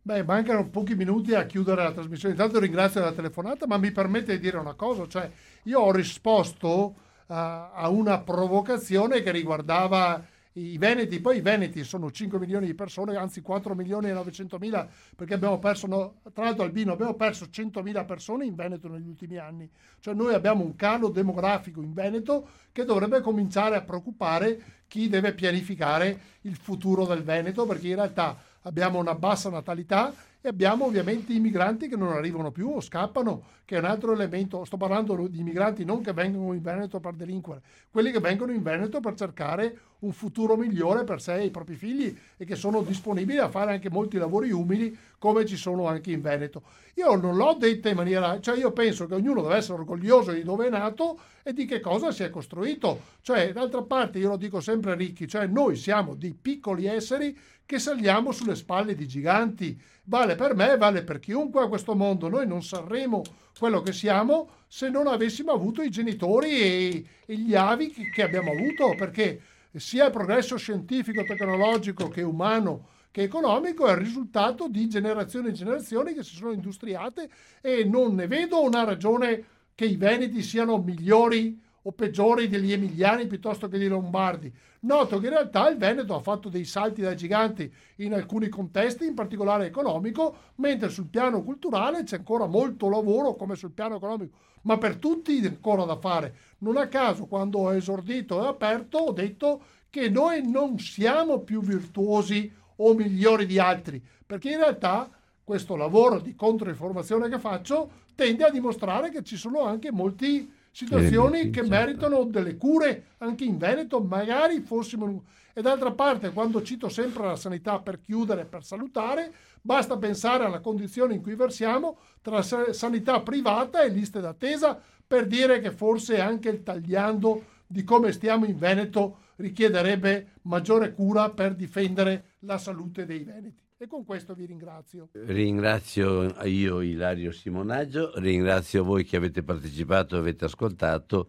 Beh, 0.02 0.24
mancano 0.24 0.70
pochi 0.70 0.94
minuti 0.94 1.34
a 1.34 1.46
chiudere 1.46 1.82
la 1.82 1.92
trasmissione. 1.92 2.36
Intanto 2.36 2.60
ringrazio 2.60 3.02
la 3.02 3.12
telefonata, 3.12 3.66
ma 3.66 3.78
mi 3.78 3.92
permette 3.92 4.34
di 4.34 4.40
dire 4.40 4.58
una 4.58 4.76
cosa, 4.76 5.08
cioè 5.08 5.30
io 5.64 5.80
ho 5.80 5.92
risposto 5.92 6.70
uh, 6.70 6.94
a 7.26 7.90
una 7.90 8.20
provocazione 8.20 9.24
che 9.24 9.32
riguardava 9.32 10.24
i 10.58 10.78
Veneti, 10.78 11.20
poi 11.20 11.38
i 11.38 11.42
Veneti 11.42 11.84
sono 11.84 12.10
5 12.10 12.40
milioni 12.40 12.66
di 12.66 12.74
persone, 12.74 13.18
anzi 13.18 13.42
4 13.42 13.76
milioni 13.76 14.10
e 14.10 14.14
900 14.14 14.58
mila, 14.58 14.88
perché 15.16 15.34
abbiamo 15.34 15.60
perso, 15.60 15.86
no, 15.88 16.22
tra 16.34 16.46
l'altro 16.46 16.64
Albino, 16.64 16.94
abbiamo 16.94 17.14
perso 17.16 17.50
100 17.50 17.82
mila 17.82 18.06
persone 18.06 18.46
in 18.46 18.56
Veneto 18.56 18.88
negli 18.88 19.08
ultimi 19.08 19.38
anni. 19.38 19.70
Cioè 20.00 20.14
noi 20.14 20.34
abbiamo 20.34 20.64
un 20.64 20.76
calo 20.76 21.10
demografico 21.10 21.82
in 21.82 21.94
Veneto 21.94 22.48
che 22.72 22.86
dovrebbe 22.86 23.20
cominciare 23.20 23.76
a 23.76 23.82
preoccupare 23.82 24.84
chi 24.88 25.10
deve 25.10 25.34
pianificare 25.34 26.20
il 26.42 26.56
futuro 26.56 27.06
del 27.06 27.24
Veneto, 27.24 27.66
perché 27.66 27.90
in 27.90 27.96
realtà 27.96 28.38
abbiamo 28.62 28.98
una 28.98 29.16
bassa 29.16 29.50
natalità 29.50 30.14
e 30.46 30.50
abbiamo 30.50 30.86
ovviamente 30.86 31.34
i 31.34 31.40
migranti 31.40 31.88
che 31.88 31.96
non 31.96 32.10
arrivano 32.10 32.52
più 32.52 32.70
o 32.70 32.80
scappano, 32.80 33.46
che 33.66 33.78
è 33.78 33.80
un 33.80 33.86
altro 33.86 34.14
elemento. 34.14 34.64
Sto 34.64 34.78
parlando 34.78 35.26
di 35.28 35.42
migranti 35.42 35.84
non 35.84 36.04
che 36.04 36.14
vengono 36.14 36.54
in 36.54 36.62
Veneto 36.62 37.00
per 37.00 37.14
delinquere, 37.14 37.64
quelli 37.90 38.12
che 38.12 38.20
vengono 38.20 38.52
in 38.52 38.62
Veneto 38.62 39.00
per 39.00 39.16
cercare 39.16 39.76
un 40.00 40.12
futuro 40.12 40.56
migliore 40.56 41.04
per 41.04 41.20
sé 41.20 41.38
e 41.38 41.46
i 41.46 41.50
propri 41.50 41.74
figli 41.74 42.16
e 42.38 42.46
che 42.46 42.56
sono 42.56 42.84
disponibili 42.84 43.40
a 43.40 43.50
fare 43.50 43.72
anche 43.72 43.90
molti 43.90 44.18
lavori 44.18 44.52
umili 44.52 44.96
come 45.18 45.46
ci 45.48 45.58
sono 45.58 45.88
anche 45.88 46.12
in 46.12 46.22
Veneto. 46.22 46.62
Io 46.98 47.16
non 47.16 47.36
l'ho 47.36 47.56
detta 47.60 47.90
in 47.90 47.96
maniera, 47.96 48.40
cioè 48.40 48.56
io 48.56 48.72
penso 48.72 49.08
che 49.08 49.16
ognuno 49.16 49.42
deve 49.42 49.56
essere 49.56 49.80
orgoglioso 49.80 50.32
di 50.32 50.44
dove 50.44 50.68
è 50.68 50.70
nato 50.70 51.20
e 51.42 51.54
di 51.54 51.66
che 51.66 51.80
cosa 51.80 52.12
si 52.12 52.22
è 52.22 52.30
costruito. 52.30 53.02
Cioè, 53.22 53.52
d'altra 53.52 53.82
parte, 53.82 54.20
io 54.20 54.30
lo 54.30 54.38
dico 54.38 54.60
sempre 54.60 54.92
a 54.92 54.96
Ricchi, 54.96 55.28
cioè 55.28 55.48
noi 55.48 55.76
siamo 55.76 56.14
dei 56.14 56.38
piccoli 56.40 56.86
esseri 56.86 57.36
che 57.66 57.80
saliamo 57.80 58.32
sulle 58.32 58.56
spalle 58.56 58.96
di 58.96 59.08
giganti 59.08 59.80
vale 60.04 60.36
per 60.36 60.56
me, 60.56 60.78
vale 60.78 61.04
per 61.04 61.20
chiunque 61.20 61.64
a 61.64 61.68
questo 61.68 61.96
mondo. 61.96 62.30
Noi 62.30 62.48
non 62.48 62.64
saremmo 62.64 63.24
quello 63.58 63.82
che 63.82 63.94
siamo 63.94 64.50
se 64.68 64.90
non 64.90 65.08
avessimo 65.08 65.52
avuto 65.52 65.82
i 65.82 65.90
genitori 65.90 66.50
e, 66.52 67.06
e 67.26 67.36
gli 67.36 67.56
avi 67.56 67.92
che, 67.92 68.10
che 68.10 68.24
abbiamo 68.24 68.52
avuto, 68.52 68.94
perché 68.96 69.42
sia 69.76 70.06
il 70.06 70.12
progresso 70.12 70.58
scientifico, 70.58 71.24
tecnologico 71.24 72.08
che 72.08 72.22
umano 72.22 72.94
che 73.16 73.22
economico 73.22 73.88
è 73.88 73.92
il 73.92 73.98
risultato 74.00 74.68
di 74.68 74.90
generazioni 74.90 75.48
e 75.48 75.54
generazioni 75.54 76.14
che 76.14 76.22
si 76.22 76.36
sono 76.36 76.52
industriate 76.52 77.30
e 77.62 77.86
non 77.86 78.14
ne 78.14 78.28
vedo 78.28 78.62
una 78.62 78.84
ragione 78.84 79.44
che 79.74 79.86
i 79.86 79.96
veneti 79.96 80.42
siano 80.42 80.80
migliori 80.80 81.58
o 81.88 81.92
peggiori 81.92 82.48
degli 82.48 82.72
emiliani 82.72 83.28
piuttosto 83.28 83.68
che 83.68 83.78
dei 83.78 83.88
lombardi. 83.88 84.52
Noto 84.82 85.20
che 85.20 85.28
in 85.28 85.34
realtà 85.34 85.70
il 85.70 85.78
Veneto 85.78 86.16
ha 86.16 86.20
fatto 86.20 86.50
dei 86.50 86.66
salti 86.66 87.02
da 87.02 87.14
giganti 87.14 87.72
in 87.98 88.14
alcuni 88.14 88.50
contesti, 88.50 89.06
in 89.06 89.14
particolare 89.14 89.68
economico, 89.68 90.36
mentre 90.56 90.90
sul 90.90 91.08
piano 91.08 91.44
culturale 91.44 92.04
c'è 92.04 92.18
ancora 92.18 92.48
molto 92.48 92.90
lavoro 92.90 93.36
come 93.36 93.56
sul 93.56 93.72
piano 93.72 93.98
economico, 93.98 94.38
ma 94.64 94.78
per 94.78 94.96
tutti 94.96 95.40
ancora 95.46 95.86
da 95.86 95.96
fare. 95.96 96.36
Non 96.60 96.78
a 96.78 96.88
caso, 96.88 97.26
quando 97.26 97.60
ho 97.60 97.74
esordito 97.74 98.44
e 98.44 98.48
aperto, 98.48 98.98
ho 98.98 99.12
detto 99.12 99.62
che 99.92 100.10
noi 100.10 100.48
non 100.50 100.80
siamo 100.80 101.40
più 101.40 101.62
virtuosi 101.62 102.52
o 102.78 102.94
migliori 102.94 103.46
di 103.46 103.60
altri, 103.60 104.04
perché 104.26 104.50
in 104.50 104.58
realtà 104.58 105.10
questo 105.44 105.76
lavoro 105.76 106.20
di 106.20 106.34
controinformazione 106.34 107.30
che 107.30 107.38
faccio 107.38 108.04
tende 108.16 108.44
a 108.44 108.50
dimostrare 108.50 109.12
che 109.12 109.24
ci 109.24 109.38
sono 109.38 109.62
anche 109.62 109.92
molti 109.92 110.52
situazioni 110.76 111.52
che 111.52 111.64
meritano 111.64 112.26
delle 112.26 112.58
cure 112.58 113.06
anche 113.20 113.46
in 113.46 113.58
Veneto, 113.58 114.02
magari 114.02 114.60
fossimo... 114.60 115.24
E 115.54 115.62
d'altra 115.62 115.94
parte, 115.94 116.32
quando 116.32 116.62
cito 116.62 116.90
sempre 116.90 117.24
la 117.24 117.38
sanità 117.38 117.80
per 117.80 118.02
chiudere, 118.02 118.44
per 118.44 118.66
salutare, 118.66 119.34
basta 119.62 119.98
pensare 119.98 120.44
alla 120.44 120.60
condizione 120.60 121.14
in 121.14 121.22
cui 121.22 121.36
versiamo 121.36 121.98
tra 122.22 122.42
sanità 122.42 123.22
privata 123.22 123.84
e 123.84 123.88
liste 123.88 124.20
d'attesa 124.20 124.78
per 125.08 125.28
dire 125.28 125.62
che 125.62 125.72
forse 125.72 126.20
anche 126.20 126.50
il 126.50 126.62
tagliando 126.62 127.44
di 127.66 127.86
come 127.86 128.12
stiamo 128.12 128.44
in 128.44 128.58
Veneto 128.58 129.20
richiederebbe 129.38 130.40
maggiore 130.42 130.92
cura 130.92 131.30
per 131.30 131.56
difendere 131.56 132.34
la 132.40 132.58
salute 132.58 133.06
dei 133.06 133.24
veneti. 133.24 133.65
E 133.86 133.88
con 133.88 134.04
questo 134.04 134.34
vi 134.34 134.48
ringrazio. 134.48 135.10
Ringrazio 135.12 136.42
io 136.46 136.82
Ilario 136.82 137.32
Simonaggio, 137.32 138.14
ringrazio 138.16 138.84
voi 138.84 139.04
che 139.04 139.16
avete 139.16 139.44
partecipato, 139.44 140.18
avete 140.18 140.46
ascoltato 140.46 141.28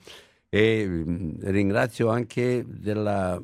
e 0.48 0.86
mm, 0.88 1.32
ringrazio 1.40 2.08
anche 2.08 2.64
della 2.66 3.38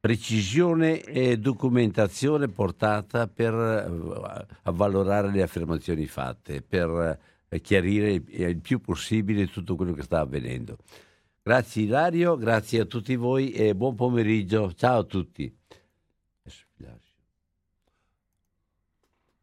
precisione 0.00 1.02
e 1.02 1.38
documentazione 1.38 2.48
portata 2.48 3.28
per 3.28 3.54
eh, 3.54 4.46
avvalorare 4.62 5.30
le 5.30 5.42
affermazioni 5.42 6.06
fatte, 6.06 6.62
per 6.62 7.20
eh, 7.48 7.60
chiarire 7.60 8.20
il 8.26 8.58
più 8.58 8.80
possibile 8.80 9.46
tutto 9.46 9.76
quello 9.76 9.92
che 9.92 10.02
sta 10.02 10.18
avvenendo. 10.18 10.78
Grazie 11.44 11.82
Ilario, 11.82 12.36
grazie 12.36 12.80
a 12.80 12.86
tutti 12.86 13.14
voi 13.14 13.52
e 13.52 13.76
buon 13.76 13.94
pomeriggio. 13.94 14.72
Ciao 14.72 14.98
a 14.98 15.04
tutti. 15.04 15.56